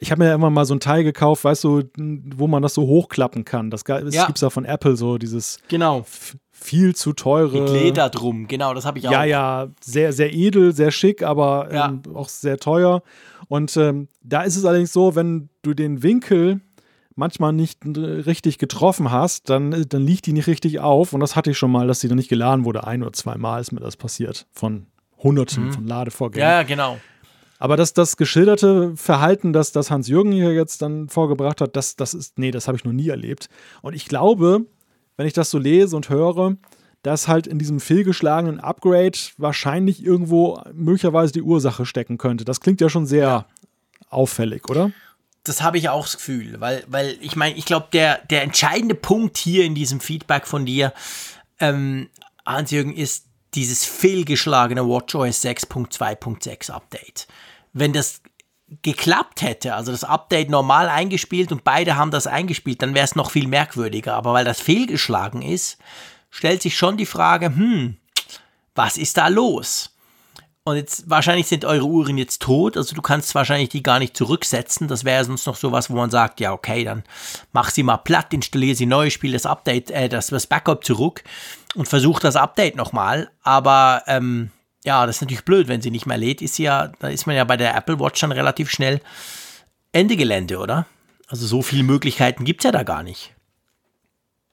Ich 0.00 0.10
habe 0.10 0.22
mir 0.22 0.28
ja 0.28 0.34
immer 0.34 0.50
mal 0.50 0.64
so 0.64 0.74
ein 0.74 0.80
Teil 0.80 1.02
gekauft, 1.04 1.44
weißt 1.44 1.64
du, 1.64 1.82
wo 1.96 2.46
man 2.46 2.62
das 2.62 2.74
so 2.74 2.82
hochklappen 2.82 3.44
kann. 3.44 3.70
Das 3.70 3.84
ge- 3.84 4.02
es 4.02 4.14
Ja. 4.14 4.28
von 4.50 4.64
Apple 4.64 4.96
so 4.96 5.18
dieses 5.18 5.58
Genau. 5.68 6.04
viel 6.52 6.94
zu 6.94 7.12
teure. 7.12 7.62
Mit 7.62 7.70
Leder 7.72 8.08
drum, 8.08 8.46
genau, 8.46 8.74
das 8.74 8.84
habe 8.84 8.98
ich 8.98 9.08
auch. 9.08 9.12
Ja, 9.12 9.24
ja, 9.24 9.68
sehr, 9.80 10.12
sehr 10.12 10.32
edel, 10.32 10.72
sehr 10.72 10.90
schick, 10.92 11.22
aber 11.22 11.68
Ja. 11.72 11.88
ähm, 11.88 12.02
auch 12.14 12.28
sehr 12.28 12.58
teuer. 12.58 13.02
Und 13.48 13.76
ähm, 13.76 14.08
da 14.22 14.42
ist 14.42 14.56
es 14.56 14.64
allerdings 14.64 14.92
so, 14.92 15.14
wenn 15.16 15.48
du 15.62 15.74
den 15.74 16.02
Winkel 16.02 16.60
manchmal 17.16 17.52
nicht 17.52 17.80
richtig 17.84 18.58
getroffen 18.58 19.10
hast, 19.10 19.50
dann, 19.50 19.72
äh, 19.72 19.86
dann 19.86 20.02
liegt 20.02 20.26
die 20.26 20.32
nicht 20.32 20.46
richtig 20.46 20.78
auf. 20.78 21.12
Und 21.12 21.18
das 21.20 21.34
hatte 21.34 21.50
ich 21.50 21.58
schon 21.58 21.72
mal, 21.72 21.88
dass 21.88 21.98
die 21.98 22.06
dann 22.08 22.16
nicht 22.18 22.28
geladen 22.28 22.64
wurde. 22.64 22.86
Ein 22.86 23.02
oder 23.02 23.12
zweimal 23.12 23.60
ist 23.60 23.72
mir 23.72 23.80
das 23.80 23.96
passiert. 23.96 24.46
Von 24.52 24.86
Hunderten 25.20 25.72
von 25.72 25.86
Ladevorgängen. 25.88 26.46
Mhm. 26.46 26.52
Ja, 26.52 26.62
genau. 26.62 26.98
Aber 27.58 27.76
das, 27.76 27.92
das 27.92 28.16
geschilderte 28.16 28.96
Verhalten, 28.96 29.52
das, 29.52 29.72
das 29.72 29.90
Hans-Jürgen 29.90 30.32
hier 30.32 30.52
jetzt 30.52 30.80
dann 30.80 31.08
vorgebracht 31.08 31.60
hat, 31.60 31.74
das, 31.76 31.96
das 31.96 32.14
ist, 32.14 32.38
nee, 32.38 32.52
das 32.52 32.68
habe 32.68 32.76
ich 32.78 32.84
noch 32.84 32.92
nie 32.92 33.08
erlebt. 33.08 33.48
Und 33.82 33.94
ich 33.94 34.06
glaube, 34.06 34.66
wenn 35.16 35.26
ich 35.26 35.32
das 35.32 35.50
so 35.50 35.58
lese 35.58 35.96
und 35.96 36.08
höre, 36.08 36.56
dass 37.02 37.28
halt 37.28 37.46
in 37.46 37.58
diesem 37.58 37.80
fehlgeschlagenen 37.80 38.60
Upgrade 38.60 39.18
wahrscheinlich 39.36 40.04
irgendwo 40.04 40.60
möglicherweise 40.72 41.32
die 41.32 41.42
Ursache 41.42 41.86
stecken 41.86 42.18
könnte. 42.18 42.44
Das 42.44 42.60
klingt 42.60 42.80
ja 42.80 42.88
schon 42.88 43.06
sehr 43.06 43.46
auffällig, 44.10 44.68
oder? 44.68 44.92
Das 45.44 45.62
habe 45.62 45.78
ich 45.78 45.88
auch 45.88 46.04
das 46.04 46.16
Gefühl, 46.16 46.60
weil, 46.60 46.84
weil 46.88 47.16
ich 47.20 47.36
meine, 47.36 47.56
ich 47.56 47.64
glaube, 47.64 47.86
der, 47.92 48.18
der 48.26 48.42
entscheidende 48.42 48.94
Punkt 48.94 49.38
hier 49.38 49.64
in 49.64 49.74
diesem 49.74 50.00
Feedback 50.00 50.46
von 50.46 50.66
dir, 50.66 50.92
ähm, 51.60 52.08
Hans-Jürgen, 52.44 52.94
ist 52.94 53.26
dieses 53.54 53.84
fehlgeschlagene 53.84 54.86
WatchOS 54.86 55.44
6.2.6 55.44 56.70
Update. 56.70 57.26
Wenn 57.72 57.92
das 57.92 58.22
geklappt 58.82 59.42
hätte, 59.42 59.74
also 59.74 59.92
das 59.92 60.04
Update 60.04 60.50
normal 60.50 60.88
eingespielt 60.88 61.52
und 61.52 61.64
beide 61.64 61.96
haben 61.96 62.10
das 62.10 62.26
eingespielt, 62.26 62.82
dann 62.82 62.94
wäre 62.94 63.04
es 63.04 63.16
noch 63.16 63.30
viel 63.30 63.48
merkwürdiger. 63.48 64.14
Aber 64.14 64.34
weil 64.34 64.44
das 64.44 64.60
fehlgeschlagen 64.60 65.42
ist, 65.42 65.78
stellt 66.30 66.62
sich 66.62 66.76
schon 66.76 66.96
die 66.96 67.06
Frage, 67.06 67.46
hm, 67.46 67.96
was 68.74 68.98
ist 68.98 69.16
da 69.16 69.28
los? 69.28 69.94
Und 70.64 70.76
jetzt 70.76 71.08
wahrscheinlich 71.08 71.46
sind 71.46 71.64
eure 71.64 71.86
Uhren 71.86 72.18
jetzt 72.18 72.42
tot, 72.42 72.76
also 72.76 72.94
du 72.94 73.00
kannst 73.00 73.34
wahrscheinlich 73.34 73.70
die 73.70 73.82
gar 73.82 73.98
nicht 73.98 74.14
zurücksetzen. 74.14 74.86
Das 74.86 75.02
wäre 75.02 75.24
sonst 75.24 75.46
noch 75.46 75.56
sowas, 75.56 75.88
wo 75.88 75.94
man 75.94 76.10
sagt, 76.10 76.40
ja 76.40 76.52
okay, 76.52 76.84
dann 76.84 77.04
mach 77.52 77.70
sie 77.70 77.82
mal 77.82 77.96
platt, 77.96 78.34
installiere 78.34 78.76
sie 78.76 78.84
neu, 78.84 79.08
spiel 79.08 79.32
das 79.32 79.46
Update, 79.46 79.90
äh, 79.90 80.10
das, 80.10 80.26
das 80.26 80.46
Backup 80.46 80.84
zurück 80.84 81.24
und 81.74 81.88
versuch 81.88 82.20
das 82.20 82.36
Update 82.36 82.76
nochmal. 82.76 83.30
Aber 83.42 84.02
ähm, 84.06 84.50
ja, 84.84 85.06
das 85.06 85.16
ist 85.16 85.22
natürlich 85.22 85.44
blöd, 85.44 85.68
wenn 85.68 85.82
sie 85.82 85.90
nicht 85.90 86.06
mehr 86.06 86.18
lädt, 86.18 86.42
ist 86.42 86.54
sie 86.54 86.64
ja, 86.64 86.92
da 86.98 87.08
ist 87.08 87.26
man 87.26 87.36
ja 87.36 87.44
bei 87.44 87.56
der 87.56 87.76
Apple 87.76 87.98
Watch 88.00 88.20
dann 88.20 88.32
relativ 88.32 88.70
schnell 88.70 89.00
Ende 89.92 90.16
Gelände, 90.16 90.58
oder? 90.58 90.86
Also 91.26 91.46
so 91.46 91.62
viele 91.62 91.82
Möglichkeiten 91.82 92.44
gibt 92.44 92.60
es 92.60 92.64
ja 92.64 92.72
da 92.72 92.82
gar 92.82 93.02
nicht. 93.02 93.34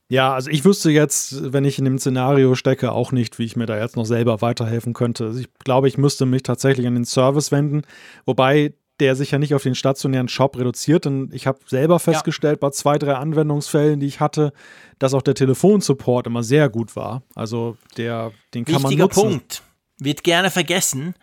Ja, 0.07 0.33
also 0.33 0.51
ich 0.51 0.63
wüsste 0.65 0.91
jetzt, 0.91 1.51
wenn 1.51 1.65
ich 1.65 1.79
in 1.79 1.85
dem 1.85 1.97
Szenario 1.97 2.53
stecke, 2.55 2.91
auch 2.91 3.11
nicht, 3.11 3.39
wie 3.39 3.45
ich 3.45 3.55
mir 3.55 3.65
da 3.65 3.77
jetzt 3.79 3.95
noch 3.95 4.05
selber 4.05 4.41
weiterhelfen 4.41 4.93
könnte. 4.93 5.25
Also 5.25 5.39
ich 5.39 5.51
glaube, 5.63 5.87
ich 5.87 5.97
müsste 5.97 6.25
mich 6.25 6.43
tatsächlich 6.43 6.85
an 6.85 6.93
den 6.93 7.05
Service 7.05 7.51
wenden, 7.51 7.81
wobei 8.25 8.73
der 8.99 9.15
sich 9.15 9.31
ja 9.31 9.39
nicht 9.39 9.53
auf 9.53 9.63
den 9.63 9.75
stationären 9.75 10.29
Shop 10.29 10.57
reduziert. 10.57 11.05
Denn 11.05 11.29
ich 11.33 11.47
habe 11.47 11.59
selber 11.65 11.99
festgestellt, 11.99 12.59
bei 12.59 12.69
zwei, 12.69 12.97
drei 12.97 13.15
Anwendungsfällen, 13.15 13.99
die 13.99 14.05
ich 14.05 14.19
hatte, 14.19 14.53
dass 14.99 15.13
auch 15.13 15.21
der 15.21 15.33
Telefonsupport 15.33 16.27
immer 16.27 16.43
sehr 16.43 16.69
gut 16.69 16.95
war. 16.95 17.23
Also 17.33 17.77
der, 17.97 18.31
den 18.53 18.63
kann 18.63 18.75
man 18.75 18.83
Wichtiger 18.83 19.05
nutzen. 19.05 19.21
Punkt. 19.21 19.63
Wird 19.99 20.23
gerne 20.23 20.51
vergessen, 20.51 21.15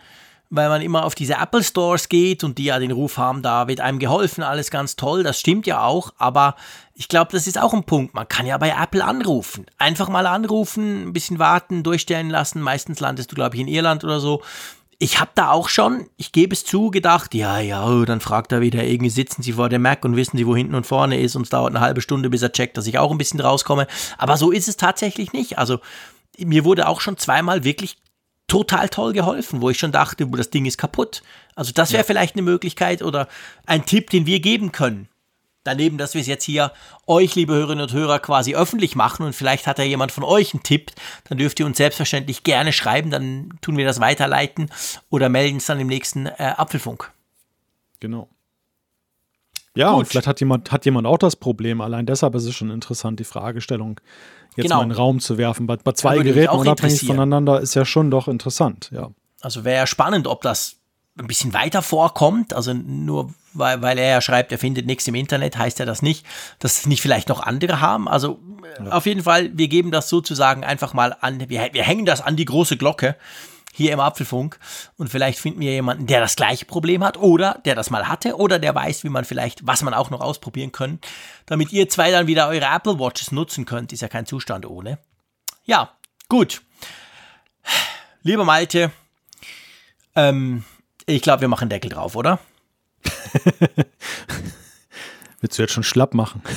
weil 0.51 0.69
man 0.69 0.82
immer 0.82 1.05
auf 1.05 1.15
diese 1.15 1.35
Apple 1.35 1.65
Stores 1.65 2.11
geht 2.11 2.44
und 2.44 2.59
die 2.59 2.65
ja 2.65 2.78
den 2.78 2.90
Ruf 2.90 3.16
haben, 3.16 3.40
da 3.43 3.69
wird 3.69 3.81
einem 3.81 3.99
geholfen, 3.99 4.43
alles 4.43 4.70
ganz 4.70 4.97
toll. 4.97 5.23
Das 5.23 5.40
stimmt 5.40 5.66
ja 5.66 5.82
auch, 5.82 6.12
aber 6.19 6.57
ich 6.94 7.09
glaube, 7.09 7.32
das 7.32 7.47
ist 7.47 7.59
auch 7.59 7.73
ein 7.73 7.85
Punkt. 7.85 8.12
Man 8.12 8.28
kann 8.28 8.44
ja 8.44 8.59
bei 8.59 8.69
Apple 8.69 9.03
anrufen. 9.03 9.65
Einfach 9.78 10.11
mal 10.11 10.27
anrufen, 10.27 11.09
ein 11.09 11.12
bisschen 11.15 11.39
warten, 11.39 11.82
durchstellen 11.82 12.28
lassen. 12.28 12.61
Meistens 12.61 13.01
landest 13.01 13.32
du, 13.32 13.35
glaube 13.35 13.57
ich, 13.57 13.62
in 13.62 13.69
Irland 13.69 14.05
oder 14.05 14.20
so. 14.20 14.43
Ich 14.99 15.19
habe 15.19 15.31
da 15.35 15.51
auch 15.51 15.70
schon, 15.70 16.07
ich 16.19 16.32
gebe 16.32 16.53
es 16.55 16.66
zu, 16.66 16.90
gedacht, 16.90 17.35
ja, 17.35 17.59
ja, 17.59 17.89
oh, 17.89 18.05
dann 18.05 18.20
fragt 18.20 18.53
er 18.53 18.61
wieder, 18.61 18.85
irgendwie 18.85 19.11
sitzen 19.11 19.43
sie 19.43 19.55
vor 19.55 19.70
dem 19.70 19.82
Mac 19.82 20.05
und 20.05 20.16
wissen 20.16 20.36
sie, 20.36 20.47
wo 20.47 20.55
hinten 20.55 20.74
und 20.74 20.86
vorne 20.86 21.19
ist 21.19 21.35
und 21.35 21.43
es 21.43 21.49
dauert 21.49 21.74
eine 21.74 21.81
halbe 21.81 22.03
Stunde, 22.03 22.28
bis 22.28 22.43
er 22.43 22.53
checkt, 22.53 22.77
dass 22.77 22.86
ich 22.86 22.99
auch 22.99 23.11
ein 23.11 23.19
bisschen 23.19 23.40
rauskomme. 23.40 23.86
Aber 24.19 24.36
so 24.36 24.51
ist 24.53 24.69
es 24.69 24.77
tatsächlich 24.77 25.32
nicht. 25.32 25.59
Also 25.59 25.81
mir 26.39 26.65
wurde 26.65 26.89
auch 26.89 27.01
schon 27.01 27.16
zweimal 27.16 27.65
wirklich 27.65 28.02
total 28.53 28.91
toll 28.91 29.15
geholfen, 29.15 29.62
wo 29.62 29.70
ich 29.70 29.79
schon 29.79 29.93
dachte, 29.93 30.27
das 30.27 30.51
Ding 30.51 30.66
ist 30.66 30.77
kaputt. 30.77 31.23
Also 31.55 31.73
das 31.73 31.95
wäre 31.95 32.05
vielleicht 32.05 32.35
eine 32.35 32.43
Möglichkeit 32.43 33.01
oder 33.01 33.27
ein 33.65 33.87
Tipp, 33.87 34.11
den 34.11 34.27
wir 34.27 34.41
geben 34.41 34.73
können. 34.73 35.09
Daneben, 35.65 35.97
dass 35.97 36.12
wir 36.12 36.20
es 36.20 36.27
jetzt 36.27 36.45
hier 36.45 36.70
euch, 37.07 37.35
liebe 37.35 37.55
Hörerinnen 37.55 37.85
und 37.85 37.95
Hörer, 37.95 38.19
quasi 38.19 38.55
öffentlich 38.55 38.95
machen 38.95 39.24
und 39.24 39.35
vielleicht 39.35 39.66
hat 39.66 39.79
ja 39.79 39.85
jemand 39.85 40.12
von 40.12 40.23
euch 40.23 40.53
einen 40.53 40.62
Tipp, 40.62 40.91
dann 41.31 41.39
dürft 41.39 41.61
ihr 41.61 41.66
uns 41.66 41.79
selbstverständlich 41.79 42.43
gerne 42.43 42.74
schreiben, 42.74 43.11
dann 43.11 43.59
tun 43.62 43.79
wir 43.79 43.87
das 43.87 44.01
weiterleiten 44.01 44.70
oder 45.09 45.31
melden 45.31 45.57
es 45.57 45.65
dann 45.65 45.81
im 45.81 45.87
nächsten 45.87 46.27
äh, 46.27 46.53
Apfelfunk. 46.59 47.11
Genau. 48.01 48.29
Ja, 49.74 49.90
Gut. 49.90 50.01
und 50.01 50.05
vielleicht 50.07 50.27
hat 50.27 50.40
jemand, 50.40 50.70
hat 50.70 50.85
jemand 50.85 51.07
auch 51.07 51.19
das 51.19 51.36
Problem. 51.36 51.81
Allein 51.81 52.05
deshalb 52.07 52.35
ist 52.35 52.44
es 52.44 52.55
schon 52.55 52.70
interessant, 52.70 53.19
die 53.20 53.24
Fragestellung 53.24 54.01
jetzt 54.57 54.65
Genau. 54.65 54.77
mal 54.77 54.82
in 54.82 54.89
den 54.90 54.97
Raum 54.97 55.20
zu 55.20 55.39
werfen. 55.39 55.66
Bei, 55.66 55.77
bei 55.77 55.93
zwei 55.93 56.19
Geräten 56.19 56.55
unabhängig 56.55 57.07
voneinander 57.07 57.61
ist 57.61 57.74
ja 57.74 57.85
schon 57.85 58.11
doch 58.11 58.28
interessant, 58.28 58.90
ja. 58.93 59.11
Also 59.40 59.65
wäre 59.65 59.77
ja 59.78 59.86
spannend, 59.86 60.27
ob 60.27 60.43
das 60.43 60.77
ein 61.19 61.27
bisschen 61.27 61.53
weiter 61.53 61.82
vorkommt. 61.82 62.55
Also 62.55 62.73
nur 62.74 63.32
weil, 63.55 63.82
weil 63.82 63.99
er 63.99 64.11
ja 64.11 64.20
schreibt, 64.20 64.53
er 64.53 64.59
findet 64.59 64.86
nichts 64.86 65.07
im 65.09 65.15
Internet, 65.15 65.59
heißt 65.59 65.78
ja 65.78 65.85
das 65.85 66.01
nicht, 66.03 66.24
dass 66.59 66.78
es 66.78 66.86
nicht 66.86 67.03
vielleicht 67.03 67.28
noch 67.28 67.43
andere 67.43 67.81
haben. 67.81 68.09
Also 68.09 68.39
äh, 68.78 68.89
auf 68.90 69.07
jeden 69.07 69.23
Fall, 69.23 69.51
wir 69.55 69.69
geben 69.69 69.90
das 69.90 70.09
sozusagen 70.09 70.65
einfach 70.65 70.94
mal 70.94 71.16
an, 71.20 71.49
wir, 71.49 71.69
wir 71.73 71.82
hängen 71.82 72.07
das 72.07 72.20
an 72.20 72.36
die 72.36 72.44
große 72.44 72.77
Glocke. 72.77 73.16
Hier 73.74 73.93
im 73.93 74.01
Apfelfunk 74.01 74.59
und 74.99 75.09
vielleicht 75.09 75.39
finden 75.39 75.61
wir 75.61 75.73
jemanden, 75.73 76.07
der 76.07 76.20
das 76.20 76.36
gleiche 76.36 76.66
Problem 76.66 77.03
hat 77.03 77.16
oder 77.16 77.61
der 77.65 77.74
das 77.74 77.89
mal 77.89 78.07
hatte 78.07 78.36
oder 78.36 78.59
der 78.59 78.74
weiß, 78.74 79.03
wie 79.03 79.09
man 79.09 79.24
vielleicht, 79.24 79.66
was 79.66 79.82
man 79.82 79.94
auch 79.94 80.11
noch 80.11 80.20
ausprobieren 80.20 80.73
können, 80.73 81.01
damit 81.47 81.73
ihr 81.73 81.89
zwei 81.89 82.11
dann 82.11 82.27
wieder 82.27 82.49
eure 82.49 82.66
Apple 82.66 82.99
Watches 82.99 83.32
nutzen 83.32 83.65
könnt. 83.65 83.93
Ist 83.93 84.03
ja 84.03 84.09
kein 84.09 84.27
Zustand 84.27 84.66
ohne. 84.66 84.99
Ja, 85.65 85.97
gut. 86.28 86.61
Lieber 88.23 88.44
Malte, 88.44 88.93
ähm, 90.15 90.65
ich 91.07 91.23
glaube, 91.23 91.40
wir 91.40 91.49
machen 91.49 91.70
Deckel 91.70 91.90
drauf, 91.90 92.15
oder? 92.15 92.39
Willst 95.43 95.59
du 95.59 95.62
jetzt 95.62 95.74
schon 95.74 95.85
schlapp 95.85 96.14
machen? 96.14 96.43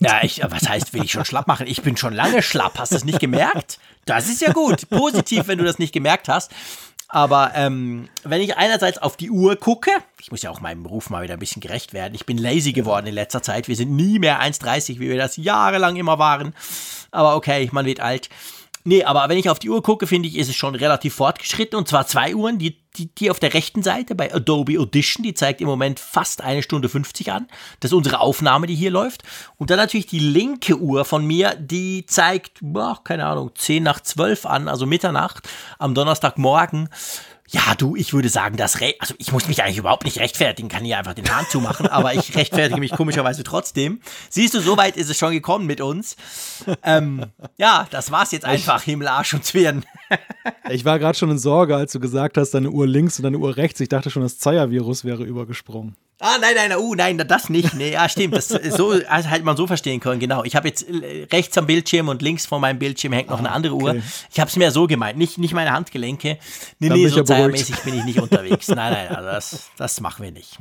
Ja, 0.00 0.20
ich, 0.22 0.40
was 0.48 0.68
heißt, 0.68 0.94
will 0.94 1.02
ich 1.02 1.10
schon 1.10 1.24
schlapp 1.24 1.48
machen? 1.48 1.66
Ich 1.66 1.82
bin 1.82 1.96
schon 1.96 2.14
lange 2.14 2.40
schlapp. 2.40 2.78
Hast 2.78 2.92
du 2.92 2.94
das 2.94 3.04
nicht 3.04 3.18
gemerkt? 3.18 3.80
Das 4.04 4.28
ist 4.28 4.40
ja 4.40 4.52
gut. 4.52 4.88
Positiv, 4.90 5.48
wenn 5.48 5.58
du 5.58 5.64
das 5.64 5.80
nicht 5.80 5.92
gemerkt 5.92 6.28
hast. 6.28 6.52
Aber 7.08 7.50
ähm, 7.56 8.08
wenn 8.22 8.40
ich 8.40 8.56
einerseits 8.56 8.98
auf 8.98 9.16
die 9.16 9.28
Uhr 9.28 9.56
gucke, 9.56 9.90
ich 10.20 10.30
muss 10.30 10.42
ja 10.42 10.50
auch 10.50 10.60
meinem 10.60 10.84
Beruf 10.84 11.10
mal 11.10 11.24
wieder 11.24 11.32
ein 11.32 11.40
bisschen 11.40 11.60
gerecht 11.60 11.94
werden. 11.94 12.14
Ich 12.14 12.26
bin 12.26 12.38
lazy 12.38 12.72
geworden 12.72 13.08
in 13.08 13.14
letzter 13.14 13.42
Zeit. 13.42 13.66
Wir 13.66 13.74
sind 13.74 13.90
nie 13.90 14.20
mehr 14.20 14.40
1,30, 14.40 15.00
wie 15.00 15.08
wir 15.08 15.16
das 15.16 15.36
jahrelang 15.36 15.96
immer 15.96 16.20
waren. 16.20 16.54
Aber 17.10 17.34
okay, 17.34 17.68
man 17.72 17.84
wird 17.84 17.98
alt. 17.98 18.28
Nee, 18.88 19.04
aber 19.04 19.28
wenn 19.28 19.36
ich 19.36 19.50
auf 19.50 19.58
die 19.58 19.68
Uhr 19.68 19.82
gucke, 19.82 20.06
finde 20.06 20.28
ich, 20.28 20.38
ist 20.38 20.48
es 20.48 20.56
schon 20.56 20.74
relativ 20.74 21.14
fortgeschritten. 21.16 21.78
Und 21.78 21.88
zwar 21.88 22.06
zwei 22.06 22.34
Uhren. 22.34 22.58
Die, 22.58 22.78
die, 22.96 23.14
die 23.14 23.30
auf 23.30 23.38
der 23.38 23.52
rechten 23.52 23.82
Seite 23.82 24.14
bei 24.14 24.34
Adobe 24.34 24.80
Audition, 24.80 25.22
die 25.22 25.34
zeigt 25.34 25.60
im 25.60 25.66
Moment 25.66 26.00
fast 26.00 26.40
eine 26.40 26.62
Stunde 26.62 26.88
50 26.88 27.30
an. 27.30 27.48
Das 27.80 27.90
ist 27.90 27.94
unsere 27.94 28.20
Aufnahme, 28.20 28.66
die 28.66 28.74
hier 28.74 28.90
läuft. 28.90 29.24
Und 29.58 29.68
dann 29.68 29.76
natürlich 29.76 30.06
die 30.06 30.20
linke 30.20 30.78
Uhr 30.78 31.04
von 31.04 31.26
mir, 31.26 31.54
die 31.54 32.06
zeigt, 32.06 32.60
boah, 32.62 32.98
keine 33.04 33.26
Ahnung, 33.26 33.50
10 33.54 33.82
nach 33.82 34.00
12 34.00 34.46
an, 34.46 34.68
also 34.68 34.86
Mitternacht 34.86 35.46
am 35.78 35.94
Donnerstagmorgen. 35.94 36.88
Ja, 37.50 37.74
du, 37.76 37.96
ich 37.96 38.12
würde 38.12 38.28
sagen, 38.28 38.56
das 38.56 38.80
Re 38.80 38.94
also 38.98 39.14
ich 39.16 39.32
muss 39.32 39.48
mich 39.48 39.62
eigentlich 39.62 39.78
überhaupt 39.78 40.04
nicht 40.04 40.18
rechtfertigen, 40.18 40.68
kann 40.68 40.84
hier 40.84 40.98
einfach 40.98 41.14
den 41.14 41.28
Hahn 41.34 41.46
zumachen, 41.50 41.86
aber 41.88 42.12
ich 42.14 42.36
rechtfertige 42.36 42.78
mich 42.78 42.92
komischerweise 42.92 43.42
trotzdem. 43.42 44.00
Siehst 44.28 44.52
du, 44.52 44.60
so 44.60 44.76
weit 44.76 44.96
ist 44.98 45.08
es 45.08 45.16
schon 45.16 45.32
gekommen 45.32 45.66
mit 45.66 45.80
uns. 45.80 46.16
Ähm, 46.82 47.24
ja, 47.56 47.86
das 47.90 48.10
war's 48.10 48.32
jetzt 48.32 48.44
einfach, 48.44 48.82
Himmel, 48.82 49.08
Arsch 49.08 49.32
und 49.32 49.44
Zwirn. 49.44 49.84
ich 50.68 50.84
war 50.84 50.98
gerade 50.98 51.16
schon 51.16 51.30
in 51.30 51.38
Sorge, 51.38 51.74
als 51.74 51.92
du 51.92 52.00
gesagt 52.00 52.36
hast, 52.36 52.50
deine 52.50 52.70
Uhr 52.70 52.86
links 52.86 53.18
und 53.18 53.22
deine 53.22 53.38
Uhr 53.38 53.56
rechts. 53.56 53.80
Ich 53.80 53.88
dachte 53.88 54.10
schon, 54.10 54.22
das 54.22 54.38
Zeier-Virus 54.38 55.04
wäre 55.04 55.24
übergesprungen. 55.24 55.96
Ah, 56.20 56.36
nein, 56.40 56.54
nein, 56.56 56.76
uh, 56.76 56.96
nein, 56.96 57.16
das 57.16 57.48
nicht. 57.48 57.74
Nee, 57.74 57.92
ja, 57.92 58.08
stimmt. 58.08 58.34
Das 58.34 58.48
so 58.48 58.90
also 58.90 59.28
hätte 59.28 59.44
man 59.44 59.56
so 59.56 59.68
verstehen 59.68 60.00
können, 60.00 60.18
genau. 60.18 60.42
Ich 60.42 60.56
habe 60.56 60.66
jetzt 60.66 60.88
äh, 60.88 61.28
rechts 61.32 61.56
am 61.56 61.66
Bildschirm 61.66 62.08
und 62.08 62.22
links 62.22 62.44
vor 62.44 62.58
meinem 62.58 62.80
Bildschirm 62.80 63.12
hängt 63.12 63.30
noch 63.30 63.36
ah, 63.36 63.40
eine 63.40 63.52
andere 63.52 63.74
okay. 63.74 63.84
Uhr. 63.84 64.02
Ich 64.32 64.40
habe 64.40 64.50
es 64.50 64.56
mir 64.56 64.72
so 64.72 64.88
gemeint, 64.88 65.16
nicht, 65.16 65.38
nicht 65.38 65.54
meine 65.54 65.70
Handgelenke. 65.70 66.38
Nee, 66.80 66.88
Dann 66.88 66.98
nee, 66.98 67.06
so 67.06 67.22
zeiermäßig 67.22 67.76
bin 67.82 67.98
ich 67.98 68.04
nicht 68.04 68.18
unterwegs. 68.18 68.66
Nein, 68.78 68.92
nein, 68.92 69.08
also 69.14 69.30
das, 69.30 69.70
das 69.76 70.00
machen 70.00 70.24
wir 70.24 70.32
nicht. 70.32 70.58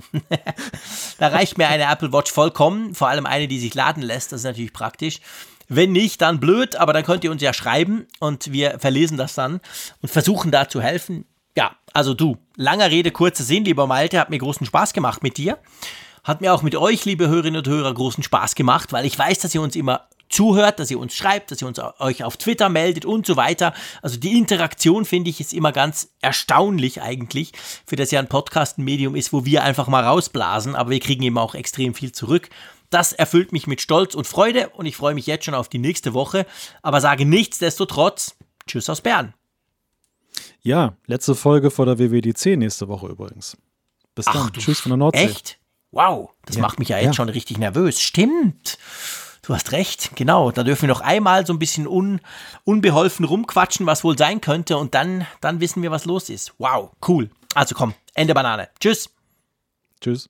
da 1.17 1.27
reicht 1.29 1.57
mir 1.57 1.67
eine 1.67 1.91
Apple 1.91 2.13
Watch 2.13 2.31
vollkommen, 2.31 2.93
vor 2.93 3.07
allem 3.07 3.25
eine, 3.25 3.47
die 3.47 3.59
sich 3.59 3.73
laden 3.73 4.03
lässt. 4.03 4.31
Das 4.31 4.41
ist 4.41 4.45
natürlich 4.45 4.73
praktisch. 4.73 5.21
Wenn 5.69 5.91
nicht, 5.91 6.21
dann 6.21 6.39
blöd, 6.39 6.75
aber 6.75 6.93
dann 6.93 7.03
könnt 7.03 7.23
ihr 7.23 7.31
uns 7.31 7.41
ja 7.41 7.51
schreiben 7.51 8.05
und 8.19 8.51
wir 8.53 8.79
verlesen 8.79 9.17
das 9.17 9.33
dann 9.33 9.59
und 10.01 10.09
versuchen 10.09 10.51
da 10.51 10.69
zu 10.69 10.81
helfen. 10.81 11.25
Ja, 11.57 11.75
also 11.91 12.13
du, 12.13 12.37
langer 12.55 12.91
Rede, 12.91 13.09
kurzer 13.09 13.43
Sinn, 13.43 13.65
lieber 13.65 13.87
Malte, 13.87 14.19
hat 14.19 14.29
mir 14.29 14.37
großen 14.37 14.67
Spaß 14.67 14.93
gemacht 14.93 15.23
mit 15.23 15.37
dir. 15.37 15.57
Hat 16.23 16.39
mir 16.39 16.53
auch 16.53 16.61
mit 16.61 16.75
euch, 16.75 17.03
liebe 17.03 17.29
Hörerinnen 17.29 17.57
und 17.57 17.67
Hörer, 17.67 17.95
großen 17.95 18.23
Spaß 18.23 18.53
gemacht, 18.53 18.93
weil 18.93 19.07
ich 19.07 19.17
weiß, 19.17 19.39
dass 19.39 19.55
ihr 19.55 19.61
uns 19.63 19.75
immer 19.75 20.07
zuhört, 20.29 20.77
dass 20.77 20.91
ihr 20.91 20.99
uns 20.99 21.15
schreibt, 21.15 21.49
dass 21.49 21.59
ihr 21.63 21.67
uns 21.67 21.79
euch 21.97 22.23
auf 22.23 22.37
Twitter 22.37 22.69
meldet 22.69 23.05
und 23.05 23.25
so 23.25 23.37
weiter. 23.37 23.73
Also 24.03 24.19
die 24.19 24.37
Interaktion 24.37 25.03
finde 25.03 25.31
ich 25.31 25.39
ist 25.39 25.51
immer 25.51 25.71
ganz 25.71 26.09
erstaunlich 26.21 27.01
eigentlich, 27.01 27.53
für 27.87 27.95
das 27.95 28.11
ja 28.11 28.19
ein 28.19 28.29
Podcast 28.29 28.77
ein 28.77 28.83
Medium 28.83 29.15
ist, 29.15 29.33
wo 29.33 29.43
wir 29.43 29.63
einfach 29.63 29.87
mal 29.87 30.03
rausblasen, 30.03 30.75
aber 30.75 30.91
wir 30.91 30.99
kriegen 30.99 31.23
eben 31.23 31.39
auch 31.39 31.55
extrem 31.55 31.95
viel 31.95 32.11
zurück. 32.11 32.49
Das 32.91 33.13
erfüllt 33.13 33.51
mich 33.51 33.65
mit 33.65 33.81
Stolz 33.81 34.13
und 34.13 34.27
Freude 34.27 34.69
und 34.75 34.85
ich 34.85 34.95
freue 34.95 35.15
mich 35.15 35.25
jetzt 35.25 35.45
schon 35.45 35.55
auf 35.55 35.69
die 35.69 35.79
nächste 35.79 36.13
Woche, 36.13 36.45
aber 36.83 37.01
sage 37.01 37.25
nichtsdestotrotz 37.25 38.35
Tschüss 38.67 38.91
aus 38.91 39.01
Bern. 39.01 39.33
Ja, 40.67 40.97
letzte 41.05 41.33
Folge 41.33 41.71
vor 41.71 41.85
der 41.85 41.97
WWDC 41.97 42.57
nächste 42.57 42.89
Woche 42.89 43.07
übrigens. 43.07 43.55
Bis 44.15 44.25
dann. 44.25 44.35
Ach, 44.35 44.49
Tschüss 44.49 44.81
von 44.81 44.89
der 44.89 44.97
Nordsee. 44.97 45.23
Echt? 45.23 45.59
Wow, 45.91 46.31
das 46.45 46.57
ja. 46.57 46.61
macht 46.61 46.77
mich 46.77 46.89
ja 46.89 46.97
jetzt 46.97 47.05
ja. 47.05 47.13
schon 47.13 47.29
richtig 47.29 47.57
nervös. 47.57 48.01
Stimmt. 48.01 48.77
Du 49.43 49.55
hast 49.55 49.71
recht, 49.71 50.17
genau. 50.17 50.51
Da 50.51 50.63
dürfen 50.65 50.81
wir 50.81 50.89
noch 50.89 50.99
einmal 50.99 51.45
so 51.45 51.53
ein 51.53 51.59
bisschen 51.59 51.87
un, 51.87 52.19
unbeholfen 52.65 53.23
rumquatschen, 53.23 53.85
was 53.85 54.03
wohl 54.03 54.17
sein 54.17 54.41
könnte, 54.41 54.75
und 54.75 54.93
dann, 54.93 55.25
dann 55.39 55.61
wissen 55.61 55.83
wir, 55.83 55.91
was 55.91 56.03
los 56.03 56.29
ist. 56.29 56.53
Wow, 56.57 56.91
cool. 57.07 57.29
Also 57.55 57.73
komm, 57.73 57.93
Ende 58.13 58.33
Banane. 58.33 58.67
Tschüss. 58.77 59.09
Tschüss. 60.01 60.29